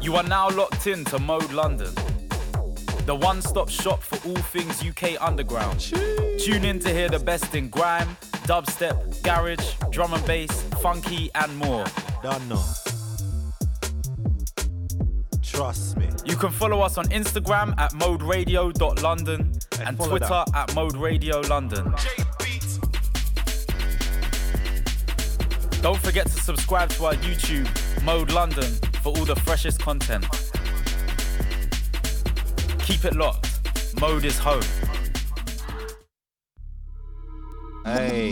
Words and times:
You 0.00 0.16
are 0.16 0.22
now 0.22 0.48
locked 0.50 0.86
in 0.86 1.04
to 1.06 1.18
Mode 1.18 1.52
London, 1.52 1.92
the 3.06 3.14
one 3.14 3.42
stop 3.42 3.68
shop 3.68 4.02
for 4.02 4.16
all 4.28 4.36
things 4.36 4.82
UK 4.84 5.20
underground. 5.20 5.80
Tune 6.38 6.64
in 6.64 6.78
to 6.80 6.88
hear 6.92 7.08
the 7.08 7.18
best 7.18 7.54
in 7.54 7.68
grime, 7.68 8.08
dubstep, 8.46 9.22
garage, 9.22 9.74
drum 9.90 10.14
and 10.14 10.24
bass, 10.26 10.50
funky, 10.82 11.30
and 11.34 11.54
more. 11.58 11.84
Don't 12.22 12.48
know. 12.48 12.62
Trust 15.42 15.96
me. 15.98 16.08
You 16.24 16.36
can 16.36 16.50
follow 16.50 16.80
us 16.80 16.96
on 16.96 17.06
Instagram 17.08 17.78
at 17.78 17.92
moderadio.london 17.92 19.52
Hey, 19.76 19.84
and 19.84 19.96
Twitter 19.98 20.26
that. 20.26 20.50
at 20.54 20.74
Mode 20.74 20.96
Radio 20.96 21.40
London. 21.40 21.94
Don't 25.82 25.98
forget 25.98 26.26
to 26.26 26.32
subscribe 26.42 26.90
to 26.90 27.06
our 27.06 27.14
YouTube, 27.14 27.66
Mode 28.04 28.30
London, 28.32 28.70
for 29.02 29.16
all 29.16 29.24
the 29.24 29.36
freshest 29.36 29.80
content. 29.80 30.24
Keep 32.80 33.04
it 33.04 33.16
locked. 33.16 33.48
Mode 34.00 34.24
is 34.24 34.38
home. 34.38 34.62
Hey. 37.84 38.30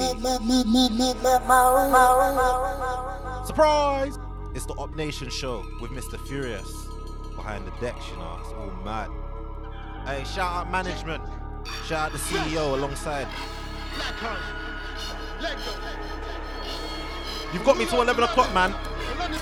Surprise! 3.47 4.19
It's 4.55 4.67
the 4.67 4.75
Op 4.75 4.95
Nation 4.95 5.31
show 5.31 5.65
with 5.81 5.91
Mr. 5.93 6.19
Furious 6.29 6.71
behind 7.35 7.67
the 7.67 7.71
decks, 7.81 8.09
you 8.11 8.17
know. 8.17 8.39
It's 8.41 8.53
all 8.53 8.71
mad. 8.85 9.09
Hey, 10.07 10.25
shout 10.25 10.67
out 10.67 10.71
management. 10.71 11.23
Shout 11.87 12.07
out 12.07 12.13
the 12.13 12.19
CEO 12.19 12.75
alongside. 12.75 13.27
You've 17.53 17.65
got 17.65 17.79
me 17.79 17.87
to 17.87 18.01
11 18.01 18.25
o'clock, 18.25 18.53
man. 18.53 18.75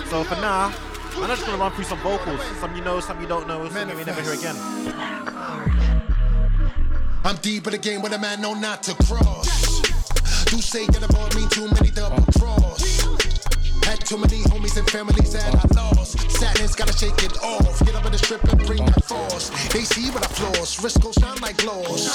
So 0.09 0.23
for 0.25 0.37
now, 0.37 0.73
I'm 1.19 1.29
just 1.29 1.47
gonna 1.47 1.59
run 1.59 1.73
through 1.73 1.84
some 1.84 1.98
vocals. 2.01 2.41
Some 2.61 2.77
you 2.77 2.83
know, 2.83 3.01
some 3.01 3.20
you 3.20 3.27
don't 3.27 3.48
know, 3.48 3.69
some 3.69 3.88
you 3.88 3.97
may 3.97 4.05
never 4.05 4.20
hear 4.23 4.33
again. 4.33 4.56
I'm 7.25 7.36
deep 7.36 7.67
in 7.67 7.72
the 7.72 7.78
game 7.78 8.03
with 8.03 8.12
a 8.12 8.19
man 8.19 8.41
know 8.41 8.55
not 8.55 8.83
to 8.84 8.95
cross. 9.05 9.81
Do 10.44 10.61
say 10.61 10.87
that 10.87 11.03
about 11.03 11.34
me 11.34 11.47
too 11.48 11.69
many 11.72 11.91
double 11.91 12.22
cross. 12.39 13.25
Had 13.87 14.03
too 14.03 14.19
many 14.19 14.42
homies 14.51 14.77
and 14.77 14.89
families 14.91 15.33
that 15.33 15.47
I 15.55 15.62
lost. 15.79 16.19
Sadness 16.29 16.75
gotta 16.75 16.92
shake 16.92 17.23
it 17.23 17.39
off. 17.39 17.79
Get 17.87 17.95
up 17.95 18.05
in 18.05 18.11
the 18.11 18.19
strip 18.19 18.43
and 18.43 18.59
bring 18.67 18.84
that 18.84 19.05
force. 19.05 19.51
They 19.70 19.87
see 19.87 20.11
what 20.11 20.25
I 20.25 20.28
floss. 20.28 20.83
Wrist 20.83 21.01
go 21.01 21.12
shine 21.12 21.39
like 21.39 21.56
gloss. 21.59 22.11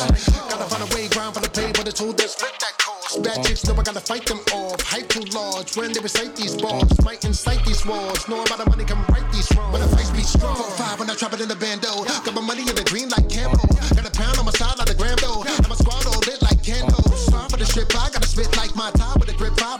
Gotta 0.51 0.67
find 0.67 0.83
a 0.83 0.89
way, 0.93 1.07
grind 1.07 1.33
for 1.33 1.39
the 1.39 1.47
pay, 1.47 1.71
but 1.71 1.85
the 1.85 1.93
tool 1.93 2.11
that 2.11 2.29
split 2.29 2.51
that 2.59 2.75
cost. 2.77 3.23
Bad 3.23 3.39
chicks 3.47 3.63
know 3.65 3.79
I 3.79 3.83
gotta 3.83 4.03
fight 4.03 4.25
them 4.25 4.43
off. 4.51 4.83
Hype 4.83 5.07
too 5.07 5.23
large 5.31 5.77
when 5.77 5.93
they 5.93 6.01
recite 6.01 6.35
these 6.35 6.59
bars. 6.59 6.91
Might 7.07 7.23
incite 7.23 7.63
these 7.63 7.85
wars. 7.85 8.27
Know 8.27 8.43
about 8.43 8.59
the 8.59 8.67
money 8.69 8.83
can 8.83 8.99
right 9.07 9.23
these 9.31 9.47
wrongs. 9.55 9.71
When 9.71 9.81
the 9.81 9.87
fights 9.95 10.11
be 10.11 10.27
strong. 10.27 10.59
Four 10.59 10.71
five 10.75 10.99
when 10.99 11.09
I 11.09 11.15
trap 11.15 11.31
it 11.31 11.39
in 11.39 11.47
the 11.47 11.55
bando. 11.55 12.03
Got 12.03 12.35
my 12.35 12.43
money 12.43 12.67
in 12.67 12.75
the 12.75 12.83
green 12.83 13.07
like 13.07 13.31
Cambo. 13.31 13.63
Got 13.95 14.03
a 14.03 14.11
pound 14.11 14.35
on 14.35 14.43
my 14.43 14.51
side 14.59 14.75
like 14.75 14.91
the 14.91 14.97
Grambo. 14.99 15.47
And 15.47 15.69
my 15.71 15.75
squad 15.79 16.03
all 16.03 16.19
lit 16.27 16.43
like 16.43 16.59
candles. 16.59 17.31
Five 17.31 17.47
for 17.47 17.55
the 17.55 17.65
strip, 17.65 17.95
I 17.95 18.11
gotta 18.11 18.27
spit 18.27 18.51
like 18.59 18.75
my 18.75 18.91
tie 18.99 19.15
with 19.15 19.31
a 19.31 19.35
grip. 19.39 19.55
Five 19.55 19.79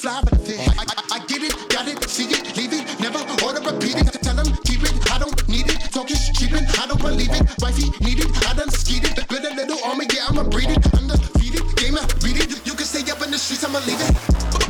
fly 0.00 0.22
the 0.24 0.36
fifth. 0.40 0.64
I, 0.80 0.84
I, 0.88 1.20
I 1.20 1.26
get 1.28 1.44
it, 1.44 1.52
got 1.68 1.84
it, 1.84 2.00
see 2.08 2.24
it, 2.24 2.56
leave 2.56 2.72
it, 2.72 2.88
never 3.04 3.20
order, 3.44 3.60
repeat 3.60 4.00
it. 4.00 4.08
Tell 4.24 4.32
them 4.32 4.48
keep 4.64 4.80
it, 4.80 4.96
I 5.12 5.20
don't 5.20 5.36
need 5.44 5.68
it. 5.68 5.76
Talk 5.92 6.10
is 6.10 6.32
cheapin', 6.32 6.64
I 6.80 6.88
don't 6.88 7.00
believe 7.00 7.28
it. 7.28 7.44
Wifey 7.60 7.92
need 8.00 8.24
it, 8.24 8.30
I 8.48 8.56
done 8.56 8.72
skied 8.72 9.04
it. 9.04 9.28
Build 9.28 9.44
a 9.44 9.52
little 9.52 9.76
army, 9.84 10.08
yeah, 10.08 10.32
I'ma 10.32 10.48
breed 10.48 10.72
it. 10.72 10.80
Undefeated, 10.96 11.68
game 11.76 12.00
I 12.00 12.08
beat 12.24 12.40
it. 12.40 12.48
You 12.64 12.72
can 12.72 12.88
stay 12.88 13.04
up 13.12 13.20
in 13.20 13.30
the 13.30 13.36
streets, 13.38 13.64
I'ma 13.64 13.84
leave 13.84 14.00
it. 14.00 14.16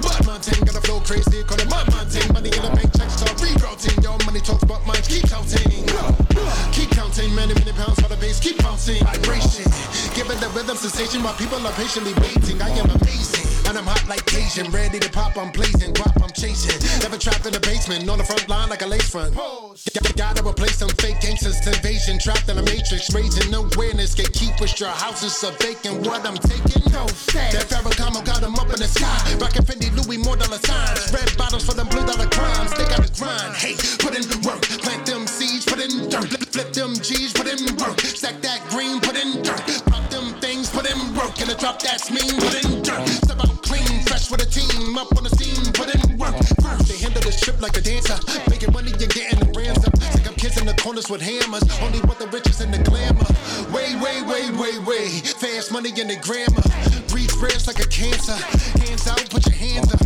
But 0.03 0.19
Mountain 0.27 0.67
got 0.67 0.75
a 0.75 0.83
flow 0.83 0.99
crazy, 0.99 1.47
call 1.47 1.63
it 1.63 1.71
my 1.71 1.87
mountain. 1.95 2.27
Money 2.35 2.51
in 2.51 2.63
the 2.67 2.71
bank, 2.75 2.91
checks 2.99 3.23
talk, 3.23 3.39
rerouting. 3.39 4.03
Your 4.03 4.19
money 4.27 4.43
talks, 4.43 4.67
but 4.67 4.83
mine 4.83 5.03
keep 5.07 5.31
counting. 5.31 6.30
Keep 6.73 6.91
counting, 6.91 7.35
many, 7.35 7.55
many 7.55 7.73
pounds 7.73 8.01
for 8.01 8.09
the 8.09 8.17
base, 8.17 8.41
keep 8.41 8.59
bouncing. 8.63 9.03
Vibration, 9.05 9.67
giving 10.15 10.39
the 10.41 10.51
rhythm 10.55 10.77
sensation 10.77 11.23
while 11.23 11.35
people 11.35 11.59
are 11.67 11.73
patiently 11.75 12.15
waiting. 12.21 12.61
I 12.63 12.71
am 12.79 12.91
amazing. 12.91 13.47
And 13.69 13.79
I'm 13.79 13.87
hot 13.87 14.03
like 14.09 14.27
Cajun, 14.27 14.71
ready 14.73 14.99
to 14.99 15.11
pop, 15.11 15.37
I'm 15.37 15.53
blazing, 15.53 15.95
guap, 15.95 16.21
I'm 16.23 16.33
chasing. 16.33 16.75
Never 17.03 17.17
trapped 17.17 17.47
in 17.47 17.53
the 17.53 17.61
basement, 17.61 18.09
on 18.09 18.19
the 18.19 18.25
front 18.25 18.49
line 18.49 18.69
like 18.69 18.83
a 18.83 18.87
lace 18.87 19.09
front. 19.09 19.35
Y- 19.37 20.11
gotta 20.21 20.43
replace 20.45 20.77
them 20.77 20.89
fake 21.01 21.21
gangsters 21.21 21.57
invasion, 21.67 22.19
trapped 22.19 22.49
in 22.51 22.59
a 22.59 22.63
matrix, 22.63 23.09
raising 23.15 23.55
awareness, 23.55 24.15
gatekeepers, 24.15 24.79
your 24.79 24.91
houses 24.91 25.33
are 25.45 25.55
vacant. 25.57 26.05
What 26.05 26.27
I'm 26.27 26.37
taking, 26.37 26.93
no 26.93 27.07
stay. 27.09 27.49
That 27.55 27.71
Farrakhan 27.71 28.13
got 28.27 28.41
them 28.43 28.55
up 28.57 28.69
in 28.69 28.77
the 28.77 28.91
sky, 28.91 29.17
rockin' 29.41 29.65
Fendi, 29.65 29.89
Louis, 29.97 30.19
more 30.19 30.37
dollar 30.37 30.59
signs. 30.59 31.13
Red 31.13 31.31
bottles 31.39 31.65
for 31.65 31.73
them 31.73 31.89
blue 31.89 32.05
dollar 32.05 32.29
crimes, 32.29 32.71
they 32.77 32.85
gotta 32.85 33.09
grind. 33.17 33.55
Hey, 33.57 33.75
put 33.97 34.13
in 34.13 34.27
work, 34.45 34.61
plant 34.85 35.07
them 35.07 35.27
seeds, 35.27 35.65
put 35.65 35.81
in 35.81 36.09
dirt, 36.11 36.20
flip, 36.23 36.49
flip 36.51 36.73
them 36.73 36.95
G's, 36.95 37.33
put 37.33 37.47
in 37.47 37.61
work, 37.77 38.01
stack 38.01 38.41
that 38.43 38.61
green, 38.69 39.01
put 39.01 39.17
in 39.17 39.43
dirt, 39.43 39.63
pop 39.87 40.09
them 40.11 40.35
things, 40.41 40.69
put 40.71 40.89
in 40.89 40.99
work, 41.15 41.41
and 41.41 41.51
a 41.51 41.57
drop 41.57 41.81
that's 41.81 42.11
mean, 42.11 42.35
put 42.41 42.55
in 42.65 42.83
dirt. 42.83 43.09
Step 43.09 43.41
out 43.41 43.63
clean, 43.63 44.03
fresh 44.05 44.31
with 44.31 44.43
a 44.43 44.49
team, 44.49 44.97
up 44.99 45.11
on 45.17 45.25
the 45.25 45.33
scene, 45.39 45.73
put 45.73 45.89
in 45.95 46.19
work. 46.19 46.35
First, 46.61 46.89
they 46.89 46.99
handle 46.99 47.23
the 47.23 47.33
strip 47.33 47.61
like 47.61 47.77
a 47.77 47.81
dancer, 47.81 48.19
making 48.49 48.73
money 48.73 48.93
you're 48.99 49.09
getting 49.09 49.39
the 49.39 49.51
brands 49.53 49.87
up. 49.87 49.97
Sick 50.13 50.27
of 50.27 50.37
kids 50.37 50.59
in 50.59 50.67
the 50.67 50.75
corners 50.75 51.09
with 51.09 51.23
hammers, 51.23 51.65
only 51.81 52.01
want 52.03 52.19
the 52.19 52.29
riches 52.29 52.61
and 52.61 52.73
the 52.73 52.83
glamour. 52.85 53.27
Way, 53.73 53.97
way, 53.97 54.23
way, 54.23 54.51
way, 54.59 54.79
way, 54.85 55.09
fast 55.41 55.73
money 55.73 55.91
in 55.91 56.09
the 56.09 56.19
grammar. 56.21 56.65
Breathe 57.09 57.33
ribs 57.41 57.67
like 57.67 57.81
a 57.81 57.89
cancer, 57.89 58.37
hands 58.85 59.07
out, 59.09 59.23
put 59.31 59.47
your 59.47 59.57
hands 59.57 59.93
up. 59.95 60.01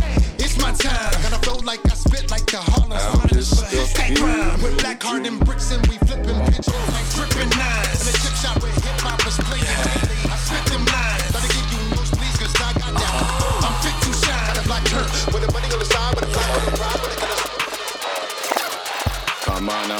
It's 0.55 0.63
my 0.63 0.71
time, 0.71 1.11
gotta 1.21 1.35
flow 1.43 1.59
like 1.67 1.83
I 1.85 1.95
spit 1.95 2.31
like 2.31 2.45
the 2.45 2.63
Harlem. 2.63 2.95
Stay 3.43 4.15
grind 4.15 4.63
with 4.63 4.79
black 4.79 5.03
heart 5.03 5.27
and 5.27 5.37
bricks 5.43 5.69
and 5.75 5.85
we 5.87 5.97
flipping 6.07 6.39
pitches 6.47 6.71
like 6.95 7.03
dripping 7.11 7.51
nines. 7.59 8.07
In 8.07 8.15
a 8.15 8.17
chip 8.23 8.31
shop 8.39 8.63
where 8.63 8.71
hip 8.71 9.03
hop 9.03 9.19
is 9.27 9.35
playing 9.35 9.67
daily. 9.67 10.15
I 10.31 10.39
spit 10.39 10.63
them 10.71 10.87
lines, 10.87 11.27
gotta 11.35 11.51
give 11.51 11.67
you 11.75 11.83
most 11.91 12.15
please 12.15 12.39
cause 12.39 12.55
I 12.55 12.71
got 12.71 12.87
that. 12.87 13.19
I'm 13.67 13.75
fit 13.83 13.99
to 13.99 14.15
shine, 14.15 14.47
got 14.47 14.55
a 14.55 14.63
black 14.63 14.87
turn 14.87 15.03
with 15.35 15.43
the 15.43 15.51
money 15.51 15.67
on 15.75 15.79
the 15.83 15.91
side, 15.91 16.15
with 16.15 16.23
a 16.23 16.31
flag, 16.31 16.47
with 16.55 16.71
a 16.71 16.79
pride, 16.79 17.03
with 17.03 17.19
a. 17.19 17.27
Come 19.43 19.67
on 19.67 19.91
now. 19.91 19.99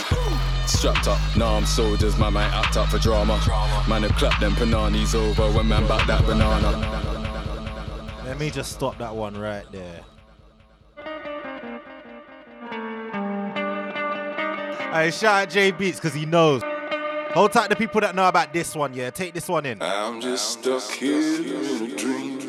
Strapped 0.71 1.11
up, 1.11 1.19
now 1.35 1.59
I'm 1.59 1.65
soldiers, 1.67 2.15
my 2.15 2.29
man 2.31 2.47
act 2.55 2.79
up 2.79 2.87
for 2.87 2.99
drama. 2.99 3.35
Man, 3.89 4.07
have 4.07 4.15
clapped 4.15 4.39
them 4.39 4.55
pananis 4.55 5.19
over 5.19 5.51
when 5.51 5.67
man 5.67 5.85
back 5.85 6.07
that 6.07 6.23
banana. 6.25 6.79
Let 8.23 8.39
me 8.39 8.49
just 8.49 8.71
stop 8.71 8.97
that 8.99 9.13
one 9.13 9.35
right 9.35 9.69
there. 9.73 9.99
Hey, 14.95 15.11
shout 15.11 15.43
out 15.43 15.49
J 15.49 15.71
Beats 15.71 15.99
because 15.99 16.13
he 16.13 16.25
knows. 16.25 16.61
Hold 17.33 17.51
tight 17.51 17.69
the 17.69 17.75
people 17.75 17.99
that 17.99 18.15
know 18.15 18.29
about 18.29 18.53
this 18.53 18.73
one, 18.73 18.93
yeah. 18.93 19.09
Take 19.09 19.33
this 19.33 19.49
one 19.49 19.65
in. 19.65 19.81
I'm 19.81 20.21
just 20.21 20.51
stuck 20.51 20.89
here 20.89 21.41
in 21.41 21.91
a 21.91 21.95
dream. 21.97 22.39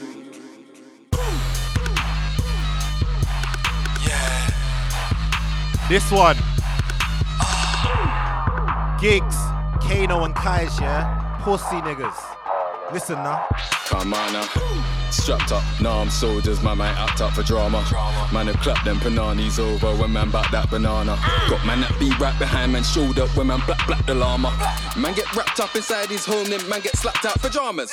This 5.88 6.08
one. 6.12 6.36
Giggs, 9.00 9.36
Kano 9.82 10.22
and 10.22 10.34
Kais, 10.36 10.80
yeah? 10.80 11.40
Pussy 11.42 11.80
niggas. 11.82 12.35
Listen 12.92 13.16
now. 13.16 13.46
Come 13.88 14.14
on 14.14 14.32
now. 14.32 14.48
Strapped 15.10 15.52
up, 15.52 15.62
now 15.80 16.00
I'm 16.00 16.10
soldiers, 16.10 16.62
my 16.62 16.74
man 16.74 16.94
act 16.98 17.20
up 17.20 17.32
for 17.32 17.42
drama. 17.42 17.78
Man, 18.32 18.48
have 18.48 18.58
clapped 18.58 18.84
them 18.84 18.98
pananis 18.98 19.58
over 19.58 19.94
when 20.00 20.12
man 20.12 20.30
back 20.30 20.50
that 20.50 20.68
banana. 20.68 21.16
Got 21.48 21.64
man 21.64 21.80
that 21.80 21.96
be 21.98 22.10
right 22.18 22.36
behind 22.38 22.72
man 22.72 22.82
shoulder 22.82 23.26
when 23.38 23.46
man 23.46 23.60
black 23.66 23.86
black 23.86 24.04
the 24.06 24.14
llama. 24.14 24.50
Man 24.96 25.14
get 25.14 25.30
wrapped 25.34 25.60
up 25.60 25.74
inside 25.74 26.08
his 26.08 26.26
home, 26.26 26.46
then 26.50 26.60
man 26.68 26.80
get 26.80 26.96
slapped 26.96 27.24
out 27.24 27.40
pajamas. 27.40 27.92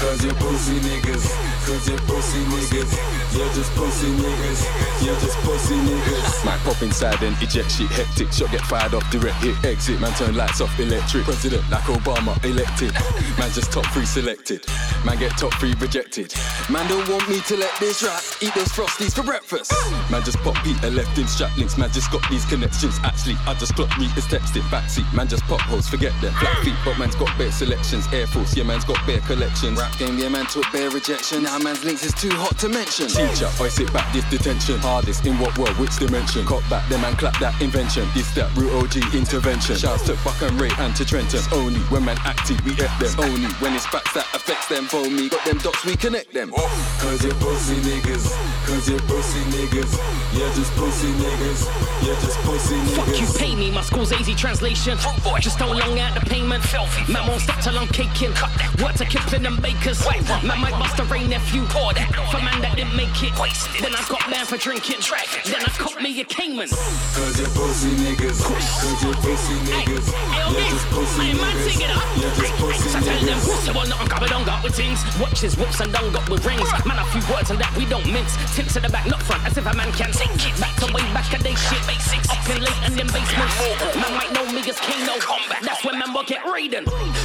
Cause 0.00 0.24
you're 0.24 0.34
pussy 0.34 0.80
niggas, 0.80 1.24
cause 1.68 1.88
you're 1.88 2.00
pussy 2.08 2.40
niggas. 2.48 2.90
You're 3.36 3.52
just 3.52 3.70
pussy 3.76 4.08
niggas, 4.08 5.04
you're 5.04 5.20
just 5.20 5.36
pussy 5.44 5.76
niggas. 5.76 6.44
Man 6.44 6.58
pop 6.60 6.80
inside 6.82 7.22
and 7.22 7.36
eject 7.42 7.70
shit 7.70 7.90
hectic, 7.90 8.32
shot 8.32 8.50
get 8.50 8.62
fired 8.62 8.94
off 8.94 9.08
direct 9.10 9.36
hit 9.44 9.56
exit. 9.64 10.00
Man 10.00 10.12
turn 10.14 10.34
lights 10.34 10.60
off 10.60 10.72
electric, 10.80 11.24
president 11.24 11.68
like 11.70 11.84
Obama 11.84 12.32
elected. 12.44 12.92
Man 13.38 13.50
just 13.52 13.70
top 13.70 13.84
three 13.92 14.06
selected, 14.34 14.66
man 15.04 15.18
get 15.18 15.30
top 15.38 15.52
three 15.54 15.74
rejected. 15.78 16.34
Man 16.70 16.88
don't 16.88 17.08
want 17.08 17.28
me 17.28 17.40
to 17.40 17.56
let 17.56 17.70
this 17.78 18.02
rap 18.02 18.22
eat 18.40 18.54
those 18.54 18.68
frosties 18.68 19.14
for 19.14 19.22
breakfast. 19.22 19.72
Man 20.10 20.22
just 20.24 20.38
pop 20.38 20.56
Peter 20.64 20.90
left 20.90 21.16
him 21.16 21.26
strap 21.26 21.56
links. 21.56 21.76
Man 21.78 21.90
just 21.92 22.10
got 22.10 22.22
these 22.30 22.44
connections. 22.46 22.98
Actually, 23.04 23.36
I 23.46 23.54
just 23.54 23.74
clocked 23.74 23.98
me 23.98 24.06
is 24.16 24.24
texted 24.26 24.62
backseat. 24.72 25.06
Man 25.14 25.28
just 25.28 25.44
pop 25.44 25.60
holes, 25.60 25.88
forget 25.88 26.12
them. 26.20 26.32
Flat 26.34 26.56
feet, 26.64 26.74
but 26.84 26.98
man's 26.98 27.14
got 27.14 27.30
bare 27.38 27.52
selections. 27.52 28.06
Air 28.12 28.26
Force, 28.26 28.56
yeah 28.56 28.64
man's 28.64 28.84
got 28.84 28.98
bare 29.06 29.20
collections. 29.20 29.78
Rap 29.78 29.96
game, 29.98 30.18
yeah 30.18 30.28
man 30.28 30.46
took 30.46 30.64
bare 30.72 30.90
rejection. 30.90 31.42
Now 31.44 31.58
man's 31.58 31.84
links 31.84 32.04
is 32.04 32.14
too 32.14 32.30
hot 32.30 32.58
to 32.58 32.68
mention. 32.68 33.08
Teacher, 33.08 33.50
I 33.60 33.68
sit 33.68 33.92
back 33.92 34.12
this 34.12 34.24
detention. 34.30 34.78
Hardest 34.78 35.26
in 35.26 35.38
what 35.38 35.56
world, 35.58 35.76
which 35.78 35.96
dimension? 35.98 36.46
Cop 36.46 36.62
back, 36.70 36.88
then 36.88 37.00
man 37.02 37.14
clap 37.16 37.38
that 37.40 37.60
invention. 37.60 38.08
This 38.14 38.30
that 38.34 38.54
root 38.56 38.72
OG 38.72 39.14
intervention. 39.14 39.76
Shouts 39.76 40.02
to 40.06 40.18
Buck 40.24 40.40
and 40.42 40.58
Ray 40.60 40.70
and 40.78 40.96
to 40.96 41.04
Trenton. 41.04 41.38
It's 41.38 41.52
only 41.52 41.80
when 41.92 42.04
man 42.04 42.18
active 42.24 42.58
we 42.64 42.72
at 42.72 42.90
them. 42.98 43.04
It's 43.04 43.18
only 43.18 43.52
when 43.60 43.74
it's 43.74 43.86
facts 43.86 44.14
that 44.14 44.23
affects 44.32 44.68
them. 44.68 44.84
phone 44.86 45.14
me, 45.14 45.28
got 45.28 45.44
them 45.44 45.58
dots, 45.58 45.84
we 45.84 45.96
connect 45.96 46.32
them. 46.32 46.50
Cause 46.50 47.24
you're 47.24 47.34
pussy 47.34 47.76
niggas, 47.84 48.24
cause 48.66 48.88
you're 48.88 49.00
pussy 49.00 49.40
niggas. 49.52 49.92
You're 50.32 50.52
just 50.54 50.72
pussy 50.74 51.08
niggas, 51.20 51.60
you're 52.04 52.16
just 52.16 52.38
pussy 52.40 52.76
niggas. 52.76 52.96
Fuck 52.96 53.20
you, 53.20 53.26
pay 53.38 53.54
me. 53.54 53.70
My 53.70 53.82
school's 53.82 54.12
easy 54.12 54.34
translation. 54.34 54.96
boy. 55.22 55.38
Just 55.40 55.58
don't 55.58 55.76
long 55.76 55.98
out 55.98 56.14
the 56.14 56.24
payment. 56.26 56.62
Filthy. 56.64 57.12
Man 57.12 57.26
won't 57.28 57.40
stop 57.40 57.60
till 57.60 57.78
I'm 57.78 57.88
caking. 57.88 58.32
Cut 58.32 58.50
that. 58.58 58.70
To 58.94 59.04
Kipling 59.04 59.44
and 59.46 59.60
Bakers. 59.60 60.06
Wait, 60.06 60.22
man 60.46 60.60
might 60.60 60.78
bust 60.78 60.98
a 61.00 61.04
rain 61.04 61.28
nephew. 61.30 61.62
Pour 61.66 61.92
that. 61.94 62.10
For 62.30 62.38
man 62.38 62.60
that 62.62 62.76
didn't 62.76 62.94
make 62.96 63.10
it. 63.22 63.34
Wasted. 63.38 63.82
Then 63.82 63.94
I 63.94 64.02
got 64.08 64.30
man 64.30 64.46
for 64.46 64.56
drinking. 64.56 65.00
Dragon. 65.00 65.42
Then 65.44 65.62
I 65.62 65.70
caught 65.74 66.00
me 66.00 66.20
a 66.20 66.24
Cayman. 66.24 66.68
Cause 66.70 67.38
you're 67.38 67.48
pussy 67.50 67.90
niggas, 67.98 68.38
cause 68.42 69.02
you're 69.02 69.14
pussy 69.18 69.54
niggas. 69.66 70.06
You're 70.54 70.70
just 70.70 70.86
pussy 70.94 71.32
niggas, 71.34 72.20
you're 72.20 72.34
just 72.38 72.54
pussy 72.58 72.88
So 72.88 73.00
tell 73.00 73.18
them, 73.18 73.38
niggas. 73.38 73.66
so 73.66 73.72
well, 73.72 73.86
nothing 73.88 74.08
covered 74.14 74.32
on 74.32 74.44
got 74.44 74.62
with 74.62 74.74
things. 74.74 75.02
Watches, 75.18 75.56
whoops, 75.56 75.80
and 75.80 75.92
done 75.92 76.12
got 76.12 76.28
with 76.30 76.46
rings. 76.46 76.62
Man, 76.86 76.98
a 76.98 77.04
few 77.10 77.22
words 77.32 77.50
and 77.50 77.58
that 77.58 77.74
we 77.76 77.84
don't 77.86 78.06
mince. 78.06 78.38
Tips 78.54 78.76
at 78.76 78.82
the 78.82 78.88
back, 78.88 79.06
not 79.06 79.22
front, 79.22 79.44
as 79.44 79.58
if 79.58 79.66
a 79.66 79.74
man 79.74 79.90
can 79.92 80.12
sing 80.12 80.30
it. 80.30 80.54
Back 80.60 80.74
to 80.78 80.86
way 80.94 81.02
back 81.10 81.26
a 81.34 81.38
day 81.42 81.54
shit. 81.54 81.82
Basics. 81.86 82.30
Up 82.30 82.46
in 82.50 82.62
late 82.62 82.82
and 82.86 82.94
in 82.94 83.08
basements. 83.10 83.56
Man 83.98 84.12
might 84.14 84.30
know 84.32 84.46
me 84.52 84.62
as 84.70 84.78
Kano. 84.78 85.18
That's 85.62 85.84
when 85.84 85.98
man 85.98 86.12
will 86.14 86.22
get 86.24 86.46
raiding. 86.46 86.84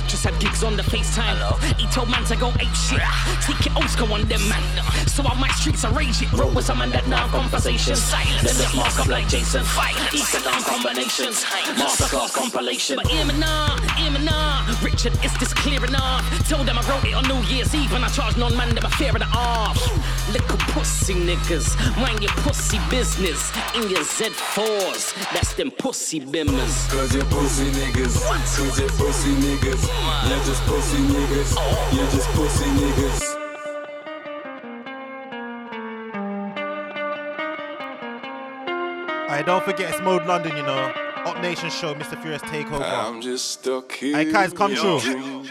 Just 0.10 0.26
had 0.26 0.34
Giggs 0.40 0.64
on 0.64 0.76
the 0.76 0.84
FaceTime. 0.84 1.38
He 1.78 1.86
told 1.94 2.10
man 2.10 2.26
to 2.26 2.36
go 2.36 2.50
ape 2.58 2.74
shit. 2.74 3.02
Take 3.46 3.70
it 3.70 3.76
old 3.78 3.90
school 3.90 4.12
on 4.14 4.26
them, 4.26 4.42
man. 4.50 4.64
So 5.06 5.22
I 5.24 5.38
might 5.40 5.54
streets 5.54 5.84
and 5.84 5.96
rage 5.96 6.22
it. 6.22 6.32
Roll 6.34 6.52
with 6.52 6.66
some 6.66 6.80
man 6.80 6.90
that 6.92 7.08
now 7.08 7.28
conversation. 7.28 7.96
Silence. 7.96 8.42
Then 8.42 8.58
let 8.58 8.76
mark 8.76 9.00
up 9.00 9.08
like 9.08 9.28
Jason. 9.28 9.64
Fight. 9.64 9.96
East 10.14 10.34
and 10.34 10.44
down 10.44 10.62
combinations. 10.64 11.46
Masterclass 11.78 12.34
compilation. 12.34 12.96
But 12.96 13.08
hear 13.08 13.26
me 13.26 13.38
now, 13.38 13.78
hear 13.96 14.12
me 14.12 14.26
now. 14.26 14.66
Richard, 14.82 15.14
is 15.24 15.36
this 15.38 15.54
clear 15.54 15.84
enough? 15.86 16.26
Tell 16.48 16.64
them 16.64 16.79
I 16.80 16.90
wrote 16.90 17.04
it 17.04 17.14
on 17.14 17.28
New 17.28 17.44
Year's 17.54 17.76
Eve 17.76 17.92
and 17.92 18.06
I 18.06 18.08
charged 18.08 18.38
non 18.38 18.56
man 18.56 18.74
them 18.74 18.86
a 18.86 18.90
fear 18.92 19.10
of 19.10 19.20
the 19.20 19.28
off. 19.36 19.76
Little 20.32 20.58
pussy 20.72 21.14
niggas, 21.14 21.76
mind 22.00 22.24
your 22.24 22.32
pussy 22.48 22.80
business. 22.90 23.52
In 23.76 23.90
your 23.90 24.00
Z4s, 24.00 25.14
that's 25.34 25.54
them 25.56 25.72
pussy 25.72 26.22
bimmers. 26.22 26.90
Cause 26.90 27.14
you're 27.14 27.26
pussy 27.26 27.66
niggas, 27.72 28.16
cause 28.56 28.80
you're 28.80 28.90
pussy 28.92 29.32
niggas. 29.44 29.84
You're 30.30 30.46
just 30.46 30.62
pussy 30.64 30.98
niggas, 31.00 31.56
oh. 31.58 31.90
you're 31.92 32.12
just 32.12 32.30
pussy 32.30 32.66
niggas. 32.80 33.36
Alright, 39.24 39.46
don't 39.46 39.66
forget 39.66 39.90
it's 39.90 40.02
Mode 40.02 40.26
London, 40.26 40.56
you 40.56 40.64
know. 40.64 40.94
Op 41.26 41.42
Nation 41.42 41.70
Show, 41.70 41.94
Mr. 41.94 42.20
Furious 42.22 42.42
Takeover. 42.44 42.82
I'm 42.82 43.22
just 43.22 43.52
stuck 43.52 43.92
here. 43.92 44.16
Hey, 44.16 44.32
Kai's, 44.32 44.54
come 44.54 44.72
in 44.72 44.78
true. 44.78 44.98
a 44.98 45.02
dream. 45.02 45.46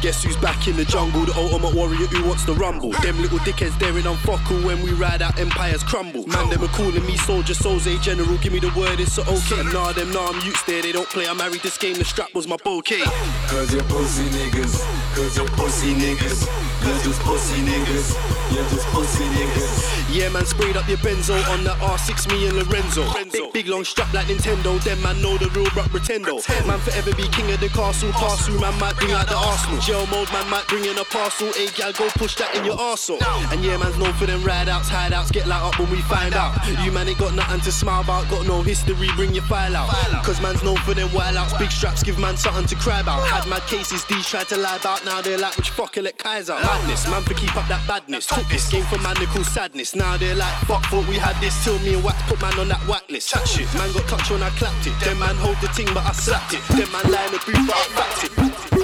Guess 0.00 0.24
who's 0.24 0.36
back 0.38 0.66
in 0.66 0.76
the 0.76 0.84
jungle? 0.86 1.26
The 1.26 1.34
ultimate 1.36 1.74
warrior 1.74 2.06
who 2.06 2.26
wants 2.26 2.46
to 2.46 2.54
rumble. 2.54 2.90
Them 3.02 3.20
little 3.20 3.38
dickheads 3.40 3.78
daring 3.78 4.04
unfuckle 4.04 4.64
when 4.64 4.80
we 4.80 4.92
ride 4.92 5.20
out 5.20 5.38
empires 5.38 5.82
crumble. 5.82 6.26
Man, 6.26 6.48
them 6.48 6.64
are 6.64 6.68
calling 6.68 7.04
me 7.04 7.18
soldier, 7.18 7.52
Soze 7.52 8.00
general. 8.00 8.38
Give 8.38 8.50
me 8.50 8.60
the 8.60 8.72
word, 8.72 8.98
it's 8.98 9.18
a 9.18 9.22
okay. 9.22 9.60
And 9.60 9.70
nah, 9.74 9.92
them 9.92 10.10
nah, 10.10 10.28
I'm 10.28 10.40
used 10.40 10.66
there, 10.66 10.80
they 10.80 10.92
don't 10.92 11.08
play. 11.10 11.28
I 11.28 11.34
married 11.34 11.60
this 11.60 11.76
game, 11.76 11.96
the 11.96 12.04
strap 12.06 12.34
was 12.34 12.48
my 12.48 12.56
bouquet. 12.64 13.02
Cause 13.48 13.74
you're 13.74 13.84
pussy 13.84 14.24
niggas, 14.32 14.80
cause 15.14 15.36
you're 15.36 15.48
pussy 15.48 15.92
niggas. 15.92 16.48
You're 16.80 16.96
just 17.04 17.20
pussy 17.20 17.60
niggas, 17.60 18.16
you're 18.54 18.64
just 18.70 18.86
pussy 18.88 19.24
niggas. 19.24 20.16
Yeah, 20.16 20.30
man, 20.30 20.46
sprayed 20.46 20.78
up 20.78 20.88
your 20.88 20.96
benzo 20.98 21.36
on 21.52 21.62
that 21.64 21.76
R6 21.76 22.32
me 22.32 22.48
and 22.48 22.56
Lorenzo. 22.56 23.04
Big, 23.30 23.52
big 23.52 23.68
long 23.68 23.84
strap 23.84 24.10
like 24.14 24.26
Nintendo. 24.26 24.82
Them 24.82 25.02
man 25.02 25.20
know 25.20 25.36
the 25.36 25.50
real 25.50 25.68
rock 25.76 25.90
pretendo. 25.90 26.40
Man 26.66 26.78
forever 26.80 27.14
be 27.14 27.28
king 27.28 27.52
of 27.52 27.60
the 27.60 27.68
castle. 27.68 28.10
Parcel 28.12 28.58
man 28.60 28.78
might 28.80 28.96
bring 28.96 29.12
out 29.12 29.28
the 29.28 29.36
Arsenal. 29.36 29.78
Jail 29.90 30.06
mode 30.06 30.30
man 30.30 30.48
might 30.48 30.68
bring 30.68 30.84
in 30.84 30.96
a 30.98 31.04
parcel. 31.04 31.52
Hey, 31.52 31.66
gal, 31.74 31.90
go 31.90 32.06
push 32.10 32.36
that 32.36 32.54
in 32.54 32.64
your 32.64 32.76
arsehole. 32.76 33.18
And 33.50 33.58
yeah, 33.64 33.76
man's 33.76 33.98
known 33.98 34.12
for 34.14 34.24
them 34.24 34.40
ride 34.44 34.68
outs, 34.68 34.88
hideouts. 34.88 35.32
Get 35.32 35.48
light 35.48 35.62
up 35.62 35.76
when 35.80 35.90
we 35.90 36.00
find 36.02 36.32
out. 36.32 36.54
You 36.84 36.92
man 36.92 37.08
ain't 37.08 37.18
got 37.18 37.34
nothing 37.34 37.58
to 37.62 37.72
smile 37.72 38.02
about. 38.02 38.30
Got 38.30 38.46
no 38.46 38.62
history, 38.62 39.10
bring 39.16 39.34
your 39.34 39.42
file 39.50 39.74
out. 39.74 39.90
Cause 40.24 40.40
man's 40.40 40.62
known 40.62 40.76
for 40.86 40.94
them 40.94 41.12
wild 41.12 41.34
outs. 41.34 41.58
Big 41.58 41.72
straps 41.72 42.04
give 42.04 42.20
man 42.20 42.36
something 42.36 42.66
to 42.66 42.76
cry 42.76 43.00
about. 43.00 43.26
Had 43.26 43.48
mad 43.50 43.62
cases, 43.62 44.04
these 44.04 44.24
tried 44.24 44.46
to 44.54 44.56
lie 44.56 44.76
about. 44.76 45.04
Now 45.04 45.22
they're 45.22 45.38
like, 45.38 45.56
which 45.56 45.72
fucker 45.72 46.04
let 46.04 46.16
Kaiser? 46.18 46.54
Madness, 46.54 47.10
man 47.10 47.22
for 47.22 47.34
keep 47.34 47.56
up 47.56 47.66
that 47.66 47.84
badness. 47.88 48.26
Took 48.26 48.46
this 48.46 48.70
game 48.70 48.84
from 48.84 49.02
man 49.02 49.16
they 49.18 49.26
call 49.26 49.42
sadness. 49.42 49.96
Now 49.96 50.16
they're 50.16 50.36
like, 50.36 50.54
fuck, 50.70 50.84
thought 50.86 51.08
we 51.08 51.16
had 51.16 51.34
this 51.40 51.64
till 51.64 51.80
me 51.80 51.94
and 51.94 52.04
Wax 52.04 52.22
put 52.30 52.40
man 52.40 52.56
on 52.60 52.68
that 52.68 52.86
whack 52.86 53.10
list. 53.10 53.30
Chat 53.30 53.48
shit, 53.48 53.66
man 53.74 53.92
got 53.92 54.06
touch 54.06 54.30
when 54.30 54.40
I 54.40 54.50
clapped 54.50 54.86
it. 54.86 54.94
Them 55.00 55.18
man 55.18 55.34
hold 55.34 55.56
the 55.56 55.66
ting, 55.74 55.92
but 55.92 56.06
I 56.06 56.12
slapped 56.12 56.54
it. 56.54 56.62
Them 56.78 56.92
man 56.92 57.10
lie 57.10 57.26
in 57.26 57.32
the 57.32 57.42
booth, 57.44 57.66
but 57.66 57.74
I 57.74 57.86
backed 57.98 58.24
it. 58.38 58.79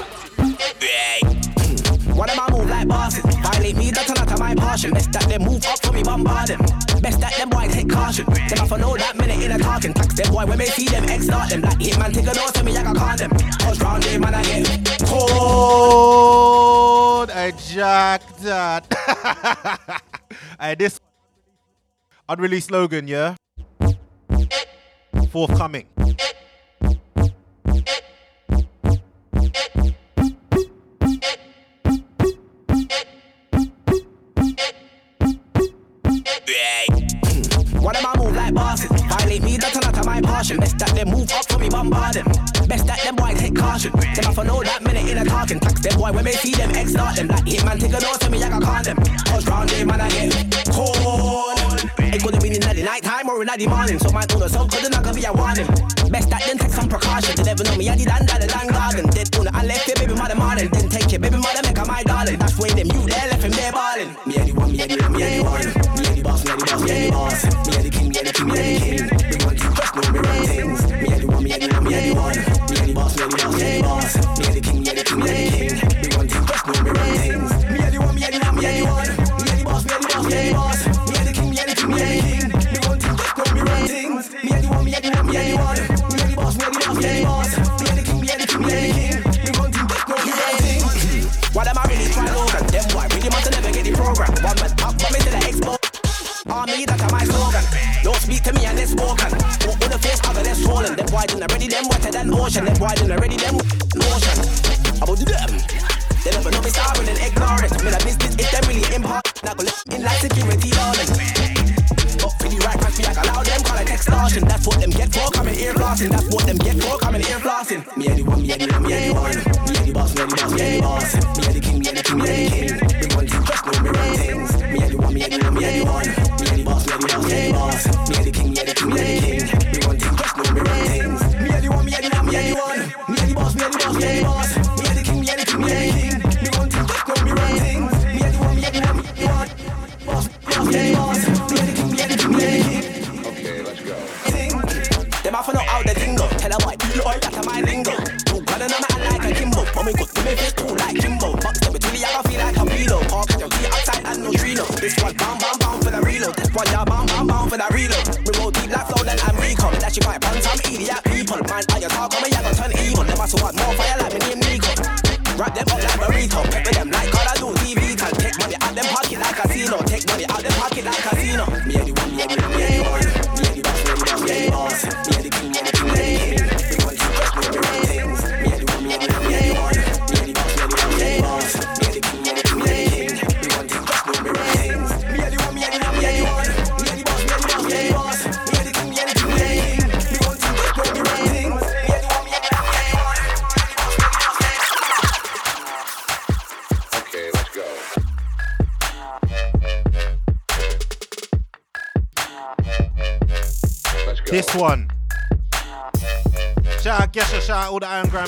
One 2.17 2.29
of 2.29 2.35
my 2.35 2.49
move 2.51 2.69
like 2.69 2.87
bosses. 2.87 3.23
Violate 3.23 3.75
me, 3.75 3.91
that's 3.91 4.09
not 4.09 4.39
my 4.39 4.55
passion. 4.55 4.91
Best 4.91 5.11
that 5.11 5.27
them 5.29 5.43
move 5.43 5.63
up 5.65 5.79
for 5.83 5.91
me, 5.91 6.01
bombard 6.03 6.47
them. 6.47 6.59
Best 7.01 7.19
that 7.21 7.35
them 7.37 7.49
boy 7.49 7.67
take 7.67 7.89
caution. 7.89 8.25
Them 8.25 8.59
off 8.59 8.71
know 8.71 8.97
that 8.97 9.15
minute 9.15 9.43
in 9.43 9.51
a 9.51 9.59
talking. 9.59 9.93
Tax 9.93 10.15
them 10.15 10.33
boy 10.33 10.45
when 10.45 10.57
they 10.57 10.65
see 10.65 10.85
them, 10.85 11.03
X 11.05 11.25
start 11.25 11.49
them. 11.49 11.61
Like 11.61 11.79
hit 11.79 11.99
man, 11.99 12.11
take 12.11 12.25
a 12.25 12.33
note 12.33 12.53
to 12.55 12.63
me, 12.63 12.75
I 12.75 12.83
can 12.83 12.95
call 12.95 13.15
them. 13.15 13.29
Push 13.29 13.79
round 13.81 14.03
them, 14.03 14.21
man, 14.21 14.33
I 14.33 14.43
get 14.43 14.99
Cold, 15.05 16.39
I 17.31 17.51
jacked 17.51 18.39
that. 18.43 20.03
Hey, 20.59 20.73
this 20.73 20.99
unreleased 22.27 22.69
slogan, 22.69 23.07
yeah? 23.07 23.35
Forthcoming. 25.29 25.85
Not 40.37 40.43
passion. 40.43 40.57
Best 40.57 40.77
that 40.79 40.93
them 40.95 41.09
move 41.09 41.31
up 41.31 41.45
for 41.49 41.59
me, 41.59 41.69
bombard 41.69 42.13
them. 42.13 42.25
Best 42.67 42.85
that 42.87 43.01
them 43.03 43.15
boy 43.15 43.33
take 43.35 43.55
caution. 43.55 43.91
Them 43.91 44.25
off 44.25 44.37
know 44.45 44.63
that 44.63 44.83
minute 44.83 45.09
in 45.09 45.17
a 45.17 45.25
talking. 45.25 45.59
Tax 45.59 45.81
them 45.81 45.97
boy 45.97 46.11
when 46.11 46.25
they 46.25 46.33
see 46.33 46.53
them, 46.53 46.71
X 46.71 46.91
start 46.91 47.15
them. 47.15 47.27
Like 47.27 47.47
hit 47.47 47.65
man, 47.65 47.79
take 47.79 47.93
a 47.93 47.99
note 47.99 48.21
to 48.21 48.29
me, 48.29 48.43
I 48.43 48.49
can 48.49 48.61
call 48.61 48.83
them. 48.83 48.97
Push 48.97 49.45
round 49.47 49.69
them, 49.69 49.87
man, 49.87 50.01
I 50.01 50.09
get 50.09 50.69
cold. 50.69 51.79
It 51.97 52.21
could 52.23 52.33
have 52.33 52.43
been 52.43 52.53
in 52.53 52.61
the 52.61 52.83
night 52.83 53.03
time 53.03 53.29
or 53.29 53.41
in 53.41 53.47
the 53.47 53.67
morning. 53.67 53.99
So 53.99 54.11
my 54.11 54.25
owner 54.33 54.49
so 54.49 54.67
couldn't 54.67 54.93
I 54.93 55.11
be 55.11 55.25
a 55.25 55.33
warning. 55.33 55.67
Best 56.11 56.29
that 56.29 56.43
then 56.45 56.57
take 56.57 56.71
some 56.71 56.87
precaution. 56.89 57.35
They 57.35 57.43
never 57.43 57.63
know 57.63 57.75
me, 57.75 57.89
I 57.89 57.95
did 57.95 58.07
and 58.07 58.27
that 58.29 58.41
and 58.41 58.69
garden. 58.69 59.09
Dead 59.09 59.29
owner, 59.37 59.51
I 59.53 59.65
left 59.65 59.87
your 59.87 59.97
baby 59.97 60.13
mother 60.13 60.35
morning. 60.35 60.69
Then 60.69 60.89
take 60.89 61.11
your 61.11 61.19
baby 61.19 61.37
mother, 61.37 61.61
make 61.63 61.77
her 61.77 61.85
my 61.85 62.03
darling. 62.03 62.37
That's 62.37 62.57
when 62.57 62.75
them 62.75 62.87
you 62.87 63.01
there 63.09 63.27
left 63.27 63.43
him 63.43 63.51
there 63.51 63.71
balling. 63.71 64.06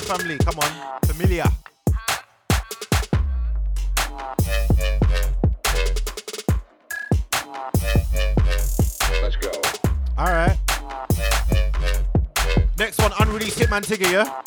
Out 0.00 0.10
all 0.10 0.18
the 0.18 0.28
Iron 0.28 0.38
Grand 0.38 0.38
family. 0.38 0.38
Come 0.38 0.58
on, 0.58 1.00
familiar. 1.06 1.44
Let's 9.22 9.36
go. 9.36 9.50
All 10.16 10.26
right. 10.26 10.56
Next 12.78 12.98
one, 12.98 13.12
unreleased 13.18 13.58
Hitman 13.58 13.82
Tiga, 13.82 14.10
yeah? 14.10 14.42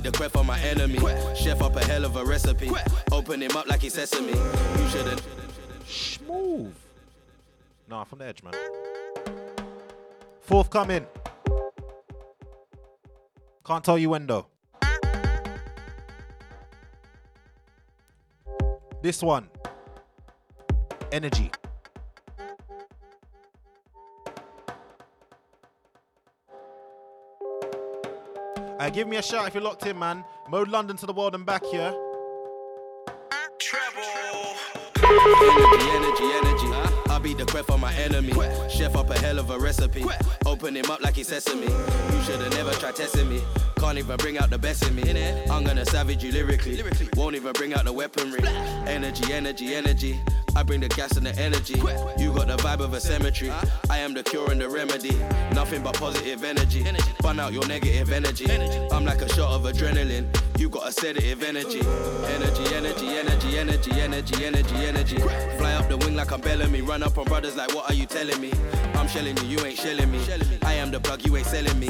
Beat 0.00 0.12
the 0.12 0.16
crap 0.16 0.30
for 0.30 0.44
my 0.44 0.58
enemy. 0.60 0.98
Chef 1.34 1.60
up 1.60 1.76
a 1.76 1.84
hell 1.84 2.06
of 2.06 2.16
a 2.16 2.24
recipe. 2.24 2.70
Open 3.12 3.42
him 3.42 3.54
up 3.54 3.68
like 3.68 3.82
he's 3.82 3.92
sesame. 3.92 4.32
You 4.32 4.88
shouldn't. 4.88 5.22
Smooth. 5.86 6.74
Nah, 7.86 8.04
from 8.04 8.20
the 8.20 8.24
edge, 8.24 8.42
man. 8.42 8.54
Forthcoming. 10.40 11.06
Can't 13.62 13.84
tell 13.84 13.98
you 13.98 14.08
when 14.08 14.26
though. 14.26 14.46
This 19.02 19.22
one. 19.22 19.50
Energy. 21.12 21.50
Uh, 28.80 28.88
give 28.88 29.06
me 29.06 29.18
a 29.18 29.22
shout 29.22 29.46
if 29.46 29.52
you're 29.52 29.62
locked 29.62 29.84
in, 29.84 29.98
man. 29.98 30.24
Mode 30.48 30.68
London 30.68 30.96
to 30.96 31.04
the 31.04 31.12
world 31.12 31.34
and 31.34 31.44
back 31.44 31.62
here. 31.66 31.94
Energy, 35.04 35.90
energy, 35.90 36.24
energy. 36.24 36.66
I 37.10 37.20
beat 37.22 37.36
the 37.36 37.44
crap 37.44 37.68
on 37.68 37.78
my 37.80 37.92
enemy. 37.96 38.32
Chef 38.70 38.96
up 38.96 39.10
a 39.10 39.18
hell 39.18 39.38
of 39.38 39.50
a 39.50 39.58
recipe. 39.58 40.02
Open 40.46 40.74
him 40.74 40.90
up 40.90 41.02
like 41.02 41.16
he's 41.16 41.28
sesame. 41.28 41.66
You 41.66 42.22
should've 42.22 42.50
never 42.52 42.72
tried 42.72 42.96
testing 42.96 43.28
me. 43.28 43.42
Can't 43.76 43.98
even 43.98 44.16
bring 44.16 44.38
out 44.38 44.48
the 44.48 44.56
best 44.56 44.86
in 44.86 44.94
me. 44.94 45.02
I'm 45.50 45.62
gonna 45.62 45.84
savage 45.84 46.24
you 46.24 46.32
lyrically. 46.32 46.82
Won't 47.16 47.36
even 47.36 47.52
bring 47.52 47.74
out 47.74 47.84
the 47.84 47.92
weaponry. 47.92 48.40
Energy, 48.86 49.30
energy, 49.30 49.74
energy. 49.74 50.18
I 50.56 50.62
bring 50.62 50.80
the 50.80 50.88
gas 50.88 51.16
and 51.16 51.26
the 51.26 51.36
energy. 51.38 51.74
You 52.18 52.32
got 52.32 52.46
the 52.48 52.56
vibe 52.58 52.80
of 52.80 52.92
a 52.94 53.00
cemetery. 53.00 53.52
I 53.88 53.98
am 53.98 54.14
the 54.14 54.22
cure 54.22 54.50
and 54.50 54.60
the 54.60 54.68
remedy. 54.68 55.16
Nothing 55.54 55.82
but 55.82 55.94
positive 55.94 56.44
energy. 56.44 56.84
Fun 57.22 57.40
out 57.40 57.52
your 57.52 57.66
negative 57.66 58.12
energy. 58.12 58.46
I'm 58.92 59.04
like 59.04 59.22
a 59.22 59.28
shot 59.34 59.52
of 59.52 59.62
adrenaline. 59.62 60.26
You 60.58 60.68
got 60.68 60.88
a 60.88 60.92
sedative 60.92 61.42
energy. 61.42 61.80
Energy, 61.80 62.74
energy, 62.74 63.18
energy, 63.18 63.58
energy, 63.58 63.92
energy, 64.00 64.44
energy, 64.44 64.76
energy. 64.76 65.18
Fly 65.58 65.72
up 65.74 65.88
the 65.88 65.96
wing 65.96 66.16
like 66.16 66.32
I'm 66.32 66.40
Bellamy. 66.40 66.82
Run 66.82 67.02
up 67.02 67.16
on 67.18 67.24
brothers 67.24 67.56
like, 67.56 67.74
what 67.74 67.90
are 67.90 67.94
you 67.94 68.06
telling 68.06 68.40
me? 68.40 68.52
I'm 68.94 69.08
shelling 69.08 69.36
you, 69.38 69.58
you 69.58 69.64
ain't 69.64 69.78
shelling 69.78 70.10
me. 70.10 70.20
I 70.62 70.74
am 70.74 70.90
the 70.90 71.00
plug, 71.00 71.24
you 71.24 71.36
ain't 71.36 71.46
selling 71.46 71.78
me. 71.78 71.88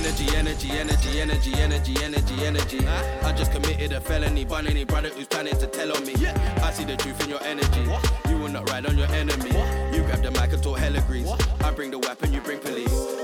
Energy, 0.00 0.34
energy, 0.34 0.70
energy, 0.70 1.20
energy, 1.20 1.52
energy, 1.60 1.94
energy, 2.02 2.46
energy. 2.46 2.86
I 3.22 3.34
just 3.36 3.52
committed 3.52 3.92
a 3.92 4.00
felony, 4.00 4.46
but 4.46 4.64
any 4.66 4.84
brother 4.84 5.10
who's 5.10 5.26
planning 5.26 5.58
to 5.58 5.66
tell 5.66 5.94
on 5.94 6.06
me. 6.06 6.14
Yeah. 6.18 6.32
I 6.64 6.72
see 6.72 6.84
the 6.84 6.96
truth 6.96 7.22
in 7.22 7.28
your 7.28 7.42
energy. 7.42 7.82
You 8.30 8.38
will 8.38 8.48
not 8.48 8.70
ride 8.70 8.86
on 8.86 8.96
your 8.96 9.08
enemy. 9.08 9.50
You 9.94 10.02
grab 10.04 10.22
the 10.22 10.30
mic 10.30 10.54
and 10.54 10.62
talk 10.62 10.78
hella 10.78 11.02
grease. 11.02 11.30
I 11.62 11.70
bring 11.72 11.90
the 11.90 11.98
weapon, 11.98 12.32
you 12.32 12.40
bring 12.40 12.60
police. 12.60 13.19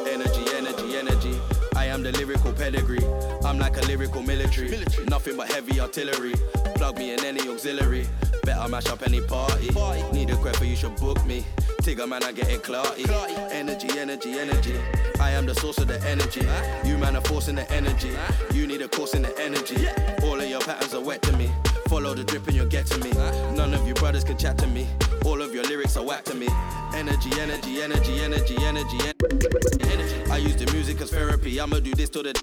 I 1.87 1.91
am 1.91 2.03
the 2.03 2.11
lyrical 2.11 2.53
pedigree. 2.53 2.99
I'm 3.45 3.61
like 3.61 3.77
a 3.77 3.81
lyrical 3.83 4.21
military. 4.21 4.71
Nothing 5.07 5.37
but 5.37 5.49
heavy 5.49 5.79
artillery. 5.79 6.35
Plug 6.75 6.99
me 6.99 7.13
in 7.13 7.25
any 7.25 7.49
auxiliary. 7.49 8.09
Better 8.43 8.69
mash 8.69 8.89
up 8.89 9.07
any 9.07 9.21
party. 9.21 9.69
Need 10.13 10.31
a 10.31 10.35
crapper, 10.35 10.69
you 10.69 10.75
should 10.75 10.97
book 10.97 11.25
me. 11.25 11.45
Tiga 11.83 12.09
man, 12.09 12.25
I 12.25 12.33
get 12.33 12.51
it 12.51 12.65
clarty. 12.65 13.09
Energy, 13.53 14.01
energy, 14.01 14.33
energy. 14.33 14.75
I 15.21 15.31
am 15.31 15.47
the 15.47 15.55
source 15.55 15.79
of 15.79 15.87
the 15.87 16.03
energy. 16.03 16.43
You 16.85 16.99
man 16.99 17.15
are 17.15 17.23
forcing 17.23 17.55
the 17.55 17.71
energy. 17.71 18.11
You 18.53 18.67
need 18.67 18.83
a 18.83 18.89
course 18.89 19.15
in 19.15 19.23
the 19.23 19.39
energy. 19.39 19.87
All 20.25 20.41
of 20.41 20.51
your 20.51 20.61
patterns 20.63 20.93
are 20.93 21.01
wet 21.01 21.23
to 21.23 21.37
me. 21.37 21.53
Follow 21.89 22.15
the 22.15 22.25
drip 22.25 22.47
and 22.49 22.57
you'll 22.57 22.67
get 22.67 22.87
to 22.87 22.99
me. 22.99 23.11
None 23.57 23.73
of 23.73 23.87
you 23.87 23.95
brothers 23.95 24.25
can 24.25 24.37
chat 24.37 24.59
to 24.59 24.67
me. 24.67 24.87
All 25.25 25.41
of 25.41 25.55
your 25.55 25.65
lyrics 25.65 25.97
are 25.97 26.05
whack 26.05 26.25
to 26.25 26.35
me. 26.35 26.49
Energy, 26.95 27.31
energy, 27.41 27.81
energy, 27.81 28.21
energy, 28.21 28.57
energy, 28.61 28.99
energy. 29.07 30.31
I 30.31 30.39
use 30.39 30.57
the 30.57 30.71
music 30.73 31.01
as 31.01 31.11
therapy. 31.11 31.61
I'ma 31.61 31.79
do 31.79 31.95
this 31.95 32.11
till 32.11 32.25
the 32.25 32.35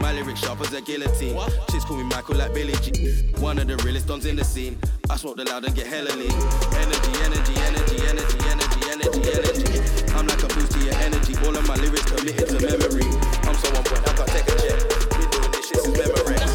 my 0.00 0.12
lyrics 0.12 0.40
sharp 0.40 0.60
as 0.60 0.72
a 0.72 0.80
guillotine. 0.80 1.38
Chicks 1.70 1.84
call 1.84 1.96
me 1.96 2.04
Michael 2.04 2.36
like 2.36 2.52
Billy 2.52 2.74
G. 2.82 3.30
One 3.38 3.58
of 3.58 3.68
the 3.68 3.76
realest 3.84 4.08
dons 4.08 4.26
in 4.26 4.36
the 4.36 4.44
scene. 4.44 4.78
I 5.08 5.16
smoke 5.16 5.36
the 5.36 5.44
loud 5.44 5.64
and 5.64 5.74
get 5.74 5.86
hella 5.86 6.10
lean. 6.10 6.30
Energy, 6.30 7.12
energy, 7.22 7.54
energy, 7.62 7.96
energy, 8.10 8.38
energy, 8.50 8.80
energy, 8.90 9.22
energy. 9.32 10.12
I'm 10.14 10.26
like 10.26 10.42
a 10.42 10.48
boost 10.48 10.72
to 10.72 10.78
your 10.80 10.94
energy. 10.94 11.34
All 11.46 11.56
of 11.56 11.66
my 11.68 11.76
lyrics 11.76 12.10
committed 12.10 12.48
to 12.48 12.58
memory. 12.58 13.06
I'm 13.46 13.54
so 13.54 13.68
on 13.76 13.84
point, 13.84 14.02
I 14.08 14.12
can't 14.12 14.28
take 14.28 14.48
a 14.48 14.54
check. 14.60 14.78
Been 15.14 15.30
doing 15.30 15.50
this 15.52 15.68
shit 15.68 15.80
since 15.80 15.98
memory. 15.98 16.45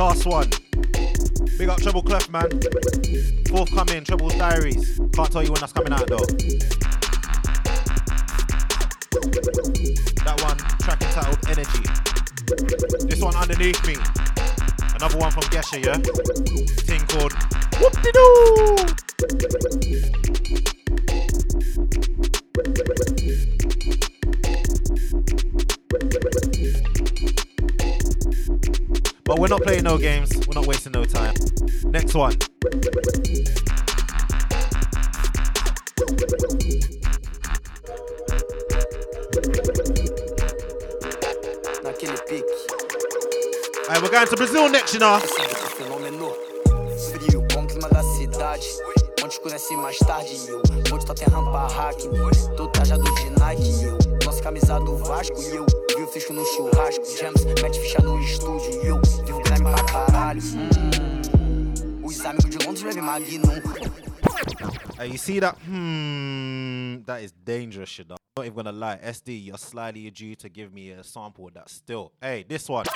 Last 0.00 0.24
one. 0.24 0.48
Big 1.58 1.68
up 1.68 1.78
Treble 1.78 2.02
Clef, 2.02 2.30
man. 2.30 2.48
Forthcoming, 3.50 4.02
Treble's 4.02 4.34
Diaries. 4.36 4.98
Can't 5.12 5.30
tell 5.30 5.42
you 5.42 5.52
when 5.52 5.60
that's 5.60 5.74
coming 5.74 5.92
out, 5.92 6.06
though. 6.06 6.24
That 10.24 10.40
one, 10.40 10.56
track 10.78 11.02
entitled 11.02 11.38
Energy. 11.48 11.84
This 13.08 13.20
one 13.20 13.36
underneath 13.36 13.86
me. 13.86 13.96
Another 14.94 15.18
one 15.18 15.32
from 15.32 15.42
Gesha, 15.50 15.84
yeah? 15.84 15.98
Thing 16.86 17.06
called 17.06 17.34
Whoop-de-doo! 17.78 18.86
But 29.30 29.38
we're 29.38 29.46
not 29.46 29.62
playing 29.62 29.84
no 29.84 29.96
games. 29.96 30.28
We're 30.48 30.54
not 30.56 30.66
wasting 30.66 30.90
no 30.90 31.04
time. 31.04 31.34
Next 31.84 32.14
one. 32.14 32.34
Alright, 43.86 44.02
we're 44.02 44.10
going 44.10 44.26
to 44.26 44.36
Brazil 44.36 44.68
next, 44.68 44.94
you 44.94 44.98
know. 44.98 45.20
Onde 49.22 49.34
escurece 49.34 49.76
mais 49.76 49.98
tarde 49.98 50.34
e 50.34 50.48
eu 50.48 50.60
Onde 50.92 51.06
tá 51.06 51.14
rampa 51.30 51.68
hack 51.68 52.02
Tô 52.56 52.66
trajado 52.66 53.04
de 53.14 53.30
Nike 53.38 53.62
e 53.62 53.84
eu 53.84 53.98
Nossa 54.24 54.42
camisa 54.42 54.80
do 54.80 54.96
Vasco 54.96 55.40
e 55.40 55.54
eu 55.54 55.66
Vi 55.96 56.02
o 56.02 56.08
fisco 56.08 56.32
no 56.32 56.44
churrasco 56.44 57.04
James 57.16 57.44
mete 57.62 57.78
ficha 57.78 58.00
no 58.02 58.20
estúdio 58.20 58.79
Os 60.30 62.24
amigos 62.24 62.50
de 62.50 62.64
Londres 62.64 62.84
bebem 62.84 63.02
Magnum 63.02 63.42
Hey, 64.96 65.08
you 65.08 65.18
see 65.18 65.40
that? 65.40 65.56
Hmm, 65.66 67.02
that 67.04 67.24
is 67.24 67.32
dangerous 67.32 67.88
shit. 67.88 68.06
though. 68.06 68.16
Not 68.36 68.46
even 68.46 68.54
gonna 68.54 68.70
lie. 68.70 68.98
SD, 68.98 69.46
you're 69.46 69.58
slightly 69.58 70.08
due 70.12 70.36
to 70.36 70.48
give 70.48 70.72
me 70.72 70.92
a 70.92 71.02
sample 71.02 71.48
of 71.48 71.54
that 71.54 71.68
still. 71.68 72.12
Hey, 72.22 72.44
this 72.48 72.68
one. 72.68 72.86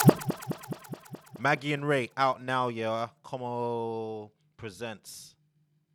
Maggie 1.37 1.73
and 1.73 1.89
Ray 1.89 2.11
out 2.17 2.41
now, 2.41 2.69
yeah. 2.69 3.09
Como 3.25 4.31
presents 4.57 5.35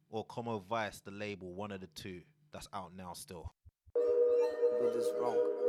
or 0.10 0.25
Como 0.25 0.60
Vice, 0.60 1.00
the 1.00 1.12
label, 1.12 1.53
one 1.53 1.72
of 1.72 1.79
the 1.79 1.88
two. 1.88 2.19
That's 2.51 2.67
out 2.74 2.91
now 2.98 3.13
still. 3.13 3.53
Wrong 5.22 5.69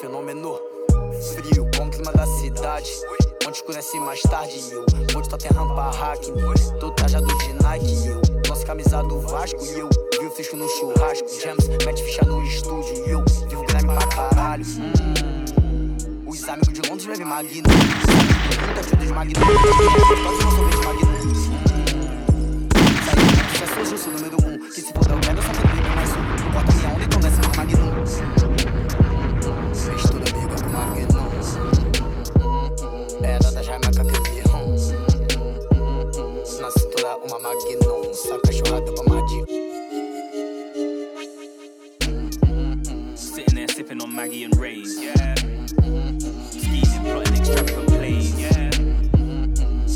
fenômeno. 0.00 0.58
Frio, 1.34 1.68
com 1.76 1.90
clima 1.90 2.10
da 2.12 2.26
cidade. 2.26 2.90
Onde 3.46 3.56
escurece 3.56 3.98
mais 4.00 4.22
tarde 4.22 4.58
e 4.58 4.72
eu. 4.72 4.86
Onde 5.16 5.28
só 5.28 5.36
tem 5.36 5.50
rampa 5.50 5.90
hack. 5.90 6.22
Tô 6.78 6.90
trajado 6.92 7.26
de 7.26 7.52
Nike 7.62 8.06
eu. 8.06 8.20
Nossa 8.48 8.64
camisa 8.64 9.02
do 9.02 9.20
Vasco 9.20 9.62
e 9.62 9.78
eu. 9.78 9.88
Vi 10.18 10.26
o 10.26 10.30
fisco 10.30 10.56
no 10.56 10.66
churrasco. 10.68 11.28
James 11.42 11.68
mete 11.84 12.02
ficha 12.02 12.24
no 12.24 12.42
estúdio 12.44 13.06
e 13.06 13.10
eu 13.10 13.22
Vivo 13.48 13.64
grime 13.66 13.88
pra 13.94 14.06
caralho. 14.06 14.64
Hum, 14.64 15.96
Os 16.26 16.48
amigos 16.48 16.72
de 16.72 16.88
Londres 16.88 17.06
bebem 17.06 17.26
Magnum 17.26 17.62
Muita 18.66 18.82
tio 18.82 18.96
dos 18.96 19.10
Magnum 19.10 19.40
Quase 19.40 20.44
não 20.44 20.50
sorvete 20.50 20.86
Magnum 20.86 21.10
Hum, 22.34 22.68
Saiu 23.04 23.26
do 23.26 23.58
sucesso, 23.58 23.90
justo 23.90 24.10
número 24.10 24.36
um 24.46 24.58
Que 24.70 24.80
se 24.80 24.92
for 24.92 25.10
eu 25.10 25.20
quero 25.20 25.42
só 25.42 25.52
que 25.52 25.94
mais 25.94 26.10
um. 26.10 26.44
Não 26.44 26.52
corta 26.52 26.72
minha 26.72 26.88
onda, 26.94 27.04
então 27.04 27.20
desce 27.20 27.40
mais 27.40 27.56
Magnum 27.56 28.89
Com 29.70 29.76
da 33.54 33.62
Jamaica 33.62 34.02
Na 36.60 36.70
cintura 36.72 37.16
uma 37.18 37.38
pra 37.38 37.52
Madi 39.08 39.38
Sitting 43.14 43.54
there 43.54 43.68
sipping 43.68 44.02
on 44.02 44.12
Maggie 44.12 44.44
and 44.44 44.56
Ray's. 44.56 45.00
Yeah. 45.00 45.34
Scheming, 46.50 47.04
plotting 47.04 47.36
extravagant 47.36 47.86
plays. 47.86 48.40
Yeah. 48.40 48.70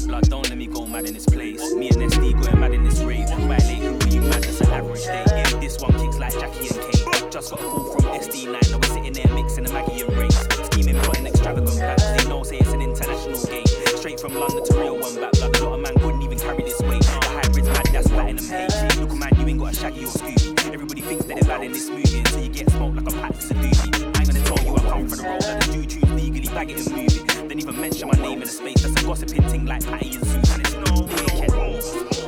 Blood, 0.06 0.28
don't 0.30 0.48
let 0.48 0.56
me 0.56 0.68
go 0.68 0.86
mad 0.86 1.06
in 1.06 1.14
this 1.14 1.26
place. 1.26 1.74
Me 1.74 1.88
and 1.88 2.12
SD 2.12 2.40
going 2.40 2.60
mad 2.60 2.74
in 2.74 2.84
this 2.84 3.00
rave. 3.00 3.28
Violating 3.28 4.00
who 4.00 4.08
you 4.08 4.20
mad, 4.20 4.44
that's 4.44 4.60
an 4.60 4.70
average 4.70 5.04
day. 5.04 5.24
Yeah, 5.26 5.58
this 5.58 5.80
one 5.80 5.92
kicks 5.94 6.18
like 6.18 6.32
Jackie 6.38 6.68
and 6.68 6.80
Kane. 6.80 6.93
Just 7.34 7.50
got 7.50 7.62
a 7.62 7.64
call 7.64 7.90
from 7.90 8.04
SD9. 8.12 8.70
Now 8.70 8.78
we're 8.78 8.94
sitting 8.94 9.12
there 9.12 9.34
mixing 9.34 9.64
the 9.64 9.72
Maggie 9.72 10.02
and 10.02 10.16
Ray's. 10.16 10.38
Scheming, 10.70 11.02
plotting 11.02 11.26
extravagant 11.26 11.66
plans. 11.66 12.22
They 12.22 12.28
know, 12.28 12.44
say 12.44 12.58
it's 12.58 12.72
an 12.72 12.80
international 12.80 13.44
game. 13.46 13.66
Straight 13.98 14.20
from 14.20 14.34
London 14.34 14.62
to 14.64 14.74
Rio, 14.78 14.94
one 14.94 15.16
back 15.16 15.32
blood. 15.32 15.56
A 15.56 15.64
lot 15.64 15.74
of 15.74 15.80
man 15.80 15.94
couldn't 15.94 16.22
even 16.22 16.38
carry 16.38 16.62
this 16.62 16.78
weight. 16.82 17.02
The 17.02 17.40
hybrid's 17.42 17.66
mad, 17.66 17.86
that's 17.90 18.06
platinum 18.06 18.44
hate. 18.46 19.00
Look, 19.00 19.18
man, 19.18 19.32
you 19.40 19.48
ain't 19.48 19.58
got 19.58 19.72
a 19.72 19.74
shaggy 19.74 20.04
or 20.04 20.14
Scooby. 20.14 20.72
Everybody 20.72 21.00
thinks 21.00 21.24
that 21.24 21.34
they're 21.34 21.48
bad 21.48 21.64
in 21.64 21.72
this 21.72 21.90
movie 21.90 22.18
until 22.18 22.40
you 22.40 22.50
get 22.50 22.70
smoked 22.70 22.94
like 22.94 23.08
a 23.12 23.16
pack 23.18 23.30
of 23.30 23.40
doobie. 23.40 24.14
I 24.14 24.20
ain't 24.20 24.30
gonna 24.30 24.44
tell 24.44 24.64
you 24.64 24.76
I 24.76 24.80
come 24.88 25.08
for 25.08 25.16
the 25.16 25.22
role 25.24 25.40
that 25.40 25.60
the 25.62 25.72
do 25.72 25.86
choose 25.86 26.10
legally, 26.12 26.46
bag 26.54 26.70
it 26.70 26.86
and 26.86 26.96
move 26.96 27.16
it. 27.18 27.48
Then 27.48 27.58
even 27.58 27.80
mention 27.80 28.06
my 28.06 28.22
name 28.22 28.42
in 28.42 28.46
a 28.46 28.46
space 28.46 28.80
that's 28.80 29.02
a 29.02 29.04
gossiping 29.04 29.42
thing 29.50 29.66
like 29.66 29.84
Patty 29.84 30.14
and 30.14 30.24
Susan. 30.24 30.60
It's 30.60 30.74
no 30.74 31.02
dickhead. 31.02 31.50
Mistura 31.50 32.23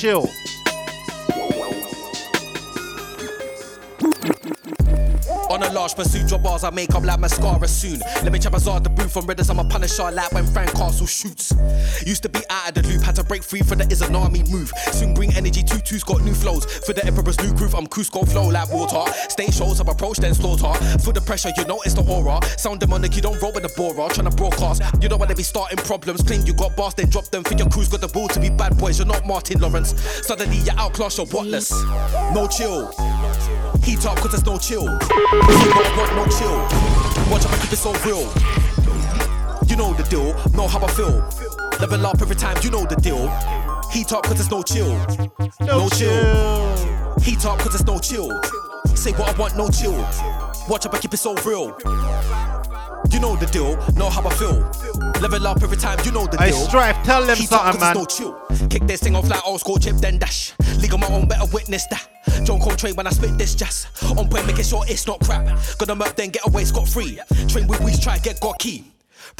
Chill. 0.00 0.30
On 5.50 5.62
a 5.62 5.70
large 5.74 5.94
pursuit, 5.94 6.26
drop 6.26 6.42
bars 6.42 6.64
I 6.64 6.70
make 6.70 6.94
up 6.94 7.04
like 7.04 7.20
mascara 7.20 7.68
soon. 7.68 8.00
Let 8.22 8.32
me 8.32 8.38
chop 8.38 8.54
a 8.54 8.60
the 8.60 8.88
booth 8.88 9.12
from 9.12 9.26
red 9.26 9.40
as 9.40 9.50
I'm 9.50 9.58
a 9.58 9.64
punisher 9.66 10.10
like 10.10 10.32
when 10.32 10.46
Frank 10.46 10.72
Castle 10.72 11.06
shoots. 11.06 11.52
Used 12.06 12.22
to 12.22 12.29
break 13.30 13.44
free 13.44 13.60
for 13.60 13.76
the 13.76 13.86
is 13.92 14.02
an 14.02 14.16
army 14.16 14.42
move. 14.50 14.72
Soon 14.90 15.14
bring 15.14 15.32
energy, 15.34 15.62
tutus 15.62 16.02
got 16.02 16.20
new 16.22 16.34
flows. 16.34 16.64
For 16.84 16.92
the 16.92 17.06
emperor's 17.06 17.38
new 17.38 17.54
groove, 17.54 17.76
I'm 17.76 17.86
Cusco 17.86 18.28
flow 18.28 18.48
like 18.48 18.68
water. 18.72 19.06
Stage 19.28 19.54
shows, 19.54 19.80
I've 19.80 19.86
approached 19.86 20.20
then 20.22 20.34
slaughter. 20.34 20.72
For 20.98 21.12
the 21.12 21.20
pressure, 21.20 21.52
you 21.56 21.64
know 21.64 21.80
it's 21.82 21.94
the 21.94 22.02
aura. 22.02 22.40
Sound 22.58 22.80
demonic, 22.80 23.14
you 23.14 23.22
don't 23.22 23.40
roll 23.40 23.52
with 23.52 23.62
the 23.62 23.72
bora. 23.76 24.08
Tryna 24.10 24.36
broadcast, 24.36 24.82
you 25.00 25.08
don't 25.08 25.20
wanna 25.20 25.36
be 25.36 25.44
starting 25.44 25.78
problems. 25.78 26.24
Claim 26.24 26.44
you 26.44 26.52
got 26.54 26.74
bars, 26.74 26.94
then 26.94 27.08
drop 27.08 27.26
them. 27.30 27.44
Think 27.44 27.60
your 27.60 27.68
crew's 27.70 27.88
got 27.88 28.00
the 28.00 28.10
will 28.12 28.26
to 28.26 28.40
be 28.40 28.50
bad 28.50 28.76
boys, 28.76 28.98
you're 28.98 29.06
not 29.06 29.24
Martin 29.24 29.60
Lawrence. 29.60 29.94
Suddenly 30.26 30.56
you're 30.66 30.76
outclassed, 30.76 31.18
you're 31.18 31.28
whatless. 31.28 31.70
No 32.34 32.48
chill. 32.48 32.90
Heat 33.84 34.04
up, 34.06 34.18
cause 34.18 34.32
there's 34.32 34.44
no 34.44 34.58
chill. 34.58 34.86
Want, 34.86 36.10
no 36.18 36.26
chill. 36.34 36.58
Watch 37.30 37.46
out, 37.46 37.54
I 37.54 37.58
keep 37.62 37.72
it 37.72 37.78
so 37.78 37.94
real. 38.02 38.26
You 39.70 39.76
know 39.76 39.94
the 39.94 40.02
deal, 40.10 40.34
know 40.50 40.66
how 40.66 40.82
I 40.82 40.90
feel. 40.90 41.49
Level 41.80 42.06
up 42.06 42.20
every 42.20 42.36
time, 42.36 42.58
you 42.62 42.70
know 42.70 42.84
the 42.84 42.96
deal. 42.96 43.26
Heat 43.90 44.12
up, 44.12 44.24
cause 44.24 44.34
there's 44.34 44.50
no 44.50 44.62
chill. 44.62 44.94
No, 45.60 45.88
chill. 45.88 47.16
Heat 47.20 47.46
up, 47.46 47.58
cause 47.58 47.72
there's 47.72 47.86
no 47.86 47.98
chill. 47.98 48.38
Say 48.94 49.12
what 49.12 49.34
I 49.34 49.38
want, 49.38 49.56
no 49.56 49.70
chill. 49.70 49.96
Watch 50.68 50.84
up, 50.84 50.92
I 50.92 50.98
keep 50.98 51.14
it 51.14 51.16
so 51.16 51.34
real. 51.36 51.68
You 53.10 53.18
know 53.18 53.34
the 53.34 53.48
deal, 53.50 53.76
know 53.94 54.10
how 54.10 54.22
I 54.28 54.34
feel. 54.34 54.60
Level 55.22 55.46
up 55.46 55.62
every 55.62 55.78
time, 55.78 55.98
you 56.04 56.12
know 56.12 56.26
the 56.26 56.36
deal. 56.36 56.52
Strife, 56.52 57.02
tell 57.02 57.24
them 57.24 57.38
Heat 57.38 57.48
something, 57.48 57.80
man. 57.80 57.94
No 57.94 58.04
chill. 58.04 58.38
Kick 58.68 58.86
this 58.86 59.00
thing 59.00 59.16
off 59.16 59.28
like 59.30 59.44
old 59.46 59.60
school 59.60 59.78
chip, 59.78 59.96
then 59.96 60.18
dash. 60.18 60.52
League 60.80 60.92
on 60.92 61.00
my 61.00 61.08
own, 61.08 61.26
better 61.26 61.46
witness 61.50 61.86
that. 61.86 62.06
Don't 62.44 62.60
call 62.60 62.76
trade 62.76 62.96
when 62.98 63.06
I 63.06 63.10
spit 63.10 63.38
this 63.38 63.54
jazz. 63.54 63.86
On 64.18 64.28
point, 64.28 64.46
making 64.46 64.64
sure 64.64 64.84
it's 64.86 65.06
not 65.06 65.18
crap. 65.20 65.46
Gonna 65.78 65.94
murk, 65.94 66.14
then 66.14 66.28
get 66.28 66.46
away 66.46 66.64
scot 66.64 66.86
free. 66.86 67.18
Train 67.48 67.66
with 67.66 67.80
weeds, 67.80 68.00
try 68.00 68.18
get 68.18 68.38
got 68.38 68.58
key. 68.58 68.84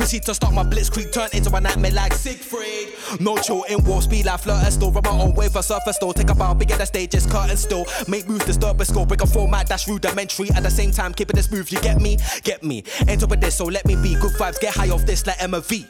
Proceed 0.00 0.22
to 0.22 0.34
start 0.34 0.54
my 0.54 0.62
blitzkrieg, 0.62 1.12
turn 1.12 1.28
into 1.34 1.54
a 1.54 1.60
nightmare 1.60 1.90
like 1.90 2.14
Siegfried. 2.14 3.20
No 3.20 3.36
chill 3.36 3.64
in 3.64 3.84
war 3.84 4.00
speed 4.00 4.24
like 4.24 4.40
flirt 4.40 4.72
still. 4.72 4.90
Run 4.90 5.04
my 5.04 5.10
own 5.10 5.34
wave 5.34 5.52
for 5.52 5.60
surfer 5.60 5.92
still. 5.92 6.14
Take 6.14 6.30
a 6.30 6.34
bow, 6.34 6.54
bigger 6.54 6.74
the 6.78 6.86
stage, 6.86 7.10
just 7.10 7.28
curtain 7.28 7.54
still. 7.58 7.84
Make 8.08 8.26
moves, 8.26 8.46
disturb 8.46 8.80
a 8.80 8.86
score, 8.86 9.06
break 9.06 9.20
a 9.20 9.26
format 9.26 9.68
that's 9.68 9.86
rudimentary. 9.86 10.48
At 10.52 10.62
the 10.62 10.70
same 10.70 10.90
time, 10.90 11.12
keeping 11.12 11.36
this 11.36 11.44
smooth, 11.44 11.70
you 11.70 11.78
get 11.82 12.00
me? 12.00 12.16
Get 12.44 12.62
me. 12.62 12.82
Enter 13.08 13.26
with 13.26 13.42
this, 13.42 13.56
so 13.56 13.66
let 13.66 13.84
me 13.84 13.94
be. 13.94 14.14
Good 14.14 14.32
vibes, 14.32 14.58
get 14.58 14.74
high 14.74 14.88
off 14.88 15.04
this 15.04 15.26
like 15.26 15.36
Emma 15.38 15.60
V. 15.60 15.86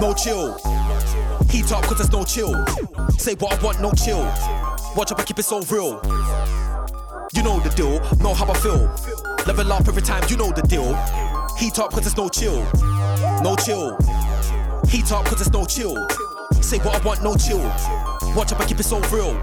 No 0.00 0.14
chill. 0.16 0.54
Heat 1.50 1.70
up, 1.72 1.84
cause 1.84 1.98
there's 1.98 2.12
no 2.12 2.24
chill. 2.24 2.64
Say 3.18 3.34
what 3.34 3.52
I 3.52 3.62
want, 3.62 3.82
no 3.82 3.92
chill. 3.92 4.24
Watch 4.96 5.12
up, 5.12 5.20
I 5.20 5.24
keep 5.24 5.38
it 5.38 5.44
so 5.44 5.60
real. 5.64 6.00
You 7.34 7.42
know 7.42 7.60
the 7.60 7.70
deal, 7.76 8.00
know 8.16 8.32
how 8.32 8.50
I 8.50 8.54
feel. 8.54 8.90
Level 9.46 9.74
up 9.74 9.86
every 9.86 10.00
time, 10.00 10.24
you 10.30 10.38
know 10.38 10.52
the 10.52 10.62
deal. 10.62 10.94
Heat 11.58 11.78
up, 11.78 11.90
cause 11.90 12.00
there's 12.00 12.16
no 12.16 12.30
chill. 12.30 12.95
No 13.42 13.54
chill. 13.56 13.96
Heat 14.88 15.12
up, 15.12 15.24
cause 15.26 15.38
there's 15.38 15.52
no 15.52 15.64
chill. 15.64 15.96
Say 16.60 16.78
what 16.78 17.00
I 17.00 17.04
want, 17.04 17.22
no 17.22 17.36
chill. 17.36 17.58
Watch 18.34 18.52
up, 18.52 18.60
I 18.60 18.66
keep 18.66 18.80
it 18.80 18.84
so 18.84 19.00
real. 19.10 19.34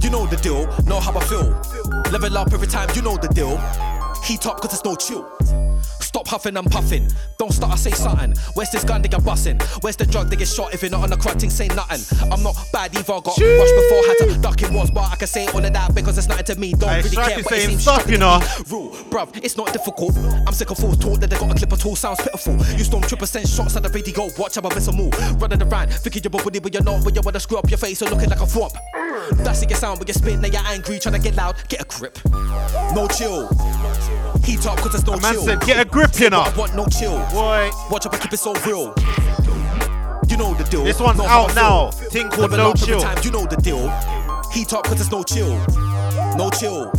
You 0.00 0.10
know 0.10 0.26
the 0.26 0.38
deal, 0.42 0.66
know 0.84 1.00
how 1.00 1.16
I 1.16 1.24
feel. 1.24 1.50
Level 2.10 2.36
up 2.38 2.52
every 2.52 2.66
time, 2.66 2.88
you 2.94 3.02
know 3.02 3.16
the 3.16 3.28
deal. 3.28 3.56
Heat 4.24 4.46
up, 4.46 4.60
cause 4.60 4.70
there's 4.70 4.84
no 4.84 4.94
chill. 4.96 5.69
Stop 6.00 6.28
huffing 6.28 6.56
and 6.56 6.70
puffing. 6.70 7.08
Don't 7.38 7.52
start, 7.52 7.72
I 7.72 7.76
say 7.76 7.90
something. 7.90 8.34
Where's 8.54 8.70
this 8.70 8.84
gun 8.84 9.02
they 9.02 9.08
get 9.08 9.20
bussin'? 9.20 9.62
Where's 9.82 9.96
the 9.96 10.06
drug 10.06 10.28
they 10.30 10.36
get 10.36 10.48
shot 10.48 10.74
if 10.74 10.82
you're 10.82 10.90
not 10.90 11.02
on 11.02 11.10
the 11.10 11.16
crutting? 11.16 11.50
Say 11.50 11.68
nothing. 11.68 12.00
I'm 12.32 12.42
not 12.42 12.56
bad 12.72 12.94
either. 12.94 13.02
Got 13.02 13.26
rushed 13.26 13.38
before, 13.38 14.02
had 14.06 14.16
to 14.18 14.38
duck 14.40 14.62
in 14.62 14.74
once, 14.74 14.90
but 14.90 15.10
I 15.10 15.16
can 15.16 15.28
say 15.28 15.46
all 15.48 15.64
of 15.64 15.72
that 15.72 15.94
because 15.94 16.18
it's 16.18 16.28
nothing 16.28 16.44
to 16.46 16.56
me. 16.56 16.72
Don't 16.72 16.96
really 17.04 17.16
care, 17.16 17.42
but 17.42 17.52
it 17.52 17.68
seems 17.68 17.82
stuff, 17.82 18.10
you 18.10 18.18
know. 18.18 18.40
Rule, 18.68 18.90
bruv, 19.10 19.36
it's 19.42 19.56
not 19.56 19.72
difficult. 19.72 20.16
I'm 20.46 20.52
sick 20.52 20.70
of 20.70 20.78
fools 20.78 20.98
talk 20.98 21.20
that 21.20 21.30
they 21.30 21.38
got 21.38 21.50
a 21.50 21.54
clip 21.54 21.72
at 21.72 21.86
all. 21.86 21.96
Sounds 21.96 22.20
pitiful. 22.20 22.56
You 22.76 22.84
storm 22.84 23.02
triple 23.02 23.20
percent 23.20 23.48
shots 23.48 23.76
at 23.76 23.82
the 23.82 23.88
radio. 23.88 24.28
Watch 24.38 24.58
out, 24.58 24.70
I 24.70 24.74
miss 24.74 24.88
a 24.88 24.92
move. 24.92 25.12
Running 25.40 25.62
around, 25.62 25.92
thinking 25.92 26.22
you're 26.24 26.30
body, 26.30 26.58
but 26.58 26.72
you're 26.74 26.82
not. 26.82 27.04
But 27.04 27.14
you 27.14 27.22
wanna 27.24 27.40
screw 27.40 27.58
up 27.58 27.68
your 27.70 27.78
face, 27.78 27.98
so 27.98 28.06
looking 28.06 28.30
like 28.30 28.40
a 28.40 28.46
swamp. 28.46 28.72
That's 29.32 29.62
it, 29.62 29.70
your 29.70 29.78
sound, 29.78 29.98
but 29.98 30.08
you 30.08 30.14
spit, 30.14 30.40
now 30.40 30.48
you're 30.48 30.66
angry, 30.66 30.98
trying 30.98 31.14
to 31.14 31.20
get 31.20 31.36
loud. 31.36 31.56
Get 31.68 31.80
a 31.80 31.84
grip. 31.84 32.18
No 32.94 33.06
chill. 33.08 33.48
Heat 34.44 34.66
up, 34.66 34.78
cause 34.78 34.92
there's 34.92 35.06
no 35.06 35.14
A 35.14 35.20
chill. 35.20 35.44
"Get 35.70 35.86
a 35.86 35.88
grip, 35.88 36.18
you 36.18 36.30
know." 36.30 36.40
I 36.40 36.52
want 36.56 36.74
no 36.74 36.84
chill. 36.86 37.16
Boy. 37.30 37.70
Watch 37.90 38.04
up, 38.04 38.14
I 38.14 38.18
keep 38.18 38.32
it 38.32 38.38
so 38.38 38.54
real. 38.66 38.92
You 40.28 40.36
know 40.36 40.52
the 40.54 40.66
deal. 40.68 40.82
This 40.82 40.98
one's 40.98 41.20
how 41.20 41.42
out 41.46 41.54
now. 41.54 41.90
Thing 41.90 42.28
called 42.28 42.50
Level 42.50 42.58
No 42.58 42.74
Chill. 42.74 43.00
Time, 43.00 43.18
you 43.22 43.30
know 43.30 43.46
the 43.46 43.56
deal. 43.56 43.88
Heat 44.52 44.72
up, 44.72 44.82
cause 44.82 44.96
there's 44.96 45.12
no 45.12 45.22
chill. 45.22 45.56
No 46.36 46.50
chill. 46.50 46.90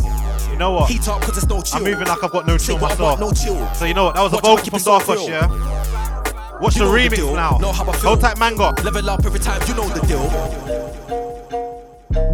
You 0.50 0.56
know 0.56 0.72
what? 0.72 0.90
Heat 0.90 1.06
up, 1.06 1.20
cause 1.20 1.34
there's 1.34 1.48
no 1.48 1.60
chill. 1.60 1.76
I'm 1.76 1.84
moving 1.84 2.06
like 2.06 2.24
I've 2.24 2.32
got 2.32 2.46
no 2.46 2.56
chill 2.56 2.78
myself. 2.78 2.98
want, 2.98 3.20
no 3.20 3.30
chill. 3.32 3.74
So 3.74 3.84
you 3.84 3.92
know 3.92 4.04
what? 4.04 4.14
That 4.14 4.22
was 4.22 4.32
a 4.32 4.36
Watch 4.36 4.44
vocal 4.44 4.64
keep 4.64 4.70
from 4.72 4.80
so 4.80 5.28
yeah? 5.28 6.58
Watch 6.60 6.76
You 6.76 6.86
the 6.86 6.90
remix 6.90 7.16
deal. 7.16 7.34
now. 7.34 7.58
Know 7.58 7.72
how 7.72 7.84
I 7.84 7.92
feel. 7.92 8.08
Hold 8.08 8.20
tight, 8.22 8.38
Mango. 8.38 8.72
Level 8.82 9.10
up 9.10 9.26
every 9.26 9.40
time, 9.40 9.60
you 9.68 9.74
know 9.74 9.86
the 9.90 10.00
deal. 10.06 11.21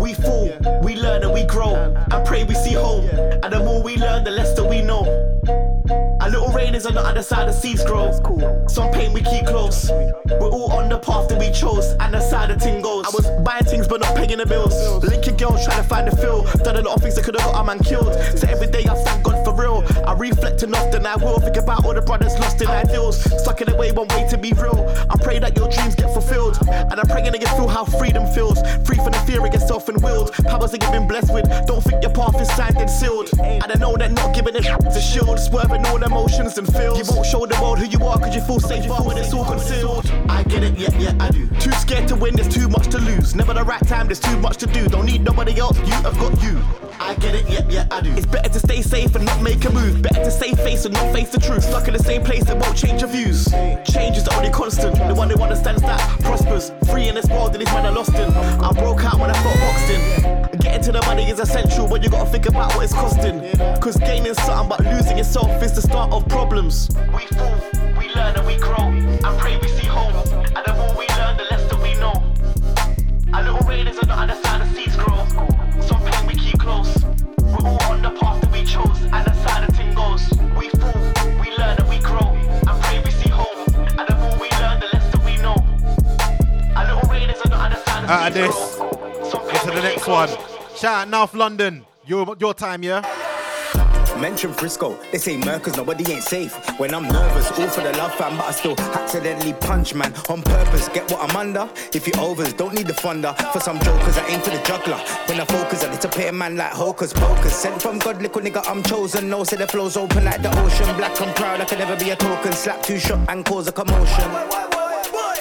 We 0.01 0.15
fall, 0.15 0.51
we 0.83 0.97
learn 0.97 1.23
and 1.23 1.33
we 1.33 1.45
grow. 1.45 1.95
I 2.11 2.23
pray 2.25 2.45
we 2.45 2.55
see 2.55 2.75
home. 2.75 3.05
And 3.43 3.53
the 3.53 3.61
more 3.61 3.83
we 3.83 3.97
learn, 3.97 4.25
the 4.25 4.31
less 4.31 4.55
that 4.55 4.65
we 4.65 4.83
know. 4.83 5.05
Our 6.21 6.31
little 6.31 6.53
rain 6.53 6.75
is 6.75 6.85
on 6.85 6.95
the 6.95 7.01
other 7.01 7.23
side, 7.23 7.49
of 7.49 7.55
the 7.55 7.61
seas 7.61 7.85
grow. 7.85 8.13
Some 8.69 8.91
pain 8.93 9.13
we 9.13 9.23
keep 9.23 9.47
close. 9.47 9.89
We're 9.91 10.51
all 10.51 10.73
on 10.73 10.89
the 10.89 10.99
path 10.99 11.29
that 11.29 11.39
we 11.39 11.51
chose, 11.53 11.95
and 12.01 12.13
the 12.13 12.21
side 12.21 12.51
the 12.51 12.59
thing 12.59 12.83
goes. 12.83 13.07
I 13.07 13.11
was 13.11 13.27
buying 13.43 13.65
things 13.65 13.87
but 13.89 14.01
not 14.01 14.17
paying 14.17 14.37
the 14.37 14.47
bills. 14.47 14.75
Linking 15.05 15.37
girls 15.37 15.65
trying 15.65 15.83
to 15.83 15.89
find 15.89 16.09
the 16.09 16.17
feel. 16.17 16.43
Done 16.65 16.77
a 16.77 16.83
lot 16.83 16.97
of 16.97 17.03
things 17.03 17.15
that 17.15 17.25
could 17.25 17.39
have 17.39 17.53
got 17.53 17.61
a 17.61 17.65
man 17.65 17.79
killed. 17.79 18.13
So 18.37 18.49
every 18.49 18.67
day 18.67 18.85
I 18.91 18.95
thank 18.95 19.25
God 19.25 19.45
for 19.45 19.55
real. 19.55 19.85
I 20.05 20.13
reflect 20.13 20.63
and 20.63 20.75
often 20.75 21.07
I 21.07 21.17
will 21.17 21.41
think 21.41 21.57
about 21.57 21.85
all 21.85 21.95
the 21.95 22.03
brothers 22.03 22.35
lost 22.39 22.61
in 22.61 22.69
ideals. 22.69 23.23
Stuck 23.41 23.63
in 23.63 23.75
way, 23.79 23.93
one 23.93 24.09
way 24.09 24.27
to 24.29 24.37
be 24.37 24.53
real. 24.53 24.85
I 25.09 25.17
pray 25.23 25.39
that 25.39 25.57
your 25.57 25.69
dreams 25.71 25.95
get 25.95 26.13
fulfilled. 26.13 26.59
And 26.69 26.99
I 26.99 27.05
pray 27.05 27.23
that 27.23 27.41
you 27.41 27.47
feel 27.57 27.69
how 27.69 27.85
freedom 27.85 28.27
feels. 28.35 28.61
Free 28.85 28.97
from 28.97 29.13
the 29.13 29.23
fear 29.27 29.45
of 29.45 29.53
yourself 29.69 29.89
and 29.91 30.03
willed. 30.03 30.33
Powers 30.45 30.71
that 30.71 30.83
you've 30.83 30.93
been 30.93 31.07
blessed 31.07 31.33
with. 31.33 31.45
Don't 31.67 31.83
think 31.83 32.03
your 32.03 32.13
path 32.13 32.41
is 32.41 32.49
signed 32.57 32.79
and 32.79 32.89
sealed. 32.89 33.29
And 33.39 33.71
I 33.71 33.75
know 33.75 33.97
that 33.97 34.13
not 34.13 34.35
giving 34.35 34.57
a 34.57 34.63
shit's 34.63 34.97
a 34.97 35.01
shield. 35.01 35.39
Swerving 35.39 35.85
all 35.87 36.03
emotions 36.03 36.57
and 36.57 36.67
feels. 36.73 36.99
You 36.99 37.15
won't 37.15 37.27
show 37.27 37.45
the 37.45 37.61
world 37.61 37.79
who 37.79 37.85
you 37.85 38.03
are 38.07 38.17
because 38.17 38.35
you 38.35 38.41
feel 38.41 38.61
safer 38.61 38.95
when 39.05 39.19
it's 39.19 39.35
all 39.35 39.45
concealed. 39.45 40.11
I 40.29 40.43
get 40.45 40.63
it, 40.63 40.79
yeah, 40.79 40.97
yeah, 40.99 41.15
I 41.21 41.31
do. 41.31 41.47
Too 41.61 41.73
scared 41.73 42.09
to 42.09 42.17
win, 42.17 42.35
there's 42.35 42.49
too 42.49 42.69
much 42.69 42.89
to 42.89 42.99
lose. 42.99 43.35
Never 43.35 43.53
the 43.53 43.65
right 43.65 43.87
time, 43.87 44.07
there's 44.07 44.21
too 44.21 44.39
much 44.39 44.57
to 44.59 44.67
do. 44.67 44.89
Don't 44.89 45.05
need 45.05 45.23
nobody 45.23 45.59
else, 45.59 45.79
you 45.79 45.93
have 46.07 46.17
got 46.19 46.43
you. 46.43 46.88
I 47.01 47.15
get 47.15 47.35
it, 47.35 47.49
yeah, 47.49 47.67
yeah, 47.69 47.87
I 47.91 48.01
do. 48.01 48.13
It's 48.13 48.27
better 48.27 48.49
to 48.49 48.59
stay 48.59 48.83
safe 48.83 49.15
and 49.15 49.25
not 49.25 49.41
make 49.43 49.65
a 49.65 49.71
move. 49.71 50.03
Better 50.03 50.25
to 50.25 50.31
save 50.31 50.59
face 50.59 50.85
and 50.85 50.95
not 50.95 51.13
face 51.13 51.31
the 51.31 51.39
truth. 51.39 51.65
Stuck 51.65 51.87
in 51.87 51.95
the 51.95 52.03
same 52.03 52.23
place 52.23 52.45
that 52.45 52.59
won't 52.59 52.77
change 52.77 53.03
your 53.03 53.11
views. 53.11 53.47
Change 53.85 54.17
is 54.17 54.25
the 54.25 54.35
only 54.37 54.51
constant. 54.51 54.97
The 54.97 55.15
one 55.15 55.31
who 55.31 55.41
understands 55.41 55.83
that 55.83 56.01
prospers. 56.21 56.73
Free 56.91 57.09
in 57.09 57.15
this 57.15 57.29
world 57.29 57.53
that 57.53 57.59
these 57.59 57.73
men 57.73 57.87
are 57.87 57.93
lost 57.93 58.15
in. 58.15 58.31
I 58.33 58.73
broke 58.73 59.05
out 59.05 59.19
when 59.19 59.31
I 59.31 59.43
felt 59.43 59.59
boxed 59.61 59.91
in. 59.91 60.59
Getting 60.59 60.83
to 60.83 60.93
the 60.93 61.03
money 61.03 61.31
is 61.31 61.39
essential, 61.39 61.89
but 61.89 62.03
you 62.03 62.11
gotta 62.11 62.29
think 62.31 62.47
about 62.47 62.75
what 62.75 62.85
it's 62.85 62.93
costing. 62.93 63.41
Cause 63.81 63.97
gaining 63.97 64.35
something 64.35 64.69
but 64.69 64.85
losing 64.85 65.19
yourself 65.19 65.63
is 65.63 65.73
the 65.75 65.83
start 65.83 66.13
of 66.13 66.29
problems. 66.29 66.91
We 67.15 67.27
fall, 67.37 67.55
we 67.97 68.13
learn 68.15 68.37
and 68.37 68.47
we 68.47 68.57
grow. 68.57 68.89
I 69.25 69.37
pray 69.39 69.57
we 69.59 69.69
see 69.69 69.87
home. 69.87 70.15
And 70.57 70.65
the 70.67 70.75
more 70.75 70.95
we 70.99 71.07
learn, 71.17 71.37
the 71.37 71.45
less 71.51 71.71
that 71.71 71.81
we 71.81 71.95
know. 71.95 72.25
Our 73.33 73.45
little 73.45 73.69
raiders 73.69 73.99
on 73.99 74.29
the 74.29 74.48
close. 76.69 76.95
We're 77.53 77.67
all 77.71 77.83
on 77.93 78.03
the 78.03 78.13
path 78.21 78.41
that 78.43 78.53
we 78.53 78.63
chose, 78.75 79.01
and 79.15 79.23
the 79.29 79.35
side 79.45 79.63
the 79.67 79.73
thing 79.79 79.91
goes. 79.95 80.23
We 80.59 80.67
fall, 80.79 80.99
we 81.43 81.49
learn 81.61 81.75
and 81.81 81.89
we 81.89 81.99
grow. 82.09 82.29
I 82.71 82.73
pray 82.83 82.97
we 83.07 83.11
see 83.21 83.31
home. 83.41 83.59
And 83.99 84.07
the 84.11 84.17
more 84.23 84.37
we 84.45 84.49
learn, 84.63 84.77
the 84.83 84.89
less 84.93 85.07
that 85.13 85.23
we 85.29 85.35
know. 85.45 85.57
Our 86.77 86.85
little 86.87 87.09
on 87.45 87.51
the 87.55 87.59
other 87.67 87.81
side 87.87 88.05
Out 88.05 88.05
of 88.05 88.11
ah, 88.11 88.31
this, 88.39 88.57
grow. 88.77 89.49
into 89.55 89.71
the 89.79 89.83
next 89.89 90.07
one. 90.07 90.29
Shout 90.77 90.95
out 91.03 91.09
North 91.09 91.35
London. 91.35 91.85
Your 92.07 92.37
your 92.39 92.55
time, 92.55 92.83
yeah. 92.83 93.01
Mention 94.21 94.53
Frisco, 94.53 94.99
they 95.13 95.19
say 95.19 95.37
Mercers, 95.37 95.77
nobody 95.77 96.13
ain't 96.13 96.25
safe. 96.25 96.53
When 96.81 96.93
I'm 96.93 97.05
nervous, 97.05 97.51
all 97.53 97.69
for 97.69 97.83
the 97.83 97.93
love 97.93 98.13
fam, 98.15 98.37
but 98.37 98.47
I 98.47 98.51
still 98.51 98.79
accidentally 98.81 99.53
punch 99.53 99.95
man 99.95 100.13
on 100.29 100.43
purpose. 100.43 100.89
Get 100.89 101.09
what 101.11 101.23
I'm 101.23 101.37
under? 101.37 101.69
If 101.93 102.07
you 102.09 102.13
overs, 102.19 102.53
don't 102.53 102.75
need 102.75 102.89
the 102.89 102.95
thunder. 102.95 103.33
For 103.53 103.61
some 103.61 103.79
jokers, 103.79 104.19
I 104.19 104.27
aim 104.27 104.41
for 104.41 104.51
the 104.51 104.61
juggler. 104.65 104.99
When 105.27 105.41
I 105.41 105.45
focus, 105.45 105.85
I 105.85 105.95
disappear 105.95 106.33
man 106.33 106.57
like 106.57 106.73
hocus 106.73 107.13
pocus. 107.13 107.55
Sent 107.55 107.81
from 107.81 108.01
God, 108.01 108.21
little 108.21 108.41
nigga, 108.41 108.63
I'm 108.69 108.83
chosen. 108.83 109.29
No, 109.31 109.45
say 109.45 109.57
the 109.57 109.69
flow's 109.69 109.97
open 109.97 110.25
like 110.25 110.43
the 110.43 110.51
ocean. 110.63 110.97
Black, 110.97 111.21
I'm 111.21 111.33
proud, 111.35 111.61
I 111.61 111.65
can 111.65 111.79
never 111.79 111.97
be 111.97 112.11
a 112.11 112.17
token. 112.17 112.53
Slap 112.53 112.83
two 112.83 112.99
shot 112.99 113.21
and 113.29 113.45
cause 113.45 113.69
a 113.69 113.73
commotion. 113.73 114.78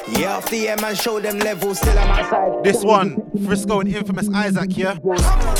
Yeah, 0.09 0.37
after 0.37 0.55
yeah, 0.55 0.79
man, 0.79 0.95
show 0.95 1.19
them 1.19 1.39
levels, 1.39 1.79
still 1.79 1.97
I'm 1.97 2.07
outside. 2.07 2.63
This 2.63 2.83
one, 2.83 3.29
Frisco 3.45 3.81
and 3.81 3.93
infamous 3.93 4.29
Isaac, 4.33 4.77
yeah. 4.77 4.95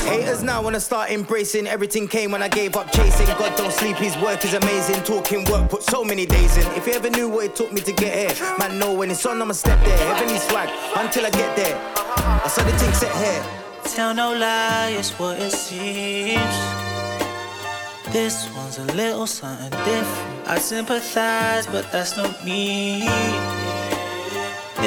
Haters 0.06 0.42
now 0.42 0.62
wanna 0.64 0.80
start 0.80 1.10
embracing 1.10 1.68
everything 1.68 2.08
came 2.08 2.32
when 2.32 2.42
I 2.42 2.48
gave 2.48 2.76
up 2.78 2.92
chasing. 2.92 3.28
God 3.38 3.58
don't 3.58 3.74
sleep, 3.74 3.98
his 3.98 4.16
work 4.18 4.46
is 4.46 4.54
amazing. 4.54 5.04
Talking 5.04 5.44
work 5.52 5.70
put 5.70 5.84
so 5.84 6.04
many 6.04 6.26
days 6.26 6.56
in. 6.58 6.66
If 6.78 6.88
you 6.88 6.94
ever 6.94 7.10
knew 7.10 7.28
what 7.30 7.46
it 7.46 7.56
took 7.56 7.74
me 7.74 7.82
to 7.82 7.92
get 7.92 8.38
here, 8.38 8.58
man, 8.58 8.80
know 8.80 8.94
when 8.94 9.12
it's 9.12 9.26
on, 9.26 9.42
I'ma 9.42 9.54
step 9.54 9.84
there. 9.84 9.98
Heavenly 10.14 10.40
swag 10.40 10.70
until 10.96 11.26
I 11.26 11.30
get 11.30 11.56
there. 11.58 11.78
I 12.18 12.48
saw 12.48 12.64
the 12.64 12.72
thing 12.78 12.94
set 12.94 13.16
here. 13.18 13.44
Tell 13.84 14.14
no 14.14 14.34
lie, 14.34 14.96
it's 14.98 15.12
what 15.20 15.40
it 15.40 15.52
seems. 15.52 16.42
This 18.14 18.50
one's 18.56 18.78
a 18.78 18.86
little 18.94 19.28
something 19.28 19.70
different. 19.70 20.48
I 20.48 20.58
sympathize, 20.58 21.68
but 21.68 21.92
that's 21.92 22.16
not 22.16 22.46
me. 22.46 23.08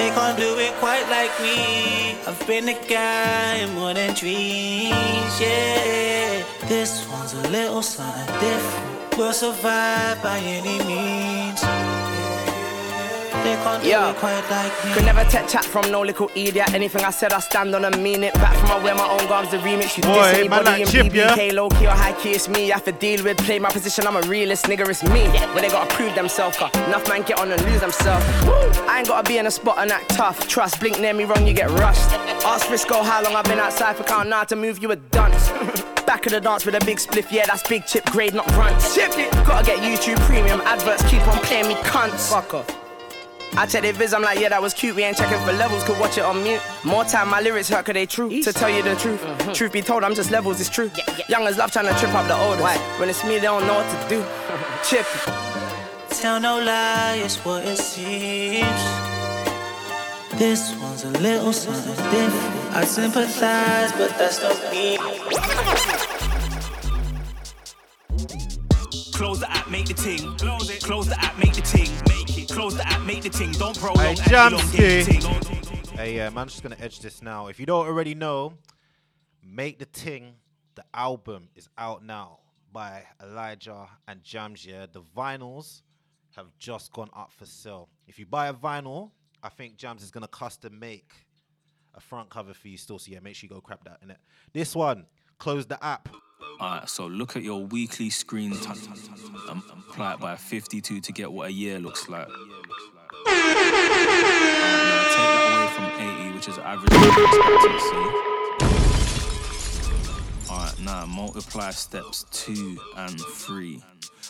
They 0.01 0.09
can't 0.09 0.39
do 0.39 0.59
it 0.59 0.73
quite 0.77 1.07
like 1.11 1.31
me. 1.43 2.17
I've 2.27 2.47
been 2.47 2.71
a 2.71 2.79
guy 2.89 3.57
in 3.57 3.75
more 3.75 3.93
than 3.93 4.15
dreams, 4.15 5.35
yeah. 5.39 6.43
This 6.69 7.07
one's 7.11 7.35
a 7.35 7.49
little 7.51 7.83
something 7.83 8.35
different. 8.41 9.19
We'll 9.19 9.35
survive 9.35 10.23
by 10.23 10.39
any 10.39 10.83
means. 10.87 11.90
They 13.51 13.57
can't 13.65 13.83
do 13.83 13.89
Yeah. 13.89 14.13
quite 14.13 14.49
like 14.49 14.85
me. 14.85 14.93
Could 14.95 15.05
never 15.05 15.25
take 15.25 15.49
chat 15.49 15.65
from 15.65 15.91
no 15.91 16.03
little 16.03 16.31
idiot. 16.37 16.73
Anything 16.73 17.05
I 17.05 17.11
said, 17.11 17.33
I 17.33 17.41
stand 17.41 17.75
on 17.75 17.85
and 17.85 18.01
mean 18.01 18.23
it. 18.23 18.35
Back 18.35 18.55
from 18.59 18.71
I 18.71 18.79
wear 18.79 18.95
my 18.95 19.09
own 19.09 19.21
garms, 19.27 19.51
the 19.51 19.59
remix. 19.59 19.97
You 19.97 20.05
Boy, 20.05 20.15
diss 20.15 20.33
man 20.33 20.35
anybody 20.37 20.65
like 20.67 20.81
in 20.83 20.87
Chip, 20.87 21.15
yeah? 21.15 21.51
Low 21.53 21.69
key 21.71 21.87
or 21.87 21.91
high 21.91 22.13
key, 22.13 22.31
it's 22.31 22.49
me. 22.49 22.71
I 22.71 22.75
have 22.75 22.85
to 22.85 22.93
deal 22.93 23.25
with. 23.25 23.39
Play 23.39 23.59
my 23.59 23.71
position, 23.71 24.07
I'm 24.07 24.15
a 24.17 24.21
realist, 24.23 24.67
nigga, 24.67 24.89
it's 24.89 25.03
me. 25.03 25.27
When 25.53 25.63
they 25.63 25.69
gotta 25.69 25.93
prove 25.95 26.15
themselves, 26.15 26.59
cut. 26.59 26.75
Enough 26.77 27.09
man 27.09 27.23
get 27.23 27.41
on 27.41 27.51
and 27.51 27.61
lose 27.65 27.81
themselves. 27.81 28.25
I 28.89 28.99
ain't 28.99 29.09
gotta 29.09 29.29
be 29.29 29.39
in 29.39 29.47
a 29.47 29.51
spot 29.51 29.79
and 29.79 29.91
act 29.91 30.11
tough. 30.11 30.47
Trust, 30.47 30.79
blink 30.79 31.01
near 31.01 31.13
me 31.13 31.25
wrong, 31.25 31.45
you 31.45 31.53
get 31.53 31.71
rushed. 31.71 32.11
Ask 32.45 32.67
Frisco 32.67 33.03
how 33.03 33.21
long 33.25 33.35
I've 33.35 33.45
been 33.47 33.59
outside 33.59 33.97
for 33.97 34.05
count 34.05 34.29
now 34.29 34.45
to 34.45 34.55
move 34.55 34.81
you 34.81 34.93
a 34.93 34.97
dunce. 34.97 35.49
Back 36.07 36.27
of 36.27 36.33
the 36.33 36.41
dance 36.41 36.65
with 36.67 36.77
a 36.81 36.85
big 36.85 36.99
spliff, 36.99 37.33
yeah, 37.33 37.47
that's 37.47 37.67
big 37.69 37.85
chip 37.87 38.05
grade, 38.07 38.35
not 38.35 38.47
brunch. 38.49 38.95
Chip 38.95 39.19
it, 39.19 39.33
gotta 39.45 39.67
get 39.67 39.79
YouTube 39.81 40.21
premium 40.27 40.61
adverts, 40.61 41.03
keep 41.11 41.27
on 41.27 41.39
playing 41.39 41.67
me 41.67 41.75
cunts. 41.75 42.31
Fuck 42.31 42.55
off. 42.55 42.90
I 43.57 43.67
check 43.67 43.83
their 43.83 43.93
viz, 43.93 44.15
I'm 44.15 44.23
like, 44.23 44.39
yeah, 44.39 44.49
that 44.51 44.63
was 44.63 44.73
cute. 44.73 44.95
We 44.95 45.03
ain't 45.03 45.17
checking 45.17 45.39
for 45.45 45.53
levels, 45.53 45.83
could 45.85 45.99
watch 45.99 46.19
it 46.19 46.25
on 46.25 46.43
mute. 46.43 46.61
More 46.85 47.05
time, 47.05 47.29
my 47.29 47.41
lyrics 47.41 47.69
hurt, 47.69 47.85
cause 47.85 47.95
they 47.95 48.07
true. 48.07 48.43
To 48.43 48.53
tell 48.53 48.71
you 48.71 48.83
the 48.83 48.95
truth, 48.97 49.21
mm-hmm. 49.21 49.53
truth 49.53 49.73
be 49.73 49.83
told, 49.83 50.05
I'm 50.05 50.15
just 50.15 50.31
levels, 50.31 50.61
it's 50.61 50.71
true. 50.71 50.91
Youngers 51.29 51.59
love 51.59 51.73
trying 51.73 51.93
to 51.93 51.99
trip 51.99 52.15
up 52.15 52.27
the 52.29 52.37
oldest. 52.37 52.81
When 52.99 53.09
it's 53.09 53.25
me, 53.25 53.35
they 53.35 53.43
don't 53.43 53.67
know 53.67 53.75
what 53.75 54.03
to 54.03 54.09
do. 54.09 54.25
Chip. 54.85 55.07
Tell 56.11 56.41
no 56.41 56.61
lie, 56.61 57.21
it's 57.25 57.37
what 57.45 57.65
it 57.65 57.79
seems. 57.79 58.67
This 60.39 60.75
one's 60.81 61.05
a 61.05 61.11
little 61.11 61.53
something 61.53 61.95
different. 62.11 62.75
I 62.75 62.85
sympathize, 62.85 63.93
but 63.93 64.11
that's 64.17 64.41
not 64.41 64.73
me. 64.73 64.97
Close 69.13 69.41
the 69.41 69.51
app, 69.51 69.71
make 69.71 69.87
the 69.87 69.95
ting. 69.95 70.35
Close 70.39 70.71
it. 70.71 70.83
Close 70.83 71.09
the 71.09 71.21
app, 71.21 71.37
make 71.39 71.53
the 71.53 71.61
ting. 71.61 71.91
Make 72.09 72.15
it. 72.15 72.20
Close 72.53 72.77
the 72.77 72.87
app, 72.89 73.03
make 73.03 73.23
the 73.23 73.31
ting. 73.31 73.53
Don't 73.53 73.79
prolong 73.79 73.99
Hey, 73.99 74.11
and 74.11 74.55
elongate 74.55 75.07
the 75.07 75.13
ting. 75.13 75.21
Jamsky. 75.21 75.91
Hey, 75.91 76.17
yeah, 76.17 76.31
man, 76.31 76.49
just 76.49 76.63
gonna 76.63 76.77
edge 76.81 77.01
this 77.01 77.23
now. 77.23 77.47
If 77.49 77.61
you 77.61 77.67
don't 77.67 77.87
already 77.87 78.15
know, 78.15 78.55
Make 79.43 79.79
the 79.79 79.87
Ting, 79.87 80.35
the 80.75 80.85
album 80.93 81.49
is 81.57 81.69
out 81.79 82.05
now 82.05 82.41
by 82.73 83.05
Elijah 83.23 83.89
and 84.07 84.23
Jammz. 84.23 84.67
Yeah, 84.67 84.87
the 84.91 85.03
vinyls 85.03 85.83
have 86.37 86.47
just 86.59 86.93
gone 86.93 87.11
up 87.17 87.33
for 87.33 87.47
sale. 87.47 87.89
If 88.07 88.19
you 88.19 88.27
buy 88.27 88.49
a 88.49 88.55
vinyl, 88.55 89.11
I 89.43 89.49
think 89.49 89.77
Jammz 89.77 90.03
is 90.03 90.11
gonna 90.11 90.29
custom 90.29 90.79
make 90.79 91.13
a 91.95 92.01
front 92.01 92.29
cover 92.31 92.55
for 92.55 92.69
you 92.69 92.77
still. 92.77 92.99
So 92.99 93.11
yeah, 93.11 93.21
make 93.21 93.35
sure 93.35 93.49
you 93.49 93.55
go 93.55 93.61
grab 93.61 93.81
that 93.85 93.99
in 94.03 94.11
it. 94.11 94.19
This 94.53 94.77
one, 94.77 95.07
close 95.39 95.67
the 95.67 95.83
app. 95.85 96.09
Alright, 96.61 96.89
so 96.91 97.07
look 97.07 97.37
at 97.37 97.43
your 97.43 97.65
weekly 97.65 98.11
screen 98.11 98.53
time. 98.61 98.77
Um, 99.49 99.63
apply 99.89 100.13
it 100.15 100.21
by 100.21 100.37
52 100.37 101.01
to 101.01 101.13
get 101.13 101.33
what 101.33 101.49
a 101.49 101.53
year 101.53 101.79
looks 101.79 102.07
like. 102.11 102.29
Alright, 102.29 102.37
now 103.27 105.03
take 105.09 105.17
that 105.17 105.45
away 105.49 105.67
from 105.75 105.87
80, 106.27 106.35
which 106.35 106.49
is 106.49 106.59
average 106.59 106.93
expectancy. 106.93 107.97
Alright, 110.53 110.79
now 110.81 111.07
multiply 111.07 111.71
steps 111.71 112.27
two 112.31 112.79
and 112.97 113.19
three. 113.19 113.83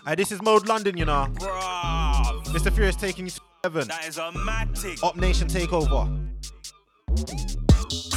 Hey, 0.06 0.14
this 0.14 0.30
is 0.30 0.40
Mode 0.40 0.68
London, 0.68 0.96
you 0.96 1.06
know. 1.06 1.26
Bruh. 1.34 2.44
Mr. 2.44 2.72
Furious 2.72 2.94
taking 2.94 3.24
you 3.24 3.30
to 3.32 3.40
seven. 3.64 3.88
That 3.88 4.06
is 4.06 4.18
a 4.18 4.30
mad 4.32 4.78
thing. 4.78 4.96
Op 5.02 5.16
Nation 5.16 5.48
takeover. 5.48 6.08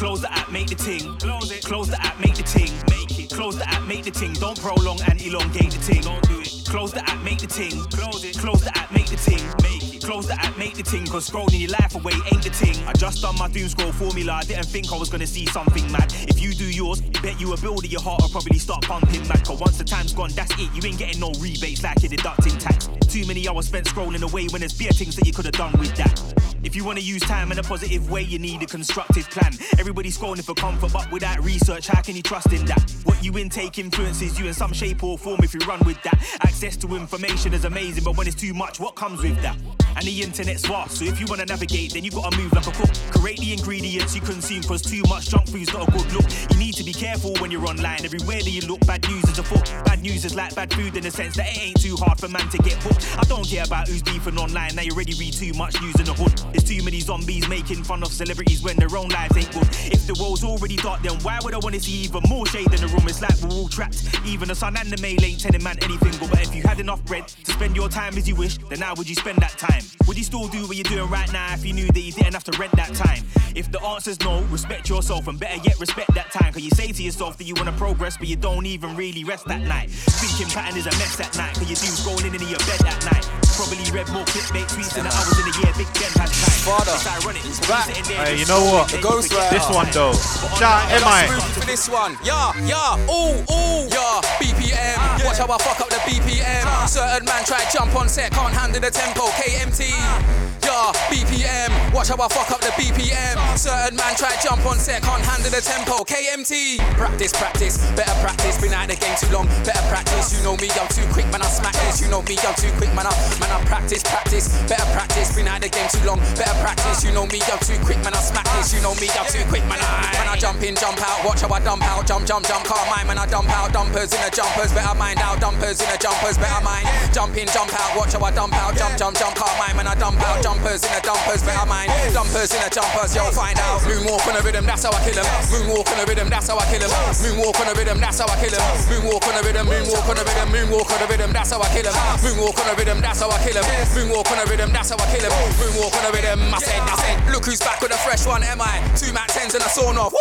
Close 0.03 0.19
the 0.19 0.33
app, 0.33 0.51
make 0.51 0.67
the 0.67 0.75
ting. 0.75 1.15
Close 1.15 1.49
it. 1.49 1.63
Close 1.63 1.87
the 1.87 1.95
app, 2.05 2.19
make 2.19 2.35
the 2.35 2.43
ting. 2.43 2.69
Make 2.89 3.17
it. 3.17 3.29
Close 3.29 3.57
the 3.57 3.65
app, 3.69 3.87
make 3.87 4.03
the 4.03 4.11
ting. 4.11 4.33
Don't 4.33 4.59
prolong 4.59 4.99
and 5.07 5.15
elongate 5.21 5.71
the 5.71 5.79
ting. 5.79 6.01
Don't 6.01 6.21
do 6.27 6.41
it. 6.41 6.51
Close 6.67 6.91
the 6.91 6.99
app, 7.09 7.23
make 7.23 7.39
the 7.39 7.47
ting. 7.47 7.71
Close 7.87 8.21
it. 8.25 8.37
Close 8.37 8.65
the 8.65 8.77
app, 8.77 8.91
make 8.91 9.07
the 9.07 9.15
ting. 9.15 9.39
Make 9.63 9.95
it. 9.95 10.03
Close 10.03 10.27
the 10.27 10.33
app, 10.33 10.57
make 10.57 10.75
the 10.75 10.83
ting. 10.83 11.07
Cause 11.07 11.29
scrolling 11.29 11.57
your 11.57 11.69
life 11.69 11.95
away 11.95 12.11
ain't 12.33 12.43
the 12.43 12.49
ting. 12.49 12.75
I 12.85 12.91
just 12.91 13.21
done 13.21 13.37
my 13.39 13.47
doom 13.47 13.69
scroll 13.69 13.93
formula. 13.93 14.33
I 14.33 14.43
didn't 14.43 14.65
think 14.65 14.91
I 14.91 14.97
was 14.97 15.07
gonna 15.07 15.25
see 15.25 15.45
something 15.45 15.89
mad. 15.89 16.13
If 16.27 16.41
you 16.41 16.51
do 16.53 16.65
yours, 16.65 16.99
bet 16.99 17.39
you 17.39 17.53
a 17.53 17.57
builder, 17.57 17.87
your 17.87 18.01
heart 18.01 18.23
will 18.23 18.29
probably 18.29 18.59
start 18.59 18.81
pumping 18.83 19.25
mad. 19.29 19.47
Cause 19.47 19.61
once 19.61 19.77
the 19.77 19.85
time's 19.85 20.11
gone, 20.11 20.31
that's 20.31 20.51
it. 20.59 20.69
You 20.75 20.81
ain't 20.83 20.99
getting 20.99 21.21
no 21.21 21.31
rebates 21.39 21.81
like 21.81 22.03
you're 22.03 22.09
deducting 22.09 22.57
tax. 22.57 22.89
Too 23.07 23.25
many 23.25 23.47
hours 23.47 23.67
spent 23.67 23.85
scrolling 23.85 24.21
away 24.21 24.47
when 24.47 24.59
there's 24.59 24.77
beer 24.77 24.91
things 24.91 25.15
that 25.15 25.25
you 25.25 25.31
could 25.31 25.45
have 25.45 25.55
done 25.55 25.71
with 25.79 25.95
that. 25.95 26.52
If 26.63 26.77
you 26.77 26.85
want 26.85 26.97
to 26.97 27.03
use 27.03 27.21
time 27.21 27.51
in 27.51 27.59
a 27.59 27.63
positive 27.63 28.09
way, 28.09 28.21
you 28.21 28.39
need 28.39 28.63
a 28.63 28.65
constructive 28.65 29.29
plan. 29.29 29.51
Everybody's 29.77 30.17
scrolling 30.17 30.43
for 30.43 30.53
comfort, 30.53 30.93
but 30.93 31.11
without 31.11 31.43
research, 31.43 31.87
how 31.87 32.01
can 32.01 32.15
you 32.15 32.23
trust 32.23 32.53
in 32.53 32.65
that? 32.65 32.89
What 33.03 33.21
you 33.21 33.37
intake 33.37 33.79
influences 33.79 34.39
you 34.39 34.47
in 34.47 34.53
some 34.53 34.71
shape 34.71 35.03
or 35.03 35.17
form 35.17 35.41
if 35.43 35.53
you 35.53 35.59
run 35.67 35.81
with 35.85 36.01
that. 36.03 36.17
Access 36.41 36.77
to 36.77 36.95
information 36.95 37.53
is 37.53 37.65
amazing, 37.65 38.05
but 38.05 38.15
when 38.15 38.27
it's 38.27 38.35
too 38.37 38.53
much, 38.53 38.79
what 38.79 38.95
comes 38.95 39.21
with 39.21 39.39
that? 39.41 39.57
And 39.95 40.05
the 40.05 40.23
internet's 40.23 40.65
vast, 40.65 40.97
so 40.97 41.05
if 41.05 41.19
you 41.19 41.25
want 41.27 41.41
to 41.41 41.45
navigate, 41.45 41.93
then 41.93 42.03
you 42.03 42.11
gotta 42.11 42.35
move 42.37 42.51
like 42.53 42.65
a 42.65 42.71
cook. 42.71 42.89
Create 43.11 43.39
the 43.39 43.53
ingredients 43.53 44.15
you 44.15 44.21
consume, 44.21 44.63
cause 44.63 44.81
too 44.81 45.03
much 45.07 45.29
junk 45.29 45.47
food's 45.49 45.71
not 45.71 45.87
a 45.87 45.91
good 45.91 46.11
look. 46.13 46.25
You 46.51 46.57
need 46.57 46.73
to 46.75 46.83
be 46.83 46.93
careful 46.93 47.33
when 47.39 47.51
you're 47.51 47.65
online. 47.65 48.03
Everywhere 48.03 48.39
that 48.39 48.49
you 48.49 48.61
look, 48.61 48.79
bad 48.87 49.07
news 49.07 49.23
is 49.25 49.37
afoot. 49.37 49.65
Bad 49.85 50.01
news 50.01 50.25
is 50.25 50.33
like 50.33 50.55
bad 50.55 50.73
food 50.73 50.95
in 50.97 51.03
the 51.03 51.11
sense 51.11 51.35
that 51.35 51.49
it 51.49 51.59
ain't 51.59 51.81
too 51.81 51.95
hard 51.97 52.19
for 52.19 52.27
man 52.29 52.47
to 52.49 52.57
get 52.59 52.73
hooked. 52.81 53.05
I 53.19 53.23
don't 53.23 53.45
care 53.45 53.65
about 53.65 53.87
who's 53.87 54.01
beefing 54.01 54.37
online, 54.37 54.75
now 54.75 54.81
you 54.81 54.91
already 54.93 55.13
read 55.13 55.33
too 55.33 55.53
much 55.53 55.79
news 55.81 55.95
in 55.99 56.05
the 56.05 56.13
hood. 56.13 56.52
There's 56.53 56.63
too 56.63 56.83
many 56.83 56.99
zombies 56.99 57.49
making 57.49 57.83
fun 57.83 58.03
of 58.03 58.13
celebrities 58.13 58.61
when 58.61 58.77
their 58.77 58.95
own 58.95 59.09
lives 59.09 59.35
ain't 59.35 59.51
good. 59.51 59.67
If 59.91 60.05
the 60.05 60.15
world's 60.21 60.43
already 60.43 60.75
dark, 60.75 61.01
then 61.01 61.17
why 61.23 61.39
would 61.43 61.55
I 61.55 61.57
wanna 61.57 61.79
see 61.79 62.03
even 62.03 62.21
more 62.29 62.45
shade 62.45 62.71
in 62.71 62.79
the 62.79 62.87
room? 62.87 63.07
It's 63.07 63.21
like 63.21 63.35
we're 63.41 63.49
all 63.49 63.67
trapped. 63.67 64.05
Even 64.23 64.49
the 64.49 64.55
sun 64.55 64.77
and 64.77 64.89
the 64.91 65.01
mail 65.01 65.17
ain't 65.23 65.39
telling 65.39 65.63
man 65.63 65.77
anything. 65.81 66.13
But 66.19 66.39
if 66.41 66.53
you 66.53 66.61
had 66.61 66.79
enough 66.79 67.03
bread 67.05 67.27
to 67.27 67.51
spend 67.51 67.75
your 67.75 67.89
time 67.89 68.15
as 68.19 68.27
you 68.27 68.35
wish, 68.35 68.59
then 68.69 68.81
how 68.81 68.93
would 68.95 69.09
you 69.09 69.15
spend 69.15 69.39
that 69.39 69.57
time? 69.57 69.81
Would 70.07 70.15
you 70.15 70.23
still 70.23 70.47
do 70.47 70.67
what 70.67 70.77
you're 70.77 70.83
doing 70.83 71.09
right 71.09 71.31
now 71.33 71.53
if 71.55 71.65
you 71.65 71.73
knew 71.73 71.87
that 71.87 71.99
you 71.99 72.11
didn't 72.11 72.33
have 72.33 72.43
to 72.43 72.57
rent 72.59 72.73
that 72.73 72.93
time? 72.93 73.23
If 73.55 73.71
the 73.71 73.81
answer's 73.81 74.19
no, 74.21 74.41
respect 74.43 74.89
yourself 74.89 75.27
and 75.27 75.39
better 75.39 75.59
yet 75.63 75.79
respect 75.79 76.13
that 76.13 76.31
time. 76.31 76.53
Cause 76.53 76.61
you 76.61 76.71
say 76.71 76.91
to 76.91 77.01
yourself 77.01 77.37
that 77.37 77.45
you 77.45 77.55
wanna 77.55 77.73
progress, 77.73 78.15
but 78.15 78.27
you 78.27 78.35
don't 78.35 78.67
even 78.67 78.95
really 78.95 79.23
rest 79.23 79.47
that 79.47 79.61
night. 79.61 79.89
Thinking 79.89 80.53
pattern 80.53 80.77
is 80.77 80.85
a 80.85 80.91
mess 80.91 81.15
that 81.17 81.35
night, 81.35 81.55
cause 81.55 81.69
you 81.69 81.75
do 81.75 81.89
scrolling 81.89 82.31
into 82.33 82.45
your 82.45 82.59
bed 82.59 82.79
that 82.81 83.03
night. 83.11 83.42
Probably 83.53 83.85
read 83.93 84.09
more 84.09 84.25
clickbait 84.25 84.65
tweets 84.65 84.93
than 84.97 85.05
the 85.05 85.13
hours 85.13 85.37
in 85.37 85.45
a 85.45 85.53
year 85.61 85.73
Big 85.77 85.89
Ben 85.93 86.09
had 86.17 86.29
time. 86.33 86.57
Father, 86.65 86.93
it's 86.97 87.05
ironic. 87.05 87.43
he's 87.45 87.59
back. 87.69 87.85
Sitting 87.85 88.03
there 88.09 88.25
Hey, 88.25 88.39
you 88.39 88.45
know 88.49 88.65
what? 88.65 88.89
scrolling, 88.89 89.03
Ghost 89.03 89.29
then 89.29 89.37
you 89.37 89.43
Rider. 89.45 89.57
This 89.57 89.67
one 89.69 89.89
though. 89.93 90.15
Shout 90.57 90.89
out 90.89 91.01
MI. 91.05 91.21
Smooth 91.29 91.53
for 91.53 91.65
this 91.69 91.85
one. 91.89 92.17
Yeah, 92.25 92.49
yeah, 92.65 92.97
ooh, 93.13 93.37
ooh, 93.45 93.85
yeah. 93.93 94.21
BPM. 94.41 94.97
Ah. 94.97 95.21
Watch 95.25 95.37
how 95.37 95.49
I 95.53 95.57
fuck 95.61 95.79
up 95.81 95.89
the 95.89 96.01
BPM. 96.07 96.65
Ah. 96.65 96.85
Certain 96.89 97.25
man 97.25 97.43
try 97.45 97.61
jump 97.71 97.93
on 97.95 98.09
set, 98.09 98.31
can't 98.31 98.53
handle 98.53 98.81
the 98.81 98.89
tempo. 98.89 99.29
KMT. 99.37 99.93
Ah. 99.93 100.43
Yeah, 100.63 100.95
BPM. 101.11 101.69
Watch 101.93 102.07
how 102.07 102.17
I 102.17 102.27
fuck 102.31 102.49
up 102.49 102.61
the 102.63 102.71
BPM. 102.79 103.35
Certain 103.57 103.97
man 103.97 104.15
try 104.15 104.31
jump 104.41 104.65
on 104.65 104.79
set, 104.79 105.03
can't 105.03 105.21
handle 105.21 105.51
the 105.51 105.59
tempo. 105.61 106.07
KMT. 106.07 106.79
Practice, 106.95 107.33
practice, 107.33 107.77
better 107.93 108.15
practice. 108.23 108.57
Been 108.61 108.73
out 108.73 108.87
the 108.87 108.95
game 108.95 109.15
too 109.19 109.27
long, 109.35 109.45
better 109.67 109.83
practice. 109.91 110.31
You 110.31 110.41
know 110.43 110.55
me, 110.57 110.71
I'm 110.79 110.87
too 110.87 111.05
quick, 111.11 111.27
man. 111.35 111.43
I 111.43 111.49
smack 111.51 111.75
this. 111.83 111.99
You 112.01 112.07
know 112.07 112.23
me, 112.23 112.39
I'm 112.47 112.55
too 112.55 112.71
quick, 112.79 112.95
man. 112.95 113.05
I, 113.07 113.13
man, 113.43 113.51
I 113.51 113.59
practice, 113.67 114.03
practice, 114.03 114.47
better 114.71 114.87
practice. 114.95 115.35
Been 115.35 115.47
out 115.47 115.59
the 115.59 115.69
game 115.69 115.87
too 115.91 116.03
long, 116.07 116.19
better 116.39 116.55
practice. 116.63 117.03
You 117.03 117.11
know 117.11 117.27
me, 117.27 117.43
I'm 117.51 117.59
too 117.59 117.75
quick, 117.83 117.99
man. 118.03 118.15
I 118.15 118.21
smack 118.23 118.47
this. 118.55 118.71
You 118.71 118.79
know 118.79 118.95
me, 118.95 119.11
I'm 119.11 119.27
too 119.27 119.43
quick, 119.51 119.63
man. 119.67 119.83
I, 119.83 120.15
man, 120.15 120.27
I 120.31 120.35
jump 120.39 120.63
in, 120.63 120.75
jump 120.75 121.03
out. 121.03 121.19
Watch 121.27 121.43
how 121.43 121.51
I 121.51 121.59
dump 121.59 121.83
out, 121.83 122.07
jump, 122.07 122.25
jump, 122.25 122.47
jump. 122.47 122.63
Can't 122.63 122.87
mind, 122.87 123.07
man. 123.07 123.19
I 123.19 123.27
dump 123.27 123.51
out. 123.51 123.75
Dumpers 123.75 124.13
in 124.15 124.21
the 124.23 124.31
jumpers, 124.31 124.71
better 124.71 124.95
mind 124.95 125.19
out. 125.19 125.39
Dumpers 125.43 125.81
in 125.83 125.89
the 125.91 125.99
jumpers, 125.99 126.37
better 126.39 126.63
mind. 126.63 126.87
Jump 127.11 127.35
in, 127.35 127.47
jump 127.51 127.73
out. 127.75 127.91
Watch 127.97 128.13
how 128.13 128.23
I 128.23 128.31
dump 128.31 128.55
out, 128.55 128.77
jump, 128.77 128.95
jump, 128.95 129.17
jump. 129.19 129.35
Can't 129.35 129.57
mind, 129.59 129.75
man. 129.75 129.87
I 129.87 129.95
dump 129.95 130.21
out. 130.23 130.39
Jumpers 130.43 130.83
in 130.83 130.91
the 130.95 131.01
dumpers, 131.03 131.43
better 131.43 131.67
mind. 131.67 131.91
Dumpers 132.13 132.53
in 132.53 132.61
the 132.63 132.69
jumpers, 132.71 133.11
yo, 133.15 133.27
find 133.35 133.59
out. 133.59 133.81
Moonwalk 133.83 134.23
on 134.29 134.35
the 134.39 134.43
rhythm, 134.45 134.65
that's 134.65 134.83
how 134.83 134.93
I 134.93 135.01
kill 135.03 135.17
him. 135.19 135.27
Moonwalk 135.51 135.89
on 135.91 135.97
the 135.99 136.05
rhythm, 136.07 136.29
that's 136.29 136.47
how 136.47 136.57
I 136.57 136.65
kill 136.69 136.83
him. 136.85 136.91
Moonwalk 137.19 137.59
on 137.59 137.67
the 137.67 137.75
rhythm, 137.75 137.99
that's 137.99 138.19
how 138.19 138.29
I 138.29 138.35
kill 138.39 138.53
him. 138.53 138.63
Moonwalk 138.87 139.25
on 139.27 139.33
the 139.35 139.43
rhythm, 139.43 139.65
moonwalk 139.67 140.07
on 140.07 140.15
the 140.15 140.23
rhythm, 140.23 140.47
moonwalk 140.53 140.89
on 140.93 140.99
the 141.01 141.07
rhythm, 141.09 141.31
that's 141.33 141.51
how 141.51 141.61
I 141.61 141.69
kill 141.73 141.87
him. 141.89 141.95
Moonwalk 142.21 142.57
on 142.61 142.67
the 142.69 142.75
rhythm, 142.77 142.99
that's 143.01 143.21
how 143.21 143.29
I 143.33 143.41
kill 143.41 143.57
him. 143.57 143.65
Moonwalk 143.97 144.29
on 144.29 144.37
the 144.37 144.45
rhythm, 144.49 144.69
that's 144.71 144.89
how 144.93 144.97
I 145.01 145.05
kill 145.09 145.25
him. 145.25 145.33
Moonwalk 145.57 145.93
on 145.97 146.03
the 146.05 146.11
rhythm, 146.13 146.39
I 146.53 146.59
said, 146.61 146.81
I 146.81 146.95
said, 147.01 147.17
look 147.33 147.45
who's 147.45 147.59
back 147.59 147.81
with 147.81 147.93
a 147.93 147.97
fresh 148.05 148.25
one, 148.25 148.43
am 148.43 148.61
I? 148.61 148.77
Two 148.95 149.11
Mac 149.13 149.29
10s 149.29 149.55
and 149.57 149.63
a 149.65 149.69
sawn 149.69 149.97
off. 149.97 150.13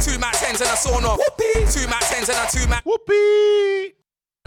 Two 0.00 0.18
Mac 0.18 0.34
10s 0.38 0.62
and 0.62 0.70
a 0.70 0.76
sawn 0.78 1.04
off. 1.04 1.18
Two 1.74 1.86
Mac 1.90 2.02
10s 2.06 2.30
and 2.30 2.38
a 2.38 2.46
two 2.50 2.66
Mac. 2.70 2.84
Whoopee! 2.86 3.94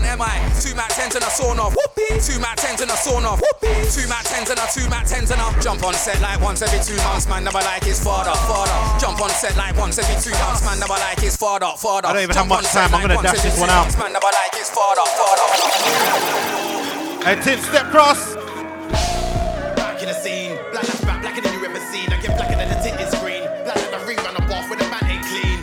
Am 0.03 0.21
I? 0.21 0.35
Two 0.59 0.75
Mac 0.75 0.91
10s 0.91 1.15
and 1.15 1.23
a 1.23 1.31
sawn 1.31 1.59
off. 1.59 1.75
Whoopee. 1.75 2.19
Two 2.19 2.39
Mac 2.39 2.57
10s 2.57 2.81
and 2.81 2.91
a 2.91 2.97
sawn 2.97 3.25
off. 3.25 3.39
Whoopee. 3.39 3.87
Two 3.91 4.07
Mac 4.07 4.25
10s 4.25 4.49
and 4.51 4.59
a 4.59 4.65
two 4.71 4.87
Mac 4.89 5.05
10s 5.05 5.31
and 5.31 5.39
a 5.39 5.47
jump 5.61 5.83
on 5.83 5.93
set 5.93 6.19
like 6.21 6.39
once 6.41 6.61
every 6.61 6.79
two 6.83 6.97
months. 7.03 7.27
Man, 7.27 7.43
never 7.43 7.59
like 7.59 7.83
his 7.83 8.03
father, 8.03 8.35
father. 8.47 8.99
Jump 8.99 9.21
on 9.21 9.29
set 9.29 9.55
like 9.55 9.75
once 9.77 9.97
every 9.99 10.15
two 10.19 10.35
months. 10.43 10.63
Man, 10.65 10.79
never 10.79 10.93
like 10.99 11.19
his 11.19 11.37
father, 11.37 11.71
father. 11.77 12.07
I 12.07 12.13
don't 12.13 12.23
even 12.23 12.35
have 12.35 12.47
much 12.47 12.59
on 12.59 12.63
set 12.65 12.89
time. 12.89 13.01
I'm 13.01 13.07
gonna 13.07 13.23
dash 13.23 13.41
this 13.41 13.59
one 13.59 13.69
out. 13.69 13.83
months. 13.83 13.97
Man, 13.97 14.13
never 14.13 14.31
like 14.31 14.55
his 14.55 14.69
father, 14.69 15.05
father. 15.07 16.82
Hey, 17.23 17.39
Tint, 17.41 17.61
step 17.61 17.85
cross. 17.85 18.35
Back 18.35 20.01
in 20.01 20.09
the 20.09 20.13
scene, 20.13 20.57
black 20.71 20.83
that's 20.83 21.05
back, 21.05 21.21
blacker 21.21 21.39
than 21.39 21.53
you 21.53 21.65
ever 21.65 21.79
seen. 21.79 22.11
I 22.11 22.19
get 22.19 22.35
blacker 22.35 22.57
than 22.57 22.67
the 22.67 22.75
tinted 22.83 23.07
screen, 23.13 23.43
black 23.63 23.77
like 23.77 23.91
the 23.91 24.05
ring 24.05 24.19
on 24.19 24.33
the 24.33 24.41
bath 24.41 24.69
when 24.69 24.77
the 24.77 24.89
man 24.89 25.05
ain't 25.05 25.23
clean. 25.23 25.59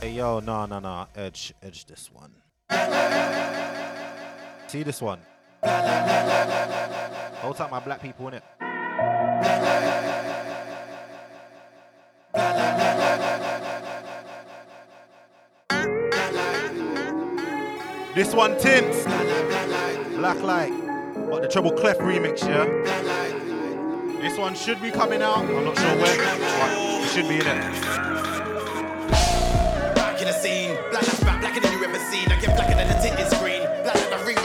Hey, 0.00 0.16
yo, 0.16 0.40
no, 0.40 0.64
no, 0.64 0.78
no. 0.78 1.06
Edge, 1.14 1.52
edge 1.62 1.84
this 1.84 2.10
one. 2.10 2.32
See 4.68 4.82
this 4.82 5.02
one. 5.02 5.20
Hold 7.42 7.56
tight, 7.58 7.70
my 7.70 7.80
black 7.80 8.00
people 8.00 8.28
in 8.28 8.34
it. 8.34 8.44
This 18.14 18.34
one 18.34 18.56
tints. 18.58 19.04
Black 20.18 20.42
light. 20.42 20.72
But 21.30 21.42
the 21.42 21.48
treble 21.48 21.70
clef 21.70 21.98
remix, 21.98 22.40
yeah. 22.40 22.64
This 24.20 24.36
one 24.36 24.56
should 24.56 24.82
be 24.82 24.90
coming 24.90 25.22
out. 25.22 25.38
I'm 25.38 25.64
not 25.64 25.78
sure 25.78 25.94
when, 25.94 26.18
but 26.18 27.04
it 27.04 27.08
should 27.10 27.28
be 27.28 27.36
in 27.36 27.46
it. 27.46 27.62
Back 29.94 30.20
in 30.20 30.26
the 30.26 30.32
scene, 30.32 30.76
black 30.90 31.06
back, 31.20 31.40
blacker 31.40 31.60
than 31.60 31.72
you 31.72 31.84
ever 31.84 32.00
seen. 32.10 32.26
I 32.32 32.40
get 32.40 32.56
blacker 32.56 32.74
than 32.74 32.88
the 32.88 32.94
tinted 33.00 33.30
screen, 33.30 33.62
black 33.84 33.94
like 33.94 34.10
the 34.10 34.26
ring 34.26 34.36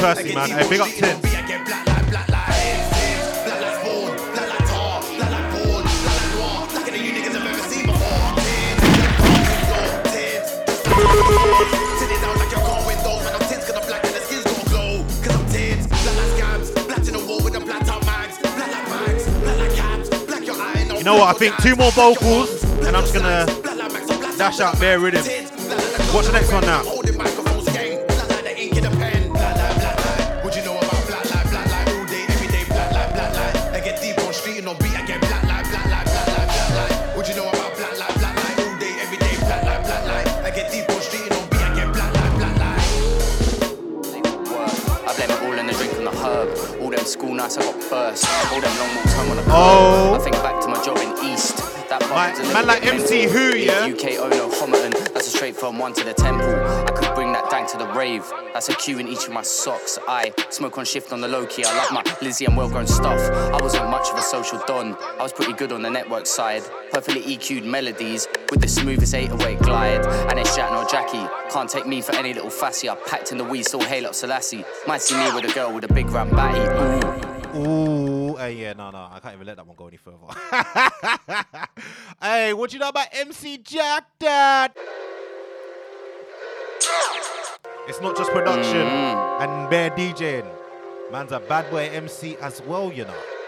Percy, 0.00 0.34
man. 0.34 0.48
Hey, 0.48 0.66
big 0.66 0.80
up 0.80 0.88
Tins. 0.88 1.26
You 20.96 21.04
know 21.04 21.16
what? 21.16 21.34
I 21.34 21.38
think 21.38 21.56
two 21.62 21.76
more 21.76 21.90
vocals, 21.92 22.62
and 22.86 22.96
I'm 22.96 23.02
just 23.02 23.14
gonna 23.14 23.46
dash 24.38 24.60
out 24.60 24.80
bare 24.80 24.98
rhythm. 24.98 25.22
What's 26.12 26.26
the 26.26 26.32
next 26.32 26.52
one 26.52 26.62
now? 26.62 26.99
Got. 47.90 48.24
All 48.52 48.60
long 48.60 48.72
home 49.08 49.30
on 49.30 49.36
the. 49.36 49.44
Oh. 49.48 50.14
I 50.14 50.18
think 50.22 50.36
back 50.36 50.60
to 50.62 50.68
my 50.68 50.82
job 50.82 50.96
in 50.98 51.32
East. 51.32 51.56
That 51.88 52.00
My- 52.02 52.06
part 52.08 52.38
was 52.38 52.48
a 52.48 52.52
man 52.54 52.66
like 52.68 52.86
MC 52.86 53.26
mental. 53.26 53.38
Who, 53.50 53.56
yeah? 53.56 53.84
UK 53.86 54.18
Ono 54.20 54.48
Homerton. 54.50 54.92
That's 55.12 55.26
a 55.26 55.30
straight 55.30 55.56
from 55.56 55.76
one 55.78 55.92
to 55.94 56.04
the 56.04 56.14
temple. 56.14 56.48
I 56.48 56.92
could 56.94 57.12
bring 57.16 57.32
that 57.32 57.50
dank 57.50 57.68
to 57.70 57.78
the 57.78 57.88
rave. 57.88 58.24
That's 58.52 58.68
a 58.68 58.74
cue 58.76 58.98
in 58.98 59.08
each 59.08 59.26
of 59.26 59.32
my 59.32 59.42
socks. 59.42 59.98
I 60.06 60.32
smoke 60.50 60.78
on 60.78 60.84
shift 60.84 61.12
on 61.12 61.20
the 61.20 61.26
low 61.26 61.46
key. 61.46 61.64
I 61.64 61.76
love 61.76 61.90
my 61.92 62.04
Lizzie 62.22 62.44
and 62.44 62.56
well 62.56 62.68
grown 62.68 62.86
stuff. 62.86 63.18
I 63.52 63.60
wasn't 63.60 63.90
much 63.90 64.08
of 64.08 64.16
a 64.16 64.22
social 64.22 64.62
don. 64.68 64.96
I 65.18 65.22
was 65.22 65.32
pretty 65.32 65.52
good 65.52 65.72
on 65.72 65.82
the 65.82 65.90
network 65.90 66.26
side. 66.26 66.62
Perfectly 66.92 67.22
EQ'd 67.22 67.64
melodies 67.64 68.28
with 68.52 68.60
the 68.60 68.68
smoothest 68.68 69.12
808 69.14 69.58
glide. 69.58 70.06
And 70.30 70.38
it's 70.38 70.54
Jack 70.54 70.70
nor 70.70 70.84
Jackie. 70.84 71.26
Can't 71.52 71.68
take 71.68 71.86
me 71.88 72.02
for 72.02 72.14
any 72.14 72.32
little 72.34 72.50
fassy. 72.50 72.88
I 72.88 72.94
packed 72.94 73.32
in 73.32 73.38
the 73.38 73.44
weed, 73.44 73.64
still 73.64 73.80
hail 73.82 74.06
up 74.06 74.14
Selassie. 74.14 74.64
Might 74.86 75.02
see 75.02 75.16
me 75.16 75.32
with 75.34 75.50
a 75.50 75.52
girl 75.52 75.72
with 75.74 75.90
a 75.90 75.92
big 75.92 76.08
round 76.10 76.30
batty. 76.30 76.60
Ooh. 77.26 77.29
Ooh, 77.56 78.36
hey, 78.36 78.54
yeah, 78.54 78.74
no, 78.74 78.90
no, 78.90 79.08
I 79.10 79.18
can't 79.20 79.34
even 79.34 79.46
let 79.46 79.56
that 79.56 79.66
one 79.66 79.76
go 79.76 79.88
any 79.88 79.96
further. 79.96 80.18
hey, 82.22 82.52
what 82.52 82.72
you 82.72 82.78
know 82.78 82.88
about 82.88 83.08
MC 83.12 83.58
Jack 83.58 84.04
Dad? 84.18 84.72
It's 87.88 88.00
not 88.00 88.16
just 88.16 88.30
production 88.30 88.86
mm. 88.86 89.40
and 89.40 89.68
bare 89.68 89.90
DJing. 89.90 90.48
Man's 91.10 91.32
a 91.32 91.40
bad 91.40 91.68
boy 91.70 91.90
MC 91.92 92.36
as 92.36 92.62
well, 92.62 92.92
you 92.92 93.04
know. 93.04 93.39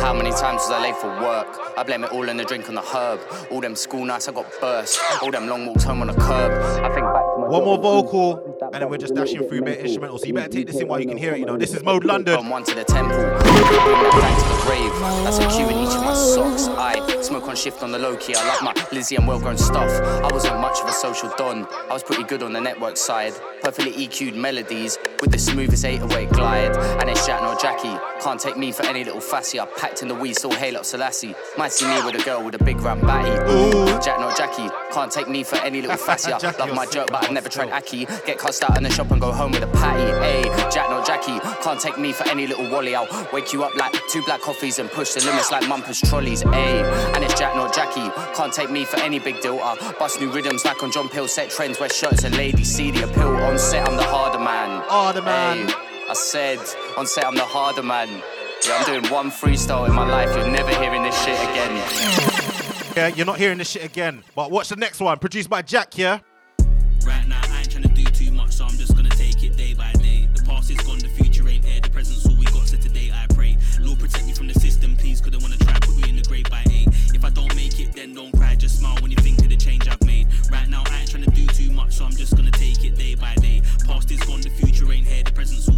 How 0.00 0.14
many 0.14 0.30
times 0.30 0.62
was 0.62 0.70
I 0.70 0.80
late 0.82 0.96
for 0.96 1.08
work? 1.20 1.46
I 1.76 1.82
blame 1.82 2.04
it 2.04 2.12
all 2.12 2.28
in 2.28 2.36
the 2.36 2.44
drink 2.44 2.68
and 2.68 2.76
the 2.76 2.82
herb. 2.82 3.20
All 3.50 3.60
them 3.60 3.74
school 3.74 4.04
nights 4.04 4.28
I 4.28 4.32
got 4.32 4.46
burst. 4.60 5.00
All 5.22 5.30
them 5.30 5.48
long 5.48 5.66
walks 5.66 5.84
home 5.84 6.00
on 6.00 6.06
the 6.06 6.14
curb. 6.14 6.52
I 6.84 6.88
think 6.94 7.06
back 7.06 7.22
to 7.22 7.38
my 7.40 7.48
One 7.48 7.64
more 7.64 7.78
vocal, 7.78 8.58
and 8.72 8.82
then 8.82 8.88
we're 8.88 8.98
just 8.98 9.14
dashing 9.14 9.48
through 9.48 9.62
bare 9.62 9.74
instrumental. 9.74 10.18
So 10.18 10.26
you 10.26 10.34
better 10.34 10.48
take 10.48 10.66
this 10.66 10.80
in 10.80 10.88
while 10.88 11.00
you 11.00 11.06
can 11.08 11.16
hear 11.16 11.34
it, 11.34 11.40
you 11.40 11.46
know. 11.46 11.56
This 11.56 11.74
is 11.74 11.82
Mode 11.82 12.04
London. 12.04 12.36
From 12.36 12.48
one 12.48 12.64
to 12.64 12.74
the 12.74 12.84
temple. 12.84 13.16
Back 13.16 14.38
to 14.38 14.48
the 14.48 14.66
rave. 14.70 14.98
That's 15.24 15.38
a 15.38 15.48
cue 15.48 15.68
in 15.68 15.76
each 15.78 15.94
of 15.94 16.02
my 16.04 16.14
socks. 16.14 16.68
I 16.68 17.22
smoke 17.22 17.48
on 17.48 17.56
shift 17.56 17.82
on 17.82 17.90
the 17.92 17.98
low 17.98 18.16
key. 18.16 18.34
I 18.36 18.46
love 18.46 18.62
my 18.62 18.74
Lizzie 18.92 19.16
and 19.16 19.26
well 19.26 19.38
grown 19.40 19.58
stuff. 19.58 19.90
I 19.90 20.32
wasn't 20.32 20.60
much 20.60 20.80
of 20.80 20.88
a 20.88 20.92
social 20.92 21.30
don. 21.36 21.66
I 21.90 21.92
was 21.92 22.02
pretty 22.02 22.24
good 22.24 22.42
on 22.42 22.52
the 22.52 22.60
network 22.60 22.96
side. 22.96 23.34
Perfectly 23.62 23.92
EQ'd 23.92 24.36
melodies 24.36 24.98
with 25.20 25.32
the 25.32 25.38
smoothest 25.38 25.84
808 25.84 26.30
glide. 26.30 26.76
And 27.00 27.10
it's 27.10 27.26
Jack 27.26 27.42
nor 27.42 27.56
Jackie. 27.56 27.96
Can't 28.22 28.40
take 28.40 28.56
me 28.56 28.72
for 28.72 28.84
any 28.84 29.04
little 29.04 29.20
fassy. 29.20 29.58
I 29.60 29.66
packed 29.88 30.02
in 30.02 30.08
the 30.08 30.14
weed, 30.14 30.34
still 30.34 30.52
hail 30.52 30.76
up 30.76 30.84
Selassie. 30.84 31.34
Might 31.56 31.72
see 31.72 31.86
me 31.86 32.04
with 32.04 32.20
a 32.20 32.24
girl 32.24 32.44
with 32.44 32.54
a 32.54 32.62
big 32.62 32.80
round 32.80 33.00
batty. 33.02 33.30
Ooh, 33.50 33.98
Jack 34.00 34.20
nor 34.20 34.32
Jackie. 34.32 34.68
Can't 34.92 35.10
take 35.10 35.28
me 35.28 35.42
for 35.42 35.56
any 35.56 35.80
little 35.80 35.96
fassy. 35.96 36.32
I 36.32 36.38
love 36.38 36.74
my 36.74 36.86
jerk, 36.86 37.08
but 37.08 37.24
I've 37.24 37.32
never 37.32 37.48
tried 37.48 37.70
ackee. 37.70 38.06
Get 38.26 38.38
cussed 38.38 38.62
out 38.62 38.76
in 38.76 38.82
the 38.82 38.90
shop 38.90 39.10
and 39.10 39.20
go 39.20 39.32
home 39.32 39.52
with 39.52 39.62
a 39.62 39.66
patty. 39.68 40.02
Ayy, 40.02 40.72
Jack 40.72 40.90
nor 40.90 41.02
Jackie. 41.02 41.38
Can't 41.62 41.80
take 41.80 41.98
me 41.98 42.12
for 42.12 42.28
any 42.28 42.46
little 42.46 42.68
wally. 42.70 42.94
I'll 42.94 43.08
wake 43.32 43.52
you 43.52 43.64
up 43.64 43.74
like 43.76 43.94
two 44.10 44.22
black 44.22 44.40
coffees 44.40 44.78
and 44.78 44.90
push 44.90 45.14
the 45.14 45.24
limits 45.24 45.50
like 45.50 45.66
mumpers 45.68 46.00
trolleys. 46.02 46.42
Ayy, 46.42 46.82
and 47.14 47.24
it's 47.24 47.34
Jack 47.38 47.56
nor 47.56 47.68
Jackie. 47.70 48.10
Can't 48.36 48.52
take 48.52 48.70
me 48.70 48.84
for 48.84 48.98
any 48.98 49.18
big 49.18 49.40
deal. 49.40 49.58
I 49.60 49.94
bust 49.98 50.20
new 50.20 50.30
rhythms 50.30 50.64
like 50.64 50.82
on 50.82 50.92
John 50.92 51.08
Peel. 51.08 51.28
Set 51.28 51.50
trends, 51.50 51.80
wear 51.80 51.88
shirts 51.88 52.24
and 52.24 52.36
ladies 52.36 52.68
see 52.68 52.90
the 52.90 53.04
appeal. 53.04 53.34
On 53.36 53.58
set, 53.58 53.88
I'm 53.88 53.96
the 53.96 54.04
harder 54.04 54.38
man. 54.38 54.82
Harder 54.88 55.22
man. 55.22 55.68
Ayy, 55.68 55.74
I 56.10 56.14
said, 56.14 56.58
on 56.96 57.06
set, 57.06 57.26
I'm 57.26 57.34
the 57.34 57.44
harder 57.44 57.82
man. 57.82 58.22
Yeah, 58.66 58.76
I'm 58.76 58.84
doing 58.84 59.12
one 59.12 59.30
freestyle 59.30 59.88
in 59.88 59.94
my 59.94 60.08
life. 60.08 60.36
You're 60.36 60.48
never 60.48 60.70
hearing 60.80 61.02
this 61.02 61.16
shit 61.24 61.38
again. 61.40 61.76
Yeah, 62.96 63.08
you're 63.08 63.26
not 63.26 63.38
hearing 63.38 63.58
this 63.58 63.70
shit 63.70 63.84
again. 63.84 64.24
But 64.34 64.50
watch 64.50 64.68
the 64.68 64.76
next 64.76 65.00
one, 65.00 65.18
produced 65.18 65.48
by 65.48 65.62
Jack, 65.62 65.96
yeah? 65.96 66.18
Right 67.06 67.26
now, 67.26 67.40
I 67.44 67.60
ain't 67.60 67.70
tryna 67.70 67.94
do 67.94 68.04
too 68.04 68.32
much, 68.32 68.52
so 68.52 68.64
I'm 68.64 68.76
just 68.76 68.96
gonna 68.96 69.08
take 69.10 69.42
it 69.42 69.56
day 69.56 69.74
by 69.74 69.92
day. 69.92 70.28
The 70.34 70.42
past 70.42 70.70
is 70.70 70.78
gone, 70.78 70.98
the 70.98 71.08
future 71.08 71.48
ain't 71.48 71.64
here. 71.64 71.80
The 71.80 71.90
present's 71.90 72.26
all 72.26 72.34
we 72.36 72.44
got, 72.46 72.68
so 72.68 72.76
today 72.76 73.10
I 73.14 73.26
pray. 73.32 73.56
Lord, 73.80 74.00
protect 74.00 74.26
me 74.26 74.32
from 74.34 74.48
the 74.48 74.54
system, 74.54 74.96
please, 74.96 75.20
cause 75.20 75.30
they 75.30 75.38
wanna 75.38 75.56
try 75.58 75.78
put 75.80 75.96
me 75.96 76.08
in 76.10 76.16
the 76.16 76.22
grave 76.22 76.50
by 76.50 76.64
eight. 76.70 76.88
If 77.14 77.24
I 77.24 77.30
don't 77.30 77.54
make 77.54 77.78
it, 77.80 77.94
then 77.94 78.12
don't 78.12 78.32
cry, 78.36 78.56
just 78.56 78.80
smile 78.80 78.96
when 79.00 79.12
you 79.12 79.16
think 79.18 79.38
of 79.38 79.48
the 79.48 79.56
change 79.56 79.88
I've 79.88 80.02
made. 80.04 80.26
Right 80.50 80.68
now, 80.68 80.82
I 80.90 81.00
ain't 81.00 81.10
tryna 81.10 81.32
do 81.32 81.46
too 81.46 81.70
much, 81.70 81.94
so 81.94 82.04
I'm 82.04 82.16
just 82.16 82.36
gonna 82.36 82.50
take 82.50 82.84
it 82.84 82.96
day 82.96 83.14
by 83.14 83.34
day. 83.36 83.62
Past 83.86 84.10
is 84.10 84.20
gone, 84.20 84.40
the 84.40 84.50
future 84.50 84.92
ain't 84.92 85.06
here. 85.06 85.22
The 85.22 85.32
present's 85.32 85.68
all 85.68 85.77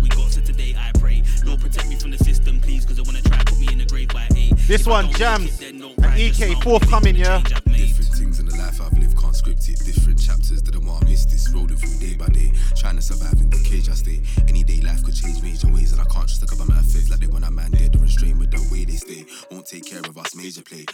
This 4.71 4.87
one, 4.87 5.09
Jammz, 5.09 5.69
and 5.69 6.17
EK 6.17 6.55
forthcoming, 6.63 7.17
yeah? 7.17 7.43
Different 7.43 8.15
things 8.15 8.39
in 8.39 8.47
the 8.47 8.57
life 8.57 8.81
I've 8.81 8.97
lived, 8.97 9.19
can't 9.19 9.35
script 9.35 9.69
it. 9.69 9.85
Different 9.85 10.23
chapters 10.23 10.63
want 10.87 11.03
to 11.03 11.09
miss 11.09 11.25
this. 11.25 11.51
Day 11.99 12.15
by 12.15 12.29
day, 12.29 12.53
trying 12.77 12.95
to 12.95 13.03
survive 13.03 13.35
in 13.41 13.51
the 13.51 13.59
cage 13.65 13.89
I 13.89 13.95
stay. 13.95 14.21
Any 14.47 14.63
day 14.63 14.81
life 14.81 15.03
could 15.03 15.17
change 15.17 15.43
major 15.43 15.67
ways, 15.75 15.91
and 15.91 16.01
I 16.01 16.05
can't 16.05 16.29
just 16.29 16.41
my 16.69 16.83
like 17.11 17.19
they 17.19 17.27
want 17.27 17.47
a 17.47 17.51
man 17.51 17.73
dead 17.73 17.97
or 17.97 17.99
restrained 17.99 18.39
with 18.39 18.53
the 18.53 18.63
way 18.71 18.85
they 18.85 18.95
stay. 18.95 19.27
Won't 19.51 19.67
take 19.67 19.87
care 19.87 20.07
of 20.07 20.17
us, 20.17 20.37
major 20.37 20.63
play. 20.63 20.87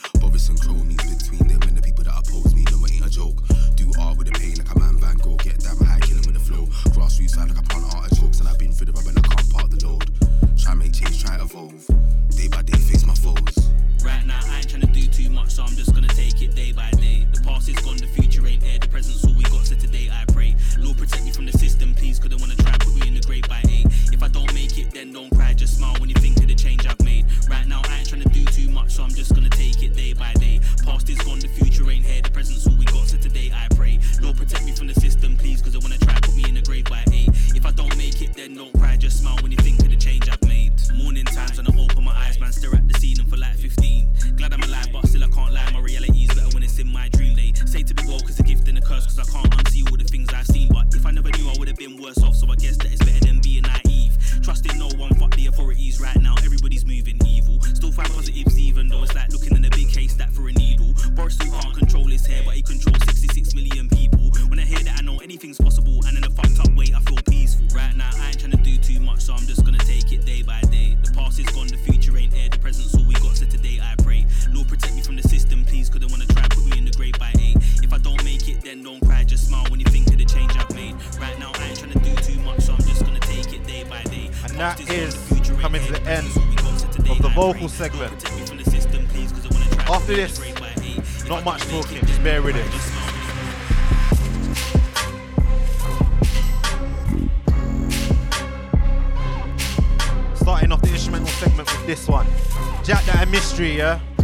A 103.87 104.15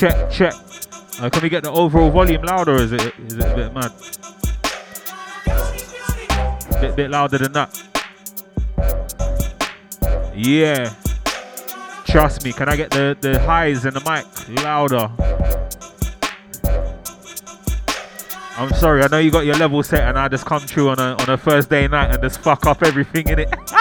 check, 0.00 0.30
check. 0.30 0.54
Uh, 1.20 1.28
can 1.28 1.42
we 1.42 1.50
get 1.50 1.62
the 1.62 1.70
overall 1.70 2.10
volume 2.10 2.40
louder? 2.42 2.76
Is 2.76 2.92
it 2.92 3.12
is 3.18 3.34
it 3.34 3.44
a 3.44 3.54
bit 3.54 3.74
mad? 3.74 3.92
Bit 6.80 6.96
bit 6.96 7.10
louder 7.10 7.36
than 7.36 7.52
that. 7.52 7.68
Yeah. 10.34 10.94
Trust 12.06 12.44
me. 12.44 12.52
Can 12.54 12.70
I 12.70 12.76
get 12.76 12.90
the 12.90 13.14
the 13.20 13.38
highs 13.40 13.84
in 13.84 13.92
the 13.92 14.00
mic 14.00 14.24
louder? 14.64 15.10
I'm 18.56 18.70
sorry. 18.70 19.02
I 19.02 19.08
know 19.08 19.18
you 19.18 19.30
got 19.30 19.44
your 19.44 19.56
level 19.56 19.82
set, 19.82 20.08
and 20.08 20.18
I 20.18 20.28
just 20.28 20.46
come 20.46 20.60
through 20.60 20.88
on 20.88 20.98
a 20.98 21.14
on 21.20 21.28
a 21.28 21.36
Thursday 21.36 21.86
night 21.88 22.10
and 22.10 22.22
just 22.22 22.40
fuck 22.40 22.64
up 22.64 22.82
everything 22.82 23.28
in 23.28 23.40
it. 23.40 23.54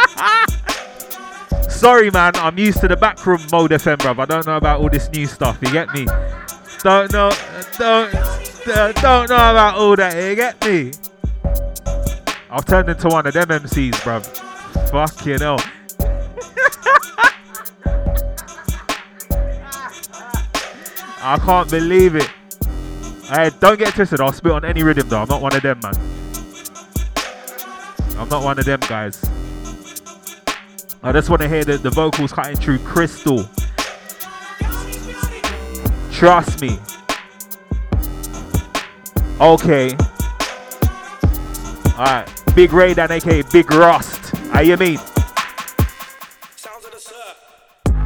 Sorry, 1.80 2.12
man. 2.12 2.36
I'm 2.36 2.60
used 2.60 2.82
to 2.82 2.90
the 2.90 2.98
backroom 2.98 3.40
mode 3.54 3.72
FM, 3.72 4.00
bruv. 4.00 4.20
I 4.20 4.26
don't 4.26 4.46
know 4.46 4.58
about 4.58 4.82
all 4.82 4.90
this 4.90 5.10
new 5.12 5.26
stuff. 5.26 5.58
You 5.62 5.72
get 5.72 5.88
me? 5.94 6.08
Don't 6.84 7.10
know. 7.14 7.32
Don't. 7.78 8.12
Don't 8.96 9.30
know 9.30 9.52
about 9.52 9.76
all 9.76 9.96
that. 9.96 10.14
You 10.14 10.36
get 10.36 10.62
me? 10.66 10.92
I've 12.52 12.66
turned 12.66 12.90
into 12.90 13.08
one 13.08 13.26
of 13.26 13.34
them 13.34 13.48
MCs, 13.48 13.94
bruv. 14.02 14.26
Fuck 14.92 15.26
you 15.26 15.38
know. 15.38 15.58
I 21.22 21.38
can't 21.38 21.72
believe 21.72 22.18
it. 22.18 22.30
Hey, 23.30 23.52
don't 23.62 23.80
get 23.80 23.94
twisted. 23.94 24.20
I'll 24.20 24.34
spit 24.34 24.52
on 24.52 24.66
any 24.66 24.84
rhythm 24.84 25.08
though. 25.08 25.22
I'm 25.22 25.30
not 25.30 25.42
one 25.42 25.56
of 25.56 25.62
them, 25.62 25.80
man. 25.82 25.96
I'm 28.18 28.28
not 28.28 28.44
one 28.44 28.60
of 28.60 28.66
them 28.66 28.82
guys. 28.82 29.24
I 31.02 31.14
just 31.14 31.30
want 31.30 31.42
to 31.42 31.48
hear 31.48 31.64
the, 31.64 31.78
the 31.78 31.90
vocals 31.90 32.34
cutting 32.34 32.58
through 32.58 32.80
crystal. 32.80 33.46
Trust 36.12 36.62
me. 36.62 36.78
Okay. 39.40 39.96
Alright. 41.94 42.44
Big 42.54 42.74
Ray 42.74 42.94
Dan, 42.94 43.12
aka 43.12 43.44
Big 43.54 43.72
Rust. 43.72 44.36
How 44.52 44.60
you 44.60 44.76
mean? 44.76 45.00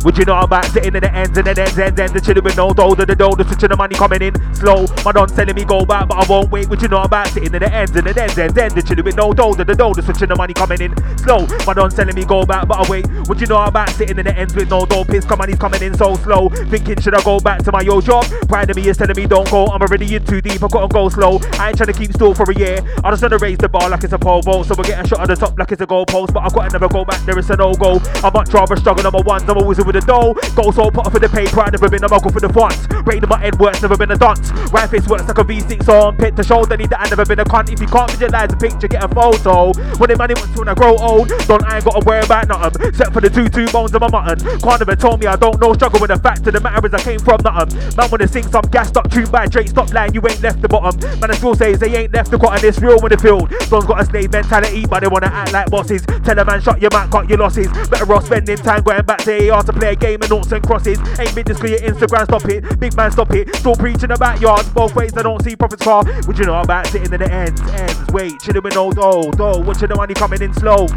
Would 0.04 0.18
you 0.18 0.26
know 0.26 0.40
about 0.40 0.66
sitting 0.66 0.96
in 0.96 1.02
the 1.02 1.14
ends 1.14 1.38
and 1.38 1.48
the 1.48 1.56
ends, 1.56 1.78
ends, 1.78 2.00
ends, 2.00 2.14
the 2.14 2.20
chilling 2.20 2.44
with 2.44 2.58
no 2.58 2.74
dough, 2.74 2.94
the 2.94 3.06
dough, 3.06 3.36
the 3.36 3.46
switching 3.46 3.70
the 3.70 3.78
money 3.78 3.96
coming 3.96 4.22
in 4.22 4.34
slow. 4.54 4.86
My 5.06 5.12
done 5.14 5.30
telling 5.30 5.56
me 5.56 5.64
go 5.64 5.86
back, 5.86 6.10
but 6.10 6.18
I 6.18 6.26
won't 6.28 6.52
wait. 6.52 6.68
Would 6.68 6.82
you 6.82 6.90
know 6.90 7.02
about 7.02 7.28
sitting 7.28 7.54
in 7.54 7.62
the 7.62 7.72
ends 7.72 7.96
and 7.96 8.06
the 8.06 8.22
ends, 8.22 8.38
ends, 8.38 8.58
ends, 8.58 8.74
the 8.74 8.82
chilling 8.82 9.06
with 9.06 9.16
no 9.16 9.32
dough, 9.32 9.54
the 9.54 9.64
dough, 9.64 9.94
the 9.94 10.02
switching 10.02 10.28
the 10.28 10.36
money 10.36 10.54
coming 10.54 10.82
in 10.82 10.92
slow. 11.18 11.48
My 11.66 11.74
done 11.74 11.90
telling 11.90 12.16
me 12.16 12.26
go 12.26 12.46
back, 12.46 12.68
but 12.68 12.84
I 12.84 12.90
wait. 12.92 13.08
Would 13.30 13.40
you 13.40 13.48
know 13.48 13.64
about 13.64 13.90
sitting 13.92 14.20
in 14.20 14.26
the 14.26 14.36
ends 14.36 14.54
with 14.54 14.70
no 14.70 14.86
dough, 14.86 15.06
piss, 15.06 15.24
come 15.24 15.40
money's 15.40 15.58
coming 15.58 15.82
in 15.82 15.96
so 15.96 16.16
slow. 16.16 16.50
Thinking 16.50 17.00
should 17.00 17.16
I 17.16 17.24
go 17.24 17.40
back 17.40 17.64
to 17.64 17.72
my 17.72 17.86
old 17.88 18.04
job? 18.04 18.26
Pride 18.48 18.70
of 18.70 18.76
me 18.76 18.88
is 18.88 18.98
telling 18.98 19.16
me 19.16 19.26
don't 19.26 19.50
go. 19.50 19.68
I'm 19.68 19.82
already 19.82 20.16
in 20.16 20.26
too 20.26 20.42
deep, 20.42 20.62
I 20.64 20.68
gotta 20.68 20.92
go 20.92 21.08
slow. 21.10 21.40
I 21.60 21.70
ain't 21.70 21.78
trying 21.78 21.92
to 21.92 21.94
keep 21.94 22.12
still 22.12 22.34
for 22.34 22.50
a 22.52 22.56
year. 22.56 22.80
I 23.04 23.12
just 23.12 23.24
wanna 23.24 23.38
raise 23.38 23.58
the 23.58 23.70
bar 23.70 23.90
like 23.90 24.04
it's 24.04 24.14
a 24.14 24.20
pole 24.20 24.42
vault, 24.42 24.68
so 24.68 24.76
we 24.76 24.84
get 24.84 25.04
a 25.04 25.08
shot 25.08 25.22
at 25.22 25.28
the 25.30 25.36
top 25.36 25.58
like 25.58 25.72
it's 25.72 25.82
a 25.82 25.86
goal 25.86 26.06
post. 26.06 26.34
But 26.34 26.44
I 26.44 26.50
gotta 26.50 26.74
never 26.74 26.90
go 26.90 27.06
back, 27.06 27.24
there 27.26 27.40
is 27.40 27.50
a 27.50 27.56
no 27.56 27.74
go. 27.74 28.02
I 28.24 28.30
much 28.30 28.54
rather 28.54 28.76
struggle 28.76 29.04
number 29.04 29.22
ones, 29.22 29.44
I'm 29.44 29.58
a 29.58 29.64
wizard 29.64 29.93
with 29.94 30.04
a 30.04 30.08
dough. 30.08 30.34
Go 30.56 30.72
so 30.72 30.90
pot 30.90 31.12
for 31.12 31.20
the 31.20 31.30
paper, 31.30 31.62
I 31.62 31.70
never 31.70 31.90
been 31.90 32.04
a 32.04 32.10
muggle 32.10 32.32
for 32.34 32.40
the 32.40 32.50
fonts. 32.50 32.88
Brain 33.04 33.24
of 33.24 33.30
my 33.30 33.40
head 33.40 33.60
works, 33.60 33.82
never 33.82 33.98
been 33.98 34.12
a 34.12 34.18
dunce. 34.18 34.52
Right 34.72 34.90
face 34.90 35.08
works 35.08 35.28
like 35.28 35.38
a 35.38 35.44
V6 35.44 35.88
on 35.90 36.18
pit 36.18 36.36
to 36.36 36.44
shoulder, 36.44 36.78
need 36.78 36.90
that 36.90 37.02
I 37.02 37.10
never 37.10 37.26
been 37.26 37.40
a 37.40 37.46
cunt. 37.46 37.72
If 37.72 37.80
you 37.80 37.88
can't 37.88 38.10
visualize 38.12 38.52
a 38.52 38.58
picture, 38.58 38.88
get 38.88 39.04
a 39.04 39.08
photo. 39.08 39.74
When 39.98 40.10
the 40.10 40.18
money 40.18 40.34
wants 40.34 40.58
when 40.58 40.70
I 40.70 40.74
grow 40.74 40.98
old, 40.98 41.30
don't 41.46 41.64
I 41.66 41.78
ain't 41.78 41.86
gotta 41.86 42.06
worry 42.06 42.24
about 42.26 42.48
nothing. 42.48 42.88
Except 42.88 43.14
for 43.14 43.22
the 43.22 43.30
two 43.30 43.50
two 43.50 43.68
bones 43.70 43.94
of 43.94 44.02
my 44.02 44.10
mutton. 44.10 44.40
Can't 44.60 45.00
tell 45.00 45.18
me 45.18 45.28
I 45.28 45.36
don't 45.36 45.60
know 45.62 45.74
struggle 45.74 46.00
with 46.00 46.10
the 46.10 46.18
fact 46.18 46.48
of 46.48 46.54
the 46.54 46.62
matter 46.62 46.86
is 46.88 46.94
I 46.94 47.02
came 47.02 47.20
from 47.20 47.40
nothing. 47.44 47.78
Man 47.98 48.10
wanna 48.10 48.28
sing 48.28 48.48
some 48.50 48.66
gassed 48.72 48.98
up 48.98 49.10
tune 49.12 49.30
by 49.30 49.48
Drake, 49.48 49.70
stop 49.70 49.94
lying, 49.94 50.14
you 50.14 50.22
ain't 50.28 50.42
left 50.42 50.62
the 50.62 50.68
bottom. 50.68 50.98
Man 51.20 51.32
I 51.32 51.36
still 51.36 51.56
says 51.56 51.80
they 51.80 51.94
ain't 51.96 52.14
left 52.14 52.32
the 52.32 52.40
cotton, 52.40 52.66
it's 52.66 52.80
real 52.80 52.98
in 53.04 53.10
the 53.10 53.18
field. 53.18 53.50
Don's 53.70 53.86
got 53.86 54.02
a 54.02 54.06
slave 54.06 54.32
mentality, 54.32 54.86
but 54.90 55.02
they 55.02 55.08
wanna 55.08 55.28
act 55.28 55.54
like 55.54 55.70
bosses. 55.70 56.02
Tell 56.24 56.40
a 56.40 56.46
man 56.46 56.62
shut 56.62 56.82
your 56.82 56.92
mouth, 56.92 57.12
cut 57.12 57.30
your 57.30 57.38
losses. 57.38 57.68
Better 57.90 58.12
off 58.14 58.26
spending 58.26 58.58
time 58.58 58.82
going 58.82 59.04
back 59.04 59.20
to 59.24 59.50
AR 59.50 59.64
to 59.64 59.74
play 59.74 59.83
a 59.84 59.96
game 59.96 60.22
of 60.22 60.30
noughts 60.30 60.52
and 60.52 60.64
crosses. 60.66 60.98
Ain't 61.20 61.36
this 61.46 61.58
clear 61.58 61.78
Instagram, 61.80 62.24
stop 62.26 62.46
it. 62.46 62.80
Big 62.80 62.96
man, 62.96 63.12
stop 63.12 63.32
it. 63.32 63.56
Still 63.56 63.76
preaching 63.76 64.12
about 64.12 64.42
yards, 64.42 64.70
both 64.70 64.96
ways 64.96 65.16
I 65.18 65.24
don't 65.24 65.42
see 65.44 65.56
profits 65.56 65.84
far. 65.84 66.04
Would 66.28 66.40
you 66.40 66.46
know 66.46 66.60
about 66.60 66.88
sitting 66.88 67.14
in 67.14 67.20
the 67.20 67.32
ends, 67.32 67.62
ends? 67.62 68.12
Wait, 68.12 68.40
chilling 68.42 68.64
with 68.64 68.76
no 68.76 68.92
dough, 68.92 69.32
dough. 69.32 69.60
Watching 69.60 69.90
the 69.90 69.96
money 69.96 70.14
coming 70.14 70.42
in 70.42 70.54
slow. 70.54 70.88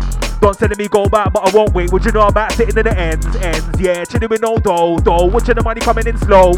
Don't 0.40 0.58
telling 0.58 0.78
me 0.78 0.88
go 0.88 1.08
back, 1.08 1.32
but 1.32 1.48
I 1.48 1.56
won't 1.56 1.72
wait. 1.74 1.92
Would 1.92 2.04
you 2.04 2.12
know 2.12 2.26
about 2.26 2.52
sitting 2.52 2.76
in 2.76 2.84
the 2.84 2.96
ends, 2.96 3.26
ends? 3.36 3.80
Yeah, 3.80 4.04
chilling 4.04 4.28
with 4.28 4.42
no 4.42 4.58
dough, 4.58 4.98
dough. 4.98 5.26
Watching 5.26 5.54
the 5.54 5.62
money 5.62 5.80
coming 5.80 6.06
in 6.06 6.16
slow. 6.18 6.52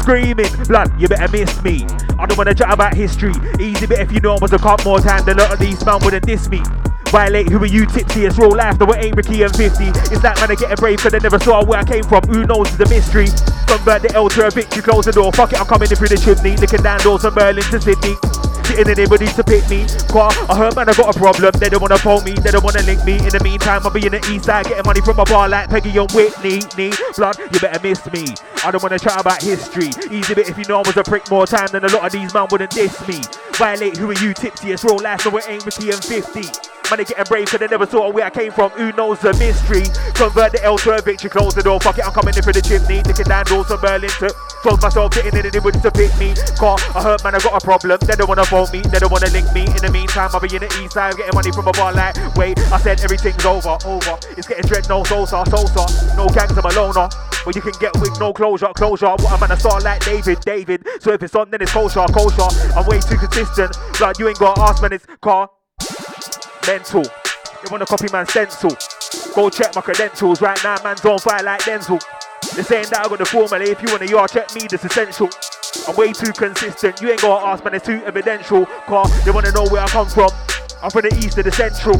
Screaming, 0.00 0.50
blood, 0.66 0.90
you 1.00 1.06
better 1.06 1.30
miss 1.30 1.62
me. 1.62 1.84
I 2.18 2.26
don't 2.26 2.38
wanna 2.38 2.54
chat 2.54 2.72
about 2.72 2.94
history. 2.94 3.34
Easy 3.60 3.86
bit 3.86 4.00
if 4.00 4.10
you 4.10 4.20
know 4.20 4.34
I 4.34 4.38
was 4.40 4.52
a 4.52 4.58
cop 4.58 4.84
more 4.84 4.98
time 5.00 5.28
a 5.28 5.34
lot 5.34 5.52
of 5.52 5.58
these 5.58 5.84
man 5.84 6.00
wouldn't 6.02 6.26
diss 6.26 6.48
me. 6.48 6.62
Violate, 7.10 7.48
who 7.48 7.58
are 7.58 7.66
you 7.66 7.86
tipsy? 7.86 8.26
It's 8.26 8.38
real 8.38 8.54
life, 8.54 8.78
though 8.78 8.92
it 8.92 9.02
ain't 9.02 9.16
Ricky 9.16 9.42
and 9.42 9.54
50. 9.56 9.84
It's 10.12 10.20
that 10.20 10.36
man 10.40 10.50
I 10.50 10.54
get 10.54 10.70
a 10.70 10.76
brave, 10.76 10.98
cause 10.98 11.12
they 11.12 11.18
never 11.18 11.38
saw 11.38 11.64
where 11.64 11.80
I 11.80 11.84
came 11.84 12.04
from. 12.04 12.22
Who 12.28 12.44
knows 12.44 12.68
the 12.76 12.84
mystery? 12.84 13.28
Convert 13.64 14.02
the 14.02 14.12
L 14.14 14.28
to 14.28 14.46
a 14.46 14.50
victory, 14.50 14.82
close 14.82 15.06
the 15.06 15.12
door. 15.12 15.32
Fuck 15.32 15.54
it, 15.54 15.60
I'm 15.60 15.66
coming 15.66 15.88
in 15.88 15.96
through 15.96 16.12
the 16.12 16.20
chimney. 16.20 16.56
Licking 16.60 16.82
down 16.82 17.00
doors 17.00 17.22
from 17.22 17.32
Berlin 17.32 17.64
to 17.72 17.80
Sydney. 17.80 18.12
Sitting 18.68 18.92
in 18.92 19.00
anybody 19.00 19.24
to 19.24 19.42
pick 19.42 19.64
me. 19.72 19.88
Car, 20.12 20.28
I 20.52 20.54
heard 20.54 20.76
man 20.76 20.90
I 20.90 20.92
got 20.92 21.08
a 21.08 21.18
problem. 21.18 21.48
They 21.56 21.72
don't 21.72 21.80
wanna 21.80 21.96
phone 21.96 22.24
me, 22.24 22.36
they 22.36 22.52
don't 22.52 22.62
wanna 22.62 22.84
link 22.84 23.00
me. 23.08 23.16
In 23.16 23.32
the 23.32 23.40
meantime, 23.40 23.80
I'll 23.88 23.90
be 23.90 24.04
in 24.04 24.12
the 24.12 24.20
east 24.28 24.44
side 24.44 24.68
getting 24.68 24.84
money 24.84 25.00
from 25.00 25.18
a 25.18 25.24
bar 25.24 25.48
like 25.48 25.72
Peggy 25.72 25.96
and 25.96 26.12
Whitney. 26.12 26.60
Knee, 26.76 26.92
blood, 27.16 27.40
you 27.40 27.56
better 27.56 27.80
miss 27.80 28.04
me. 28.12 28.36
I 28.60 28.68
don't 28.68 28.84
wanna 28.84 29.00
chat 29.00 29.16
about 29.16 29.40
history. 29.40 29.88
Easy 30.12 30.36
bit 30.36 30.52
if 30.52 30.60
you 30.60 30.68
know 30.68 30.84
I 30.84 30.84
was 30.84 30.96
a 31.00 31.04
prick 31.04 31.24
more 31.32 31.48
time 31.48 31.72
than 31.72 31.88
a 31.88 31.88
lot 31.88 32.04
of 32.04 32.12
these 32.12 32.34
man 32.36 32.52
wouldn't 32.52 32.76
diss 32.76 32.92
me. 33.08 33.24
Violate, 33.56 33.96
who 33.96 34.12
are 34.12 34.20
you 34.20 34.36
tipsy? 34.36 34.76
It's 34.76 34.84
real 34.84 35.00
life, 35.00 35.22
so 35.22 35.34
it 35.38 35.48
ain't 35.48 35.64
Ricky 35.64 35.88
and 35.88 36.04
50. 36.04 36.77
Man, 36.90 36.96
they 36.96 37.04
getting 37.04 37.24
brave 37.24 37.46
cause 37.48 37.60
they 37.60 37.68
never 37.68 37.84
saw 37.84 38.10
where 38.10 38.24
I 38.24 38.30
came 38.30 38.50
from. 38.50 38.70
Who 38.70 38.92
knows 38.92 39.20
the 39.20 39.36
mystery? 39.36 39.84
Convert 40.16 40.52
the 40.52 40.64
L 40.64 40.78
to 40.78 40.96
a 40.96 41.02
victory, 41.02 41.28
close 41.28 41.54
the 41.54 41.62
door. 41.62 41.78
Fuck 41.80 41.98
it, 41.98 42.06
I'm 42.06 42.12
coming 42.12 42.32
in 42.32 42.40
through 42.40 42.56
the 42.56 42.64
chimney. 42.64 43.04
Licking 43.04 43.28
down 43.28 43.44
doors 43.44 43.66
from 43.68 43.80
Berlin 43.80 44.08
to 44.24 44.32
close 44.64 44.80
myself, 44.80 45.12
getting 45.12 45.36
in 45.36 45.44
anybody 45.44 45.78
to 45.80 45.90
pick 45.92 46.16
me. 46.16 46.32
Car, 46.56 46.80
I 46.96 47.02
heard 47.04 47.20
man, 47.22 47.34
I 47.34 47.40
got 47.44 47.60
a 47.60 47.60
problem. 47.60 48.00
They 48.00 48.16
don't 48.16 48.28
wanna 48.28 48.48
phone 48.48 48.72
me, 48.72 48.80
they 48.80 48.98
don't 48.98 49.12
wanna 49.12 49.28
link 49.28 49.52
me. 49.52 49.68
In 49.68 49.84
the 49.84 49.90
meantime, 49.92 50.30
I'll 50.32 50.40
be 50.40 50.48
in 50.48 50.64
the 50.64 50.72
east 50.80 50.96
side 50.96 51.12
getting 51.20 51.36
money 51.36 51.52
from 51.52 51.68
a 51.68 51.72
bar 51.76 51.92
like, 51.92 52.16
wait, 52.40 52.56
I 52.72 52.80
said 52.80 53.04
everything's 53.04 53.44
over, 53.44 53.76
over. 53.84 54.16
It's 54.40 54.48
getting 54.48 54.64
dread, 54.64 54.88
no 54.88 55.04
Sosa, 55.04 55.44
Sosa. 55.44 55.84
No 56.16 56.24
gangs, 56.32 56.56
I'm 56.56 56.64
a 56.64 56.72
loner. 56.72 57.12
But 57.44 57.52
you 57.52 57.60
can 57.60 57.76
get 57.76 57.92
with 58.00 58.16
no 58.16 58.32
closure, 58.32 58.72
closure. 58.72 59.12
What 59.12 59.28
I'm 59.28 59.40
gonna 59.40 59.60
start 59.60 59.84
like 59.84 60.04
David, 60.04 60.40
David. 60.40 60.88
So 61.04 61.12
if 61.12 61.22
it's 61.22 61.34
on, 61.36 61.50
then 61.50 61.60
it's 61.60 61.72
kosher, 61.72 62.08
kosher. 62.08 62.48
I'm 62.72 62.86
way 62.88 63.00
too 63.00 63.20
consistent. 63.20 63.76
Like 64.00 64.18
you 64.18 64.28
ain't 64.28 64.38
got 64.38 64.56
ask, 64.58 64.80
man, 64.80 64.92
it's 64.92 65.04
car. 65.20 65.50
Mental. 66.68 67.02
You 67.02 67.68
wanna 67.70 67.86
copy 67.86 68.12
man 68.12 68.26
stencil? 68.26 68.68
Go 69.34 69.48
check 69.48 69.74
my 69.74 69.80
credentials 69.80 70.42
right 70.42 70.62
now, 70.62 70.76
man's 70.84 71.02
on 71.02 71.18
fire 71.18 71.42
like 71.42 71.62
Denzel. 71.62 71.98
They're 72.54 72.62
saying 72.62 72.88
that 72.90 73.06
I 73.06 73.08
got 73.08 73.18
the 73.18 73.24
formula. 73.24 73.64
If 73.64 73.80
you 73.80 73.88
wanna 73.90 74.04
yard 74.04 74.30
check 74.30 74.54
me, 74.54 74.66
this 74.68 74.84
essential. 74.84 75.30
I'm 75.88 75.96
way 75.96 76.12
too 76.12 76.30
consistent. 76.30 77.00
You 77.00 77.08
ain't 77.10 77.22
gotta 77.22 77.46
ask, 77.46 77.64
man, 77.64 77.72
it's 77.72 77.86
too 77.86 78.02
evidential. 78.04 78.66
Car, 78.84 79.08
they 79.24 79.30
wanna 79.30 79.50
know 79.52 79.64
where 79.70 79.80
I 79.80 79.88
come 79.88 80.08
from. 80.08 80.28
I'm 80.82 80.90
from 80.90 81.08
the 81.08 81.16
east 81.24 81.36
to 81.36 81.42
the 81.42 81.52
central. 81.52 81.96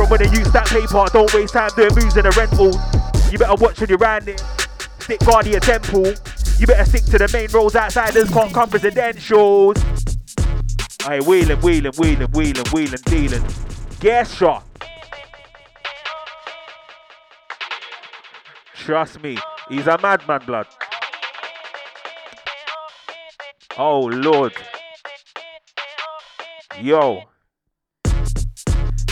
From 0.00 0.08
when 0.08 0.22
they 0.22 0.32
use 0.32 0.50
that 0.52 0.64
paper, 0.64 1.04
don't 1.12 1.32
waste 1.34 1.52
time 1.52 1.68
doing 1.76 1.94
moves 1.94 2.16
in 2.16 2.24
the 2.24 2.32
rental. 2.32 2.72
You 3.30 3.36
better 3.36 3.60
watch 3.60 3.80
when 3.80 3.90
you're 3.90 3.98
round 3.98 4.28
it. 4.28 4.42
Stick 4.98 5.20
guardian 5.28 5.60
temple. 5.60 6.08
You 6.56 6.66
better 6.66 6.88
stick 6.88 7.04
to 7.12 7.18
the 7.18 7.28
main 7.34 7.50
roads. 7.52 7.76
Outsiders 7.76 8.30
can't 8.30 8.54
come 8.54 8.70
presidentials. 8.70 9.76
Hey, 11.04 11.20
wheeling, 11.20 11.60
wheeling, 11.60 11.92
wheeling, 11.98 12.32
wheeling, 12.32 12.64
wheeling, 12.72 13.02
dealing. 13.04 13.44
Shot. 14.02 14.64
Trust 18.74 19.22
me, 19.22 19.38
he's 19.68 19.86
a 19.86 19.98
madman, 19.98 20.42
blood. 20.46 20.66
Oh, 23.78 24.04
Lord. 24.04 24.52
Yo. 26.80 27.24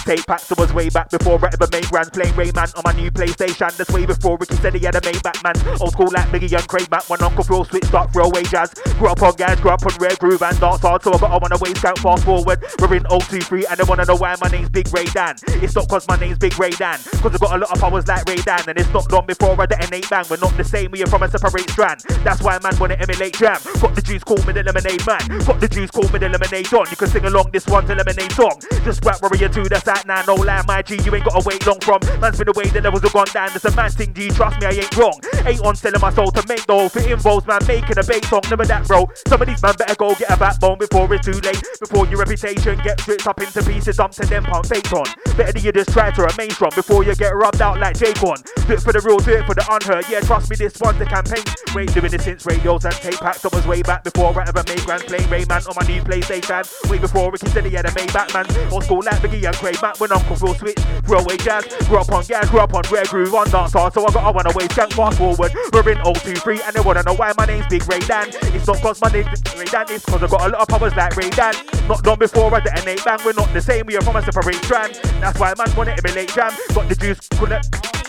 Tape 0.05 0.27
packs. 0.27 0.53
Was 0.55 0.73
way 0.73 0.89
back 0.89 1.11
before 1.11 1.41
I 1.43 1.49
ever 1.53 1.67
made 1.73 1.89
grand 1.89 2.13
playing 2.13 2.35
Rayman 2.35 2.77
on 2.77 2.83
my 2.85 2.93
new 2.93 3.11
PlayStation. 3.11 3.75
That's 3.77 3.91
way 3.91 4.07
before 4.07 4.37
Ricky 4.37 4.55
said 4.57 4.75
he 4.75 4.85
had 4.85 4.95
a 4.95 5.01
main 5.05 5.19
Batman. 5.19 5.57
Old 5.81 5.93
school 5.93 6.11
like 6.13 6.29
Biggie 6.29 6.53
and 6.57 6.69
Craig. 6.69 6.87
When 7.09 7.23
Uncle 7.23 7.43
Phil 7.43 7.65
switched 7.65 7.93
up 7.95 8.13
throwaway 8.13 8.45
jazz. 8.45 8.73
Grew 8.99 9.09
up 9.09 9.23
on 9.23 9.35
gas, 9.35 9.59
grew 9.61 9.71
up 9.71 9.85
on 9.85 9.93
rare 9.99 10.15
groove 10.21 10.43
and 10.43 10.61
dance 10.61 10.83
hard. 10.83 11.03
So 11.03 11.13
I 11.13 11.19
got 11.19 11.43
on 11.43 11.53
a 11.53 11.59
waist 11.59 11.83
count 11.83 11.99
fast 11.99 12.25
forward. 12.25 12.63
We're 12.79 12.95
in 12.95 13.05
023 13.05 13.67
and 13.67 13.79
they 13.79 13.85
wanna 13.85 14.05
know 14.05 14.17
why 14.17 14.37
my 14.41 14.49
name's 14.49 14.69
Big 14.69 14.93
Ray 14.93 15.07
Dan. 15.07 15.37
It's 15.65 15.75
not 15.75 15.89
cause 15.89 16.07
my 16.07 16.17
name's 16.17 16.39
Big 16.39 16.59
Ray 16.59 16.71
Dan. 16.71 16.99
Cause 17.19 17.35
I 17.35 17.39
got 17.39 17.57
a 17.57 17.59
lot 17.59 17.73
of 17.73 17.81
powers 17.81 18.07
like 18.07 18.25
Raiden. 18.27 18.69
And 18.69 18.79
it's 18.79 18.93
not 18.93 19.11
long 19.11 19.27
before 19.27 19.61
I 19.61 19.67
detonate 19.67 20.09
bang. 20.11 20.25
We're 20.29 20.37
not 20.37 20.57
the 20.57 20.65
same, 20.65 20.91
we 20.91 21.03
are 21.03 21.07
from 21.07 21.23
a 21.23 21.29
separate 21.29 21.71
strand. 21.71 22.01
That's 22.23 22.43
why 22.43 22.59
man 22.63 22.77
wanna 22.79 22.95
emulate 22.95 23.35
jam. 23.35 23.59
Got 23.81 23.95
the 23.95 24.03
juice, 24.03 24.23
call 24.23 24.39
me 24.45 24.53
the 24.53 24.63
lemonade 24.63 25.07
man. 25.07 25.25
Got 25.47 25.61
the 25.61 25.69
juice, 25.69 25.91
call 25.91 26.09
me 26.13 26.19
the 26.19 26.29
lemonade 26.29 26.73
on. 26.75 26.87
You 26.91 26.97
can 26.97 27.09
sing 27.09 27.25
along 27.25 27.51
this 27.53 27.67
one's 27.67 27.89
a 27.89 27.95
lemonade 27.95 28.33
song. 28.33 28.61
Just 28.85 29.05
rap 29.05 29.23
warrior 29.23 29.49
two, 29.49 29.65
that's 29.65 29.94
that 29.95 30.07
now. 30.07 30.23
No 30.27 30.35
lie, 30.35 30.63
my 30.67 30.83
G, 30.83 30.99
you 31.03 31.15
ain't 31.15 31.25
gotta 31.25 31.47
wait 31.47 31.67
long 31.67 31.81
from. 31.81 32.01
Man's 32.21 32.39
been 32.39 32.49
away, 32.49 32.67
the 32.69 32.81
levels 32.81 33.03
have 33.03 33.13
gone 33.13 33.31
down. 33.33 33.49
There's 33.51 33.65
a 33.65 33.75
man 33.77 33.91
thing, 33.91 34.13
G, 34.15 34.29
trust 34.31 34.61
me, 34.61 34.67
I 34.67 34.71
ain't 34.71 34.97
wrong. 34.97 35.19
Ain't 35.47 35.61
on 35.65 35.77
selling 35.77 36.01
my 36.01 36.13
soul 36.13 36.31
to 36.33 36.45
make 36.49 36.67
though. 36.67 36.87
It 36.87 37.11
involves 37.11 37.47
man 37.47 37.61
making 37.67 37.99
a 37.99 38.05
bait 38.05 38.25
song, 38.27 38.43
never 38.51 38.65
that 38.65 38.87
bro. 38.87 39.09
Some 39.29 39.41
of 39.43 39.49
these 39.49 39.63
man 39.63 39.75
better 39.79 39.95
go 39.95 40.15
get 40.15 40.31
a 40.31 40.37
backbone 40.37 40.79
before 40.79 41.13
it's 41.15 41.27
too 41.27 41.39
late. 41.41 41.63
Before 41.81 42.07
your 42.07 42.19
reputation 42.19 42.79
gets 42.83 43.07
ripped 43.07 43.27
up 43.27 43.41
into 43.41 43.63
pieces, 43.63 43.97
dumped 43.97 44.19
and 44.21 44.29
then 44.29 44.43
pound 44.45 44.67
faked 44.67 44.93
on. 44.93 45.07
Better 45.37 45.53
than 45.53 45.63
you 45.63 45.73
just 45.73 45.91
try 45.91 46.11
to 46.11 46.23
remain 46.23 46.51
strong 46.51 46.73
before 46.75 47.05
you 47.05 47.15
get 47.15 47.35
rubbed 47.35 47.63
out 47.63 47.79
like 47.79 47.97
Jaycon. 47.97 48.43
Do 48.67 48.75
it 48.75 48.81
for 48.81 48.93
the 48.93 49.01
real, 49.01 49.19
do 49.19 49.33
it 49.33 49.47
for 49.47 49.55
the 49.55 49.67
unheard. 49.71 50.05
Yeah, 50.09 50.21
trust 50.21 50.51
me, 50.51 50.57
this 50.57 50.75
one's 50.81 50.99
the 50.99 51.07
campaign. 51.07 51.45
Wait, 51.75 51.93
doing 51.93 52.11
this 52.11 52.25
since 52.25 52.47
radios 52.47 52.85
and 52.85 52.95
tape 52.95 53.19
packs. 53.19 53.45
I 53.45 53.49
was 53.55 53.67
way 53.67 53.83
back 53.83 54.05
before 54.05 54.33
I 54.39 54.49
ever 54.49 54.63
made 54.67 54.81
grand 54.85 55.03
playing 55.05 55.29
Rayman 55.29 55.69
on 55.69 55.75
my 55.77 55.87
new 55.87 56.03
PlayStation. 56.03 56.65
Way 56.91 56.99
before 56.99 57.31
Ricky 57.31 57.51
he 57.69 57.75
had 57.75 57.87
a 57.87 57.95
made 57.95 58.13
Batman. 58.13 58.47
Old 58.73 58.85
school 58.85 59.03
like 59.05 59.21
Biggie 59.21 59.45
and 59.45 59.57
Craig 59.57 59.81
Mack 59.85 60.01
when 60.01 60.12
Uncle 60.12 60.35
Phil 60.35 60.55
switch. 60.55 60.78
Throwaway 61.05 61.37
jazz, 61.37 61.66
grew 61.89 61.99
up 61.99 62.11
on 62.11 62.24
gas, 62.24 62.49
grew 62.49 62.61
up 62.61 62.72
on 62.72 62.85
rare 62.91 63.05
groove 63.05 63.35
on 63.35 63.51
dance 63.51 63.74
hard. 63.74 63.93
So 63.93 64.01
I 64.07 64.11
got 64.12 64.24
I 64.24 64.30
wanna 64.30 64.51
wait, 64.55 64.70
skank 64.70 64.95
fast 64.95 65.18
forward. 65.18 65.53
We're 65.74 65.91
in 65.93 65.99
023 65.99 66.62
and 66.62 66.74
they 66.74 66.80
wanna 66.80 67.03
know 67.03 67.12
why 67.12 67.35
my 67.37 67.45
name's 67.45 67.66
Big 67.66 67.87
Ray 67.87 67.99
Dan. 67.99 68.28
It's 68.57 68.66
not 68.66 68.80
cause 68.80 68.99
my 69.03 69.11
name's 69.11 69.28
Ray 69.55 69.66
Dan, 69.66 69.85
it's 69.91 70.07
cause 70.07 70.22
I 70.22 70.26
got 70.26 70.41
a 70.41 70.49
lot 70.49 70.62
of 70.62 70.68
powers 70.68 70.97
like 70.97 71.12
Raiden. 71.12 71.87
Not 71.87 72.03
done 72.03 72.18
before 72.18 72.55
I 72.55 72.61
detonate 72.61 73.05
bang, 73.05 73.18
we're 73.26 73.35
not 73.35 73.53
the 73.53 73.61
same, 73.61 73.85
we 73.85 73.95
are 73.99 74.01
from 74.01 74.16
a 74.16 74.22
separate 74.22 74.57
strand. 74.64 74.95
That's 75.20 75.39
why 75.39 75.53
man 75.59 75.76
wanna 75.76 75.95
emulate 76.03 76.32
jam. 76.32 76.53
Got 76.72 76.89
the 76.89 76.97
juice, 76.97 77.28
couldn't 77.39 78.04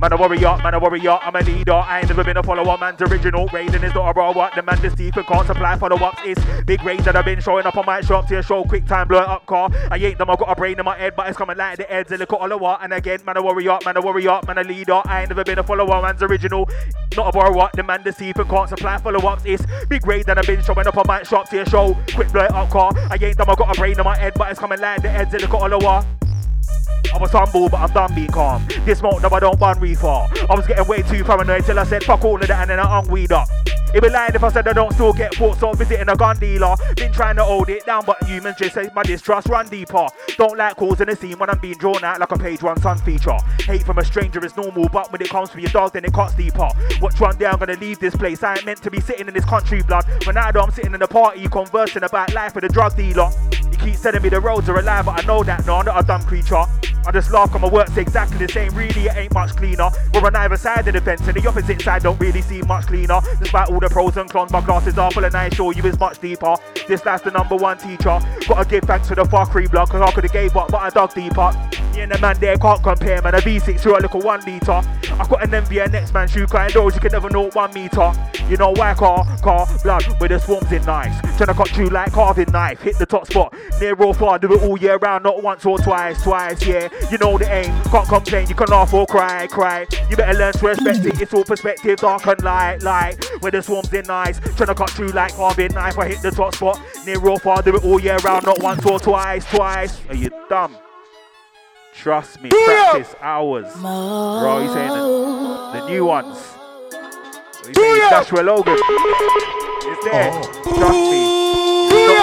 Man 0.00 0.12
a 0.12 0.16
warrior, 0.16 0.56
man 0.62 0.74
a 0.74 0.78
warrior, 0.78 1.18
I'm 1.22 1.34
a 1.34 1.40
leader. 1.40 1.72
I 1.72 2.00
ain't 2.00 2.08
never 2.08 2.24
been 2.24 2.36
a 2.36 2.42
follower, 2.42 2.76
man's 2.78 3.00
original. 3.00 3.46
Raiden 3.48 3.82
is 3.82 3.94
not 3.94 4.10
a 4.10 4.12
raw 4.12 4.32
what 4.32 4.54
the 4.54 4.62
man 4.62 4.78
deep 4.96 5.16
and 5.16 5.26
can't 5.26 5.46
supply 5.46 5.78
follow 5.78 5.96
ups. 5.96 6.20
It's 6.24 6.40
big 6.64 6.82
raids 6.82 7.04
that 7.04 7.16
I've 7.16 7.24
been 7.24 7.40
showing 7.40 7.64
up 7.64 7.76
on 7.76 7.86
my 7.86 8.00
shop 8.00 8.28
to 8.28 8.42
show 8.42 8.64
quick 8.64 8.86
time, 8.86 9.08
blow 9.08 9.22
it 9.22 9.28
up 9.28 9.46
car. 9.46 9.70
I 9.90 9.96
ain't 9.96 10.18
them, 10.18 10.30
I 10.30 10.36
got 10.36 10.50
a 10.50 10.54
brain 10.54 10.78
in 10.78 10.84
my 10.84 10.98
head, 10.98 11.14
but 11.16 11.28
it's 11.28 11.38
coming 11.38 11.56
like 11.56 11.78
the 11.78 11.84
heads 11.84 12.10
look 12.10 12.32
at 12.32 12.38
all 12.38 12.58
what. 12.58 12.82
And 12.82 12.92
again, 12.92 13.20
man 13.24 13.36
a 13.36 13.42
warrior, 13.42 13.78
man 13.84 13.96
a 13.96 14.00
warrior, 14.00 14.40
man 14.46 14.58
a 14.58 14.64
leader. 14.64 15.00
I 15.04 15.20
ain't 15.20 15.30
never 15.30 15.44
been 15.44 15.58
a 15.58 15.62
follower, 15.62 16.02
man's 16.02 16.22
original. 16.22 16.68
Not 17.16 17.28
a 17.28 17.32
borrower, 17.32 17.70
the 17.74 17.82
man 17.82 18.02
deep 18.02 18.36
and 18.36 18.50
can't 18.50 18.68
supply 18.68 18.98
follow 18.98 19.20
ups. 19.26 19.44
It's 19.46 19.64
big 19.88 20.06
raids 20.06 20.26
that 20.26 20.38
I've 20.38 20.46
been 20.46 20.62
showing 20.62 20.86
up 20.86 20.96
on 20.96 21.04
my 21.06 21.22
shop 21.22 21.48
to 21.50 21.64
show 21.70 21.96
quick 22.14 22.30
blow 22.32 22.44
it 22.44 22.50
up 22.50 22.68
car. 22.70 22.92
I 23.10 23.16
ain't 23.22 23.38
them, 23.38 23.48
I 23.48 23.54
got 23.54 23.74
a 23.74 23.78
brain 23.78 23.98
in 23.98 24.04
my 24.04 24.16
head, 24.16 24.32
but 24.36 24.50
it's 24.50 24.60
coming 24.60 24.80
like 24.80 25.02
the 25.02 25.08
heads 25.08 25.32
look 25.32 25.54
at 25.54 25.72
all 25.72 25.78
what. 25.80 26.04
I 27.12 27.18
was 27.18 27.30
humble, 27.30 27.68
but 27.68 27.80
I'm 27.80 27.92
done 27.92 28.14
being 28.14 28.28
calm. 28.28 28.66
This 28.84 28.98
smoke, 28.98 29.22
no, 29.22 29.28
I 29.30 29.40
don't 29.40 29.58
burn 29.58 29.78
reefer. 29.80 30.06
I 30.06 30.54
was 30.54 30.66
getting 30.66 30.86
way 30.86 31.02
too 31.02 31.24
paranoid 31.24 31.64
till 31.64 31.78
I 31.78 31.84
said 31.84 32.04
fuck 32.04 32.24
all 32.24 32.40
of 32.40 32.46
that 32.46 32.60
and 32.62 32.70
then 32.70 32.80
I 32.80 32.86
hung 32.86 33.08
weed 33.08 33.32
up. 33.32 33.48
It'd 33.94 34.02
be 34.02 34.10
lying 34.10 34.34
if 34.34 34.42
I 34.42 34.50
said 34.50 34.66
I 34.66 34.72
don't 34.72 34.92
still 34.92 35.12
get 35.12 35.36
caught, 35.36 35.56
so 35.56 35.70
I'm 35.70 35.76
visiting 35.76 36.08
a 36.08 36.16
gun 36.16 36.36
dealer. 36.38 36.74
Been 36.96 37.12
trying 37.12 37.36
to 37.36 37.44
hold 37.44 37.68
it 37.68 37.86
down, 37.86 38.02
but 38.04 38.20
humans 38.24 38.56
just 38.58 38.74
say 38.74 38.90
my 38.92 39.04
distrust 39.04 39.48
run 39.48 39.68
deeper. 39.68 40.08
Don't 40.36 40.58
like 40.58 40.74
causing 40.74 41.08
a 41.08 41.14
scene 41.14 41.38
when 41.38 41.48
I'm 41.48 41.60
being 41.60 41.78
drawn 41.78 42.02
out 42.02 42.18
like 42.18 42.32
a 42.32 42.36
page 42.36 42.60
one 42.60 42.80
sun 42.80 42.98
feature. 42.98 43.36
Hate 43.60 43.84
from 43.84 43.98
a 43.98 44.04
stranger 44.04 44.44
is 44.44 44.56
normal, 44.56 44.88
but 44.88 45.12
when 45.12 45.22
it 45.22 45.28
comes 45.28 45.50
to 45.50 45.60
your 45.60 45.70
dog, 45.70 45.92
then 45.92 46.04
it 46.04 46.12
cuts 46.12 46.34
deeper. 46.34 46.68
Watch 47.00 47.20
one 47.20 47.36
day 47.36 47.46
I'm 47.46 47.56
gonna 47.56 47.76
leave 47.76 48.00
this 48.00 48.16
place. 48.16 48.42
I 48.42 48.56
ain't 48.56 48.66
meant 48.66 48.82
to 48.82 48.90
be 48.90 49.00
sitting 49.00 49.28
in 49.28 49.34
this 49.34 49.44
country, 49.44 49.80
blood. 49.82 50.04
When 50.26 50.36
I 50.36 50.50
know 50.50 50.62
I'm 50.62 50.72
sitting 50.72 50.94
in 50.94 51.00
a 51.00 51.06
party 51.06 51.46
conversing 51.46 52.02
about 52.02 52.34
life 52.34 52.56
with 52.56 52.64
a 52.64 52.68
drug 52.68 52.96
dealer. 52.96 53.30
Keep 53.84 54.00
telling 54.00 54.22
me 54.22 54.30
the 54.30 54.40
roads 54.40 54.66
are 54.70 54.78
alive, 54.78 55.04
but 55.04 55.22
I 55.22 55.26
know 55.26 55.42
that 55.44 55.66
no, 55.66 55.76
I'm 55.76 55.84
not 55.84 56.02
a 56.02 56.06
dumb 56.06 56.22
creature. 56.22 56.64
I 57.06 57.12
just 57.12 57.30
laugh 57.30 57.54
on 57.54 57.60
my 57.60 57.68
work's 57.68 57.94
exactly 57.98 58.38
the 58.38 58.50
same, 58.50 58.74
really 58.74 59.08
it 59.08 59.14
ain't 59.14 59.34
much 59.34 59.54
cleaner. 59.56 59.90
We're 60.14 60.24
on 60.24 60.34
either 60.34 60.56
side 60.56 60.88
of 60.88 60.94
the 60.94 61.02
fence 61.02 61.20
and 61.28 61.36
the 61.36 61.46
opposite 61.46 61.82
side 61.82 62.02
don't 62.02 62.18
really 62.18 62.40
seem 62.40 62.66
much 62.66 62.86
cleaner. 62.86 63.20
Despite 63.38 63.68
all 63.68 63.78
the 63.78 63.90
pros 63.90 64.16
and 64.16 64.30
cons, 64.30 64.52
my 64.52 64.62
glasses 64.62 64.96
are 64.96 65.10
full 65.10 65.26
and 65.26 65.34
I 65.34 65.48
assure 65.48 65.74
you 65.74 65.84
is 65.84 66.00
much 66.00 66.18
deeper. 66.18 66.56
This 66.88 67.04
life's 67.04 67.24
the 67.24 67.30
number 67.30 67.56
one 67.56 67.76
teacher. 67.76 68.20
Gotta 68.48 68.66
give 68.66 68.84
thanks 68.84 69.08
for 69.08 69.16
the 69.16 69.24
fuckery 69.24 69.70
blood, 69.70 69.90
cause 69.90 70.00
I 70.00 70.10
could've 70.12 70.32
gave 70.32 70.56
up, 70.56 70.70
but 70.70 70.80
I 70.80 70.88
dug 70.88 71.12
deeper. 71.12 71.52
Me 71.94 72.00
and 72.00 72.12
the 72.12 72.18
man 72.18 72.38
there 72.40 72.56
can't 72.56 72.82
compare, 72.82 73.20
man. 73.20 73.34
A 73.34 73.38
V6 73.38 73.82
to 73.82 73.96
a 73.96 74.00
little 74.00 74.20
one 74.22 74.40
litre. 74.46 74.72
I 74.72 75.26
got 75.28 75.44
an 75.44 75.54
envy 75.54 75.76
MV 75.76 75.92
next 75.92 76.14
man 76.14 76.26
shoe 76.26 76.46
crying 76.46 76.72
doors, 76.72 76.94
you 76.94 77.00
can 77.00 77.12
never 77.12 77.28
know 77.28 77.50
one 77.50 77.72
meter. 77.74 78.12
You 78.48 78.56
know 78.56 78.70
why 78.70 78.94
car, 78.94 79.24
car, 79.42 79.66
blood, 79.82 80.04
with 80.20 80.30
the 80.30 80.38
swarms 80.38 80.72
in 80.72 80.84
knives. 80.84 81.16
Tryna 81.38 81.54
cut 81.54 81.76
you 81.76 81.88
like 81.90 82.12
carving 82.12 82.50
knife, 82.50 82.80
hit 82.80 82.98
the 82.98 83.06
top 83.06 83.26
spot. 83.26 83.54
Near 83.80 83.94
or 83.94 84.14
far, 84.14 84.38
do 84.38 84.52
it 84.54 84.62
all 84.62 84.78
year 84.78 84.96
round, 84.98 85.24
not 85.24 85.42
once 85.42 85.66
or 85.66 85.78
twice, 85.78 86.22
twice, 86.22 86.64
yeah. 86.64 86.88
You 87.10 87.18
know 87.18 87.36
the 87.36 87.52
aim, 87.52 87.82
can't 87.84 88.06
complain, 88.08 88.48
you 88.48 88.54
can 88.54 88.68
laugh 88.68 88.94
or 88.94 89.04
cry, 89.04 89.48
cry. 89.48 89.86
You 90.08 90.16
better 90.16 90.38
learn 90.38 90.52
to 90.52 90.66
respect 90.66 91.04
it, 91.04 91.20
it's 91.20 91.34
all 91.34 91.44
perspective, 91.44 91.98
dark 91.98 92.24
and 92.26 92.40
light, 92.42 92.82
light. 92.82 93.24
Where 93.40 93.50
the 93.50 93.62
swarms 93.62 93.92
in 93.92 94.04
knives, 94.06 94.38
tryna 94.40 94.76
cut 94.76 94.96
you 94.98 95.08
like 95.08 95.34
carving 95.34 95.74
knife, 95.74 95.98
I 95.98 96.08
hit 96.08 96.22
the 96.22 96.30
top 96.30 96.54
spot. 96.54 96.80
Near 97.04 97.18
or 97.26 97.38
far, 97.40 97.62
do 97.62 97.74
it 97.74 97.84
all 97.84 98.00
year 98.00 98.16
round, 98.18 98.46
not 98.46 98.62
once 98.62 98.86
or 98.86 99.00
twice, 99.00 99.44
twice. 99.46 100.00
Are 100.08 100.14
you 100.14 100.30
dumb? 100.48 100.76
Trust 101.94 102.40
me, 102.42 102.50
practice 102.50 103.14
hours. 103.20 103.72
Bro, 103.80 104.60
he's 104.62 104.72
saying 104.72 104.88
the, 104.88 105.80
the 105.80 105.88
new 105.88 106.04
ones. 106.04 106.38
He's 107.66 107.76
saying 107.76 108.10
Joshua 108.10 108.40
Logan. 108.42 108.78
It's 108.78 110.04
there. 110.04 110.30
Trust 110.62 111.10
me. 111.10 111.44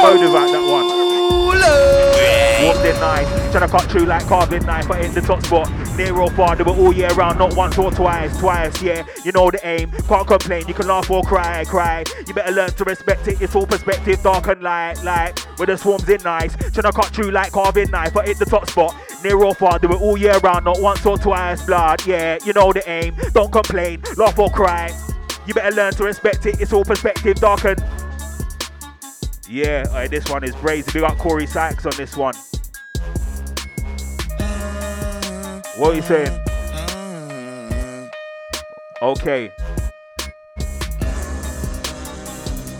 Motive 0.02 0.30
about 0.30 0.52
that 0.52 0.66
one. 0.70 1.21
Walked 1.62 2.86
in 2.86 2.96
nice, 3.00 3.28
tryna 3.52 3.70
cut 3.70 3.84
through 3.84 4.06
like 4.06 4.26
carving 4.28 4.66
knife, 4.66 4.88
but 4.88 5.04
in 5.04 5.14
the 5.14 5.22
top 5.22 5.44
spot. 5.44 5.70
Near 5.98 6.16
or 6.16 6.30
far, 6.32 6.56
they 6.56 6.64
were 6.64 6.74
all 6.74 6.94
year 6.94 7.10
round, 7.10 7.40
not 7.40 7.56
once 7.56 7.78
or 7.78 7.92
twice, 7.92 8.38
twice, 8.40 8.82
yeah. 8.82 9.04
You 9.26 9.32
know 9.32 9.50
the 9.52 9.60
aim, 9.66 9.92
can't 10.08 10.28
complain, 10.28 10.68
you 10.68 10.74
can 10.74 10.88
laugh 10.88 11.10
or 11.10 11.24
cry, 11.24 11.66
cry. 11.66 12.04
You 12.28 12.34
better 12.34 12.52
learn 12.52 12.70
to 12.72 12.84
respect 12.84 13.28
it, 13.28 13.42
it's 13.42 13.56
all 13.56 13.66
perspective, 13.66 14.22
dark 14.22 14.48
and 14.48 14.62
light, 14.62 15.04
light. 15.04 15.40
Where 15.58 15.68
the 15.68 15.78
swarms 15.78 16.08
in 16.08 16.22
nice, 16.24 16.56
tryna 16.56 16.94
cut 16.94 17.08
through 17.08 17.32
like 17.32 17.52
carving 17.52 17.90
knife, 17.92 18.14
but 18.14 18.30
in 18.30 18.38
the 18.38 18.46
top 18.46 18.70
spot. 18.70 18.96
Near 19.24 19.44
or 19.44 19.54
far, 19.54 19.80
they 19.80 19.88
were 19.88 19.96
all 19.96 20.18
year 20.18 20.38
round, 20.40 20.66
not 20.66 20.80
once 20.80 21.06
or 21.06 21.18
twice, 21.18 21.66
blood, 21.66 22.06
yeah. 22.06 22.38
You 22.46 22.54
know 22.54 22.72
the 22.72 22.88
aim, 22.90 23.16
don't 23.34 23.52
complain, 23.52 24.02
laugh 24.18 24.38
or 24.38 24.50
cry. 24.50 24.92
You 25.48 25.56
better 25.56 25.76
learn 25.76 25.94
to 25.94 26.04
respect 26.04 26.46
it, 26.46 26.62
it's 26.62 26.74
all 26.74 26.86
perspective, 26.86 27.38
dark 27.38 27.66
and 27.66 27.84
yeah, 29.52 29.84
alright, 29.88 30.10
this 30.10 30.30
one 30.30 30.46
is 30.46 30.56
brazy. 30.56 30.96
We 30.96 31.02
got 31.02 31.18
Corey 31.18 31.46
Sykes 31.46 31.86
on 31.86 31.92
this 31.98 32.16
one. 32.16 32.34
What 35.78 35.92
are 35.92 35.96
you 35.96 36.02
saying? 36.02 36.40
Okay. 39.02 39.52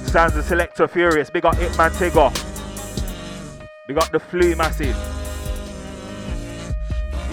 Sounds 0.06 0.34
the 0.34 0.44
selector 0.44 0.88
furious. 0.88 1.30
Big 1.30 1.46
up 1.46 1.56
Hitman 1.56 1.92
Tiga. 1.92 2.32
Big 3.88 3.98
up 3.98 4.10
the 4.12 4.20
flu 4.20 4.56
massive. 4.56 4.96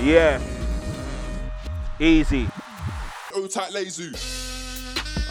Yeah. 0.03 0.41
Easy. 2.01 2.49
Oh, 3.34 3.47
tight 3.47 3.72
lazy. 3.72 4.12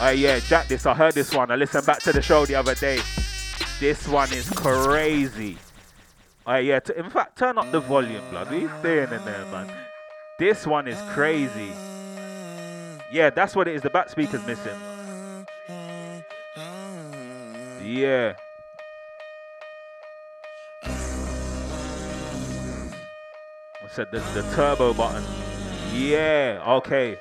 Oh 0.00 0.10
yeah, 0.10 0.38
Jack 0.38 0.68
this. 0.68 0.86
I 0.86 0.94
heard 0.94 1.14
this 1.14 1.34
one. 1.34 1.50
I 1.50 1.56
listened 1.56 1.84
back 1.84 1.98
to 2.04 2.12
the 2.12 2.22
show 2.22 2.46
the 2.46 2.54
other 2.54 2.74
day. 2.74 3.00
This 3.80 4.08
one 4.08 4.32
is 4.32 4.50
crazy. 4.50 5.56
Oh 6.44 6.56
yeah, 6.56 6.80
t- 6.80 6.94
in 6.96 7.10
fact, 7.10 7.38
turn 7.38 7.58
up 7.58 7.70
the 7.70 7.78
volume, 7.78 8.22
blood. 8.30 8.46
What 8.46 8.54
are 8.54 8.58
you 8.58 8.66
in 8.66 8.80
there, 8.82 9.06
man? 9.52 9.72
This 10.38 10.66
one 10.66 10.88
is 10.88 11.00
crazy. 11.10 11.70
Yeah, 13.12 13.30
that's 13.30 13.54
what 13.54 13.68
it 13.68 13.76
is. 13.76 13.82
The 13.82 13.90
back 13.90 14.08
speaker's 14.08 14.44
missing. 14.44 14.76
Yeah. 17.84 18.34
I 23.80 23.90
said 23.92 24.10
the, 24.10 24.18
the 24.34 24.42
turbo 24.54 24.92
button. 24.94 25.24
Yeah, 25.94 26.62
okay. 26.66 27.18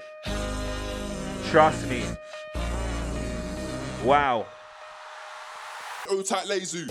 Trust 1.49 1.87
me. 1.87 2.03
Wow. 4.03 4.47
Tight 6.25 6.47
lazy. 6.47 6.85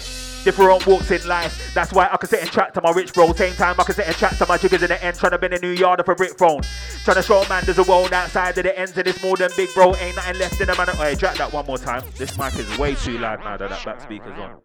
Different 0.45 0.87
walks 0.87 1.11
in 1.11 1.27
life. 1.27 1.73
That's 1.75 1.93
why 1.93 2.09
I 2.11 2.17
can 2.17 2.29
sit 2.29 2.41
and 2.41 2.51
chat 2.51 2.75
to 2.75 2.81
my 2.81 2.91
rich 2.91 3.13
bro. 3.13 3.33
Same 3.33 3.55
time 3.55 3.75
I 3.79 3.85
can 3.85 3.95
sit 3.95 4.07
and 4.07 4.17
chat 4.17 4.37
to 4.39 4.47
my 4.47 4.57
jiggers 4.59 4.83
in 4.83 4.89
the 4.89 5.03
end. 5.03 5.17
Trying 5.17 5.33
to 5.33 5.39
bend 5.39 5.55
a 5.55 5.59
new 5.59 5.71
yard 5.71 6.01
of 6.01 6.09
a 6.09 6.15
brick 6.15 6.39
phone. 6.39 6.61
Trying 7.05 7.17
to 7.17 7.23
show 7.23 7.45
man 7.49 7.65
there's 7.65 7.79
a 7.79 7.83
world 7.83 8.13
outside 8.13 8.57
of 8.57 8.65
the 8.65 8.79
ends 8.79 8.97
of 8.97 9.05
this 9.05 9.23
more 9.23 9.37
than 9.37 9.51
big 9.57 9.69
bro. 9.75 9.95
Ain't 9.97 10.17
nothing 10.17 10.39
left 10.39 10.61
in 10.61 10.67
the 10.67 10.77
man. 10.77 10.89
Hey, 10.97 11.15
track 11.15 11.37
that 11.39 11.53
one 11.53 11.67
more 11.67 11.79
time. 11.79 12.03
This 12.17 12.39
mic 12.39 12.55
is 12.59 12.79
way 12.79 12.95
too 12.95 13.19
loud 13.19 13.41
now 13.41 13.57
that 13.57 13.71
that 13.71 13.85
back 13.85 14.01
speaker's 14.01 14.39
on. 14.39 14.61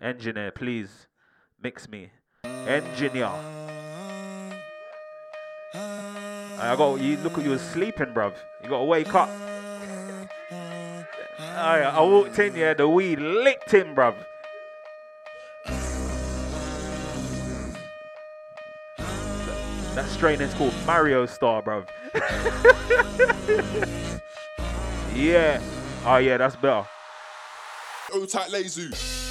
Engineer, 0.00 0.50
please 0.52 1.08
mix 1.62 1.88
me. 1.88 2.10
Engineer. 2.44 3.30
I 5.74 6.74
got 6.76 7.00
you. 7.00 7.16
Look 7.18 7.38
at 7.38 7.44
you 7.44 7.58
sleeping, 7.58 8.14
bruv. 8.14 8.34
You 8.62 8.70
gotta 8.70 8.84
wake 8.84 9.14
up. 9.14 9.30
I, 11.62 11.82
I 11.82 12.00
walked 12.00 12.36
in, 12.40 12.56
yeah, 12.56 12.74
the 12.74 12.88
weed 12.88 13.20
licked 13.20 13.70
him, 13.70 13.94
bruv. 13.94 14.16
That 19.94 20.08
strain 20.08 20.40
is 20.40 20.52
called 20.54 20.74
Mario 20.84 21.24
Star, 21.26 21.62
bruv. 21.62 21.86
yeah. 25.14 25.60
Oh 26.04 26.16
yeah, 26.16 26.36
that's 26.36 26.56
better. 26.56 26.84
O 28.12 28.26
tight 28.26 28.50
lazy. 28.50 28.88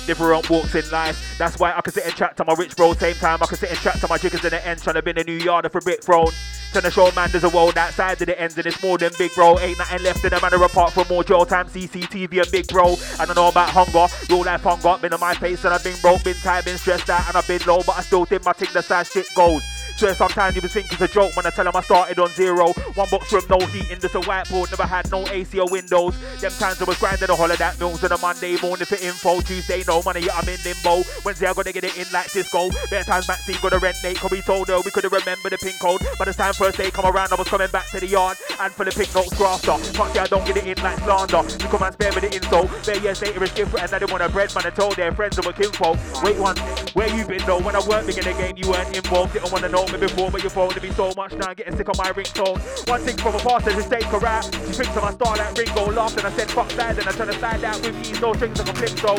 Different 0.07 0.49
walks 0.49 0.73
in 0.73 0.89
life. 0.89 1.36
That's 1.38 1.59
why 1.59 1.73
I 1.73 1.82
can 1.82 1.91
sit 1.91 2.05
and 2.05 2.15
chat 2.15 2.38
to 2.38 2.45
my 2.45 2.53
rich 2.53 2.77
bro. 2.77 2.93
Same 2.93 3.15
time 3.15 3.43
I 3.43 3.45
can 3.45 3.57
sit 3.57 3.71
and 3.71 3.79
chat 3.79 3.95
to 3.95 4.07
my 4.07 4.17
jiggers 4.17 4.45
in 4.45 4.51
the 4.51 4.65
end. 4.65 4.82
Trying 4.82 4.95
to 4.95 5.01
be 5.01 5.11
in 5.11 5.17
a 5.17 5.23
new 5.25 5.34
yard 5.34 5.69
for 5.69 5.82
brick 5.82 6.01
throne. 6.01 6.32
Trying 6.72 6.84
to 6.84 6.91
show 6.91 7.11
man 7.11 7.30
there's 7.32 7.43
a 7.43 7.49
world 7.49 7.78
outside 7.78 8.22
of 8.22 8.26
the 8.26 8.41
ends 8.41 8.57
and 8.57 8.65
it's 8.65 8.82
more 8.82 8.97
than 8.97 9.11
big 9.17 9.34
bro. 9.34 9.59
Ain't 9.59 9.78
nothing 9.78 10.03
left 10.03 10.24
in 10.24 10.30
the 10.30 10.39
manner 10.39 10.63
apart 10.63 10.93
from 10.93 11.05
more 11.09 11.22
jail 11.22 11.45
time, 11.45 11.67
CCTV 11.67 12.41
and 12.41 12.51
big 12.51 12.67
bro. 12.67 12.95
I 13.19 13.26
don't 13.26 13.36
know 13.36 13.49
about 13.49 13.69
hunger, 13.69 14.07
real 14.30 14.45
life 14.45 14.61
hunger. 14.61 14.97
Been 15.01 15.11
on 15.11 15.19
my 15.19 15.34
face 15.34 15.65
and 15.65 15.74
I've 15.74 15.84
been 15.84 15.99
broke, 16.01 16.24
been 16.24 16.36
tired, 16.36 16.63
been 16.63 16.78
stressed 16.78 17.09
out 17.09 17.28
and 17.28 17.36
I've 17.36 17.47
been 17.47 17.59
low, 17.67 17.82
but 17.86 17.97
I 17.97 18.01
still 18.01 18.24
think 18.24 18.45
my 18.45 18.53
thing 18.53 18.69
the 18.72 18.82
side 18.82 19.05
shit 19.07 19.28
goes. 19.36 19.80
Swear 19.98 20.16
sometimes 20.16 20.56
you 20.56 20.62
was 20.62 20.74
think 20.74 20.92
it's 20.92 21.02
a 21.02 21.08
joke 21.08 21.36
when 21.36 21.46
I 21.46 21.50
tell 21.52 21.66
them 21.66 21.76
I 21.76 21.82
started 21.82 22.20
on 22.20 22.30
zero. 22.30 22.74
One 22.96 23.10
box 23.10 23.32
room, 23.32 23.44
no 23.50 23.60
heating, 23.68 24.00
just 24.00 24.16
a 24.16 24.20
whiteboard, 24.20 24.72
never 24.72 24.84
had 24.84 25.10
no 25.12 25.28
AC 25.28 25.60
or 25.60 25.68
windows. 25.70 26.18
Them 26.39 26.52
times 26.52 26.82
I 26.82 26.86
was 26.86 26.98
grinding 26.98 27.30
a 27.30 27.36
whole 27.36 27.52
of 27.52 27.58
that 27.58 27.80
mills 27.80 28.04
on 28.04 28.12
a 28.12 28.18
Monday 28.18 28.58
morning 28.62 28.86
for 28.86 28.96
info. 28.96 29.42
Tuesday, 29.42 29.84
no 29.88 30.02
money, 30.02 30.30
I'm 30.32 30.48
in 30.50 30.60
limbo. 30.66 31.04
Wednesday, 31.24 31.48
I 31.48 31.54
gotta 31.54 31.72
get 31.72 31.84
it 31.84 31.98
in 31.98 32.06
like 32.12 32.30
Cisco. 32.30 32.70
Better 32.89 33.04
times, 33.04 33.28
Maxine, 33.28 33.58
gotta 33.62 33.80
rent 33.80 33.98
Nate, 34.04 34.18
cause 34.18 34.32
we 34.32 34.42
told 34.42 34.68
her 34.70 34.80
we 34.82 34.92
couldn't 34.92 35.12
remember 35.12 35.50
the 35.50 35.58
pin 35.58 35.74
code. 35.82 36.02
By 36.18 36.26
the 36.26 36.34
time 36.34 36.54
first 36.54 36.78
day 36.78 36.89
come 36.89 37.06
around, 37.06 37.32
I 37.32 37.36
was 37.36 37.48
coming 37.48 37.70
back 37.70 37.89
to 37.92 38.00
the 38.00 38.08
yard. 38.08 38.38
And 38.60 38.72
for 38.74 38.86
the 38.86 38.92
pink 38.92 39.14
notes 39.14 39.34
grafter. 39.38 39.78
Fuck 39.98 40.16
yeah, 40.16 40.24
I 40.24 40.28
don't 40.28 40.46
get 40.46 40.58
it 40.58 40.66
in 40.66 40.84
like 40.84 40.98
slander. 41.00 41.42
You 41.64 41.70
come 41.70 41.84
and 41.84 41.94
spare 41.94 42.12
me 42.14 42.22
the 42.22 42.34
info. 42.34 42.66
Their 42.84 42.98
years 42.98 43.22
later 43.22 43.44
is 43.44 43.54
different, 43.54 43.86
and 43.86 43.94
I 43.94 44.00
didn't 44.00 44.12
want 44.12 44.24
a 44.24 44.30
bread 44.30 44.54
man. 44.56 44.66
I 44.66 44.70
told 44.70 44.96
their 44.96 45.12
friends 45.12 45.38
of 45.38 45.46
a 45.46 45.54
kinfolk. 45.54 45.98
Wait 46.24 46.38
one, 46.38 46.58
where 46.94 47.10
you 47.16 47.26
been 47.26 47.44
though? 47.46 47.60
When 47.60 47.76
I 47.76 47.82
weren't 47.88 48.10
in 48.10 48.24
the 48.24 48.34
game, 48.34 48.58
you 48.58 48.70
weren't 48.70 48.96
involved. 48.96 49.34
Didn't 49.34 49.52
wanna 49.52 49.70
know 49.70 49.80
me 49.88 49.97
before, 49.97 50.29
but 50.29 50.41
phone 50.51 50.69
to 50.69 50.82
be 50.82 50.91
so 50.91 51.13
much 51.15 51.34
now. 51.34 51.49
I'm 51.49 51.55
Getting 51.55 51.77
sick 51.77 51.88
of 51.88 51.97
my 51.97 52.11
ringtone. 52.11 52.59
One 52.89 53.01
thing 53.01 53.17
from 53.17 53.36
a 53.36 53.39
past 53.39 53.67
is 53.67 53.77
a 53.77 53.84
stay 53.84 54.01
correct. 54.01 54.53
She 54.67 54.84
thinks 54.84 54.95
of 54.97 55.03
my 55.03 55.11
star 55.11 55.38
like 55.38 55.57
Ringo. 55.57 55.91
Laughed 55.91 56.17
and 56.17 56.27
I 56.27 56.32
said 56.32 56.49
fuck 56.51 56.69
that, 56.79 56.97
and 56.99 57.07
I 57.07 57.11
try 57.11 57.25
to 57.25 57.34
slide 57.34 57.63
out 57.63 57.82
with 57.82 57.95
ease. 58.01 58.19
No 58.19 58.34
strings 58.34 58.59
like 58.59 58.69
a 58.69 58.73
flip 58.73 58.93
so. 58.99 59.15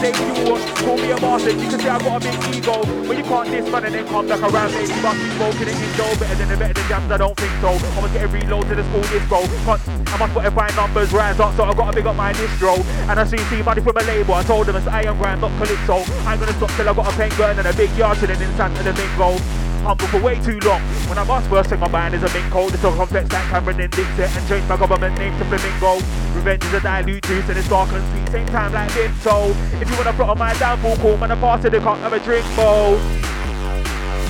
Say 0.00 0.12
you 0.14 0.50
want, 0.50 0.62
call 0.78 0.96
me 0.96 1.10
a 1.10 1.20
master. 1.20 1.50
You 1.50 1.68
can 1.68 1.80
say 1.80 1.88
I 1.88 1.98
got 1.98 2.16
a 2.16 2.20
big 2.22 2.56
ego, 2.56 2.76
but 3.06 3.16
you 3.16 3.24
can't 3.24 3.50
diss 3.50 3.66
man 3.72 3.84
and 3.84 3.94
then 3.94 4.06
come 4.06 4.26
back 4.28 4.42
around. 4.42 4.70
Baby, 4.72 4.94
must 5.02 5.18
be 5.18 5.28
smoking 5.36 5.68
it 5.68 5.76
in 5.76 5.90
dough. 5.98 6.16
Better 6.16 6.34
than 6.38 6.48
the 6.48 6.56
better 6.56 6.74
than 6.74 6.86
Jammz. 6.86 7.10
I 7.10 7.16
don't 7.16 7.36
think 7.36 7.54
so. 7.60 7.70
I 7.74 8.00
must 8.00 8.12
get 8.14 8.22
a 8.24 8.28
reload 8.28 8.68
to 8.68 8.74
the 8.74 8.84
school 8.86 9.06
disco. 9.10 9.38
Can't, 9.66 9.80
I 10.06 10.16
must 10.22 10.32
Spotify 10.36 10.68
numbers 10.76 11.12
rise 11.12 11.40
up, 11.40 11.56
so 11.56 11.64
I 11.64 11.74
gotta 11.74 11.96
big 11.96 12.06
up 12.06 12.16
my 12.16 12.32
distro. 12.32 12.78
And 13.08 13.18
I 13.18 13.24
see 13.24 13.38
see 13.50 13.62
money 13.62 13.80
from 13.80 13.96
a 13.96 14.02
label. 14.02 14.34
I 14.34 14.42
told 14.42 14.66
them 14.66 14.76
it's 14.76 14.86
I 14.86 15.02
am 15.02 15.18
grand, 15.18 15.40
not 15.40 15.50
calypso. 15.58 16.04
I 16.24 16.32
ain't 16.32 16.40
gonna 16.40 16.52
stop 16.54 16.70
till 16.76 16.88
I 16.88 16.94
got 16.94 17.12
a 17.12 17.16
paint 17.16 17.36
gun 17.38 17.58
and 17.58 17.66
a 17.66 17.72
big 17.74 17.90
yard 17.96 18.18
chilling 18.18 18.40
in 18.40 18.52
Santa 18.56 18.82
Domingo 18.84 19.65
humble 19.86 20.08
for 20.08 20.20
way 20.20 20.34
too 20.42 20.58
long. 20.66 20.82
When 21.06 21.16
I 21.16 21.22
asked 21.22 21.48
first 21.48 21.70
thing 21.70 21.78
my 21.78 21.88
mind 21.88 22.14
is 22.14 22.22
a 22.24 22.32
mink 22.34 22.50
cold. 22.50 22.74
It's 22.74 22.82
so 22.82 22.92
complex 22.92 23.30
like 23.30 23.44
Cameron 23.44 23.80
and 23.80 23.92
Dixit 23.92 24.36
and 24.36 24.48
changed 24.48 24.68
my 24.68 24.76
government 24.76 25.16
name 25.16 25.38
to 25.38 25.44
Flamingo. 25.44 25.94
Revenge 26.34 26.64
is 26.64 26.74
a 26.74 26.80
dilute 26.80 27.22
juice 27.22 27.48
and 27.48 27.56
it's 27.56 27.68
dark 27.68 27.92
and 27.92 28.02
sweet, 28.10 28.32
same 28.32 28.46
time 28.48 28.72
like 28.72 28.90
Vimto. 28.90 29.50
If 29.80 29.88
you 29.88 29.96
wanna 29.96 30.12
plot 30.12 30.30
on 30.30 30.38
my 30.38 30.54
downfall, 30.54 30.96
call 30.96 31.16
man, 31.16 31.28
pass 31.38 31.64
it, 31.64 31.74
I 31.74 31.78
can't 31.78 32.00
have 32.00 32.12
a 32.12 32.18
drink, 32.18 32.44
bowl. 32.56 32.98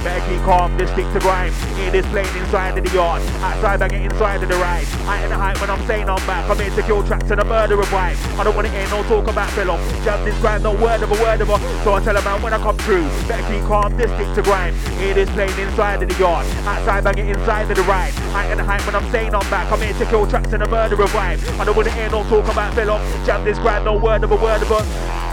Better 0.07 0.31
keep 0.31 0.41
calm, 0.43 0.77
this 0.79 0.89
stick 0.93 1.13
to 1.15 1.19
grind. 1.19 1.53
It 1.83 1.93
is 1.93 2.07
playing 2.15 2.31
inside 2.39 2.79
of 2.79 2.85
the 2.85 2.95
yard. 2.95 3.21
Outside 3.43 3.81
banging 3.81 4.05
inside 4.05 4.41
of 4.41 4.49
the 4.49 4.55
ride. 4.55 4.87
I 5.03 5.25
in 5.25 5.31
the 5.31 5.35
height 5.35 5.61
when 5.61 5.69
I'm 5.69 5.85
saying 5.85 6.09
I'm 6.09 6.25
back. 6.29 6.49
I'm 6.49 6.57
here 6.61 6.71
to 6.71 6.83
kill 6.85 7.03
tracks 7.03 7.29
and 7.33 7.41
a 7.41 7.45
murder 7.45 7.81
of 7.81 7.93
wife. 7.93 8.17
I 8.39 8.45
don't 8.45 8.55
wanna 8.55 8.69
hear 8.69 8.87
no 8.87 9.03
talk 9.03 9.27
about 9.27 9.51
fill 9.51 9.73
off. 9.73 9.83
Jam 10.05 10.25
this 10.25 10.39
grind, 10.39 10.63
no 10.63 10.75
word 10.75 11.03
of 11.03 11.11
a 11.11 11.21
word 11.21 11.41
of 11.41 11.51
a. 11.51 11.59
So 11.83 11.95
I 11.95 12.01
tell 12.05 12.17
a 12.17 12.23
man 12.23 12.41
when 12.41 12.55
I 12.55 12.59
come 12.59 12.79
through. 12.79 13.03
Better 13.27 13.43
keep 13.53 13.65
calm, 13.65 13.97
this 13.97 14.09
stick 14.13 14.33
to 14.37 14.43
grind. 14.43 14.77
It 15.03 15.17
is 15.17 15.29
playing 15.31 15.59
inside 15.59 16.01
of 16.01 16.09
the 16.09 16.15
yard. 16.15 16.47
Outside 16.63 17.03
banging 17.03 17.31
inside 17.31 17.69
of 17.69 17.77
the 17.77 17.83
ride. 17.83 18.15
I 18.31 18.47
in 18.53 18.59
the 18.59 18.65
height 18.65 18.87
when 18.87 18.95
I'm 18.95 19.11
saying 19.11 19.35
I'm 19.35 19.51
back. 19.51 19.73
I'm 19.73 19.81
here 19.81 19.93
to 19.93 20.07
kill 20.07 20.25
tracks 20.29 20.53
and 20.53 20.63
a 20.63 20.69
murder 20.69 21.03
of 21.03 21.13
wife. 21.15 21.43
I 21.59 21.65
don't 21.65 21.77
wanna 21.77 21.91
hear 21.91 22.09
no 22.11 22.23
talk 22.31 22.47
about 22.47 22.73
fill 22.75 22.91
off. 22.91 23.03
Jam 23.27 23.43
this 23.43 23.59
grind, 23.59 23.85
no 23.85 23.99
word 23.99 24.23
of 24.23 24.31
a 24.31 24.37
word 24.37 24.63
of 24.63 24.71
a. 24.71 25.26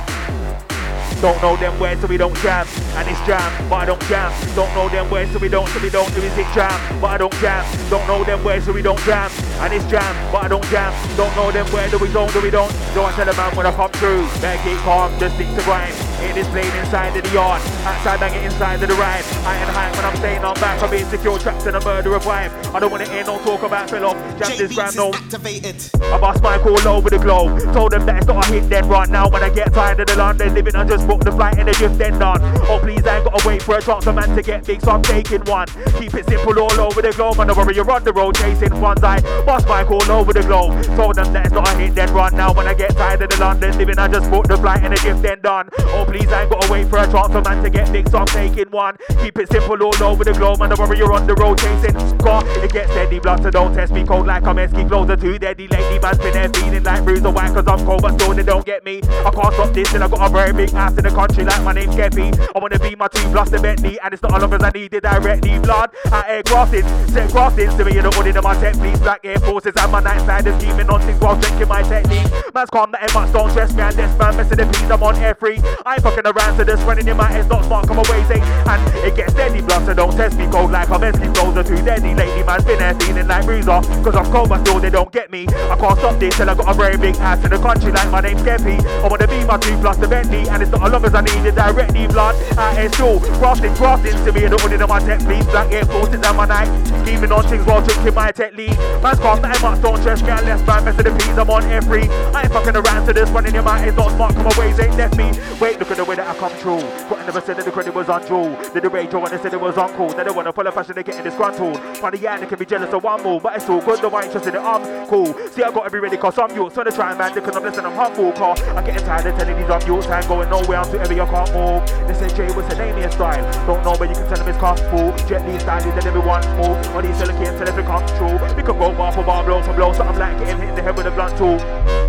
Don't 1.24 1.42
know 1.42 1.56
them 1.56 1.80
where 1.80 1.96
so 2.02 2.08
we 2.08 2.18
don't 2.18 2.36
jam. 2.40 2.68
And 2.96 3.08
it's 3.08 3.18
jam, 3.26 3.70
but 3.70 3.78
I 3.78 3.86
don't 3.86 4.02
jam. 4.12 4.30
Don't 4.56 4.68
know 4.76 4.90
them 4.90 5.10
where 5.10 5.26
so 5.32 5.40
we 5.40 5.48
don't, 5.48 5.70
so 5.70 5.80
we 5.80 5.90
don't 5.90 6.14
do 6.14 6.20
is 6.20 6.38
it 6.38 6.46
jam, 6.54 7.00
but 7.00 7.12
I 7.12 7.18
don't 7.18 7.34
jam. 7.40 7.64
Don't 7.90 8.06
know 8.08 8.26
them 8.26 8.44
where 8.44 8.60
so 8.60 8.74
we 8.74 8.82
don't 8.82 9.00
jam. 9.08 9.32
And 9.62 9.74
it's 9.74 9.86
jam, 9.86 10.32
but 10.34 10.44
I 10.44 10.48
don't 10.50 10.66
jam. 10.66 10.92
Don't 11.16 11.34
know 11.38 11.50
them 11.50 11.66
where 11.68 11.90
do 11.90 11.98
we 11.98 12.12
don't, 12.12 12.32
do 12.34 12.42
we 12.42 12.50
don't. 12.50 12.70
Don't 12.94 13.14
tell 13.14 13.30
a 13.30 13.34
man 13.38 13.56
when 13.56 13.66
I 13.66 13.72
come 13.72 13.92
through. 13.92 14.28
Better 14.42 14.62
keep 14.68 14.78
calm, 14.80 15.18
just 15.18 15.36
stick 15.36 15.48
to 15.56 15.64
grind. 15.64 15.96
It 16.24 16.36
is 16.36 16.48
playing 16.48 16.76
inside 16.76 17.16
of 17.16 17.24
the 17.24 17.30
yard. 17.32 17.62
Outside 17.84 18.20
banging 18.20 18.44
inside 18.44 18.84
of 18.84 18.90
the 18.90 18.96
ride. 18.96 19.24
I 19.46 19.60
ain't 19.60 19.70
high 19.70 19.92
when 19.92 20.06
I'm 20.06 20.16
saying 20.18 20.44
I'm 20.44 20.56
back. 20.56 20.82
I'm 20.84 20.90
being 20.90 21.06
secure 21.06 21.40
traps 21.40 21.66
and 21.66 21.76
a 21.76 21.84
murder 21.84 22.16
of 22.16 22.26
wife. 22.26 22.52
I 22.76 22.80
don't 22.80 22.92
wanna 22.92 23.08
hear 23.08 23.24
no 23.24 23.40
talk 23.44 23.64
about 23.64 23.90
fill 23.90 24.06
off. 24.06 24.18
Jam 24.40 24.58
this 24.58 24.74
grand 24.74 24.96
no. 24.96 25.12
I 25.12 26.20
bust 26.20 26.44
mic 26.44 26.66
all 26.66 26.88
over 26.88 27.10
the 27.10 27.20
globe. 27.20 27.62
Told 27.74 27.92
them 27.92 28.06
that 28.08 28.18
it's 28.18 28.28
not 28.28 28.50
a 28.50 28.52
hit 28.52 28.70
then 28.70 28.88
right 28.88 29.10
now. 29.10 29.30
When 29.30 29.44
I 29.44 29.50
get 29.50 29.74
tired 29.74 30.00
of 30.00 30.08
the 30.08 30.16
London 30.16 30.54
living, 30.54 30.76
I 30.76 30.86
just 30.86 31.08
book 31.14 31.24
the 31.24 31.32
flight 31.32 31.58
and 31.60 31.68
the 31.68 31.74
just 31.74 31.98
then 31.98 32.18
done. 32.18 32.42
Oh 32.68 32.80
please, 32.82 33.06
I 33.06 33.18
ain't 33.18 33.26
gotta 33.26 33.48
wait 33.48 33.62
for 33.62 33.78
a 33.78 33.82
chance 33.82 34.04
for 34.04 34.14
man 34.14 34.36
to 34.36 34.42
get 34.42 34.66
big, 34.66 34.82
so 34.82 34.92
I'm 34.92 35.04
taking 35.04 35.42
one. 35.46 35.68
Keep 36.00 36.16
it 36.16 36.26
simple 36.28 36.58
all 36.60 36.80
over 36.82 37.02
the 37.02 37.12
globe. 37.12 37.38
Don't 37.38 37.56
worry, 37.56 37.76
you're 37.76 37.90
on 37.92 38.04
the 38.04 38.14
road 38.14 38.36
chasing 38.36 38.74
funds. 38.82 39.04
I 39.04 39.22
bust 39.46 39.68
mic 39.68 39.92
all 39.92 40.12
over 40.12 40.34
the 40.34 40.42
globe. 40.42 40.84
Told 40.96 41.16
them 41.16 41.32
that 41.34 41.46
it's 41.46 41.54
not 41.54 41.68
a 41.68 41.78
hit 41.78 41.94
then 41.94 42.12
run 42.14 42.36
now. 42.36 42.52
When 42.54 42.68
I 42.68 42.74
get 42.74 42.96
tired 42.96 43.22
of 43.22 43.30
the 43.30 43.38
London 43.38 43.78
living, 43.78 44.00
I 44.00 44.08
just 44.08 44.30
book 44.32 44.48
the 44.48 44.58
flight 44.58 44.82
and 44.84 44.94
the 44.94 44.98
just 44.98 45.22
then 45.22 45.40
done. 45.42 45.70
Oh 45.78 46.06
please, 46.08 46.32
I 46.32 46.42
ain't 46.42 46.50
gotta 46.50 46.72
wait 46.72 46.88
for 46.88 46.98
a 46.98 47.06
chance 47.12 47.32
for 47.32 47.42
man 47.42 47.64
to 47.64 47.70
get 47.70 47.92
big, 47.92 48.10
so 48.10 48.18
I'm 48.20 48.26
taking 48.26 48.70
one. 48.72 48.98
Keep 49.22 49.38
it 49.38 49.52
simple 49.52 49.82
all 49.84 50.04
over 50.04 50.24
the 50.24 50.34
globe. 50.34 50.60
Don't 50.60 50.80
worry, 50.80 50.98
you're 50.98 51.14
on 51.14 51.28
the 51.28 51.36
road 51.36 51.60
chasing. 51.60 51.94
Car, 52.18 52.42
it 52.64 52.72
gets 52.72 52.92
steady 52.92 53.20
blood, 53.20 53.44
so 53.44 53.52
don't 53.52 53.74
test 53.74 53.94
me 53.94 54.04
cold 54.04 54.26
like 54.26 54.44
I'm 54.44 54.56
esky. 54.56 54.88
Flows 54.88 55.10
are 55.10 55.18
too 55.18 55.38
deadly 55.38 55.68
lately. 55.68 56.00
Man's 56.00 56.18
been 56.18 56.34
there 56.34 56.50
feeling 56.50 56.84
like 56.84 57.04
bruiser 57.04 57.30
white, 57.30 57.54
cause 57.54 57.68
I'm 57.68 57.86
cold, 57.86 58.02
but 58.02 58.14
still 58.20 58.34
they 58.34 58.44
don't 58.44 58.66
get 58.66 58.84
me. 58.84 59.02
I 59.04 59.30
can't 59.30 59.54
stop 59.54 59.74
this, 59.74 59.94
and 59.94 60.04
I 60.04 60.08
got 60.08 60.30
a 60.30 60.34
very 60.34 60.54
big 60.54 60.74
ass 60.74 60.93
in 60.98 61.04
the 61.04 61.12
country 61.12 61.44
like 61.44 61.62
my 61.64 61.74
name's 61.74 61.96
Kepi. 61.96 62.34
I 62.56 62.60
wanna 62.60 62.80
be 62.80 62.96
my 62.96 63.08
two 63.08 63.24
plus 63.32 63.50
the 63.50 63.60
Bentley, 63.60 64.00
and 64.00 64.14
it's 64.14 64.22
not 64.24 64.36
as 64.36 64.42
long 64.42 64.54
as 64.54 64.64
I 64.64 64.70
need 64.70 64.94
it 64.94 65.04
directly. 65.04 65.60
Blood, 65.60 65.92
at 66.12 66.28
air 66.28 66.44
crossing, 66.44 66.84
set 67.08 67.30
crossings 67.32 67.76
to 67.76 67.86
me 67.86 67.98
in 67.98 68.04
the 68.04 68.12
hoodie 68.12 68.32
of 68.32 68.44
my 68.44 68.56
tech 68.60 68.76
please. 68.76 69.00
Black 69.00 69.22
Air 69.24 69.40
Forces 69.40 69.74
and 69.76 69.92
my 69.92 70.02
nightsiders 70.02 70.60
scheming 70.60 70.90
on 70.90 71.02
things 71.02 71.20
while 71.20 71.40
drinking 71.40 71.68
my 71.68 71.82
technique. 71.84 72.28
Man's 72.54 72.70
calm, 72.70 72.92
that 72.92 73.14
much, 73.14 73.32
don't 73.34 73.50
stress 73.50 73.74
me, 73.74 73.82
and 73.82 73.96
this 73.96 74.18
man 74.18 74.38
messing 74.38 74.58
the 74.58 74.66
peas, 74.66 74.90
I'm 74.92 75.04
on 75.04 75.16
air 75.18 75.36
free. 75.36 75.60
I 75.86 75.96
ain't 75.96 76.04
fucking 76.04 76.26
around, 76.26 76.58
so 76.58 76.64
just 76.64 76.86
running 76.86 77.08
in 77.08 77.18
my 77.18 77.32
head's 77.32 77.50
not 77.50 77.66
smart, 77.66 77.88
come 77.88 77.98
away, 77.98 78.24
say, 78.26 78.40
and 78.42 78.82
it 79.06 79.16
gets 79.16 79.34
steady, 79.34 79.62
blood, 79.62 79.86
so 79.86 79.94
don't 79.94 80.16
test 80.16 80.38
me 80.38 80.48
cold 80.48 80.72
like 80.72 80.90
I'm 80.90 81.02
esky. 81.02 81.34
Flows 81.36 81.58
are 81.58 81.64
too 81.64 81.82
deadly 81.84 82.14
lately, 82.14 82.44
man's 82.44 82.64
been 82.66 82.80
there 82.80 82.94
feeling 82.96 83.28
like 83.28 83.46
bruiser, 83.46 83.82
cause 84.04 84.16
I'm 84.16 84.30
cold, 84.32 84.50
but 84.50 84.62
still 84.62 84.80
they 84.80 84.90
don't 84.90 85.12
get 85.12 85.32
me. 85.32 85.48
I 85.48 85.76
can't 85.76 85.98
stop 85.98 86.20
this 86.20 86.38
till 86.38 86.50
I 86.50 86.56
got 86.56 86.70
a 86.70 86.74
very 86.74 86.98
big 86.98 87.16
ass 87.18 87.44
in 87.44 87.50
the 87.50 87.58
country 87.58 87.92
like 87.92 88.10
my 88.12 88.22
name's 88.22 88.42
Kepi. 88.44 88.80
I 89.04 89.08
wanna 89.08 89.28
be 89.28 89.44
my 89.46 89.58
two 89.58 89.76
plus 89.80 89.98
the 89.98 90.08
Bentley, 90.08 90.48
and 90.50 90.62
it's 90.62 90.72
not 90.72 90.83
as 90.86 90.92
long 90.92 91.06
as 91.06 91.14
I 91.14 91.22
need 91.22 91.46
it 91.46 91.56
directly, 91.56 92.08
blood. 92.08 92.36
Out 92.58 92.78
here 92.78 92.90
still, 92.90 93.20
grafting, 93.40 93.74
grafting 93.76 94.14
to 94.26 94.32
me 94.32 94.44
in 94.46 94.52
the 94.52 94.58
hoodie 94.58 94.82
of 94.82 94.90
my 94.90 95.00
tech 95.00 95.20
please. 95.22 95.46
Black 95.46 95.72
Air 95.72 95.86
Forces 95.86 96.22
and 96.22 96.38
my 96.38 96.46
night, 96.46 96.70
scheming 97.04 97.32
on 97.32 97.44
things 97.48 97.66
while 97.66 97.82
drinking 97.82 98.14
my 98.14 98.32
tech 98.32 98.54
lead. 98.54 98.78
Man's 99.02 99.20
calm, 99.20 99.42
that 99.42 99.56
ain't 99.56 99.62
much, 99.62 99.82
don't 99.82 99.98
stress 100.00 100.22
me, 100.22 100.30
and 100.30 100.46
less 100.46 100.66
man, 100.68 100.86
messing 100.86 101.04
the 101.04 101.12
peas, 101.12 101.38
I'm 101.38 101.50
on 101.50 101.64
every. 101.72 102.10
I 102.34 102.44
ain't 102.44 102.54
fucking 102.54 102.76
around 102.76 103.08
to 103.08 103.14
this, 103.14 103.30
running 103.30 103.56
in 103.56 103.64
my 103.64 103.78
head, 103.80 103.96
not 103.96 104.12
smart, 104.12 104.36
come 104.36 104.48
away, 104.58 104.70
ain't 104.70 104.98
left 104.98 105.16
me. 105.16 105.32
Wait, 105.60 105.80
look 105.80 105.92
at 105.92 105.98
the 105.98 106.06
way 106.06 106.16
that 106.16 106.28
I 106.28 106.36
come 106.38 106.52
true. 106.60 106.82
But 107.10 107.20
I 107.20 107.26
never 107.26 107.42
said 107.42 107.58
that 107.58 107.66
the 107.66 107.72
credit 107.72 107.94
was 107.94 108.10
untrue. 108.10 108.56
Did 108.74 108.84
the 108.84 108.90
when 108.90 109.32
they 109.32 109.38
said 109.38 109.54
it 109.54 109.62
was 109.62 109.76
uncool. 109.76 110.16
They 110.16 110.24
don't 110.24 110.36
wanna 110.36 110.54
follow 110.54 110.72
fashion, 110.72 110.96
they 110.96 111.04
getting 111.04 111.24
disgruntled. 111.24 111.80
Funny, 111.98 112.20
yeah, 112.20 112.38
they 112.38 112.46
can 112.46 112.60
be 112.60 112.66
jealous 112.66 112.94
of 112.94 113.04
one 113.04 113.24
move, 113.24 113.44
but 113.44 113.56
it's 113.56 113.70
all 113.70 113.82
good, 113.82 114.02
the 114.02 114.10
one 114.10 114.26
interested 114.26 114.56
in 114.56 114.62
it, 114.62 114.66
I'm 114.66 115.08
cool. 115.08 115.34
See, 115.50 115.64
I 115.64 115.72
gotta 115.72 115.90
be 115.90 116.00
ready, 116.00 116.18
cause 116.18 116.38
I'm 116.38 116.54
youths, 116.56 116.76
so 116.76 116.84
they 116.84 116.92
try 116.92 117.10
and 117.10 117.20
man, 117.20 117.34
because 117.34 117.56
I'm 117.56 117.64
listening, 117.64 117.86
I'm 117.86 117.96
humble, 117.96 118.32
car. 118.34 118.58
I'm 118.76 118.84
getting 118.84 119.06
tired 119.06 119.26
of 119.26 119.38
telling 119.38 119.58
these 119.58 119.70
I'm 119.70 119.84
I 119.84 120.20
ain't 120.20 120.28
going 120.28 120.50
nowhere, 120.50 120.73
I'm 120.76 120.90
too 120.92 120.98
heavy, 120.98 121.20
I 121.20 121.26
can't 121.26 121.54
move. 121.54 121.86
They 122.08 122.14
say 122.14 122.30
Jay 122.36 122.50
was 122.56 122.66
a 122.74 122.78
name 122.78 122.98
in 122.98 123.12
style. 123.12 123.44
Don't 123.68 123.84
know, 123.84 123.96
but 123.98 124.10
you 124.10 124.16
can 124.16 124.28
tell 124.28 124.38
them 124.38 124.48
it's 124.48 124.58
comfortable. 124.58 125.12
Jet 125.28 125.46
Li 125.48 125.60
style, 125.60 125.82
then 125.82 126.08
everyone 126.08 126.42
move. 126.58 126.78
All 126.96 127.02
these 127.02 127.18
silicon 127.18 127.54
till 127.58 127.68
if 127.68 127.78
it 127.78 127.86
comes 127.86 128.12
true. 128.18 128.34
We 128.56 128.64
can 128.64 128.78
go 128.78 128.94
bar 128.94 129.12
for 129.12 129.24
bar, 129.24 129.44
blow 129.44 129.62
for 129.62 129.74
blow, 129.74 129.94
so 129.94 130.04
I'm 130.04 130.18
like 130.18 130.38
getting 130.40 130.58
hit 130.58 130.70
in 130.70 130.76
the 130.76 130.82
head 130.82 130.98
with 130.98 131.08
a 131.08 131.12
blunt 131.12 131.38
tool. 131.38 131.58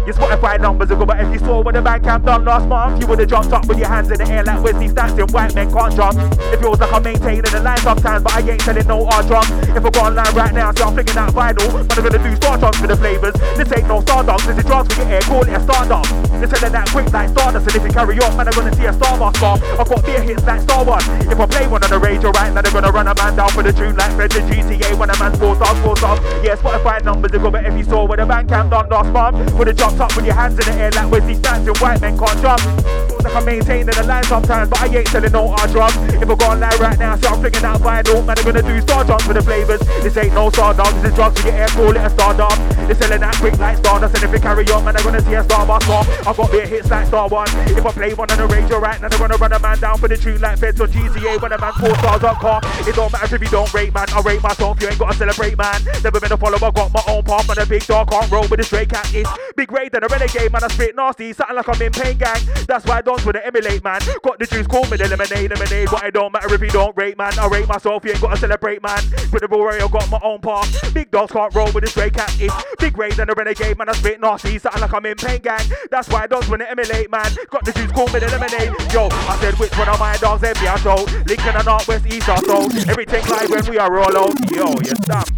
Your 0.05 0.13
Spotify 0.13 0.61
numbers 0.61 0.91
are 0.91 0.97
good, 0.97 1.09
but 1.09 1.19
if 1.19 1.33
you 1.33 1.39
saw 1.39 1.63
what 1.63 1.73
the 1.73 1.81
Bandcamp 1.81 2.27
done 2.27 2.45
last 2.45 2.69
month, 2.69 3.01
you 3.01 3.07
would've 3.07 3.29
jumped 3.29 3.53
up 3.53 3.67
with 3.67 3.79
your 3.79 3.89
hands 3.89 4.11
in 4.11 4.19
the 4.19 4.29
air 4.29 4.45
like 4.45 4.63
Wesley 4.63 4.87
in 4.87 5.29
white 5.33 5.55
men 5.55 5.73
can't 5.73 5.97
jump. 5.97 6.19
It 6.53 6.61
feels 6.61 6.79
like 6.79 6.93
I'm 6.93 7.03
maintaining 7.03 7.43
the 7.43 7.61
line 7.61 7.79
sometimes, 7.79 8.23
but 8.23 8.35
I 8.35 8.41
ain't 8.41 8.61
telling 8.61 8.87
no 8.87 9.07
hard 9.07 9.27
drum. 9.27 9.45
If 9.75 9.85
I 9.85 9.91
go 9.91 10.01
online 10.01 10.35
right 10.35 10.53
now, 10.53 10.73
see 10.73 10.83
I'm 10.83 10.93
flinging 10.93 11.15
that 11.15 11.33
vinyl, 11.33 11.89
but 11.89 11.99
I'm 11.99 12.05
gonna 12.05 12.23
do 12.23 12.37
star 12.37 12.59
drums 12.59 12.77
for 12.77 12.87
the 12.87 12.97
flavors. 12.97 13.35
This 13.57 13.73
ain't 13.73 13.89
no 13.89 14.03
star 14.03 14.23
dogs, 14.25 14.47
this 14.47 14.59
is 14.59 14.65
drugs 14.65 14.93
for 14.93 15.01
your 15.01 15.11
air, 15.11 15.21
call 15.23 15.43
it 15.43 15.57
a 15.57 15.61
stardust. 15.65 16.13
They're 16.45 16.53
selling 16.53 16.73
that 16.73 16.89
quick 16.91 17.11
like 17.13 17.31
Stardust, 17.31 17.67
and 17.69 17.77
if 17.77 17.83
you 17.83 17.93
carry 17.93 18.21
on, 18.21 18.37
man, 18.37 18.49
Gonna 18.55 18.73
see 18.77 18.87
a 18.87 18.93
Star 18.93 19.19
Wars 19.19 19.35
bar. 19.41 19.59
I've 19.79 19.89
got 19.89 20.05
beer 20.07 20.23
hits 20.23 20.45
like 20.45 20.61
Star 20.61 20.85
Wars. 20.85 21.03
If 21.27 21.41
I 21.41 21.47
play 21.47 21.67
one 21.67 21.83
on 21.83 21.91
the 21.91 21.99
radio 21.99 22.31
right 22.31 22.53
now, 22.55 22.63
they're 22.63 22.73
gonna 22.73 22.93
run 22.93 23.09
a 23.09 23.15
man 23.15 23.35
down 23.35 23.51
for 23.51 23.65
the 23.65 23.73
tune 23.73 23.97
like 23.97 24.13
Fred 24.13 24.35
and 24.37 24.49
GTA 24.49 24.95
when 24.97 25.11
a 25.11 25.19
man's 25.19 25.39
four 25.39 25.57
stars, 25.57 25.79
four 25.81 25.97
stars. 25.97 26.21
Yeah, 26.45 26.55
Spotify 26.55 27.03
numbers, 27.03 27.33
they 27.33 27.39
go, 27.39 27.51
but 27.51 27.67
if 27.67 27.77
you 27.77 27.83
saw 27.83 28.07
where 28.07 28.17
the 28.17 28.23
Bandcamp 28.23 28.71
done 28.71 28.89
last 28.89 29.11
month, 29.11 29.55
would 29.55 29.67
have 29.67 29.77
jumped 29.77 30.01
up 30.01 30.15
with 30.15 30.25
your 30.25 30.35
hands 30.35 30.55
in 30.55 30.73
the 30.73 30.81
air 30.81 30.91
like 30.93 31.11
Wesley 31.11 31.35
Snipes 31.35 31.67
and 31.67 31.79
white 31.79 32.01
men 32.01 32.17
can't 32.17 32.41
jump. 32.41 32.61
Feels 32.63 33.25
like 33.25 33.35
I'm 33.35 33.45
maintaining 33.45 33.87
the 33.87 34.05
line 34.07 34.25
sometimes, 34.25 34.71
but 34.71 34.81
I 34.81 34.87
ain't 34.87 35.09
selling 35.09 35.33
no 35.33 35.49
hard 35.49 35.71
drugs. 35.73 35.97
If 36.15 36.31
I 36.31 36.35
go 36.35 36.47
online 36.47 36.79
right 36.79 36.99
now, 36.99 37.17
see 37.17 37.27
I'm 37.27 37.41
flinging 37.41 37.63
that 37.63 37.81
vinyl, 37.81 38.25
man, 38.25 38.39
I'm 38.39 38.45
gonna 38.45 38.63
do 38.63 38.81
star 38.83 39.03
drums 39.03 39.25
for 39.25 39.35
the 39.35 39.43
flavors. 39.43 39.81
This 40.07 40.17
ain't 40.17 40.35
no 40.35 40.51
star 40.51 40.75
dog, 40.75 40.95
this 41.03 41.11
is 41.11 41.15
drugs 41.17 41.41
for 41.41 41.49
your 41.49 41.57
air, 41.57 41.69
call 41.69 41.91
it 41.91 41.97
a 41.97 42.11
star 42.11 42.35
dog. 42.35 42.55
They're 42.87 42.95
selling 42.95 43.21
that 43.21 43.35
quick 43.37 43.59
like 43.59 43.79
Stardust, 43.79 44.15
and 44.15 44.25
if 44.25 44.33
you 44.33 44.41
carry 44.41 44.69
on, 44.69 44.85
man, 44.85 44.95
I'm 44.97 45.05
gonna 45.05 45.23
see 45.23 45.33
a 45.33 45.43
Star 45.43 45.65
Wars 45.65 45.87
bar. 45.87 46.05
I've 46.27 46.37
got 46.37 46.53
beer 46.53 46.67
hits 46.67 46.91
like 46.91 47.07
Star 47.07 47.29
One. 47.29 47.49
If 47.65 47.81
I 47.81 47.93
play 47.93 48.13
one 48.13 48.31
on 48.31 48.37
the 48.37 48.44
radio 48.47 48.79
right 48.79 49.01
now, 49.01 49.09
they're 49.09 49.19
gonna 49.19 49.37
run 49.37 49.53
a 49.53 49.59
man 49.59 49.79
down 49.79 49.99
for 49.99 50.09
the 50.09 50.17
tune 50.17 50.41
like 50.41 50.59
Feds 50.59 50.81
or 50.81 50.87
GTA 50.87 51.41
when 51.41 51.53
a 51.53 51.59
man 51.59 51.73
four 51.75 51.95
stars 51.97 52.23
up 52.23 52.39
car. 52.39 52.61
It 52.87 52.95
don't 52.95 53.13
matter 53.13 53.37
if 53.37 53.43
you 53.43 53.49
don't 53.49 53.73
rate, 53.73 53.95
man. 53.95 54.07
I 54.11 54.21
rate 54.21 54.43
myself, 54.43 54.81
you 54.81 54.89
ain't 54.89 54.99
gotta 54.99 55.17
celebrate, 55.17 55.57
man. 55.57 55.81
Never 56.03 56.21
been 56.21 56.33
a 56.33 56.37
follower, 56.37 56.73
got 56.73 56.93
my 56.93 57.03
own 57.09 57.23
path, 57.23 57.49
man. 57.49 57.59
A 57.59 57.67
big 57.67 57.87
dog 57.87 58.11
can't 58.11 58.31
roll 58.31 58.47
with 58.49 58.61
a 58.61 58.65
straight 58.65 58.91
cat. 58.91 59.09
It's 59.15 59.31
big 59.57 59.71
raid 59.73 59.95
and 59.95 60.05
a 60.05 60.09
renegade, 60.09 60.53
man. 60.53 60.65
I 60.65 60.69
spit 60.69 60.97
nasty, 60.97 61.33
something 61.33 61.57
like 61.57 61.69
I'm 61.69 61.81
in 61.83 61.93
pain 61.93 62.19
gang. 62.19 62.41
That's 62.67 62.85
why 62.87 62.99
I 62.99 63.03
don't 63.03 63.25
wanna 63.25 63.41
emulate, 63.45 63.85
man. 63.85 64.01
Got 64.23 64.39
the 64.39 64.47
juice, 64.47 64.67
call 64.67 64.85
me 64.87 64.97
the 64.97 65.09
lemonade, 65.09 65.51
lemonade. 65.51 65.89
But 65.91 66.05
it 66.05 66.15
don't 66.15 66.33
matter 66.33 66.55
if 66.55 66.61
you 66.61 66.71
don't 66.71 66.97
rate, 66.97 67.17
man. 67.17 67.39
I 67.39 67.47
rate 67.49 67.69
myself, 67.69 68.05
you 68.05 68.13
ain't 68.13 68.21
gotta 68.21 68.37
celebrate, 68.37 68.83
man. 68.83 69.03
With 69.33 69.43
the 69.43 69.49
warrior, 69.49 69.89
got 69.89 70.11
my 70.11 70.21
own 70.23 70.41
path. 70.41 70.93
Big 70.93 71.11
dogs 71.11 71.33
can't 71.33 71.55
roll 71.55 71.71
with 71.73 71.85
a 71.85 71.89
straight 71.89 72.15
cat. 72.15 72.35
It's 72.39 72.55
big 72.79 72.97
raid 72.99 73.19
and 73.19 73.31
a 73.31 73.35
renegade, 73.35 73.79
man. 73.79 73.89
I 73.89 73.93
spit 73.93 74.21
nasty, 74.21 74.59
something 74.59 74.81
like 74.81 74.93
I'm 74.93 75.07
in 75.07 75.17
pain 75.17 75.41
gang. 75.41 75.65
That's 75.91 76.09
why 76.09 76.25
I 76.25 76.27
don't 76.27 76.49
wanna 76.49 76.65
emulate, 76.65 77.11
man. 77.11 77.31
Got 77.51 77.65
the 77.65 77.73
juice, 77.73 77.93
call 77.93 78.07
me 78.09 78.21
the 78.21 78.34
lemonade. 78.39 78.75
Yo, 78.93 79.09
I 79.11 79.39
said 79.41 79.55
which 79.55 79.77
one 79.79 79.89
of 79.89 79.99
my 79.99 80.17
dogs 80.17 80.43
every 80.43 80.67
I 80.67 80.77
show. 80.77 81.07
Lincoln 81.27 81.55
and 81.57 81.65
North 81.65 81.87
West 81.89 82.07
East 82.07 82.29
or 82.29 82.39
so. 82.39 82.65
Everything 82.89 83.25
live 83.27 83.51
when 83.51 83.65
we 83.71 83.79
are 83.79 83.93
roll 83.93 84.17
out. 84.17 84.51
Yo, 84.51 84.67
you 84.83 84.95
stop. 85.03 85.29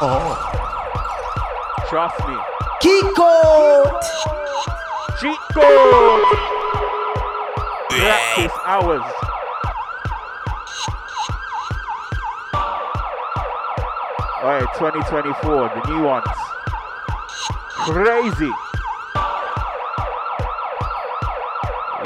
Oh. 0.00 0.50
Trust 1.88 2.18
me. 2.26 2.36
Kiko! 2.82 4.00
Cheat 5.20 5.38
code! 5.52 6.24
Practice 7.90 8.52
hours. 8.66 9.02
Alright, 14.42 14.68
2024, 14.74 15.68
the 15.68 15.88
new 15.88 16.02
ones. 16.04 16.26
Crazy. 17.86 18.52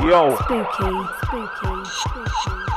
Yo. 0.05 0.37
Spooky, 0.37 0.65
spooky, 1.25 1.85
spooky. 1.85 2.68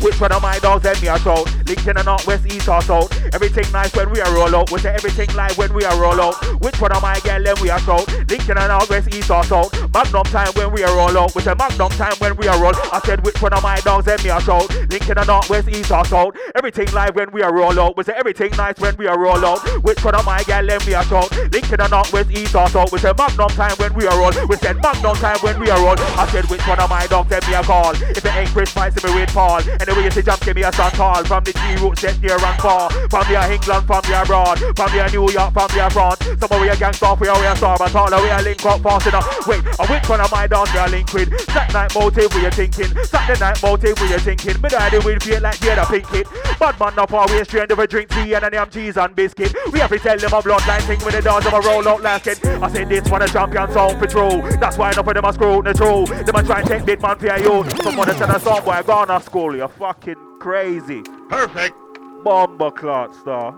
Which 0.00 0.20
one 0.20 0.32
of 0.32 0.42
my 0.42 0.58
dogs 0.58 0.82
send 0.82 1.00
me 1.02 1.08
a 1.08 1.18
shout? 1.18 1.44
Lincoln 1.66 1.96
and 1.96 2.06
North 2.06 2.26
West 2.26 2.46
East 2.46 2.68
or 2.68 2.80
South. 2.82 3.10
Everything 3.34 3.70
nice 3.72 3.94
when 3.94 4.10
we 4.10 4.20
are 4.20 4.32
roll 4.34 4.54
out. 4.54 4.70
We 4.70 4.78
say 4.78 4.94
everything 4.94 5.28
live 5.34 5.56
when 5.58 5.72
we 5.74 5.84
are 5.84 5.98
roll 6.00 6.20
out. 6.20 6.34
Which 6.62 6.80
one 6.80 6.92
of 6.92 7.02
my 7.02 7.18
girl 7.20 7.42
then 7.42 7.56
we 7.60 7.70
are 7.70 7.78
shout? 7.80 8.06
Lincoln 8.28 8.58
and 8.58 8.68
North 8.68 8.90
West 8.90 9.12
East 9.14 9.30
or 9.30 9.42
South. 9.44 9.72
Magnum 9.92 10.24
time 10.24 10.52
when 10.54 10.72
we 10.72 10.84
are 10.84 10.94
roll 10.94 11.16
out. 11.18 11.34
We 11.34 11.42
say 11.42 11.54
Magnum 11.54 11.90
time 11.90 12.14
when 12.18 12.36
we 12.36 12.46
are 12.46 12.60
roll. 12.60 12.72
I 12.92 13.00
said 13.04 13.24
which 13.24 13.40
one 13.40 13.52
of 13.54 13.62
my 13.62 13.76
dogs 13.80 14.04
send 14.04 14.22
me 14.22 14.30
a 14.30 14.40
shout? 14.40 14.68
Lincoln 14.90 15.18
and 15.18 15.26
North 15.26 15.48
West 15.48 15.68
East 15.68 15.90
or 15.90 16.04
South. 16.04 16.36
Everything 16.54 16.90
live 16.92 17.14
when 17.16 17.30
we 17.32 17.42
are 17.42 17.54
roll 17.54 17.78
out. 17.80 17.96
We 17.96 18.04
say 18.04 18.14
everything 18.16 18.50
nice 18.56 18.78
when 18.78 18.96
we 18.96 19.06
are 19.06 19.18
roll 19.18 19.44
out. 19.44 19.60
Which 19.82 20.04
one 20.04 20.14
of 20.14 20.24
my 20.26 20.42
girl 20.44 20.66
then 20.66 20.80
we 20.86 20.94
are 20.94 21.04
shout? 21.04 21.30
Lincoln 21.52 21.80
and 21.80 21.90
North 21.90 22.12
West 22.12 22.30
East 22.30 22.54
or 22.54 22.68
South. 22.68 22.92
We 22.92 22.98
say 22.98 23.12
Magnum 23.16 23.48
time 23.50 23.76
when 23.78 23.94
we 23.94 24.06
are 24.06 24.18
roll. 24.18 24.32
We 24.48 24.56
said 24.56 24.76
Magnum 24.82 25.16
time 25.16 25.38
when 25.40 25.58
we 25.58 25.70
are 25.70 25.78
roll. 25.78 25.96
I 25.98 26.26
said 26.28 26.44
which 26.50 26.66
one 26.66 26.80
of 26.80 26.90
my 26.90 27.06
dogs 27.06 27.28
send 27.30 27.46
me 27.48 27.54
a 27.54 27.62
call? 27.62 27.92
If 27.94 28.24
it 28.24 28.36
ain't 28.36 28.50
Chris, 28.50 28.74
might 28.76 28.92
see 28.92 29.06
me 29.08 29.14
with 29.14 29.32
Paul. 29.32 29.60
Anyway, 29.80 29.95
you 30.04 30.10
say 30.10 30.22
jump, 30.22 30.40
give 30.44 30.56
me 30.56 30.62
a 30.62 30.72
sun 30.72 30.92
tall. 30.92 31.24
From 31.24 31.44
the 31.44 31.52
G 31.52 31.82
root 31.82 31.98
set 31.98 32.20
near 32.20 32.36
and 32.36 32.60
far. 32.60 32.90
From 33.08 33.24
the 33.28 33.52
England, 33.52 33.86
from 33.86 34.02
the 34.02 34.20
abroad. 34.20 34.58
From 34.76 34.90
the 34.92 35.08
New 35.10 35.30
York, 35.30 35.52
from 35.52 35.68
the 35.68 35.90
France. 35.90 36.20
Some 36.40 36.52
of 36.52 36.60
we 36.60 36.68
are 36.68 36.76
gangsta, 36.76 37.18
we 37.20 37.28
are 37.28 37.36
are 37.46 37.56
star, 37.56 37.76
but 37.78 37.94
all 37.94 38.12
of 38.12 38.22
we 38.22 38.28
are 38.28 38.42
link 38.42 38.64
up 38.64 38.80
fast 38.82 39.06
enough. 39.06 39.46
Wait, 39.46 39.64
and 39.64 39.88
which 39.88 40.08
one 40.08 40.20
of 40.20 40.30
my 40.30 40.46
dogs 40.46 40.72
we 40.72 40.78
are 40.78 40.88
linked 40.88 41.14
with? 41.14 41.28
Saturday 41.40 41.72
night 41.72 41.94
motive, 41.94 42.34
we 42.34 42.46
are 42.46 42.50
thinking. 42.50 42.90
Saturday 43.04 43.40
night 43.40 43.62
motive, 43.62 44.00
we 44.00 44.14
are 44.14 44.18
thinking. 44.18 44.60
Me 44.60 44.68
daddy 44.68 44.98
will 44.98 45.18
feel 45.20 45.40
like 45.40 45.58
the 45.58 45.86
pink 45.88 46.08
kid. 46.08 46.26
Bad 46.58 46.78
man 46.80 46.98
up 46.98 47.12
way, 47.30 47.44
straight 47.44 47.70
over 47.70 47.86
drink 47.86 48.08
tea 48.10 48.34
and 48.34 48.44
an 48.44 48.52
yam 48.52 48.70
cheese 48.70 48.96
and 48.96 49.14
biscuit. 49.14 49.54
We 49.72 49.78
have 49.80 49.90
to 49.90 49.98
tell 49.98 50.18
them 50.18 50.32
a 50.32 50.42
bloodline 50.42 50.82
thing 50.82 51.04
with 51.04 51.14
the 51.14 51.22
dogs 51.22 51.46
of 51.46 51.52
a 51.52 51.60
roll 51.60 51.86
out 51.88 52.02
last 52.02 52.24
kid. 52.24 52.44
I 52.44 52.70
said 52.72 52.88
this 52.88 53.08
one 53.10 53.22
a 53.22 53.28
champion 53.28 53.70
sound 53.72 54.10
true. 54.10 54.42
That's 54.58 54.78
why 54.78 54.92
enough 54.92 55.06
of 55.06 55.14
them 55.14 55.24
are 55.24 55.32
screwed 55.32 55.64
the 55.64 55.74
true. 55.74 56.06
Them 56.06 56.34
a 56.34 56.42
try 56.42 56.60
and 56.60 56.68
take 56.68 56.84
big 56.84 57.02
man 57.02 57.18
for 57.18 57.26
your 57.26 57.38
youth. 57.38 57.82
Someone 57.82 58.08
that 58.08 58.18
said 58.18 58.30
a 58.30 58.40
song 58.40 58.64
boy 58.64 58.82
gone 58.86 59.08
to 59.08 59.20
school. 59.20 59.54
You're 59.56 59.68
fucking 59.78 60.38
crazy. 60.40 61.02
Perfect. 61.28 61.76
Bomber 62.24 62.70
clot 62.70 63.14
star. 63.14 63.52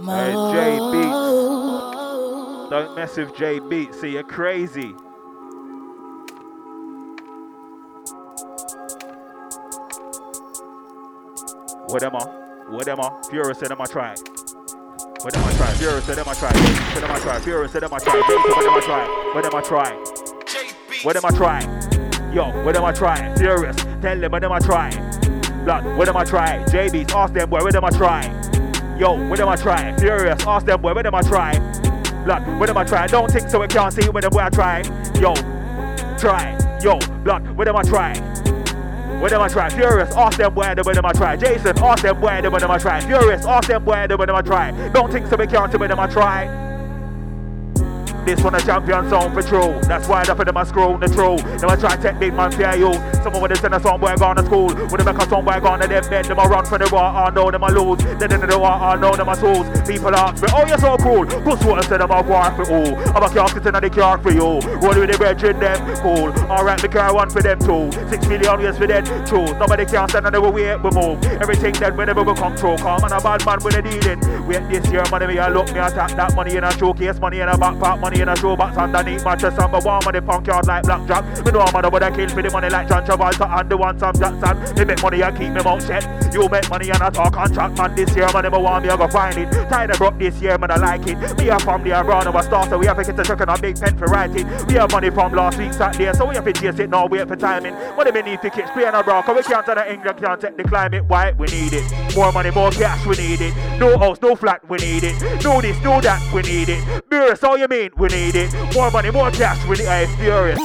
Hey, 0.00 0.32
J 0.32 0.78
Beats. 0.92 2.70
Don't 2.70 2.94
mess 2.96 3.16
with 3.16 3.36
J 3.36 3.58
Beats. 3.60 4.00
See, 4.00 4.10
you're 4.10 4.22
crazy. 4.22 4.94
What 11.88 12.02
am 12.02 12.16
I? 12.16 12.24
What 12.68 12.86
am 12.88 13.00
I? 13.00 13.22
Furious 13.30 13.58
said 13.58 13.70
them 13.70 13.80
I 13.80 13.86
try. 13.86 14.14
What 15.22 15.36
am 15.36 15.44
I 15.44 15.52
try? 15.56 15.72
Furious 15.74 16.04
said 16.04 16.16
them 16.16 16.28
I 16.28 16.34
try. 16.34 16.52
Said 16.52 17.02
them 17.02 17.10
I 17.10 17.18
try. 17.18 17.40
Furious 17.40 17.72
said 17.72 17.82
them 17.82 17.94
I 17.94 17.98
try. 17.98 18.12
Jason, 18.12 18.36
what 18.36 18.66
am 18.66 18.74
I 18.74 18.80
try? 18.80 19.06
What 19.34 19.44
am 19.46 19.54
I 19.54 19.62
try? 19.62 21.02
What 21.02 21.16
am 21.16 21.24
I 21.24 21.30
try? 21.30 21.87
Yo, 22.32 22.50
what 22.62 22.76
am 22.76 22.84
I 22.84 22.92
try? 22.92 23.34
Furious, 23.36 23.76
tell 24.02 24.20
them 24.20 24.30
what 24.30 24.44
am 24.44 24.52
I 24.52 24.58
try? 24.58 24.90
Blood, 25.64 25.96
what 25.96 26.08
am 26.10 26.16
I 26.16 26.24
try? 26.24 26.62
JB's, 26.64 27.10
ask 27.14 27.32
them 27.32 27.48
boy, 27.48 27.62
what 27.62 27.74
am 27.74 27.84
I 27.86 27.90
try? 27.90 28.22
Yo, 28.98 29.28
what 29.28 29.40
am 29.40 29.48
I 29.48 29.56
try? 29.56 29.96
Furious, 29.96 30.46
ask 30.46 30.66
them 30.66 30.82
boy, 30.82 30.92
what 30.92 31.06
am 31.06 31.14
I 31.14 31.22
try? 31.22 31.58
Blood, 32.24 32.60
what 32.60 32.68
am 32.68 32.76
I 32.76 32.84
try? 32.84 33.06
Don't 33.06 33.30
think 33.32 33.48
so, 33.48 33.60
we 33.60 33.66
can't 33.66 33.94
see 33.94 34.06
when 34.10 34.28
boy 34.28 34.40
I 34.40 34.50
try. 34.50 34.82
Yo, 35.18 35.32
try. 36.18 36.58
Yo, 36.82 36.98
blood, 37.24 37.48
what 37.56 37.66
am 37.66 37.76
I 37.76 37.82
try? 37.82 38.14
What 39.20 39.32
am 39.32 39.40
I 39.40 39.48
try? 39.48 39.70
Furious, 39.70 40.14
ask 40.14 40.36
them 40.36 40.54
where 40.54 40.74
the 40.74 40.82
when 40.82 40.98
am 40.98 41.06
I 41.06 41.12
try? 41.12 41.34
Jason, 41.34 41.78
ask 41.78 42.02
them 42.02 42.20
where 42.20 42.42
the 42.42 42.50
when 42.50 42.62
am 42.62 42.70
I 42.70 42.76
try? 42.76 43.00
Furious, 43.00 43.46
ask 43.46 43.68
them 43.68 43.86
where 43.86 44.06
the 44.06 44.18
when 44.18 44.28
am 44.28 44.36
I 44.36 44.42
try? 44.42 44.70
Don't 44.90 45.10
think 45.10 45.28
so, 45.28 45.36
we 45.36 45.46
can't 45.46 45.72
see 45.72 45.78
when 45.78 45.88
them 45.88 45.98
I 45.98 46.06
try. 46.06 46.67
This 48.28 48.44
one 48.44 48.54
a 48.54 48.60
champion 48.60 49.08
song 49.08 49.32
for 49.32 49.40
true. 49.40 49.80
That's 49.88 50.06
why 50.06 50.22
the 50.22 50.34
for 50.36 50.44
them 50.44 50.58
a 50.58 50.62
the 50.62 51.08
true. 51.08 51.40
Them 51.56 51.70
a 51.70 51.76
try 51.78 51.96
to 51.96 52.02
take 52.02 52.20
big 52.20 52.34
man 52.34 52.52
for 52.52 52.60
you. 52.76 52.92
Someone 53.24 53.40
with 53.40 53.52
a 53.52 53.56
send 53.56 53.72
a 53.72 53.80
song 53.80 53.98
boy 53.98 54.14
gone 54.16 54.36
to 54.36 54.44
school. 54.44 54.68
When 54.68 55.00
they 55.00 55.04
make 55.04 55.16
a 55.16 55.26
song 55.30 55.46
boy 55.46 55.58
gone 55.60 55.80
to 55.80 55.88
them 55.88 56.04
bed, 56.10 56.26
them 56.26 56.38
a 56.38 56.44
run 56.44 56.66
for 56.66 56.76
the 56.76 56.90
war. 56.92 57.08
Oh 57.08 57.24
I 57.24 57.30
know 57.30 57.50
them 57.50 57.62
a 57.62 57.72
lose. 57.72 58.04
Then 58.20 58.30
in 58.30 58.44
the 58.44 58.58
war, 58.58 58.68
I 58.68 58.92
oh 58.92 59.00
know 59.00 59.16
them 59.16 59.28
a 59.28 59.34
lose. 59.40 59.64
People 59.88 60.14
ask 60.14 60.42
me, 60.42 60.48
oh 60.52 60.66
you're 60.68 60.76
so 60.76 60.98
cool. 60.98 61.24
Puss 61.24 61.64
I 61.64 61.80
said 61.88 62.04
them 62.04 62.10
a 62.10 62.20
war 62.20 62.52
for 62.52 62.68
all. 62.68 62.92
I'm 63.16 63.24
a 63.24 63.32
casket 63.32 63.64
and 63.64 63.80
the 63.80 63.88
car 63.88 64.18
for 64.18 64.30
you. 64.30 64.60
Roll 64.76 65.00
with 65.00 65.08
the 65.08 65.16
brethren 65.16 65.58
them 65.58 65.80
cool. 66.04 66.28
Alright, 66.52 66.82
the 66.82 66.88
car 66.88 67.14
one 67.14 67.30
for 67.30 67.40
them 67.40 67.58
too. 67.58 67.88
Six 68.12 68.28
million 68.28 68.60
years 68.60 68.76
for 68.76 68.86
them 68.86 69.08
too. 69.24 69.56
Nobody 69.56 69.86
can 69.86 70.06
stand 70.06 70.26
on 70.26 70.32
the 70.36 70.40
way 70.42 70.76
we 70.76 70.90
move. 70.92 71.16
Everything 71.40 71.72
that 71.80 71.96
whenever 71.96 72.22
we 72.22 72.34
come 72.34 72.54
through. 72.54 72.76
Come 72.76 73.08
on 73.08 73.12
a 73.12 73.20
bad 73.24 73.40
man 73.46 73.58
with 73.64 73.72
a 73.72 73.80
dealing. 73.80 74.20
Wait 74.46 74.68
this 74.68 74.84
year 74.92 75.04
money 75.10 75.26
me 75.26 75.38
a 75.38 75.48
look 75.48 75.72
me 75.72 75.80
attack 75.80 76.12
that 76.12 76.36
money 76.36 76.56
in 76.56 76.64
a 76.64 76.70
showcase. 76.76 77.18
Money 77.18 77.40
in 77.40 77.48
a 77.48 77.56
backpack. 77.56 77.98
Money 78.00 78.17
in 78.20 78.28
a 78.28 78.34
showbox 78.34 78.76
underneath 78.76 79.24
my 79.24 79.36
chest. 79.36 79.60
I'm 79.60 79.74
a 79.74 79.80
warm 79.80 80.02
on 80.06 80.12
the 80.12 80.22
punk 80.22 80.46
yard 80.46 80.66
like 80.66 80.84
blackjack. 80.84 81.44
Me 81.44 81.52
know 81.52 81.60
I'm 81.60 81.74
a 81.74 81.82
double 81.82 81.98
kill 81.98 82.28
for 82.28 82.42
the 82.42 82.50
money 82.50 82.68
like 82.68 82.88
John 82.88 83.04
Travolta 83.04 83.60
and 83.60 83.70
the 83.70 83.76
one 83.76 83.98
Sam 83.98 84.14
Jackson. 84.14 84.76
Me 84.76 84.84
make 84.84 85.02
money 85.02 85.22
and 85.22 85.36
keep 85.36 85.52
me 85.52 85.62
mouth 85.62 85.86
shut. 85.86 86.04
You 86.32 86.48
make 86.48 86.68
money 86.68 86.90
and 86.90 87.02
I 87.02 87.10
talk 87.10 87.34
contract 87.34 87.76
man 87.78 87.94
this 87.94 88.14
year. 88.14 88.28
Man, 88.32 88.42
never 88.42 88.58
want 88.58 88.84
me, 88.84 88.90
I 88.90 88.96
go 88.96 89.08
find 89.08 89.36
it. 89.36 89.50
Tired 89.68 89.90
of 89.90 89.98
broke 89.98 90.18
this 90.18 90.40
year, 90.40 90.58
man, 90.58 90.70
I 90.70 90.76
like 90.76 91.06
it. 91.06 91.16
Me 91.38 91.48
a 91.48 91.58
from 91.58 91.82
the 91.82 91.92
around 91.92 92.26
a 92.26 92.42
star, 92.42 92.68
so 92.68 92.78
we 92.78 92.86
have 92.86 92.96
to 92.96 93.04
get 93.04 93.18
a 93.18 93.24
check 93.24 93.40
on 93.40 93.48
a 93.48 93.58
big 93.58 93.80
pen 93.80 93.96
for 93.96 94.06
writing. 94.06 94.46
We 94.66 94.74
have 94.74 94.90
money 94.90 95.10
from 95.10 95.32
last 95.32 95.58
week 95.58 95.72
Saturday, 95.72 96.12
so 96.12 96.26
we 96.26 96.34
have 96.34 96.44
to 96.44 96.52
chase 96.52 96.78
it 96.78 96.90
now, 96.90 97.06
wait 97.06 97.26
for 97.28 97.36
timing. 97.36 97.74
Money 97.96 98.10
we 98.10 98.22
need 98.22 98.40
tickets, 98.40 98.70
play 98.70 98.86
on 98.86 98.94
a 98.94 99.02
rock, 99.02 99.28
we 99.28 99.42
can't 99.42 99.64
turn 99.64 99.78
England, 99.78 100.18
can't 100.18 100.40
take 100.40 100.56
the 100.56 100.64
climate 100.64 101.04
white, 101.06 101.36
we 101.38 101.46
need 101.46 101.72
it. 101.72 102.14
More 102.14 102.32
money, 102.32 102.50
more 102.50 102.70
cash, 102.70 103.04
we 103.06 103.16
need 103.16 103.40
it. 103.40 103.54
No 103.78 103.98
house, 103.98 104.20
no 104.20 104.34
flat, 104.34 104.68
we 104.68 104.78
need 104.78 105.04
it. 105.04 105.20
No 105.42 105.60
this, 105.60 105.82
no 105.82 106.00
that, 106.00 106.20
we 106.32 106.42
need 106.42 106.68
it. 106.68 107.08
Burris, 107.08 107.42
all 107.44 107.56
you 107.56 107.68
mean, 107.68 107.90
we 107.98 108.08
need 108.08 108.34
it. 108.36 108.74
More 108.74 108.90
money, 108.90 109.10
more 109.10 109.30
cash, 109.30 109.62
we 109.66 109.76
need. 109.76 109.86
Hey, 109.86 110.06
furious. 110.16 110.58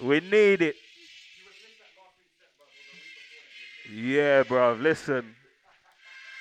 we 0.00 0.20
need 0.20 0.62
it. 0.62 0.76
Yeah, 3.92 4.42
bro. 4.42 4.74
Listen, 4.74 5.34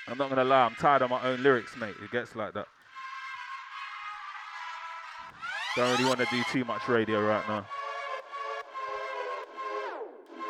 I'm 0.07 0.17
not 0.17 0.29
gonna 0.29 0.43
lie. 0.43 0.65
I'm 0.65 0.75
tired 0.75 1.01
of 1.01 1.09
my 1.09 1.21
own 1.23 1.43
lyrics, 1.43 1.75
mate. 1.77 1.95
It 2.03 2.11
gets 2.11 2.35
like 2.35 2.53
that. 2.53 2.67
Don't 5.75 5.91
really 5.91 6.05
want 6.05 6.19
to 6.19 6.27
do 6.31 6.41
too 6.51 6.63
much 6.63 6.87
radio 6.87 7.21
right 7.21 7.47
now. 7.49 7.65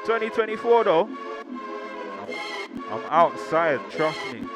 2024 0.05 0.83
though. 0.83 1.09
I'm 2.91 3.03
outside, 3.09 3.79
trust 3.89 4.19
me. 4.31 4.47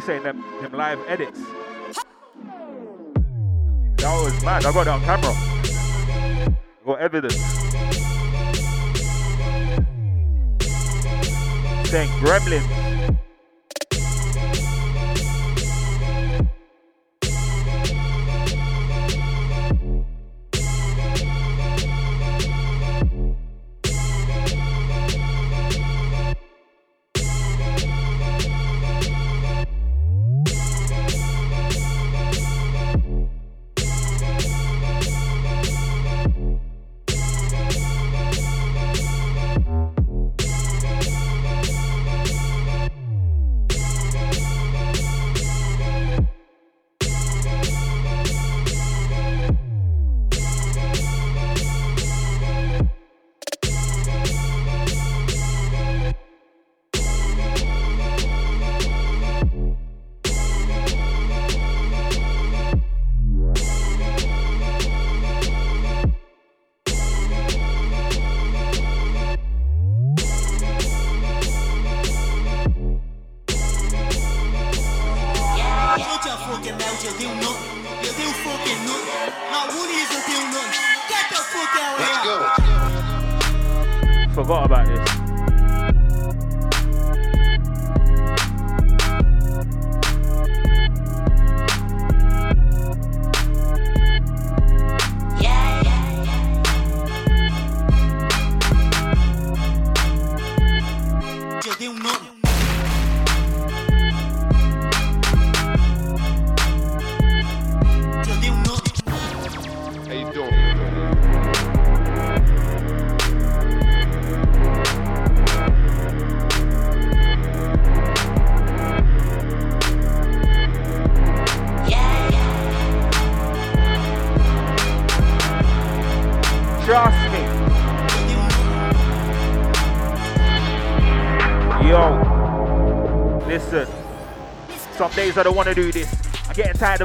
You 0.00 0.06
saying, 0.06 0.22
them, 0.22 0.42
them 0.62 0.72
live 0.72 0.98
edits? 1.08 1.38
That 3.96 4.22
was 4.22 4.44
mad. 4.44 4.64
I 4.64 4.72
got 4.72 4.86
it 4.86 4.88
on 4.88 5.00
camera. 5.02 5.34
Got 6.86 7.00
evidence. 7.00 7.36
Saying 11.90 12.08
gremlin. 12.20 12.79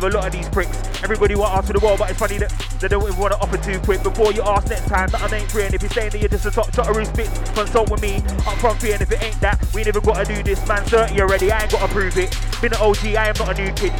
A 0.08 0.10
lot 0.10 0.26
of 0.28 0.32
these 0.32 0.48
pricks. 0.50 0.78
Everybody 1.04 1.36
want 1.36 1.56
answer 1.56 1.74
the 1.74 1.80
world, 1.80 2.00
but 2.00 2.10
it's 2.10 2.20
funny 2.20 2.38
that 2.38 2.52
they 2.80 2.88
don't 2.88 3.04
even 3.04 3.18
want 3.18 3.34
to 3.34 3.40
offer 3.40 3.58
too 3.58 3.80
quick. 3.80 4.04
Before 4.04 4.32
you 4.32 4.42
ask 4.44 4.70
next 4.70 4.88
time, 4.88 5.10
that 5.10 5.22
I 5.22 5.36
ain't 5.36 5.52
free. 5.52 5.64
And 5.64 5.74
if 5.74 5.82
you're 5.82 5.92
saying 5.92 6.12
that 6.12 6.20
you're 6.20 6.30
just 6.30 6.46
a 6.46 6.52
top 6.52 6.74
shotter 6.74 6.94
who 6.94 7.06
spits, 7.06 7.38
consult 7.52 7.90
with 7.90 8.02
me. 8.02 8.18
Up 8.48 8.58
front 8.58 8.80
free, 8.80 8.94
and 8.94 9.02
if 9.02 9.12
it 9.12 9.24
ain't 9.24 9.40
that, 9.42 9.60
we 9.74 9.82
ain't 9.82 9.88
even 9.88 10.02
got 10.02 10.26
to 10.26 10.36
do 10.36 10.44
this. 10.44 10.66
Man, 10.68 10.84
30 10.86 11.22
already, 11.22 11.52
I 11.52 11.62
ain't 11.64 11.72
got 11.72 11.86
to 11.88 11.94
prove 11.94 12.18
it. 12.18 12.38
Been 12.62 12.74
an 12.74 12.80
OG, 12.82 13.06
I 13.16 13.28
am 13.30 13.36
not 13.38 13.58
a 13.58 13.64
new 13.64 13.72
kid. 13.74 13.94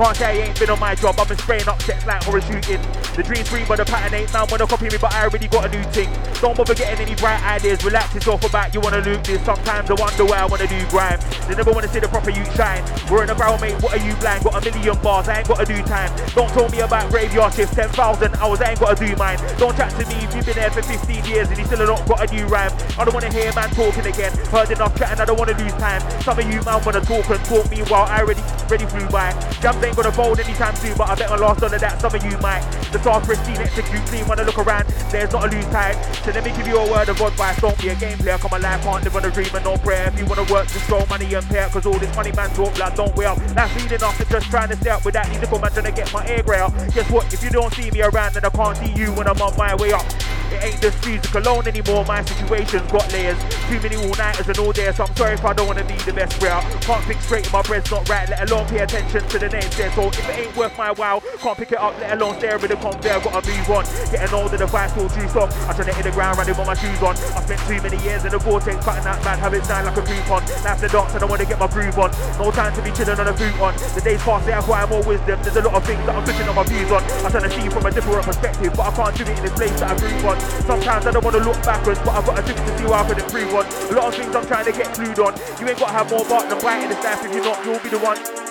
Can't 0.00 0.16
say 0.16 0.24
I 0.24 0.46
ain't 0.48 0.58
been 0.58 0.70
on 0.70 0.80
my 0.80 0.94
job. 0.94 1.20
I've 1.20 1.28
been 1.28 1.36
spraying 1.36 1.68
up 1.68 1.76
sets 1.82 2.06
like 2.06 2.24
horror 2.24 2.40
shooting. 2.40 2.80
The 3.12 3.22
dream's 3.22 3.50
free, 3.52 3.68
but 3.68 3.76
the 3.76 3.84
pattern 3.84 4.16
ain't. 4.16 4.32
Man, 4.32 4.46
wanna 4.48 4.66
copy 4.66 4.88
me, 4.88 4.96
but 4.96 5.12
I 5.12 5.28
already 5.28 5.46
got 5.46 5.68
a 5.68 5.68
new 5.68 5.84
thing. 5.92 6.08
Don't 6.40 6.56
bother 6.56 6.74
getting 6.74 7.04
any 7.04 7.14
bright 7.16 7.36
ideas. 7.44 7.84
Relax 7.84 8.14
yourself 8.14 8.42
about 8.42 8.72
you 8.72 8.80
wanna 8.80 9.04
loop 9.04 9.22
this. 9.24 9.44
Sometimes 9.44 9.90
I 9.90 9.94
wonder 10.00 10.24
why 10.24 10.38
I 10.40 10.46
wanna 10.46 10.66
do 10.66 10.80
grime. 10.88 11.20
They 11.46 11.54
never 11.54 11.70
wanna 11.70 11.88
see 11.88 12.00
the 12.00 12.08
proper 12.08 12.30
you 12.30 12.42
shine. 12.56 12.80
We're 13.12 13.24
in 13.24 13.28
a 13.28 13.34
barrel, 13.34 13.58
mate. 13.58 13.76
What 13.82 13.92
are 13.92 14.00
you 14.00 14.16
blind? 14.16 14.42
Got 14.42 14.56
a 14.56 14.72
million 14.72 14.96
bars. 15.04 15.28
I 15.28 15.44
ain't 15.44 15.48
gotta 15.48 15.66
do 15.68 15.76
time. 15.82 16.08
Don't 16.32 16.48
tell 16.48 16.70
me 16.70 16.80
about 16.80 17.10
graveyard 17.10 17.52
shifts. 17.52 17.74
10,000 17.76 18.34
hours. 18.36 18.60
I 18.62 18.70
ain't 18.70 18.80
gotta 18.80 18.96
do 18.96 19.14
mine. 19.16 19.36
Don't 19.58 19.76
chat 19.76 19.92
to 20.00 20.08
me 20.08 20.16
if 20.24 20.34
you've 20.34 20.46
been 20.46 20.56
there 20.56 20.70
for 20.70 20.80
15 20.80 21.24
years 21.28 21.50
and 21.50 21.58
you 21.58 21.66
still 21.66 21.84
not 21.84 22.08
got 22.08 22.24
a 22.24 22.34
new 22.34 22.46
rhyme. 22.46 22.72
I 22.96 23.04
don't 23.04 23.12
wanna 23.12 23.30
hear 23.30 23.52
man 23.52 23.68
talking 23.76 24.06
again. 24.06 24.32
Heard 24.48 24.70
enough 24.70 24.96
chatting. 24.96 25.20
I 25.20 25.26
don't 25.26 25.36
wanna 25.36 25.58
lose 25.60 25.76
time. 25.76 26.00
Some 26.24 26.38
of 26.38 26.46
you 26.48 26.64
man 26.64 26.80
wanna 26.88 27.04
talk 27.04 27.28
and 27.28 27.44
talk 27.44 27.68
me 27.68 27.84
while 27.84 28.08
I 28.08 28.24
already 28.24 28.40
ready 28.70 28.86
flew 28.86 29.06
by. 29.08 29.32
Jammz 29.58 29.82
ain't 29.82 29.96
gonna 29.96 30.12
fold 30.12 30.38
anytime 30.38 30.74
soon, 30.76 30.96
but 30.96 31.08
I 31.08 31.14
bet 31.16 31.28
my 31.28 31.36
last 31.36 31.62
of 31.62 31.70
that 31.70 32.00
some 32.00 32.14
of 32.14 32.24
you 32.24 32.38
might. 32.38 32.62
The 32.92 33.00
stars 33.00 33.26
pristine, 33.26 33.58
execute 33.58 34.04
clean 34.06 34.24
I 34.30 34.44
look 34.44 34.58
around. 34.58 34.86
There's 35.10 35.32
not 35.32 35.44
a 35.44 35.48
loose 35.50 35.66
tide. 35.66 35.98
So 36.24 36.30
let 36.30 36.44
me 36.44 36.52
give 36.52 36.66
you 36.68 36.78
a 36.78 36.90
word 36.90 37.08
of 37.08 37.20
advice. 37.20 37.60
Don't 37.60 37.76
be 37.80 37.88
a 37.88 37.94
game 37.96 38.16
player. 38.18 38.38
Come 38.38 38.52
alive, 38.52 38.80
can't 38.82 39.02
live 39.04 39.16
on 39.16 39.24
a 39.24 39.30
dream 39.30 39.50
and 39.54 39.64
no 39.64 39.76
prayer. 39.78 40.06
If 40.08 40.18
you 40.18 40.26
wanna 40.26 40.44
work, 40.44 40.68
just 40.68 40.86
throw 40.86 41.04
money 41.06 41.34
and 41.34 41.46
pay 41.46 41.66
Cause 41.70 41.86
all 41.86 41.98
this 41.98 42.14
money 42.14 42.32
man 42.32 42.50
talk 42.50 42.74
blood 42.74 42.94
don't 42.94 43.18
up. 43.24 43.38
That's 43.54 43.74
leading 43.82 44.02
off 44.02 44.16
to 44.18 44.24
just 44.24 44.50
trying 44.50 44.68
to 44.68 44.76
stay 44.76 44.90
up 44.90 45.04
with 45.04 45.14
that 45.14 45.28
lyrical 45.30 45.58
man 45.58 45.72
trying 45.72 45.86
to 45.86 45.92
get 45.92 46.12
my 46.12 46.26
air 46.26 46.42
grey 46.42 46.60
out. 46.60 46.72
Guess 46.94 47.10
what? 47.10 47.32
If 47.34 47.42
you 47.42 47.50
don't 47.50 47.72
see 47.74 47.90
me 47.90 48.02
around, 48.02 48.34
then 48.34 48.44
I 48.44 48.50
can't 48.50 48.76
see 48.76 48.92
you 48.92 49.12
when 49.14 49.26
I'm 49.26 49.40
on 49.42 49.56
my 49.56 49.74
way 49.74 49.92
up. 49.92 50.06
It 50.50 50.64
ain't 50.64 50.80
just 50.80 51.06
music 51.06 51.34
alone 51.34 51.66
anymore, 51.68 52.04
my 52.04 52.22
situation's 52.24 52.90
got 52.90 53.10
layers. 53.12 53.38
Too 53.68 53.80
many 53.80 53.96
all-nighters 53.96 54.48
and 54.48 54.58
all 54.58 54.72
day, 54.72 54.90
so 54.92 55.04
I'm 55.04 55.14
sorry 55.16 55.34
if 55.34 55.44
I 55.44 55.52
don't 55.52 55.66
wanna 55.66 55.84
be 55.84 55.94
the 56.02 56.12
best 56.12 56.42
route. 56.42 56.64
Can't 56.82 57.04
think 57.04 57.20
straight, 57.22 57.46
if 57.46 57.52
my 57.52 57.62
bread's 57.62 57.90
not 57.90 58.08
right, 58.08 58.28
let 58.28 58.50
alone 58.50 58.66
pay 58.66 58.78
attention 58.78 59.26
to 59.28 59.38
the 59.38 59.48
names 59.48 59.76
there. 59.76 59.92
So 59.92 60.08
if 60.08 60.28
it 60.28 60.46
ain't 60.46 60.56
worth 60.56 60.76
my 60.76 60.90
while, 60.92 61.20
can't 61.38 61.56
pick 61.56 61.72
it 61.72 61.78
up, 61.78 61.98
let 62.00 62.12
alone 62.20 62.38
stare 62.38 62.58
with 62.58 62.70
the 62.70 62.76
conveyor, 62.76 63.20
gotta 63.20 63.46
move 63.46 63.70
on. 63.70 63.84
Getting 64.10 64.34
older, 64.34 64.56
the 64.56 64.66
vibe 64.66 64.90
still 64.90 65.08
true 65.08 65.28
song. 65.28 65.50
I'm 65.68 65.74
trying 65.74 65.88
to 65.88 65.94
hit 65.94 66.04
the 66.04 66.10
ground 66.10 66.38
running 66.38 66.56
with 66.56 66.66
my 66.66 66.74
shoes 66.74 67.00
on. 67.02 67.14
I 67.36 67.40
spent 67.46 67.60
too 67.68 67.80
many 67.80 67.98
years 68.02 68.24
in 68.24 68.32
the 68.32 68.38
vortex, 68.38 68.84
cutting 68.84 69.04
that 69.04 69.22
bad 69.22 69.38
habits 69.38 69.68
down 69.68 69.86
like 69.86 69.96
a 69.96 70.02
coupon. 70.02 70.42
Life's 70.64 70.80
the 70.80 70.88
dance 70.88 71.14
and 71.14 71.22
I 71.22 71.26
wanna 71.26 71.44
get 71.46 71.58
my 71.58 71.68
groove 71.68 71.98
on. 71.98 72.10
No 72.38 72.50
time 72.50 72.74
to 72.74 72.82
be 72.82 72.90
chilling 72.90 73.18
on 73.20 73.28
a 73.28 73.32
boot 73.32 73.54
on. 73.60 73.74
The 73.94 74.00
days 74.02 74.22
pass, 74.22 74.44
they 74.44 74.52
acquire 74.52 74.86
more 74.86 75.02
wisdom. 75.02 75.38
There's 75.42 75.56
a 75.56 75.62
lot 75.62 75.74
of 75.74 75.84
things 75.84 76.04
that 76.06 76.16
I'm 76.16 76.24
switching 76.26 76.48
on 76.48 76.56
my 76.56 76.64
views 76.64 76.90
on. 76.90 77.02
I'm 77.22 77.30
trying 77.30 77.46
to 77.46 77.52
see 77.54 77.68
from 77.70 77.86
a 77.86 77.90
different 77.90 78.26
perspective, 78.26 78.72
but 78.74 78.86
I 78.88 78.90
can't 78.96 79.16
do 79.16 79.22
it 79.22 79.38
in 79.38 79.42
this 79.44 79.52
place 79.54 79.78
that 79.80 79.90
I 79.90 79.98
grew 79.98 80.28
on. 80.28 80.39
Sometimes 80.66 81.06
I 81.06 81.10
don't 81.10 81.24
wanna 81.24 81.44
look 81.44 81.60
backwards, 81.62 82.00
but 82.04 82.12
I've 82.14 82.26
got 82.26 82.38
a 82.38 82.42
it 82.42 82.56
to 82.56 82.78
see 82.78 82.84
how 82.84 83.04
I 83.04 83.08
can 83.08 83.18
improve 83.18 83.54
on. 83.54 83.66
A 83.66 83.94
lot 83.94 84.08
of 84.08 84.14
things 84.14 84.34
I'm 84.34 84.46
trying 84.46 84.64
to 84.66 84.72
get 84.72 84.86
clued 84.94 85.18
on. 85.18 85.32
You 85.60 85.68
ain't 85.68 85.78
gotta 85.78 85.92
have 85.92 86.10
more 86.10 86.24
bark 86.24 86.48
than 86.48 86.60
bite 86.60 86.82
in 86.82 86.88
this 86.90 87.02
life. 87.04 87.24
If 87.24 87.34
you're 87.34 87.44
not, 87.44 87.64
you'll 87.64 87.80
be 87.80 87.88
the 87.88 87.98
one. 87.98 88.49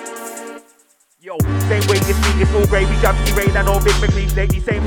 Yo, 1.30 1.38
same 1.70 1.86
way 1.86 2.02
you 2.10 2.18
me, 2.26 2.42
it's 2.42 2.52
all 2.56 2.66
grey. 2.66 2.90
We 2.90 2.98
jump 3.06 3.14
me 3.22 3.32
rain 3.38 3.56
and 3.56 3.70
all 3.70 3.78
big 3.84 3.94
McLean 4.02 4.34
lately. 4.34 4.60
Same 4.62 4.82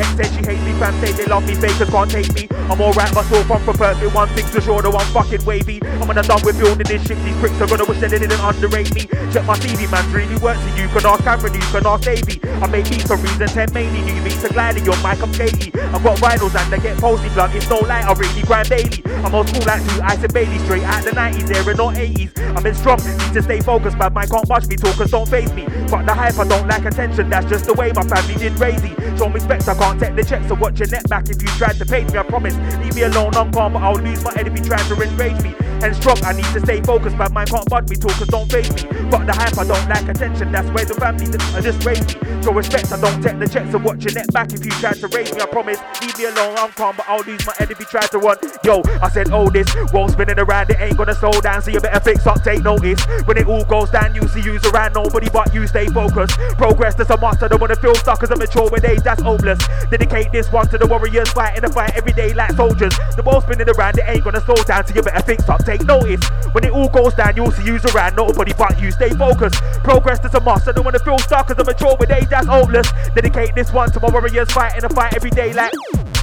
ex 0.00 0.10
said 0.16 0.26
she 0.34 0.42
hates 0.42 0.62
me, 0.66 0.72
fam 0.74 0.94
say 0.98 1.12
they 1.12 1.26
love 1.26 1.46
me, 1.46 1.54
fakers 1.54 1.88
can't 1.90 2.10
take 2.10 2.34
me. 2.34 2.48
I'm 2.66 2.80
alright, 2.80 3.14
my 3.14 3.22
soul 3.30 3.44
from 3.44 3.62
for 3.62 3.74
perfect. 3.74 4.12
One 4.12 4.28
thing's 4.30 4.50
for 4.50 4.60
sure, 4.60 4.82
the 4.82 4.90
one 4.90 5.06
fucking 5.14 5.44
wavy. 5.44 5.78
I'm 6.02 6.06
gonna 6.06 6.22
done 6.22 6.42
with 6.42 6.58
building 6.58 6.82
this 6.82 7.06
shit. 7.06 7.18
These 7.22 7.38
pricks 7.38 7.60
are 7.60 7.68
gonna 7.68 7.84
wish 7.84 8.00
that 8.00 8.10
they 8.10 8.18
didn't 8.18 8.40
underrate 8.40 8.92
me. 8.92 9.06
Check 9.30 9.46
my 9.46 9.54
CV, 9.54 9.86
man, 9.86 10.02
really 10.12 10.34
works 10.42 10.58
for 10.66 10.74
you. 10.74 10.88
Can 10.88 11.06
ask 11.06 11.22
Cameron, 11.22 11.54
you 11.54 11.60
can 11.70 11.86
ask 11.86 12.02
Davey. 12.02 12.40
I 12.42 12.66
make 12.66 12.90
beats 12.90 13.06
for 13.06 13.16
reasons, 13.16 13.52
10 13.52 13.72
mainly 13.72 14.02
new 14.02 14.18
beats. 14.24 14.42
A 14.42 14.52
gliding 14.52 14.88
on 14.88 14.98
mic, 14.98 15.22
I'm 15.22 15.32
shady. 15.32 15.70
I've 15.94 16.02
got 16.02 16.18
vinyls 16.18 16.58
and 16.58 16.72
they 16.72 16.80
get 16.82 16.98
posty 16.98 17.28
plug. 17.30 17.54
It's 17.54 17.70
no 17.70 17.78
light, 17.86 18.02
I 18.02 18.12
really 18.14 18.42
grind 18.42 18.68
daily. 18.68 18.98
I'm 19.22 19.32
old 19.32 19.48
school 19.48 19.62
like 19.62 19.86
two 19.86 20.02
Ice 20.02 20.22
and 20.22 20.32
Bailey, 20.34 20.58
straight 20.66 20.82
out 20.82 21.04
the 21.04 21.10
90s, 21.10 21.46
there 21.46 21.62
and 21.62 21.78
not 21.78 21.94
80s. 21.94 22.34
I've 22.56 22.64
been 22.64 22.74
strong, 22.74 22.98
need 22.98 23.34
to 23.34 23.42
stay 23.42 23.60
focused, 23.60 23.98
but 23.98 24.12
mine 24.12 24.28
can't 24.28 24.48
watch 24.48 24.66
me. 24.66 24.74
Talkers 24.74 25.12
don't 25.12 25.28
face 25.28 25.52
me. 25.52 25.67
Fuck 25.88 26.06
the 26.06 26.14
hype, 26.14 26.38
I 26.38 26.46
don't 26.46 26.66
like 26.68 26.84
attention. 26.84 27.30
That's 27.30 27.48
just 27.48 27.66
the 27.66 27.74
way 27.74 27.92
my 27.94 28.02
family 28.02 28.34
did 28.34 28.58
raise 28.58 28.82
me. 28.82 28.94
Show 29.16 29.28
me 29.28 29.34
respect, 29.34 29.68
I 29.68 29.74
can't 29.74 30.00
take 30.00 30.16
the 30.16 30.24
checks. 30.24 30.48
So 30.48 30.54
watch 30.54 30.78
your 30.78 30.88
net 30.88 31.08
back 31.08 31.28
if 31.28 31.40
you 31.40 31.48
tried 31.48 31.78
to 31.78 31.86
pay 31.86 32.04
me. 32.04 32.18
I 32.18 32.22
promise. 32.22 32.56
Leave 32.78 32.94
me 32.94 33.02
alone, 33.02 33.34
I'm 33.34 33.52
calm, 33.52 33.72
but 33.72 33.82
I'll 33.82 33.94
lose 33.94 34.22
my 34.24 34.32
head 34.34 34.46
if 34.46 34.56
you 34.56 34.64
try 34.64 34.78
to 34.78 35.02
enrage 35.02 35.42
me. 35.42 35.54
And 35.82 35.94
strong. 35.94 36.18
I 36.24 36.32
need 36.32 36.48
to 36.56 36.60
stay 36.60 36.80
focused, 36.82 37.16
but 37.16 37.32
mine 37.32 37.46
can't 37.46 37.68
bud 37.68 37.88
me. 37.88 37.96
Talkers 37.96 38.28
don't 38.28 38.50
face 38.50 38.70
me. 38.70 38.82
Got 39.10 39.26
the 39.26 39.32
hype, 39.32 39.56
I 39.58 39.64
don't 39.64 39.88
like 39.88 40.08
attention. 40.08 40.52
That's 40.52 40.68
where 40.70 40.84
the 40.84 40.94
family 40.94 41.26
I 41.54 41.60
just 41.60 41.84
raised 41.84 42.20
me. 42.20 42.42
Show 42.42 42.52
respect, 42.52 42.92
I 42.92 43.00
don't 43.00 43.22
take 43.22 43.38
the 43.38 43.48
checks 43.48 43.74
and 43.74 43.84
watch 43.84 44.04
your 44.04 44.14
neck 44.14 44.32
back 44.32 44.52
if 44.52 44.64
you 44.64 44.70
try 44.82 44.92
to 44.92 45.08
raise 45.08 45.32
me. 45.34 45.40
I 45.40 45.46
promise, 45.46 45.78
leave 46.00 46.16
me 46.18 46.24
alone. 46.26 46.56
I'm 46.58 46.70
calm, 46.72 46.96
but 46.96 47.06
I'll 47.08 47.22
lose 47.24 47.44
my 47.46 47.54
head 47.58 47.70
if 47.70 47.78
you 47.80 47.86
try 47.86 48.06
to 48.06 48.18
run. 48.18 48.38
Yo, 48.64 48.82
I 49.02 49.08
said, 49.08 49.30
oh, 49.30 49.50
this 49.50 49.68
world 49.92 50.12
spinning 50.12 50.38
around, 50.38 50.70
it 50.70 50.80
ain't 50.80 50.96
gonna 50.96 51.14
slow 51.14 51.32
down, 51.40 51.62
so 51.62 51.70
you 51.70 51.80
better 51.80 52.00
fix 52.00 52.26
up, 52.26 52.42
take 52.42 52.62
notice. 52.62 53.04
When 53.26 53.36
it 53.36 53.46
all 53.46 53.64
goes 53.64 53.90
down, 53.90 54.14
you 54.14 54.26
see 54.28 54.40
you's 54.40 54.64
around 54.66 54.94
nobody 54.94 55.28
but 55.30 55.52
you 55.54 55.66
stay 55.66 55.86
focused. 55.86 56.38
Progress, 56.56 56.94
that's 56.94 57.10
a 57.10 57.16
must. 57.16 57.42
I 57.42 57.48
don't 57.48 57.60
wanna 57.60 57.76
feel 57.76 57.94
stuck 57.94 58.22
I'm 58.30 58.38
mature 58.38 58.68
with 58.70 58.84
age, 58.84 59.02
that's 59.02 59.22
hopeless. 59.22 59.58
Dedicate 59.90 60.32
this 60.32 60.50
one 60.52 60.68
to 60.68 60.78
the 60.78 60.86
warriors 60.86 61.30
fighting 61.30 61.62
the 61.62 61.68
fight 61.68 61.96
every 61.96 62.12
day 62.12 62.34
like 62.34 62.52
soldiers. 62.52 62.94
The 63.16 63.22
world 63.24 63.44
spinning 63.44 63.68
around, 63.68 63.98
it 63.98 64.04
ain't 64.06 64.24
gonna 64.24 64.40
slow 64.40 64.56
down, 64.64 64.86
so 64.86 64.94
you 64.94 65.02
better 65.02 65.22
fix 65.22 65.48
up, 65.48 65.64
take 65.68 65.84
notice. 65.84 66.24
When 66.52 66.64
it 66.64 66.72
all 66.72 66.88
goes 66.88 67.12
down, 67.12 67.36
you'll 67.36 67.52
see 67.52 67.64
you's 67.64 67.84
around 67.92 68.16
nobody 68.16 68.54
but 68.56 68.80
you 68.80 68.90
stay 68.90 69.10
focused. 69.10 69.60
Progress, 69.84 70.18
that's 70.18 70.34
a 70.34 70.40
must. 70.40 70.66
I 70.66 70.72
don't 70.72 70.84
wanna 70.84 70.98
feel 70.98 71.18
stuck 71.18 71.50
as 71.50 71.58
I'm 71.58 71.66
mature 71.66 71.94
with 72.00 72.10
age, 72.10 72.28
that's 72.30 72.46
hopeless. 72.46 72.88
Dedicate 73.14 73.54
this 73.54 73.70
one 73.72 73.90
to 73.92 74.00
my 74.00 74.10
warriors 74.10 74.50
fighting 74.50 74.84
a 74.84 74.88
fight 74.88 75.14
every 75.14 75.30
day 75.30 75.52
like. 75.52 75.74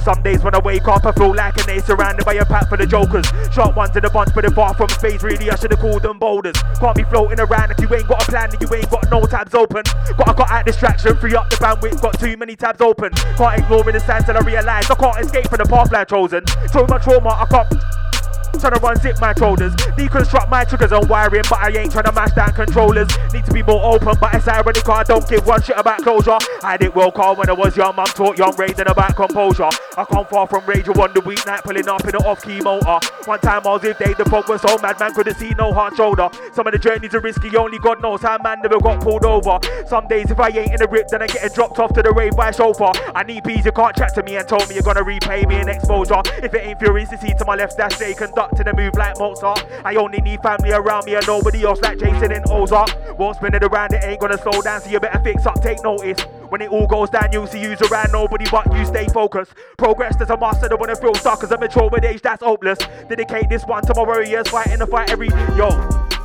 Some 0.02 0.22
days 0.22 0.42
when 0.42 0.54
I 0.54 0.58
wake 0.58 0.86
up, 0.88 1.04
I 1.04 1.12
feel 1.12 1.34
like 1.34 1.56
an 1.58 1.70
ace 1.70 1.84
surrounded 1.84 2.24
by 2.24 2.34
a 2.34 2.44
pack 2.44 2.68
for 2.68 2.76
the 2.76 2.86
jokers. 2.86 3.26
Shot 3.52 3.76
ones 3.76 3.96
in 3.96 4.04
a 4.04 4.10
bunch, 4.10 4.30
but 4.34 4.42
they're 4.42 4.50
far 4.50 4.74
from 4.74 4.88
space. 4.88 5.22
Really, 5.22 5.50
I 5.50 5.56
should 5.56 5.72
have 5.72 5.80
called 5.80 6.02
them 6.02 6.18
boulders. 6.18 6.56
Can't 6.78 6.96
be 6.96 7.02
floating 7.04 7.40
around 7.40 7.72
if 7.72 7.80
you 7.80 7.92
ain't 7.92 8.06
got 8.06 8.22
a 8.22 8.30
plan 8.30 8.50
and 8.50 8.60
you 8.60 8.72
ain't 8.74 8.90
got 8.90 9.10
no 9.10 9.26
tabs 9.26 9.54
open. 9.54 9.82
Got 10.16 10.28
I 10.28 10.32
got 10.34 10.50
out 10.50 10.66
distraction, 10.66 11.16
free 11.18 11.34
up 11.34 11.50
the 11.50 11.56
bandwidth, 11.56 12.00
got 12.02 12.18
too 12.20 12.36
many 12.36 12.54
tabs 12.54 12.80
open. 12.80 13.10
Can't 13.36 13.58
ignore 13.58 13.82
the 13.82 14.00
sands 14.00 14.26
till 14.26 14.36
I 14.36 14.40
realise 14.40 14.90
I 14.90 14.94
can't 14.94 15.18
escape 15.20 15.48
from 15.48 15.58
the 15.58 15.66
path 15.66 15.92
I've 15.92 16.06
chosen. 16.06 16.46
So 16.72 16.86
much 16.86 17.02
trauma, 17.02 17.30
I 17.30 17.46
can't. 17.46 18.05
Trying 18.58 18.72
to 18.72 18.80
run 18.80 18.96
zip 18.96 19.20
my 19.20 19.34
shoulders, 19.34 19.74
deconstruct 19.76 20.48
my 20.48 20.64
triggers 20.64 20.90
and 20.90 21.08
wiring, 21.08 21.42
but 21.48 21.60
I 21.60 21.68
ain't 21.68 21.92
trying 21.92 22.04
to 22.04 22.12
mash 22.12 22.32
down 22.32 22.52
controllers. 22.52 23.06
Need 23.32 23.44
to 23.44 23.52
be 23.52 23.62
more 23.62 23.94
open, 23.94 24.16
but 24.18 24.34
it's 24.34 24.48
ironic 24.48 24.88
I 24.88 25.04
don't 25.04 25.28
give 25.28 25.46
one 25.46 25.62
shit 25.62 25.76
about 25.78 26.02
closure. 26.02 26.38
I 26.64 26.76
did 26.76 26.94
well 26.94 27.12
call 27.12 27.36
when 27.36 27.50
I 27.50 27.52
was 27.52 27.76
young, 27.76 27.94
mum 27.94 28.06
taught 28.06 28.38
young 28.38 28.54
Raiden 28.54 28.90
about 28.90 29.14
composure. 29.14 29.68
I 29.96 30.04
come 30.04 30.24
far 30.26 30.46
from 30.48 30.64
rage 30.64 30.88
one 30.88 31.12
the 31.12 31.20
weeknight, 31.20 31.62
pulling 31.62 31.86
up 31.86 32.02
in 32.08 32.16
an 32.16 32.24
off 32.24 32.42
key 32.42 32.60
motor. 32.60 32.98
One 33.26 33.38
time 33.40 33.62
I 33.66 33.70
was 33.70 33.82
with 33.82 33.98
Dave, 33.98 34.16
the 34.16 34.24
fog 34.24 34.48
was 34.48 34.62
so 34.62 34.78
mad, 34.78 34.98
man 34.98 35.12
couldn't 35.14 35.36
see 35.36 35.50
no 35.50 35.72
hard 35.72 35.94
shoulder. 35.94 36.28
Some 36.52 36.66
of 36.66 36.72
the 36.72 36.78
journeys 36.78 37.14
are 37.14 37.20
risky, 37.20 37.54
only 37.56 37.78
God 37.78 38.00
knows 38.02 38.22
how 38.22 38.38
man 38.42 38.62
never 38.62 38.80
got 38.80 39.00
pulled 39.00 39.24
over. 39.24 39.60
Some 39.86 40.08
days 40.08 40.30
if 40.30 40.40
I 40.40 40.48
ain't 40.48 40.72
in 40.72 40.78
the 40.78 40.88
rip, 40.88 41.08
then 41.08 41.22
I 41.22 41.26
get 41.26 41.54
dropped 41.54 41.78
off 41.78 41.92
to 41.92 42.02
the 42.02 42.10
rave 42.10 42.34
by 42.34 42.50
chauffeur. 42.50 42.90
I 43.14 43.22
need 43.22 43.44
peas, 43.44 43.64
you 43.66 43.72
can't 43.72 43.94
chat 43.94 44.14
to 44.14 44.22
me 44.22 44.36
and 44.38 44.48
told 44.48 44.68
me 44.68 44.74
you're 44.74 44.82
gonna 44.82 45.04
repay 45.04 45.44
me 45.46 45.60
in 45.60 45.68
exposure. 45.68 46.22
If 46.42 46.54
it 46.54 46.66
ain't 46.66 46.78
furious 46.80 47.10
to 47.10 47.18
see 47.18 47.34
to 47.34 47.44
my 47.44 47.54
left, 47.54 47.76
that's 47.76 48.00
Conducting 48.46 48.68
a 48.68 48.76
move 48.76 48.94
like 48.96 49.18
Mozart. 49.18 49.66
I 49.84 49.96
only 49.96 50.18
need 50.18 50.40
family 50.42 50.72
around 50.72 51.06
me 51.06 51.14
and 51.14 51.26
nobody 51.26 51.64
else 51.64 51.80
like 51.80 51.98
Jason 51.98 52.32
and 52.32 52.44
Ozark. 52.48 53.18
Won't 53.18 53.36
spin 53.36 53.54
it 53.54 53.64
around, 53.64 53.92
it 53.92 54.04
ain't 54.04 54.20
gonna 54.20 54.38
slow 54.38 54.60
down, 54.62 54.80
so 54.80 54.90
you 54.90 55.00
better 55.00 55.20
fix 55.20 55.46
up, 55.46 55.60
take 55.60 55.82
notice. 55.82 56.22
When 56.48 56.60
it 56.60 56.70
all 56.70 56.86
goes 56.86 57.10
down, 57.10 57.30
you'll 57.32 57.46
see 57.46 57.60
you's 57.60 57.80
around 57.82 58.12
nobody 58.12 58.44
but 58.50 58.72
you 58.72 58.84
stay 58.84 59.08
focused. 59.08 59.52
Progress 59.78 60.16
there's 60.16 60.30
a 60.30 60.36
master, 60.36 60.68
don't 60.68 60.80
wanna 60.80 60.96
feel 60.96 61.14
stuck 61.14 61.42
as 61.42 61.50
a 61.50 61.58
mature 61.58 61.88
with 61.90 62.04
age, 62.04 62.22
that's 62.22 62.42
hopeless. 62.42 62.78
Dedicate 63.08 63.48
this 63.48 63.64
one 63.64 63.82
to 63.82 63.94
my 63.96 64.02
warriors, 64.02 64.48
fighting 64.48 64.78
the 64.78 64.86
fight 64.86 65.10
every 65.10 65.28
yo. 65.56 66.15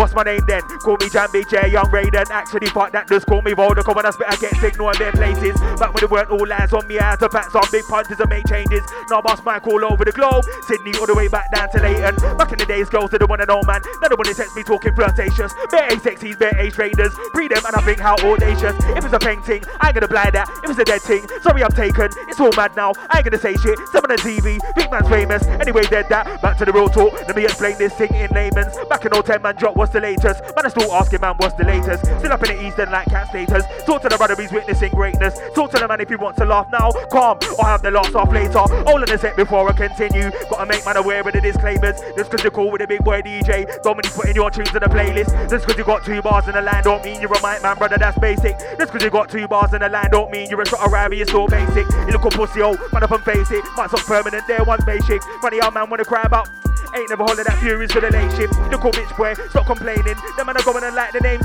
What's 0.00 0.14
my 0.14 0.22
name 0.22 0.40
then? 0.48 0.62
Call 0.80 0.96
me 0.96 1.12
Jambi 1.12 1.44
J, 1.44 1.68
Young 1.68 1.84
Raiden. 1.92 2.30
Actually, 2.30 2.68
fuck 2.68 2.90
that, 2.92 3.06
just 3.06 3.26
call 3.26 3.42
me 3.42 3.52
Volder. 3.52 3.84
Come 3.84 3.98
on, 3.98 4.06
I 4.06 4.10
spit, 4.10 4.28
I 4.30 4.36
get 4.36 4.56
in 4.56 4.72
their 4.96 5.12
places. 5.12 5.60
Back 5.76 5.92
when 5.92 6.02
it 6.02 6.10
weren't 6.10 6.30
all 6.30 6.46
lies 6.46 6.72
on 6.72 6.88
me, 6.88 6.98
I 6.98 7.10
had 7.10 7.20
to 7.20 7.28
pack 7.28 7.50
some 7.50 7.68
big 7.70 7.84
punches 7.84 8.18
and 8.18 8.30
make 8.30 8.48
changes. 8.48 8.80
Now 9.10 9.18
I 9.18 9.20
boss 9.20 9.44
mic 9.44 9.66
all 9.66 9.84
over 9.84 10.02
the 10.06 10.12
globe. 10.12 10.46
Sydney 10.66 10.96
all 10.96 11.04
the 11.04 11.14
way 11.14 11.28
back 11.28 11.52
down 11.52 11.68
to 11.72 11.82
Leyton. 11.82 12.16
Back 12.38 12.50
in 12.50 12.58
the 12.58 12.64
days, 12.64 12.88
girls 12.88 13.10
didn't 13.10 13.28
want 13.28 13.42
to 13.42 13.46
know, 13.46 13.60
man. 13.66 13.82
None 14.00 14.10
of 14.10 14.18
when 14.18 14.26
they 14.26 14.32
text 14.32 14.56
me 14.56 14.62
talking 14.62 14.94
flirtatious. 14.94 15.52
Bare 15.70 15.92
A 15.92 15.96
sexies, 16.00 16.38
bare 16.38 16.56
A 16.56 16.70
traders. 16.70 17.12
Pre 17.36 17.48
them 17.48 17.60
and 17.66 17.76
I 17.76 17.82
think 17.82 18.00
how 18.00 18.16
audacious. 18.24 18.72
If 18.96 19.04
it's 19.04 19.12
a 19.12 19.18
painting, 19.18 19.64
I 19.84 19.88
ain't 19.88 20.00
gonna 20.00 20.08
blind 20.08 20.32
that. 20.32 20.48
If 20.64 20.70
it's 20.70 20.78
a 20.80 20.84
dead 20.84 21.02
thing, 21.02 21.28
sorry 21.42 21.62
I'm 21.62 21.76
taken. 21.76 22.08
It's 22.24 22.40
all 22.40 22.56
mad 22.56 22.74
now. 22.74 22.92
I 23.10 23.18
ain't 23.18 23.26
gonna 23.28 23.36
say 23.36 23.52
shit. 23.52 23.76
Someone 23.92 24.12
on 24.12 24.18
TV, 24.24 24.56
big 24.74 24.90
man's 24.90 25.08
famous. 25.12 25.44
Anyway, 25.60 25.84
dead 25.92 26.08
that. 26.08 26.40
Back 26.40 26.56
to 26.56 26.64
the 26.64 26.72
real 26.72 26.88
talk. 26.88 27.12
Let 27.28 27.36
me 27.36 27.44
explain 27.44 27.76
this 27.76 27.92
thing 28.00 28.14
in 28.14 28.30
layman's. 28.32 28.72
Back 28.88 29.04
in 29.04 29.12
010, 29.12 29.42
man, 29.42 29.56
drop 29.56 29.76
what's 29.90 29.94
the 29.94 30.00
latest. 30.00 30.42
Man, 30.54 30.66
I 30.66 30.68
still 30.68 30.92
asking, 30.92 31.20
man, 31.20 31.34
what's 31.38 31.54
the 31.54 31.64
latest? 31.64 32.06
Still 32.20 32.32
up 32.32 32.42
in 32.44 32.56
the 32.56 32.66
eastern 32.66 32.90
like 32.90 33.08
cat 33.08 33.28
status. 33.28 33.64
Talk 33.84 34.02
to 34.02 34.08
the 34.08 34.16
brother, 34.16 34.36
he's 34.40 34.52
witnessing 34.52 34.92
greatness. 34.92 35.40
Talk 35.54 35.72
to 35.72 35.78
the 35.78 35.88
man 35.88 36.00
if 36.00 36.08
he 36.08 36.16
wants 36.16 36.38
to 36.38 36.44
laugh 36.44 36.70
now. 36.70 36.92
Calm, 37.10 37.38
or 37.58 37.64
have 37.64 37.82
the 37.82 37.90
last 37.90 38.14
off 38.14 38.32
later. 38.32 38.58
All 38.58 39.02
in 39.02 39.08
the 39.08 39.18
set 39.18 39.36
before 39.36 39.68
I 39.68 39.72
continue. 39.72 40.30
Gotta 40.48 40.66
make 40.66 40.84
man 40.86 40.96
aware 40.96 41.20
of 41.20 41.32
the 41.32 41.40
disclaimers. 41.40 41.98
Just 42.16 42.30
cause 42.30 42.42
you're 42.44 42.52
cool 42.52 42.70
with 42.70 42.82
a 42.82 42.86
big 42.86 43.02
boy 43.02 43.20
DJ. 43.22 43.66
Dominic 43.82 44.12
putting 44.12 44.36
your 44.36 44.50
tunes 44.50 44.70
in 44.70 44.80
the 44.80 44.86
playlist. 44.86 45.34
Just 45.50 45.66
cause 45.66 45.76
you 45.76 45.84
got 45.84 46.04
two 46.04 46.22
bars 46.22 46.46
in 46.46 46.54
the 46.54 46.62
line 46.62 46.84
don't 46.84 47.04
mean 47.04 47.20
you're 47.20 47.32
a 47.32 47.42
mic 47.42 47.62
man, 47.62 47.76
brother, 47.76 47.98
that's 47.98 48.18
basic. 48.18 48.56
Just 48.78 48.92
cause 48.92 49.02
you 49.02 49.10
got 49.10 49.28
two 49.28 49.48
bars 49.48 49.74
in 49.74 49.80
the 49.80 49.88
line 49.88 50.10
don't 50.10 50.30
mean 50.30 50.48
you're 50.48 50.62
a 50.62 50.66
shot 50.66 50.88
Ravi, 50.90 51.16
you're 51.16 51.26
still 51.26 51.48
basic. 51.48 51.86
You 52.06 52.12
look 52.12 52.24
a 52.24 52.30
pussy, 52.30 52.62
oh, 52.62 52.78
man 52.92 53.02
up 53.02 53.10
and 53.10 53.24
face 53.24 53.50
it. 53.50 53.64
Might 53.76 53.90
sound 53.90 54.04
permanent, 54.06 54.46
there 54.46 54.62
one's 54.62 54.84
basic. 54.84 55.20
Funny 55.42 55.58
how 55.58 55.70
man 55.70 55.90
wanna 55.90 56.04
cry 56.04 56.22
about. 56.22 56.48
Ain't 56.94 57.08
never 57.08 57.22
holding 57.22 57.44
that 57.44 57.58
furious 57.58 57.92
for 57.92 58.00
the 58.00 58.10
late 58.10 58.30
shift. 58.34 58.52
Look 58.70 58.84
all 58.84 58.90
bitch 58.90 59.16
boy, 59.16 59.34
stop 59.50 59.69
complaining. 59.70 60.18
Them 60.36 60.46
man 60.46 60.56
are 60.56 60.66
going 60.66 60.82
and 60.82 60.96
like 60.96 61.12
the 61.12 61.20
name. 61.20 61.40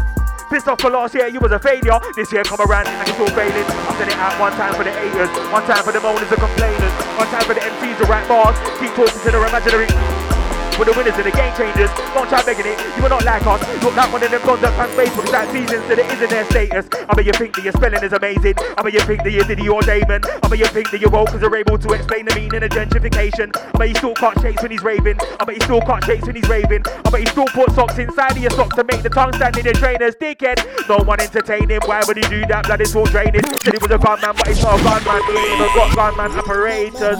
Pissed 0.50 0.68
off 0.68 0.82
for 0.82 0.90
last 0.90 1.14
year, 1.14 1.28
you 1.28 1.40
was 1.40 1.52
a 1.52 1.60
failure. 1.60 2.00
This 2.16 2.34
year 2.34 2.44
come 2.44 2.60
around 2.62 2.88
and 2.88 2.98
you're 3.06 3.16
still 3.16 3.30
failing. 3.38 3.66
I'm 3.86 3.98
sending 3.98 4.18
out 4.18 4.40
one 4.40 4.52
time 4.54 4.74
for 4.74 4.84
the 4.84 4.92
haters, 4.92 5.30
one 5.54 5.64
time 5.70 5.84
for 5.84 5.92
the 5.92 6.00
moaners 6.00 6.32
and 6.34 6.42
complainers, 6.42 6.94
one 7.22 7.28
time 7.30 7.46
for 7.46 7.54
the 7.54 7.62
MCs 7.62 7.98
who 8.02 8.06
write 8.06 8.28
bars. 8.28 8.58
Keep 8.80 8.98
talking 8.98 9.22
to 9.22 9.32
their 9.32 9.46
imaginary. 9.46 10.35
We're 10.76 10.92
the 10.92 10.94
winners 11.00 11.16
and 11.16 11.24
the 11.24 11.32
game 11.32 11.56
changers. 11.56 11.88
Don't 12.12 12.28
try 12.28 12.44
begging 12.44 12.68
it, 12.68 12.76
you 12.98 13.02
will 13.02 13.10
not 13.10 13.24
like 13.24 13.48
us. 13.48 13.64
Look 13.84 13.96
like 13.96 14.12
one 14.12 14.24
of 14.24 14.32
them 14.32 14.44
guns 14.44 14.60
that 14.60 14.76
pan 14.76 14.90
Facebook. 14.92 15.32
Like 15.32 15.48
seasons 15.52 15.88
that 15.88 16.00
it 16.00 16.08
is 16.12 16.22
in 16.22 16.30
their 16.30 16.44
status. 16.52 16.86
I 16.92 17.14
bet 17.16 17.26
you 17.26 17.32
think 17.32 17.56
that 17.56 17.64
your 17.64 17.72
spelling 17.72 18.04
is 18.04 18.12
amazing. 18.12 18.56
I 18.76 18.84
bet 18.84 18.92
you 18.92 19.00
think 19.08 19.24
that 19.24 19.32
you're 19.32 19.48
Diddy 19.48 19.70
or 19.70 19.82
Damon. 19.82 20.20
I 20.28 20.48
bet 20.52 20.60
you 20.60 20.68
think 20.68 20.92
that 20.92 21.00
you're 21.00 21.10
woke 21.10 21.32
because 21.32 21.40
they're 21.40 21.56
able 21.56 21.80
to 21.80 21.90
explain 21.96 22.26
the 22.26 22.36
meaning 22.36 22.64
of 22.64 22.70
gentrification. 22.76 23.56
I 23.56 23.72
bet 23.78 23.88
you 23.90 23.96
still 23.96 24.14
can't 24.16 24.36
shakes 24.42 24.62
when 24.62 24.72
he's 24.72 24.84
raving. 24.84 25.16
I 25.40 25.46
bet 25.46 25.56
you 25.56 25.64
still 25.64 25.80
can't 25.80 26.04
shakes 26.04 26.28
when 26.28 26.36
he's 26.36 26.50
raving. 26.50 26.84
I 26.86 27.10
bet 27.10 27.22
you 27.24 27.28
still 27.32 27.48
put 27.56 27.72
socks 27.72 27.98
inside 27.98 28.36
of 28.36 28.44
your 28.44 28.52
socks 28.52 28.76
to 28.76 28.84
make 28.84 29.02
the 29.02 29.10
tongue 29.10 29.32
stand 29.32 29.56
in 29.56 29.64
your 29.64 29.80
trainers. 29.80 30.16
Dickhead, 30.20 30.60
no 30.92 31.00
one 31.08 31.22
entertaining. 31.22 31.80
Why 31.88 32.04
would 32.06 32.18
he 32.18 32.24
do 32.28 32.44
that? 32.52 32.66
Blood 32.68 32.82
is 32.82 32.96
all 32.96 33.08
draining. 33.08 33.48
Said 33.64 33.74
he 33.74 33.80
was 33.80 33.92
a 33.92 33.98
gunman, 33.98 34.36
but 34.36 34.48
he's 34.48 34.62
not 34.62 34.76
a 34.76 34.84
gunman. 34.84 35.24
He 35.24 35.40
ain't 35.40 35.56
even 35.56 35.72
got 35.72 35.96
gunman 35.96 36.36
apparatus. 36.36 37.16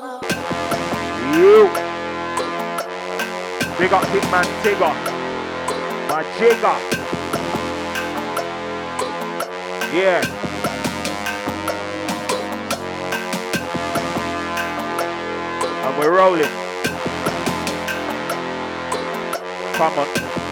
You. 1.36 1.68
Big 3.78 3.92
up 3.92 4.04
Hitman 4.04 4.46
Tiga. 4.62 4.90
My 6.08 6.24
jigger. 6.38 6.78
Yeah. 9.92 10.22
And 15.84 15.98
we're 15.98 16.16
rolling. 16.16 16.48
Come 19.74 19.98
on. 19.98 20.45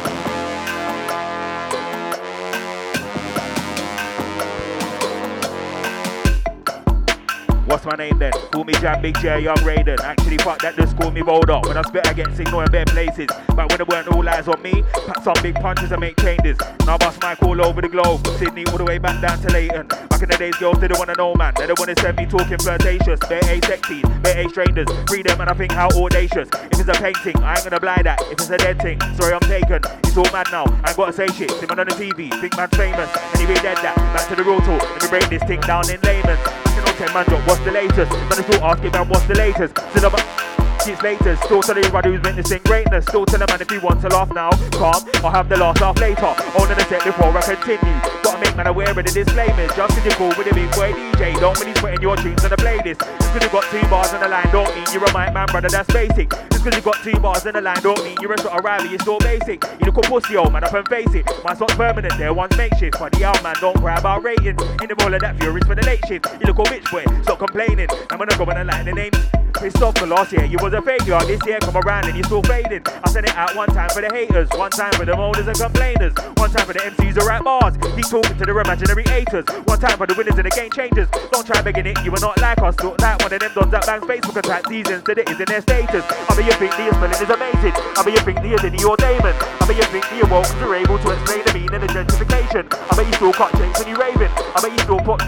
What's 7.85 7.99
my 7.99 8.05
name 8.07 8.19
then? 8.19 8.33
Call 8.51 8.65
me 8.65 8.73
Jam 8.81 9.03
Big 9.03 9.15
J, 9.19 9.41
Young 9.41 9.59
Raiden. 9.59 10.01
Actually, 10.01 10.39
fuck 10.39 10.59
that, 10.63 10.75
just 10.75 10.97
call 10.97 11.11
me 11.11 11.21
Rolled 11.21 11.51
Up. 11.51 11.67
When 11.67 11.77
I 11.77 11.83
spit, 11.83 12.07
I 12.07 12.15
get 12.15 12.35
signal 12.35 12.63
in 12.63 12.71
bare 12.71 12.87
places. 12.87 13.29
But 13.49 13.69
when 13.71 13.79
it 13.79 13.87
weren't 13.87 14.09
all 14.09 14.27
eyes 14.27 14.49
on 14.49 14.63
me, 14.63 14.83
pack 15.07 15.23
some 15.23 15.37
big 15.43 15.55
punches 15.57 15.93
and 15.93 16.01
make 16.01 16.19
changes. 16.19 16.57
Now 16.87 16.97
bust 16.97 17.21
mic 17.21 17.43
all 17.43 17.61
over 17.61 17.83
the 17.83 17.91
globe. 17.91 18.27
Sydney 18.39 18.65
all 18.73 18.79
the 18.79 18.85
way 18.85 18.97
back 18.97 19.21
down 19.21 19.39
to 19.43 19.53
Leyton. 19.53 19.87
Back 19.87 20.23
in 20.23 20.31
the 20.31 20.37
days, 20.39 20.57
girls 20.57 20.79
didn't 20.79 20.99
wanna 20.99 21.13
know, 21.19 21.35
man. 21.35 21.53
They 21.59 21.67
don't 21.67 21.79
wanna 21.79 21.95
send 22.01 22.17
me 22.17 22.25
talking 22.25 22.57
flirtatious. 22.57 23.21
Bare 23.29 23.45
A 23.45 23.61
sexies, 23.61 24.23
bare 24.23 24.47
A 24.47 24.49
strangers. 24.49 24.89
Freedom 25.07 25.39
and 25.43 25.51
I 25.51 25.53
think 25.53 25.73
how 25.73 25.89
audacious. 25.89 26.49
If 26.73 26.81
it's 26.81 26.89
a 26.89 26.95
painting, 26.95 27.37
I 27.45 27.53
ain't 27.53 27.65
gonna 27.65 27.81
blind 27.81 28.07
that. 28.07 28.19
If 28.33 28.41
it's 28.41 28.49
a 28.49 28.57
dead 28.57 28.81
thing, 28.81 28.99
sorry 29.21 29.35
I'm 29.35 29.41
taken. 29.41 29.85
It's 30.05 30.17
all 30.17 30.25
mad 30.33 30.49
now. 30.51 30.65
I 30.85 30.89
ain't 30.89 30.97
gotta 30.97 31.13
say 31.13 31.27
shit. 31.29 31.51
See 31.51 31.67
man 31.67 31.81
on 31.81 31.87
the 31.87 31.93
TV, 31.93 32.33
think 32.41 32.57
man's 32.57 32.75
famous. 32.79 33.11
Anyway, 33.37 33.61
dead 33.61 33.77
that. 33.85 33.97
Back 34.17 34.27
to 34.29 34.37
the 34.37 34.43
real 34.43 34.61
talk. 34.61 34.81
Let 34.81 35.03
me 35.03 35.09
break 35.11 35.29
this 35.29 35.43
thing 35.43 35.61
down 35.61 35.85
in 35.91 36.01
layman. 36.01 36.39
Ten 36.97 37.13
man 37.13 37.25
drop, 37.27 37.47
what's 37.49 37.61
the 37.65 37.73
latest? 37.73 38.13
Man, 38.13 38.39
is 38.39 38.59
all 38.59 38.71
asking 38.71 38.93
man, 38.93 39.09
what's 39.09 39.27
the 39.27 39.35
latest? 39.35 39.77
Still 39.91 40.44
it's 40.89 41.03
latest. 41.03 41.43
Still 41.45 41.63
telling 41.63 41.85
everybody 41.85 42.11
who's 42.11 42.23
witnessing 42.23 42.61
greatness. 42.65 43.07
Still 43.07 43.25
telling 43.25 43.47
man 43.49 43.61
if 43.61 43.71
he 43.71 43.79
wants 43.79 44.03
to 44.03 44.09
laugh 44.09 44.33
now, 44.33 44.51
calm. 44.73 45.03
I'll 45.25 45.31
have 45.31 45.49
the 45.49 45.57
last 45.57 45.81
laugh 45.81 45.99
later. 45.99 46.27
On 46.27 46.69
the 46.69 46.85
set 46.89 47.05
before 47.05 47.37
I 47.37 47.43
continue. 47.43 47.99
Gotta 48.23 48.39
make 48.41 48.57
man 48.57 48.67
aware 48.67 48.91
of 48.91 48.97
the 48.97 49.03
disclaimers. 49.03 49.71
Just 49.75 49.95
cause 49.95 50.05
you're 50.05 50.15
cool 50.15 50.33
with 50.37 50.51
a 50.51 50.55
big 50.55 50.71
boy 50.73 50.93
DJ, 50.93 51.39
don't 51.41 51.59
mean 51.61 51.69
he's 51.69 51.81
putting 51.81 52.03
your 52.03 52.17
tunes 52.17 52.45
on 52.45 52.51
the 52.51 52.57
playlist. 52.57 53.01
Just 53.01 53.33
cause 53.33 53.43
you 53.43 53.51
got 53.51 53.65
two 53.71 53.81
bars 53.89 54.13
on 54.13 54.21
the 54.21 54.29
line, 54.29 54.49
don't 54.53 54.69
mean 54.75 54.87
you're 54.93 55.05
a 55.05 55.13
mic 55.13 55.33
man, 55.33 55.47
brother. 55.47 55.69
That's 55.69 55.91
basic. 55.93 56.31
Just 56.31 56.65
cause 56.65 56.75
you 56.75 56.83
got 56.83 56.99
two 57.03 57.19
bars 57.21 57.47
on 57.47 57.55
the 57.55 57.61
line, 57.61 57.81
don't 57.83 58.03
mean 58.05 58.17
you're 58.21 58.33
a 58.33 58.39
sort 58.39 58.59
of 58.59 58.65
Riley. 58.65 58.91
You're 58.91 59.01
still 59.01 59.19
basic. 59.19 59.63
You 59.81 59.87
look 59.87 59.99
a 59.99 60.03
pussy, 60.03 60.37
old 60.37 60.53
man, 60.53 60.65
up 60.65 60.75
and 60.75 60.89
face 60.89 61.15
it. 61.15 61.29
My 61.45 61.55
song's 61.55 61.75
permanent, 61.75 62.19
there 62.19 62.35
one's 62.35 62.57
makeshift. 62.57 62.99
Funny 62.99 63.23
how 63.23 63.41
man 63.43 63.57
don't 63.61 63.77
cry 63.79 63.99
about 63.99 64.23
ratings. 64.23 64.61
In 64.83 64.89
the 64.89 64.97
role 65.01 65.15
of 65.15 65.21
that 65.21 65.39
furious 65.41 65.67
for 65.67 65.75
the 65.75 65.87
late 65.87 66.05
shift. 66.07 66.27
You 66.41 66.53
look 66.53 66.59
a 66.59 66.63
bitch 66.63 66.91
boy, 66.91 67.05
stop 67.23 67.39
complaining. 67.39 67.89
I'm 68.11 68.19
gonna 68.19 68.37
go 68.37 68.45
and 68.45 68.69
like 68.69 68.85
the 68.85 68.93
names. 68.93 69.44
Pissed 69.55 69.83
off 69.83 69.95
the 69.95 70.07
last 70.07 70.33
year, 70.33 70.45
you 70.45 70.59
was 70.61 70.75
a 70.75 70.83
failure. 70.83 71.19
This 71.25 71.41
year 71.47 71.59
come 71.61 71.77
around 71.77 72.07
and 72.07 72.15
you're 72.17 72.25
still 72.25 72.43
fading. 72.43 72.83
I 72.87 73.09
send 73.09 73.27
it 73.27 73.37
out 73.37 73.55
one 73.57 73.69
time 73.69 73.89
for 73.91 74.03
the 74.03 74.11
haters, 74.13 74.49
one 74.59 74.71
time 74.71 74.93
for 74.93 75.05
the 75.05 75.13
moaners 75.13 75.47
and 75.47 75.57
complainers, 75.57 76.13
one 76.37 76.51
time 76.51 76.67
for 76.67 76.75
the 76.75 76.81
MCs 76.81 77.15
who 77.17 77.27
rap 77.27 77.45
bars. 77.45 77.75
Keep 77.95 78.09
talking 78.11 78.37
to 78.37 78.45
the 78.45 78.53
imaginary 78.53 79.05
haters, 79.05 79.47
one 79.65 79.79
time 79.79 79.97
for 79.97 80.07
the 80.07 80.15
winners 80.15 80.37
and 80.37 80.45
the 80.45 80.51
game 80.51 80.71
changers. 80.71 81.09
Don't 81.33 81.47
try 81.47 81.63
begging 81.63 81.87
it, 81.87 81.97
you 82.05 82.13
are 82.13 82.21
not 82.21 82.37
like 82.41 82.59
us. 82.61 82.75
Look 82.83 83.01
like 83.01 83.23
one 83.23 83.33
of 83.33 83.41
them 83.41 83.53
dons 83.55 83.71
that 83.71 83.87
bangs 83.87 84.05
Facebook 84.05 84.37
attack 84.37 84.67
seasons 84.67 85.03
to 85.05 85.15
the 85.15 85.23
is 85.31 85.39
in 85.39 85.47
their 85.47 85.63
status. 85.63 86.05
I 86.11 86.37
mean, 86.37 86.47
you 86.47 86.57
think 86.59 86.73
the 86.75 86.91
spelling 86.91 87.23
is 87.23 87.31
amazing. 87.31 87.75
I 87.97 88.01
mean, 88.05 88.15
you 88.19 88.23
think 88.27 88.39
the 88.43 88.59
Diddy 88.59 88.85
or 88.85 88.97
Damon. 88.97 89.35
I 89.39 89.65
mean, 89.71 89.79
you 89.79 89.89
think 89.89 90.05
the 90.11 90.27
awoke 90.27 90.51
are 90.61 90.75
able 90.75 90.99
to 90.99 91.09
explain 91.15 91.43
the 91.47 91.53
meaning 91.55 91.75
of 91.75 91.81
the 91.81 91.91
gentrification. 91.95 92.67
I 92.69 92.93
bet 92.97 93.07
you 93.07 93.15
still 93.15 93.33
cut 93.33 93.53
checks 93.55 93.79
when 93.81 93.89
you 93.89 93.97
raving. 93.97 94.33
I 94.35 94.59
bet 94.61 94.73
you 94.75 94.83
still 94.83 95.01
put 95.01 95.23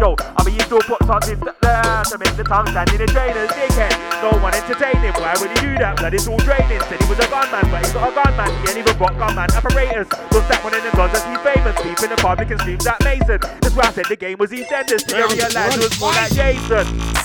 Yo, 0.00 0.16
I 0.18 0.42
mean, 0.48 0.54
you 0.54 0.62
still 0.62 0.80
put 0.80 0.96
something 1.04 1.36
there 1.60 2.02
to 2.08 2.16
make 2.16 2.32
the 2.32 2.42
tongue 2.42 2.66
stand 2.68 2.88
in 2.88 3.04
the 3.04 3.06
trainers, 3.06 3.50
dickhead. 3.52 3.92
No 4.24 4.32
one 4.40 4.54
entertaining, 4.54 5.12
why 5.20 5.36
would 5.36 5.50
he 5.52 5.60
do 5.60 5.76
that? 5.76 5.98
Blood 5.98 6.14
is 6.14 6.26
all 6.26 6.38
draining. 6.38 6.80
Said 6.88 7.02
he 7.02 7.06
was 7.06 7.18
a 7.20 7.28
gunman, 7.28 7.68
but 7.68 7.84
he's 7.84 7.92
not 7.92 8.08
a 8.08 8.14
gunman. 8.16 8.48
He 8.64 8.72
ain't 8.72 8.78
even 8.80 8.96
got 8.96 9.12
gunman 9.20 9.52
apparatus. 9.52 10.08
Just 10.32 10.48
that 10.48 10.64
one 10.64 10.72
in 10.72 10.80
the 10.80 10.90
guns 10.96 11.12
that 11.12 11.28
he's 11.28 11.36
famous. 11.44 11.76
Deep 11.84 12.00
in 12.00 12.08
the 12.08 12.16
public 12.16 12.48
and 12.48 12.58
screams 12.64 12.84
that 12.84 12.96
Mason. 13.04 13.44
That's 13.60 13.76
why 13.76 13.88
I 13.88 13.92
said 13.92 14.06
the 14.08 14.16
game 14.16 14.38
was 14.38 14.50
EastEnders. 14.50 15.04
You 15.04 15.28
realize 15.36 15.76
it 15.76 15.84
was 15.84 16.00
more 16.00 16.16
like 16.16 16.32
Jason. 16.32 17.19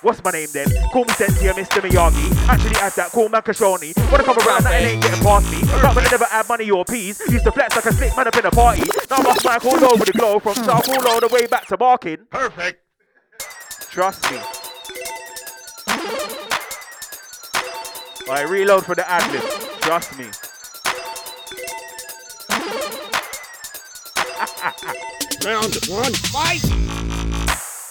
What's 0.00 0.22
my 0.22 0.30
name 0.30 0.48
then? 0.52 0.68
Call 0.92 1.04
me 1.04 1.12
Sensei, 1.14 1.48
Mr. 1.48 1.82
Miyagi. 1.82 2.48
Actually, 2.48 2.76
have 2.76 2.94
that 2.94 3.10
call 3.10 3.28
man 3.28 3.42
Kashoni. 3.42 3.96
Wanna 4.12 4.22
come 4.22 4.38
around, 4.38 4.62
that 4.62 4.80
ain't 4.80 5.02
getting 5.02 5.24
past 5.24 5.50
me. 5.50 5.60
But 5.82 5.96
when 5.96 6.06
I 6.06 6.10
never 6.10 6.24
had 6.26 6.48
money 6.48 6.70
or 6.70 6.84
peas, 6.84 7.20
used 7.28 7.44
to 7.44 7.50
flex 7.50 7.74
like 7.74 7.86
a 7.86 7.92
slick 7.92 8.16
man 8.16 8.28
up 8.28 8.36
in 8.36 8.46
a 8.46 8.50
party. 8.50 8.82
Now 9.10 9.18
my 9.18 9.34
mic 9.34 9.64
all 9.64 9.84
over 9.84 10.04
the 10.04 10.12
globe, 10.12 10.42
from 10.44 10.54
South 10.54 10.88
all 10.88 11.08
all 11.08 11.20
the 11.20 11.26
way 11.28 11.46
back 11.46 11.66
to 11.66 11.76
Barking. 11.76 12.18
Perfect. 12.30 12.84
Trust 13.90 14.30
me. 14.30 14.38
I 18.30 18.42
reload 18.42 18.84
for 18.84 18.94
the 18.94 19.10
ad 19.10 19.32
lib. 19.32 19.42
Trust 19.80 20.16
me. 20.16 20.26
Round 25.44 25.74
one, 25.88 26.12
fight! 26.12 27.17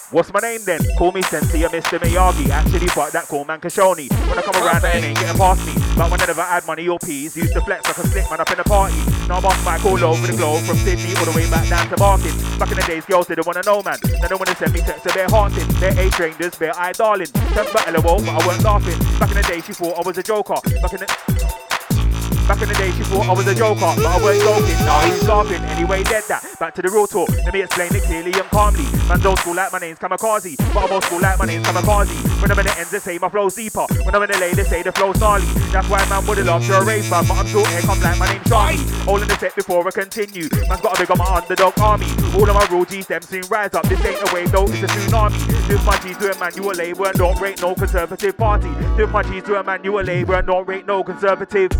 What's 0.09 0.31
my 0.31 0.39
name 0.39 0.63
then? 0.63 0.79
Call 0.97 1.11
me 1.11 1.21
Sensei 1.23 1.65
or 1.65 1.69
Mr. 1.69 1.99
Miyagi. 1.99 2.47
Actually, 2.47 2.87
fuck 2.87 3.11
that 3.11 3.27
cool 3.27 3.43
man 3.43 3.59
Kashoni. 3.59 4.07
When 4.29 4.39
I 4.39 4.41
come 4.41 4.55
around, 4.55 4.81
that 4.83 4.95
ain't 4.95 5.19
getting 5.19 5.35
past 5.35 5.67
me. 5.67 5.73
But 5.97 6.09
when 6.09 6.21
I 6.21 6.25
never 6.25 6.43
had 6.43 6.65
money 6.65 6.87
or 6.87 6.97
peas, 6.97 7.35
used 7.35 7.51
to 7.53 7.59
flex 7.59 7.83
like 7.83 7.97
a 7.97 8.07
slick 8.07 8.23
man 8.29 8.39
up 8.39 8.49
in 8.49 8.57
a 8.57 8.63
party. 8.63 8.95
Now 9.27 9.43
I'm 9.43 9.45
off 9.45 9.59
mic 9.67 9.83
all 9.83 10.01
over 10.01 10.25
the 10.25 10.37
globe, 10.37 10.63
from 10.63 10.77
Sydney 10.77 11.13
all 11.19 11.25
the 11.25 11.35
way 11.35 11.49
back 11.51 11.67
down 11.67 11.89
to 11.89 11.97
Barking. 11.97 12.31
Back 12.57 12.71
in 12.71 12.77
the 12.77 12.85
days, 12.87 13.03
girls 13.03 13.27
didn't 13.27 13.45
wanna 13.45 13.63
know, 13.65 13.83
man. 13.83 13.99
They 13.99 14.27
don't 14.31 14.39
wanna 14.39 14.55
send 14.55 14.71
me 14.71 14.79
texts, 14.79 15.03
so 15.03 15.09
they're 15.11 15.27
haunting. 15.27 15.67
They're 15.83 15.99
A 15.99 16.09
strangers, 16.11 16.55
they're 16.55 16.77
I 16.79 16.93
darling. 16.93 17.27
That's 17.51 17.73
but 17.73 17.91
LOL, 17.91 18.23
but 18.23 18.31
I 18.31 18.47
weren't 18.47 18.63
laughing. 18.63 18.95
Back 19.19 19.31
in 19.31 19.35
the 19.35 19.43
day, 19.43 19.59
she 19.59 19.73
thought 19.73 19.99
I 19.99 20.07
was 20.07 20.17
a 20.17 20.23
joker. 20.23 20.55
Back 20.79 20.93
in 20.95 21.03
the 21.03 21.36
Back 22.47 22.61
in 22.61 22.69
the 22.69 22.75
day, 22.75 22.91
she 22.91 23.03
thought 23.03 23.27
I 23.27 23.33
was 23.33 23.45
a 23.45 23.53
joker, 23.53 23.91
but 23.99 24.05
I 24.07 24.23
weren't 24.23 24.39
joking. 24.39 24.79
Now 24.87 25.03
he's 25.03 25.27
laughing. 25.27 25.59
Anyway, 25.75 26.01
dead 26.03 26.23
that. 26.29 26.47
Back 26.57 26.73
to 26.75 26.81
the 26.81 26.89
real 26.89 27.05
talk. 27.05 27.27
Let 27.43 27.53
me 27.53 27.61
explain 27.61 27.93
it 27.93 28.03
clearly 28.03 28.31
and 28.31 28.47
calmly. 28.47 28.87
Man's 29.11 29.25
old 29.25 29.37
school 29.39 29.53
like 29.53 29.73
my 29.73 29.79
name's 29.79 29.99
Kamikaze, 29.99 30.55
but 30.73 30.87
I'm 30.87 30.91
old 30.93 31.03
school 31.03 31.19
like 31.19 31.37
my 31.39 31.45
name's 31.45 31.67
Kamikaze. 31.67 32.41
When 32.41 32.49
I'm 32.49 32.59
in 32.59 32.65
the 32.65 32.79
ends, 32.79 32.91
they 32.91 32.99
say 32.99 33.17
my 33.17 33.27
flow's 33.27 33.55
deeper. 33.55 33.83
When 34.03 34.15
I'm 34.15 34.23
in 34.23 34.31
the 34.31 34.39
lane, 34.39 34.55
they 34.55 34.63
say 34.63 34.81
the 34.81 34.93
flow's 34.93 35.19
gnarly. 35.19 35.45
That's 35.75 35.89
why 35.89 35.99
man 36.07 36.25
would 36.25 36.37
have 36.37 36.47
loved 36.47 36.67
to 36.67 36.79
a 36.79 36.85
rave 36.85 37.09
man, 37.11 37.27
but 37.27 37.35
I'm 37.35 37.47
still 37.47 37.65
here, 37.65 37.81
come 37.81 37.99
like 37.99 38.17
my 38.17 38.31
name's 38.31 38.47
Charlie. 38.47 38.79
All 39.11 39.21
in 39.21 39.27
the 39.27 39.35
set 39.35 39.53
before 39.53 39.85
I 39.85 39.91
continue. 39.91 40.47
Man's 40.71 40.79
got 40.79 40.95
a 40.95 41.03
big 41.03 41.11
on 41.11 41.17
my 41.17 41.27
underdog 41.27 41.77
army. 41.83 42.07
All 42.31 42.47
of 42.47 42.55
my 42.55 42.65
real 42.71 42.85
G's, 42.85 43.07
them 43.07 43.23
soon 43.23 43.43
rise 43.51 43.73
up. 43.73 43.83
This 43.91 43.99
ain't 44.05 44.23
a 44.23 44.33
wave 44.33 44.53
though, 44.55 44.71
it's 44.71 44.83
a 44.83 44.87
tsunami. 44.87 45.67
This 45.67 45.83
my 45.83 45.99
G's 45.99 46.15
to 46.23 46.31
a 46.31 46.39
manual 46.39 46.71
labor 46.71 47.11
and 47.11 47.17
don't 47.17 47.39
rate 47.41 47.61
no 47.61 47.75
conservative 47.75 48.37
party. 48.37 48.71
This 48.95 49.11
my 49.11 49.21
G's 49.23 49.43
to 49.43 49.59
a 49.59 49.63
manual 49.63 50.01
labor 50.01 50.35
and 50.35 50.47
don't 50.47 50.65
rate 50.65 50.87
no 50.87 51.03
conservative 51.03 51.75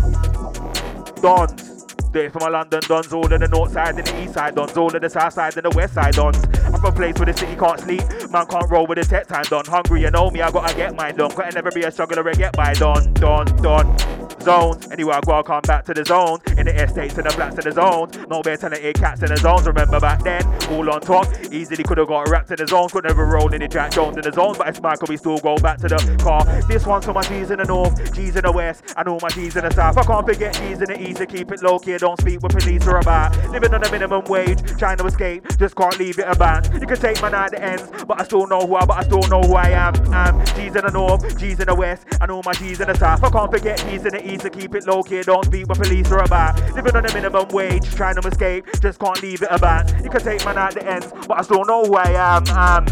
dons. 1.20 1.77
It 2.14 2.32
for 2.32 2.40
my 2.40 2.48
London 2.48 2.80
dons, 2.88 3.12
all 3.12 3.32
of 3.32 3.40
the 3.40 3.48
north 3.48 3.72
side 3.72 3.96
and 3.96 4.06
the 4.06 4.22
east 4.22 4.34
side 4.34 4.54
dons, 4.54 4.76
all 4.76 4.94
of 4.94 5.00
the 5.00 5.08
south 5.08 5.34
side 5.34 5.56
and 5.56 5.64
the 5.64 5.76
west 5.76 5.94
side 5.94 6.14
dons. 6.14 6.42
I'm 6.64 6.72
from 6.72 6.86
a 6.86 6.92
place 6.92 7.14
where 7.16 7.26
the 7.26 7.32
city 7.32 7.54
can't 7.54 7.78
sleep, 7.78 8.02
man 8.30 8.46
can't 8.46 8.68
roll 8.70 8.86
with 8.86 8.98
the 8.98 9.04
tech 9.04 9.28
time 9.28 9.44
done. 9.44 9.64
Hungry, 9.66 10.02
you 10.02 10.10
know 10.10 10.30
me, 10.30 10.40
I 10.40 10.50
gotta 10.50 10.74
get 10.74 10.96
mine 10.96 11.16
done. 11.16 11.30
Gotta 11.30 11.54
never 11.54 11.70
be 11.70 11.82
a 11.82 11.90
struggler 11.90 12.26
and 12.26 12.36
get 12.36 12.56
by 12.56 12.72
done, 12.74 13.12
done, 13.14 13.46
done. 13.62 14.18
Zones, 14.40 14.88
anywhere 14.90 15.16
I 15.16 15.20
go, 15.20 15.32
I 15.32 15.42
come 15.42 15.60
back 15.62 15.84
to 15.86 15.94
the 15.94 16.04
zone. 16.04 16.38
In 16.56 16.66
the 16.66 16.74
estates 16.74 17.18
and 17.18 17.26
the 17.26 17.30
flats 17.30 17.58
in 17.58 17.64
the 17.64 17.72
zones. 17.72 18.16
No 18.28 18.40
better 18.40 18.68
talented 18.68 18.96
cats 18.96 19.22
in 19.22 19.28
the 19.28 19.36
zones. 19.36 19.66
Remember 19.66 20.00
back 20.00 20.22
then, 20.22 20.44
all 20.70 20.88
on 20.90 21.00
top. 21.00 21.26
Easily 21.52 21.82
could 21.82 21.98
have 21.98 22.08
got 22.08 22.28
wrapped 22.28 22.50
in 22.50 22.56
the 22.56 22.66
zones. 22.66 22.92
Could 22.92 23.04
never 23.04 23.26
roll 23.26 23.52
in 23.52 23.60
the 23.60 23.68
Jack 23.68 23.92
Jones 23.92 24.16
in 24.16 24.22
the 24.22 24.32
zones. 24.32 24.56
But 24.56 24.68
it's 24.68 24.80
Michael, 24.80 25.06
we 25.08 25.16
still 25.16 25.38
go 25.38 25.56
back 25.56 25.78
to 25.78 25.88
the 25.88 26.16
car. 26.22 26.44
This 26.68 26.86
one's 26.86 27.04
for 27.04 27.12
my 27.12 27.22
G's 27.22 27.50
in 27.50 27.58
the 27.58 27.64
north, 27.64 28.14
G's 28.14 28.36
in 28.36 28.42
the 28.44 28.52
west, 28.52 28.94
and 28.96 29.08
all 29.08 29.18
my 29.20 29.28
G's 29.28 29.56
in 29.56 29.64
the 29.64 29.70
south. 29.70 29.98
I 29.98 30.04
can't 30.04 30.26
forget 30.26 30.54
G's 30.54 30.80
in 30.80 30.88
the 30.88 31.08
east 31.08 31.18
to 31.18 31.26
keep 31.26 31.50
it 31.50 31.62
low 31.62 31.78
key. 31.78 31.97
Don't 31.98 32.20
speak 32.20 32.40
with 32.42 32.52
police 32.52 32.86
or 32.86 32.98
about. 32.98 33.36
Living 33.50 33.74
on 33.74 33.84
a 33.84 33.90
minimum 33.90 34.24
wage, 34.24 34.60
trying 34.78 34.98
to 34.98 35.06
escape, 35.06 35.44
just 35.58 35.74
can't 35.74 35.98
leave 35.98 36.18
it 36.18 36.26
about. 36.28 36.72
You 36.72 36.86
can 36.86 36.96
take 36.96 37.20
my 37.20 37.28
night 37.28 37.50
the 37.50 37.62
ends, 37.62 37.90
but 38.06 38.20
I 38.20 38.24
still 38.24 38.46
know 38.46 38.66
who 38.66 38.76
I, 38.76 38.84
but 38.84 38.98
I 38.98 39.02
still 39.04 39.26
know 39.28 39.40
who 39.40 39.54
I 39.54 39.70
am. 39.70 39.94
I'm 40.12 40.44
G's 40.46 40.76
in 40.76 40.84
the 40.84 40.90
north, 40.92 41.38
G's 41.38 41.60
in 41.60 41.66
the 41.66 41.74
west, 41.74 42.06
and 42.20 42.30
all 42.30 42.42
my 42.44 42.52
G's 42.52 42.80
in 42.80 42.88
the 42.88 42.94
south. 42.94 43.24
I 43.24 43.30
can't 43.30 43.50
forget 43.50 43.78
G's 43.78 44.04
in 44.04 44.12
the 44.12 44.32
east 44.32 44.42
to 44.42 44.50
keep 44.50 44.74
it 44.74 44.86
low. 44.86 45.02
Don't 45.02 45.44
speak 45.44 45.68
with 45.68 45.78
police 45.78 46.10
or 46.10 46.18
about. 46.18 46.58
Living 46.74 46.94
on 46.94 47.06
a 47.06 47.14
minimum 47.14 47.48
wage, 47.48 47.88
trying 47.94 48.20
to 48.20 48.28
escape, 48.28 48.66
just 48.80 48.98
can't 48.98 49.22
leave 49.22 49.42
it 49.42 49.48
about. 49.50 49.88
You 50.02 50.10
can 50.10 50.20
take 50.20 50.44
my 50.44 50.52
night 50.52 50.74
the 50.74 50.86
ends, 50.86 51.12
but 51.26 51.38
I 51.38 51.42
still 51.42 51.64
know 51.64 51.84
who 51.84 51.94
I 51.96 52.10
am. 52.10 52.44
I'm 52.48 52.86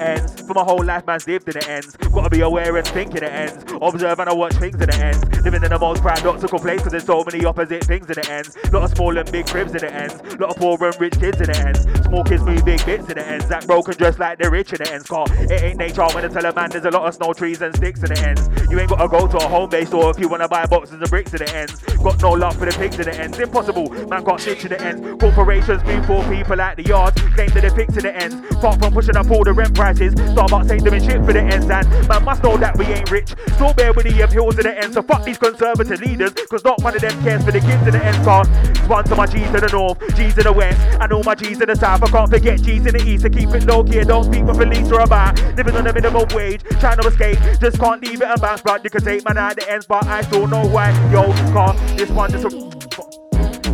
ends. 0.00 0.40
For 0.42 0.54
my 0.54 0.62
whole 0.62 0.84
life, 0.84 1.06
man's 1.06 1.26
lived 1.26 1.48
in 1.48 1.54
the 1.54 1.68
ends. 1.68 1.96
Gotta 1.96 2.30
be 2.30 2.40
aware 2.40 2.76
and 2.76 2.86
think 2.86 3.14
in 3.14 3.20
the 3.20 3.32
ends. 3.32 3.64
Observe 3.80 4.18
and 4.18 4.28
I 4.28 4.32
watch 4.32 4.54
things 4.54 4.74
in 4.74 4.88
the 4.88 4.96
ends. 4.96 5.24
Living 5.42 5.62
in 5.62 5.70
the 5.70 5.78
most 5.78 6.02
paradoxical 6.02 6.58
place, 6.58 6.82
cause 6.82 6.92
there's 6.92 7.04
so 7.04 7.24
many 7.24 7.44
opposite 7.44 7.84
things 7.84 8.08
in 8.08 8.14
the 8.14 8.30
ends. 8.30 8.56
Lot 8.72 8.84
of 8.84 8.90
small 8.96 9.16
and 9.16 9.30
big 9.32 9.46
cribs 9.46 9.72
in 9.72 9.78
the 9.78 9.92
ends. 9.92 10.14
Lot 10.38 10.50
of 10.50 10.56
poor 10.56 10.78
and 10.84 11.00
rich 11.00 11.18
kids 11.18 11.40
in 11.40 11.46
the 11.46 11.58
ends. 11.58 11.82
Small 12.06 12.24
kids 12.24 12.42
move 12.42 12.64
big 12.64 12.84
bits 12.84 13.08
in 13.08 13.16
the 13.16 13.26
ends. 13.26 13.48
That 13.48 13.66
broken 13.66 13.94
dress 13.94 14.18
like 14.18 14.38
they're 14.38 14.50
rich 14.50 14.72
in 14.72 14.78
the 14.78 14.92
ends. 14.92 15.06
Car, 15.06 15.26
it 15.30 15.62
ain't 15.62 15.78
nature 15.78 16.06
when 16.14 16.24
I 16.24 16.28
tell 16.28 16.44
a 16.44 16.54
man 16.54 16.70
there's 16.70 16.84
a 16.84 16.90
lot 16.90 17.06
of 17.06 17.14
snow 17.14 17.32
trees 17.32 17.60
and 17.62 17.74
sticks 17.74 18.02
in 18.02 18.12
the 18.12 18.18
ends. 18.20 18.48
You 18.70 18.78
ain't 18.78 18.90
gotta 18.90 19.08
go 19.08 19.26
to 19.26 19.36
a 19.36 19.48
home 19.48 19.70
base 19.70 19.88
store 19.88 20.10
if 20.10 20.18
you 20.18 20.28
wanna 20.28 20.48
buy 20.48 20.66
boxes 20.66 21.00
of 21.00 21.10
bricks 21.10 21.32
in 21.32 21.38
the 21.38 21.54
ends. 21.54 21.80
Got 22.02 22.20
no 22.22 22.32
love 22.32 22.56
for 22.56 22.66
the 22.66 22.72
pigs 22.72 22.98
in 22.98 23.04
the 23.04 23.14
ends. 23.18 23.38
Impossible, 23.38 23.90
man 24.06 24.24
got 24.24 24.40
stitch 24.40 24.64
in 24.64 24.70
the 24.70 24.80
ends. 24.80 25.20
Corporations 25.20 25.82
bring 25.82 26.02
poor 26.04 26.22
people 26.28 26.60
at 26.60 26.76
the 26.76 26.82
yards. 26.82 27.20
Claim 27.34 27.48
that 27.50 27.60
they're 27.62 27.70
fixed 27.70 27.96
in 27.96 28.04
the 28.04 28.16
ends. 28.16 28.34
Far 28.60 28.76
from 28.78 28.92
pushing 28.92 29.16
up 29.16 29.30
all 29.30 29.44
the 29.44 29.52
rent 29.52 29.74
prices. 29.82 30.14
Starbucks 30.14 30.70
ain't 30.70 30.84
doing 30.84 31.02
shit 31.02 31.24
for 31.26 31.32
the 31.32 31.40
ends 31.40 31.68
and 31.68 32.08
man 32.08 32.24
must 32.24 32.40
know 32.44 32.56
that 32.56 32.78
we 32.78 32.84
ain't 32.86 33.10
rich. 33.10 33.34
Still 33.54 33.74
bear 33.74 33.92
with 33.92 34.06
the 34.06 34.22
um, 34.22 34.30
hills 34.30 34.56
in 34.56 34.62
the 34.62 34.78
end, 34.78 34.94
So 34.94 35.02
fuck 35.02 35.24
these 35.24 35.38
conservative 35.38 36.00
leaders, 36.00 36.32
cause 36.48 36.62
not 36.62 36.80
one 36.82 36.94
of 36.94 37.00
them 37.00 37.10
cares 37.24 37.44
for 37.44 37.50
the 37.50 37.58
kids 37.58 37.84
in 37.88 37.92
the 37.92 38.04
end, 38.04 38.24
Cause 38.24 38.46
one 38.88 39.02
to 39.04 39.16
my 39.16 39.26
G's 39.26 39.48
in 39.48 39.62
the 39.66 39.70
north, 39.72 39.98
G's 40.14 40.38
in 40.38 40.44
the 40.44 40.52
west, 40.52 40.78
and 41.00 41.12
all 41.12 41.24
my 41.24 41.34
G's 41.34 41.60
in 41.60 41.66
the 41.66 41.74
south. 41.74 42.04
I 42.04 42.06
can't 42.06 42.30
forget 42.30 42.62
G's 42.62 42.86
in 42.86 42.94
the 42.96 43.02
east 43.04 43.22
so 43.24 43.28
keep 43.28 43.48
it 43.48 43.66
low 43.66 43.82
key. 43.82 44.04
Don't 44.04 44.24
speak 44.24 44.44
with 44.44 44.56
police 44.56 44.88
or 44.92 45.00
about 45.00 45.34
living 45.56 45.74
on 45.74 45.82
the 45.82 45.92
minimum 45.92 46.28
wage, 46.30 46.62
trying 46.78 47.00
to 47.00 47.08
escape. 47.08 47.38
Just 47.60 47.80
can't 47.80 48.00
leave 48.06 48.22
it 48.22 48.28
and 48.28 48.40
bounce 48.40 48.62
blood. 48.62 48.84
You 48.84 48.90
can 48.90 49.02
take 49.02 49.24
man 49.24 49.36
out 49.36 49.56
the 49.56 49.68
ends, 49.68 49.86
but 49.86 50.06
I 50.06 50.22
still 50.22 50.46
know 50.46 50.64
why. 50.64 50.90
Yo, 51.10 51.32
cause 51.52 51.74
this 51.96 52.10
one 52.10 52.30
just 52.30 52.44
a 52.44 52.50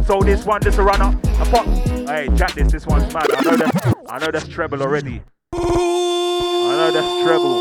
so 0.07 0.21
this 0.21 0.47
one 0.47 0.63
just 0.63 0.79
a 0.79 0.83
run 0.83 1.03
up. 1.03 1.15
A 1.23 1.45
pop. 1.53 1.67
Hey, 2.09 2.31
chat 2.35 2.53
this. 2.55 2.73
This 2.73 2.87
one's 2.87 3.13
mad. 3.13 3.27
I 3.31 3.43
know 3.43 3.57
that. 3.59 3.95
I 4.09 4.19
know 4.19 4.31
that's 4.31 4.49
treble 4.49 4.83
already. 4.83 5.23
Know 6.89 6.95
that's 6.95 7.23
treble. 7.23 7.53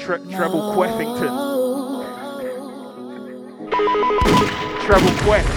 Tre- 0.00 0.34
treble 0.34 0.62
Queffington. 0.74 1.34
Treble 4.84 5.14
Quest. 5.22 5.48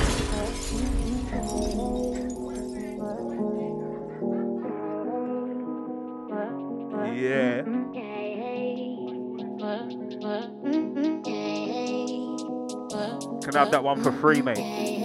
Yeah. 7.15 7.63
Can 13.41 13.55
I 13.55 13.57
have 13.57 13.71
that 13.71 13.83
one 13.83 14.03
for 14.03 14.11
free, 14.11 14.43
mate? 14.43 15.00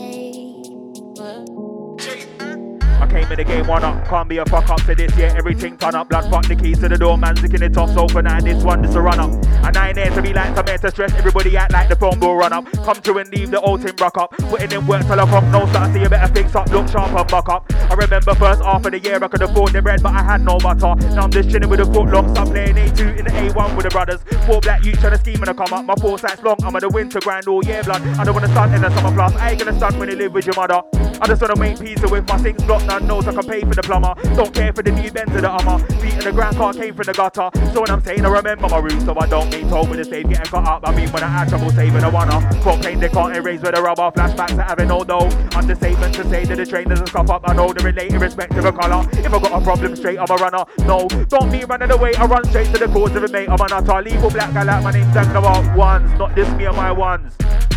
In 3.28 3.36
the 3.36 3.44
game 3.44 3.66
one 3.66 3.82
up, 3.82 4.06
can't 4.06 4.28
be 4.28 4.38
a 4.38 4.46
fuck 4.46 4.70
up 4.70 4.80
to 4.82 4.94
this, 4.94 5.14
yeah, 5.16 5.34
everything 5.36 5.76
turn 5.76 5.96
up, 5.96 6.08
blood 6.08 6.30
fuck 6.30 6.46
the 6.46 6.54
keys 6.54 6.78
to 6.78 6.88
the 6.88 6.96
door, 6.96 7.18
man, 7.18 7.36
sticking 7.36 7.60
it 7.60 7.76
off, 7.76 7.92
so 7.92 8.06
for 8.06 8.22
now 8.22 8.40
this 8.40 8.62
one 8.62 8.84
just 8.84 8.94
a 8.94 9.00
run 9.00 9.18
up. 9.18 9.30
And 9.64 9.76
I 9.76 9.88
ain't 9.88 9.98
here 9.98 10.10
to 10.10 10.22
be 10.22 10.32
like, 10.32 10.56
I'm 10.56 10.64
here 10.64 10.78
to 10.78 10.90
stress, 10.92 11.12
everybody 11.14 11.56
act 11.56 11.72
like 11.72 11.88
the 11.88 11.96
phone 11.96 12.20
will 12.20 12.36
run 12.36 12.52
up. 12.52 12.70
Come 12.84 13.00
to 13.02 13.18
and 13.18 13.28
leave 13.30 13.50
the 13.50 13.60
old 13.60 13.82
team 13.82 13.96
rock 14.00 14.16
up, 14.16 14.30
putting 14.30 14.70
in 14.70 14.86
work 14.86 15.02
till 15.02 15.18
I 15.18 15.26
come, 15.26 15.50
no 15.50 15.66
start, 15.66 15.92
see 15.92 16.02
you 16.02 16.08
better 16.08 16.32
fix 16.32 16.54
up, 16.54 16.70
look 16.70 16.88
sharp 16.88 17.12
and 17.18 17.28
buck 17.28 17.48
up. 17.48 17.70
I 17.90 17.94
remember 17.94 18.32
first 18.36 18.62
half 18.62 18.86
of 18.86 18.92
the 18.92 19.00
year 19.00 19.18
I 19.22 19.26
could 19.26 19.42
afford 19.42 19.72
the 19.72 19.82
bread, 19.82 20.04
but 20.04 20.14
I 20.14 20.22
had 20.22 20.42
no 20.42 20.58
butter. 20.58 20.94
Now 21.14 21.24
I'm 21.24 21.32
just 21.32 21.50
chilling 21.50 21.68
with 21.68 21.80
the 21.80 21.86
foot 21.86 22.08
long, 22.08 22.32
stop 22.32 22.46
playing 22.46 22.76
A2 22.76 23.18
in 23.18 23.24
the 23.24 23.32
A1 23.32 23.76
with 23.76 23.84
the 23.84 23.90
brothers. 23.90 24.22
Four 24.46 24.60
black 24.60 24.84
youths 24.84 25.00
trying 25.00 25.14
to 25.14 25.18
scheme 25.18 25.42
and 25.42 25.50
I 25.50 25.52
come 25.52 25.74
up, 25.74 25.84
my 25.84 25.96
four 25.96 26.16
sights 26.16 26.44
long, 26.44 26.58
I'm 26.62 26.76
at 26.76 26.82
the 26.82 26.88
winter 26.88 27.18
grind 27.18 27.48
all 27.48 27.64
year, 27.64 27.82
blood. 27.82 28.02
I 28.02 28.22
don't 28.22 28.34
wanna 28.34 28.48
stunt 28.48 28.72
in 28.72 28.82
the 28.82 28.94
summer 28.94 29.12
plus, 29.12 29.34
I 29.34 29.50
ain't 29.50 29.58
gonna 29.58 29.76
stunt 29.76 29.98
when 29.98 30.08
you 30.10 30.16
live 30.16 30.32
with 30.32 30.46
your 30.46 30.54
mother. 30.54 30.80
I 31.20 31.26
just 31.26 31.40
wanna 31.40 31.56
make 31.56 31.80
pizza 31.80 32.08
with 32.08 32.28
my 32.28 32.38
things 32.38 32.62
blocked, 32.64 32.86
none 32.86 33.06
knows 33.06 33.26
I 33.26 33.32
can 33.32 33.44
pay 33.44 33.60
for 33.60 33.74
the 33.74 33.82
plumber. 33.82 34.14
Don't 34.34 34.52
care 34.52 34.72
for 34.72 34.82
the 34.82 34.92
new 34.92 35.10
bends 35.10 35.34
of 35.34 35.42
the 35.42 35.48
armor. 35.48 35.78
Feet 36.00 36.14
in 36.14 36.20
the 36.20 36.32
ground, 36.32 36.56
car 36.56 36.72
came 36.72 36.94
from 36.94 37.06
the 37.06 37.12
gutter. 37.12 37.50
So 37.72 37.80
when 37.80 37.90
I'm 37.90 38.02
saying 38.02 38.24
I 38.24 38.28
remember 38.28 38.68
my 38.68 38.78
roots, 38.78 39.04
so 39.04 39.14
I 39.18 39.26
don't 39.26 39.50
mean 39.50 39.68
told 39.68 39.88
with 39.88 39.98
the 39.98 40.04
stage 40.04 40.28
getting 40.28 40.44
cut 40.44 40.66
up. 40.66 40.86
I 40.86 40.94
mean 40.94 41.10
when 41.10 41.22
I 41.22 41.28
had 41.28 41.48
trouble 41.48 41.70
saving 41.70 42.02
a 42.02 42.08
off. 42.08 42.44
Cocaine 42.62 43.00
they 43.00 43.08
can't 43.08 43.36
erase 43.36 43.60
with 43.60 43.78
a 43.78 43.82
rubber. 43.82 44.10
Flashbacks 44.10 44.56
to 44.56 44.62
having 44.62 44.88
no 44.88 45.04
dough. 45.04 45.28
Understatement 45.56 46.14
to 46.14 46.28
say 46.28 46.44
that 46.44 46.56
the 46.56 46.66
trainers 46.66 47.00
and 47.00 47.08
scuff 47.08 47.30
up. 47.30 47.42
I 47.48 47.54
know 47.54 47.72
the 47.72 47.82
relate 47.84 48.12
irrespective 48.12 48.64
of 48.64 48.78
colour. 48.78 49.06
If 49.12 49.32
I 49.32 49.38
got 49.38 49.52
a 49.52 49.64
problem 49.64 49.96
straight, 49.96 50.18
I'm 50.18 50.30
a 50.30 50.36
runner. 50.36 50.64
No, 50.80 51.08
don't 51.28 51.50
mean 51.50 51.66
running 51.66 51.90
away. 51.90 52.14
I 52.14 52.26
run 52.26 52.44
straight 52.44 52.72
to 52.74 52.78
the 52.78 52.88
cause 52.88 53.14
of 53.16 53.24
it, 53.24 53.32
mate. 53.32 53.48
I'm 53.48 53.60
an 53.60 53.72
utter 53.72 54.02
legal 54.02 54.30
black 54.30 54.52
guy 54.52 54.64
like 54.64 54.82
my 54.82 54.92
name's 54.92 55.16
Angler 55.16 55.76
Ones. 55.76 56.18
Not 56.18 56.34
this 56.34 56.48
me 56.56 56.66
and 56.66 56.76
my 56.76 56.92
ones. 56.92 57.36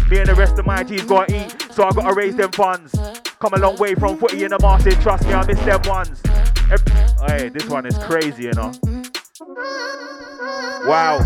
Me 0.10 0.18
and 0.18 0.28
the 0.28 0.36
rest 0.36 0.58
of 0.58 0.66
my 0.66 0.84
G's 0.84 1.04
gotta 1.04 1.46
eat, 1.46 1.72
so 1.72 1.84
I 1.84 1.92
gotta 1.92 2.14
raise 2.16 2.36
them 2.36 2.52
funds. 2.52 2.96
Come 3.42 3.54
a 3.54 3.58
long 3.58 3.78
way 3.78 3.96
from 3.96 4.18
footy 4.18 4.44
in 4.44 4.50
the 4.50 4.60
market, 4.62 5.00
trust 5.00 5.26
me, 5.26 5.32
I 5.32 5.46
miss 5.46 5.58
them 5.62 5.80
ones. 5.86 6.22
Hey, 7.26 7.48
this 7.48 7.70
one 7.70 7.86
is 7.86 7.98
crazy, 8.00 8.44
you 8.44 8.52
know. 8.52 8.74
Wow. 10.86 11.20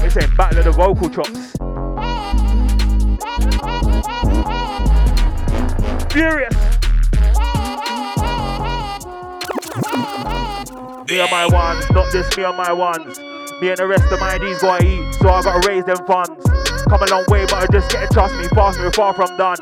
This 0.00 0.16
ain't 0.16 0.36
battle 0.36 0.58
of 0.58 0.64
the 0.64 0.72
vocal 0.72 1.08
chops. 1.10 1.52
Furious. 6.12 6.54
Me 11.08 11.20
and 11.20 11.30
my 11.30 11.46
ones, 11.46 11.88
not 11.92 12.12
just 12.12 12.36
me 12.36 12.42
and 12.42 12.56
my 12.56 12.72
ones. 12.72 13.16
Me 13.60 13.68
and 13.68 13.76
the 13.78 13.86
rest 13.86 14.10
of 14.10 14.18
my 14.18 14.38
D's 14.38 14.60
gotta 14.60 14.84
eat, 14.84 15.14
so 15.20 15.28
I 15.28 15.42
gotta 15.42 15.68
raise 15.68 15.84
them 15.84 16.04
funds. 16.04 16.44
Come 16.88 17.00
a 17.00 17.06
long 17.12 17.24
way, 17.28 17.44
but 17.44 17.54
I 17.54 17.66
just 17.70 17.88
get 17.92 18.02
it, 18.02 18.10
trust 18.10 18.34
me, 18.34 18.48
fast 18.48 18.80
me, 18.80 18.90
far 18.90 19.14
from 19.14 19.36
done. 19.36 19.56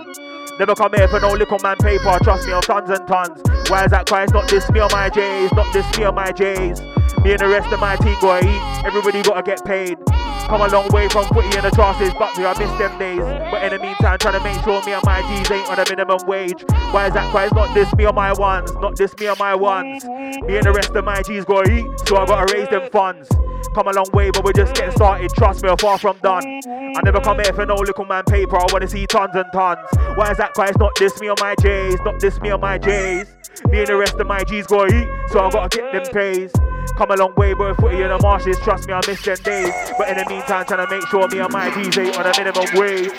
Never 0.61 0.75
come 0.75 0.93
here 0.93 1.09
for 1.09 1.19
no 1.21 1.31
little 1.33 1.59
man 1.63 1.79
paper, 1.79 2.19
trust 2.23 2.47
me, 2.47 2.53
on 2.53 2.61
tons 2.61 2.91
and 2.91 3.09
tons. 3.09 3.41
Why 3.71 3.87
is 3.87 3.93
that 3.93 4.05
Christ? 4.07 4.35
Not 4.35 4.47
this 4.47 4.71
me 4.71 4.81
or 4.81 4.91
my 4.93 5.09
J's, 5.09 5.51
not 5.55 5.73
this 5.73 5.87
me 5.97 6.05
or 6.05 6.13
my 6.13 6.33
J's. 6.33 6.83
Me 7.23 7.33
and 7.33 7.41
the 7.41 7.49
rest 7.49 7.71
of 7.71 7.79
my 7.81 7.97
team 7.97 8.17
gotta 8.21 8.49
eat, 8.49 8.85
everybody 8.87 9.23
gotta 9.23 9.43
get 9.43 9.63
paid. 9.65 9.99
Come 10.49 10.63
a 10.63 10.69
long 10.69 10.89
way 10.89 11.07
from 11.09 11.27
footy 11.27 11.55
in 11.55 11.63
the 11.63 11.71
chances, 11.71 12.15
but 12.19 12.33
I 12.37 12.59
miss 12.59 12.73
them 12.79 12.99
days. 12.99 13.21
But 13.21 13.63
in 13.63 13.71
the 13.71 13.79
meantime, 13.79 14.19
trying 14.19 14.39
to 14.39 14.43
make 14.43 14.59
sure 14.65 14.83
me 14.85 14.93
and 14.93 15.05
my 15.05 15.21
G's 15.23 15.51
ain't 15.51 15.69
on 15.69 15.79
a 15.79 15.85
minimum 15.89 16.27
wage. 16.27 16.65
Why 16.91 17.09
is 17.09 17.15
that 17.15 17.31
Christ? 17.31 17.55
Not 17.55 17.75
this 17.75 17.95
me 17.95 18.07
or 18.07 18.15
my 18.15 18.33
ones, 18.33 18.73
not 18.75 18.97
this 18.97 19.17
me 19.19 19.29
or 19.29 19.37
my 19.39 19.55
ones. 19.55 20.05
Me 20.05 20.57
and 20.57 20.65
the 20.65 20.73
rest 20.75 20.91
of 20.97 21.05
my 21.05 21.23
G's 21.23 21.45
gotta 21.45 21.71
eat, 21.71 21.87
so 22.07 22.17
I 22.17 22.25
gotta 22.25 22.53
raise 22.55 22.69
them 22.69 22.89
funds. 22.91 23.29
Come 23.75 23.87
a 23.87 23.93
long 23.93 24.11
way, 24.15 24.31
but 24.31 24.43
we're 24.43 24.55
just 24.55 24.75
getting 24.75 24.93
started. 24.93 25.31
Trust 25.33 25.63
me, 25.63 25.69
we're 25.69 25.77
far 25.77 25.99
from 25.99 26.17
done. 26.23 26.43
I 26.67 27.01
never 27.05 27.21
come 27.21 27.39
here 27.39 27.53
for 27.53 27.67
no 27.67 27.75
little 27.75 28.07
man 28.07 28.25
paper. 28.25 28.57
I 28.57 28.65
wanna 28.73 28.89
see 28.89 29.07
tons 29.07 29.37
and 29.37 29.45
tons. 29.53 29.87
Why 30.17 30.31
is 30.31 30.39
that 30.39 30.55
Christ? 30.55 30.79
Not 30.79 30.97
this 30.97 31.21
me 31.21 31.29
or 31.29 31.37
my 31.39 31.55
J's, 31.61 32.01
not 32.01 32.19
this 32.19 32.41
me 32.41 32.51
or 32.51 32.59
my 32.59 32.79
J's. 32.79 33.29
Me 33.69 33.81
and 33.81 33.87
the 33.87 33.97
rest 33.97 34.15
of 34.15 34.27
my 34.27 34.43
G's 34.43 34.67
gotta 34.67 34.97
eat, 34.97 35.09
so 35.29 35.41
I 35.41 35.51
gotta 35.51 35.77
get 35.77 35.93
them 35.93 36.13
pays. 36.13 36.51
Come 37.01 37.13
a 37.13 37.17
long 37.17 37.35
way, 37.35 37.55
but 37.55 37.77
footy 37.77 38.03
in 38.03 38.09
the 38.11 38.19
marshes. 38.19 38.59
Trust 38.59 38.87
me, 38.87 38.93
I 38.93 39.01
miss 39.07 39.23
them 39.23 39.39
days. 39.39 39.73
But 39.97 40.11
in 40.11 40.19
the 40.19 40.27
meantime, 40.29 40.67
trying 40.67 40.87
to 40.87 40.95
make 40.95 41.07
sure 41.09 41.27
me 41.29 41.39
and 41.39 41.51
my 41.51 41.69
ain't 41.69 42.19
on 42.19 42.27
a 42.27 42.33
minimum 42.37 42.67
wage. 42.75 43.11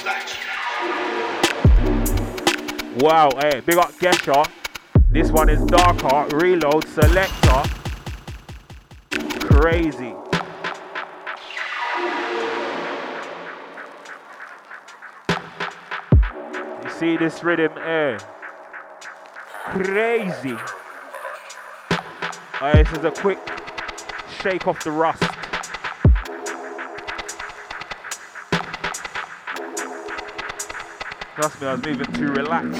Wow, 3.02 3.32
hey, 3.40 3.60
big 3.66 3.78
up 3.78 3.92
Gesha. 3.94 4.48
This 5.10 5.32
one 5.32 5.50
is 5.50 5.66
darker. 5.66 6.28
Reload 6.38 6.88
selector. 6.90 7.64
Crazy. 9.48 10.14
You 16.84 16.90
see 17.00 17.18
this 17.18 17.44
rhythm, 17.44 17.76
eh? 17.80 18.20
Crazy. 19.72 20.56
Alright, 22.62 22.88
this 22.88 23.00
is 23.00 23.06
a 23.06 23.10
quick 23.10 23.40
shake 24.42 24.68
off 24.68 24.84
the 24.84 24.90
rust. 24.90 25.22
Trust 31.36 31.62
me, 31.62 31.68
I 31.68 31.74
was 31.74 31.86
moving 31.86 32.12
too 32.14 32.28
relaxed. 32.30 32.80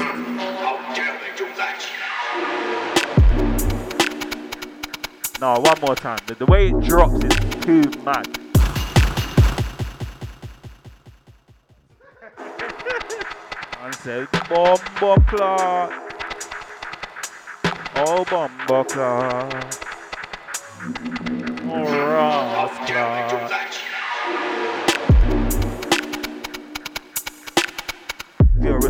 No, 5.40 5.60
one 5.60 5.80
more 5.82 5.96
time. 5.96 6.18
The, 6.26 6.34
the 6.36 6.48
way 6.48 6.70
it 6.70 6.80
drops 6.80 7.24
is 7.24 7.64
too 7.64 7.84
mad. 8.04 8.28
I 13.80 13.92
said, 13.92 14.28
Bombo 14.50 15.16
Clark. 15.28 15.94
Oh, 17.98 18.26
Bombo 18.26 18.84
Clark. 18.84 19.82
Furious 21.72 21.96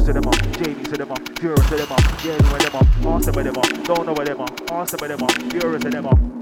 to 0.05 0.13
them 0.13 0.25
up, 0.25 0.35
Jamie 0.57 0.83
to 0.83 0.97
them 0.97 1.11
up, 1.11 1.39
furious 1.39 1.69
to 1.69 1.75
them 1.75 1.91
up, 1.91 2.01
yeah, 2.23 2.41
where 2.51 2.59
them 2.59 2.75
up, 2.75 2.87
awesome 3.05 3.35
with 3.35 3.45
them 3.45 3.57
up, 3.57 3.83
don't 3.83 4.07
know 4.07 4.13
where 4.13 4.25
them 4.25 4.41
up, 4.41 4.71
awesome 4.71 4.97
with 4.99 5.11
them 5.11 5.21
up, 5.21 5.31
furious 5.51 5.83
to 5.83 5.91
them 5.91 6.07
up. 6.07 6.40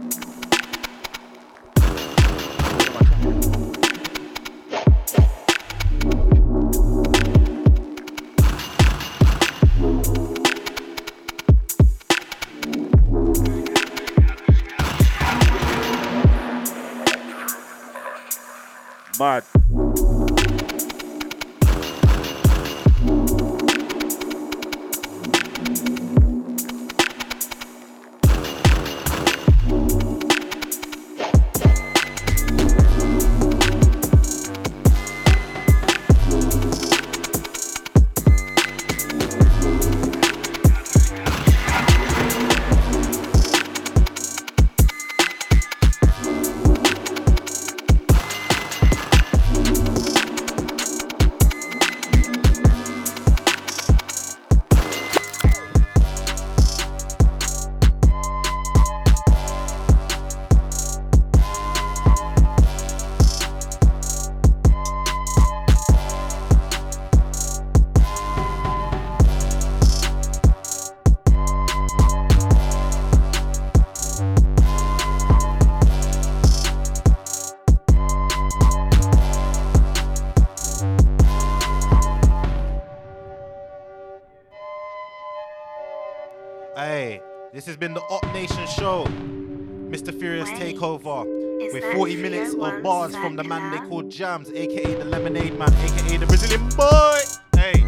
From 93.21 93.35
the 93.35 93.43
man 93.43 93.71
they 93.71 93.79
call 93.89 94.03
Jammz, 94.03 94.49
aka 94.55 94.95
the 94.95 95.03
Lemonade 95.03 95.57
Man, 95.57 95.73
aka 95.73 96.17
the 96.17 96.25
Brazilian 96.25 96.69
boy. 96.69 97.19
Hey, 97.53 97.83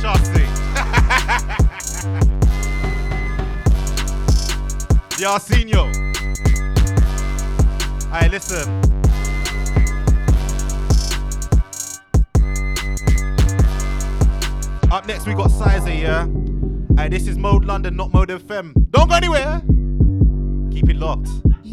Chelsea. 0.00 0.46
Yarcinho. 5.22 5.92
Hey, 8.10 8.28
listen. 8.30 8.66
Up 14.90 15.06
next, 15.06 15.26
we 15.26 15.34
got 15.34 15.50
Sizer, 15.50 15.92
yeah? 15.92 16.26
Hey, 16.96 17.08
this 17.10 17.26
is 17.28 17.36
Mode 17.36 17.66
London, 17.66 17.94
not 17.96 18.12
Mode 18.12 18.30
FM. 18.30 18.72
Don't 18.90 19.08
go 19.10 19.16
anywhere. 19.16 19.60
Keep 20.72 20.88
it 20.88 20.96
locked. 20.96 21.28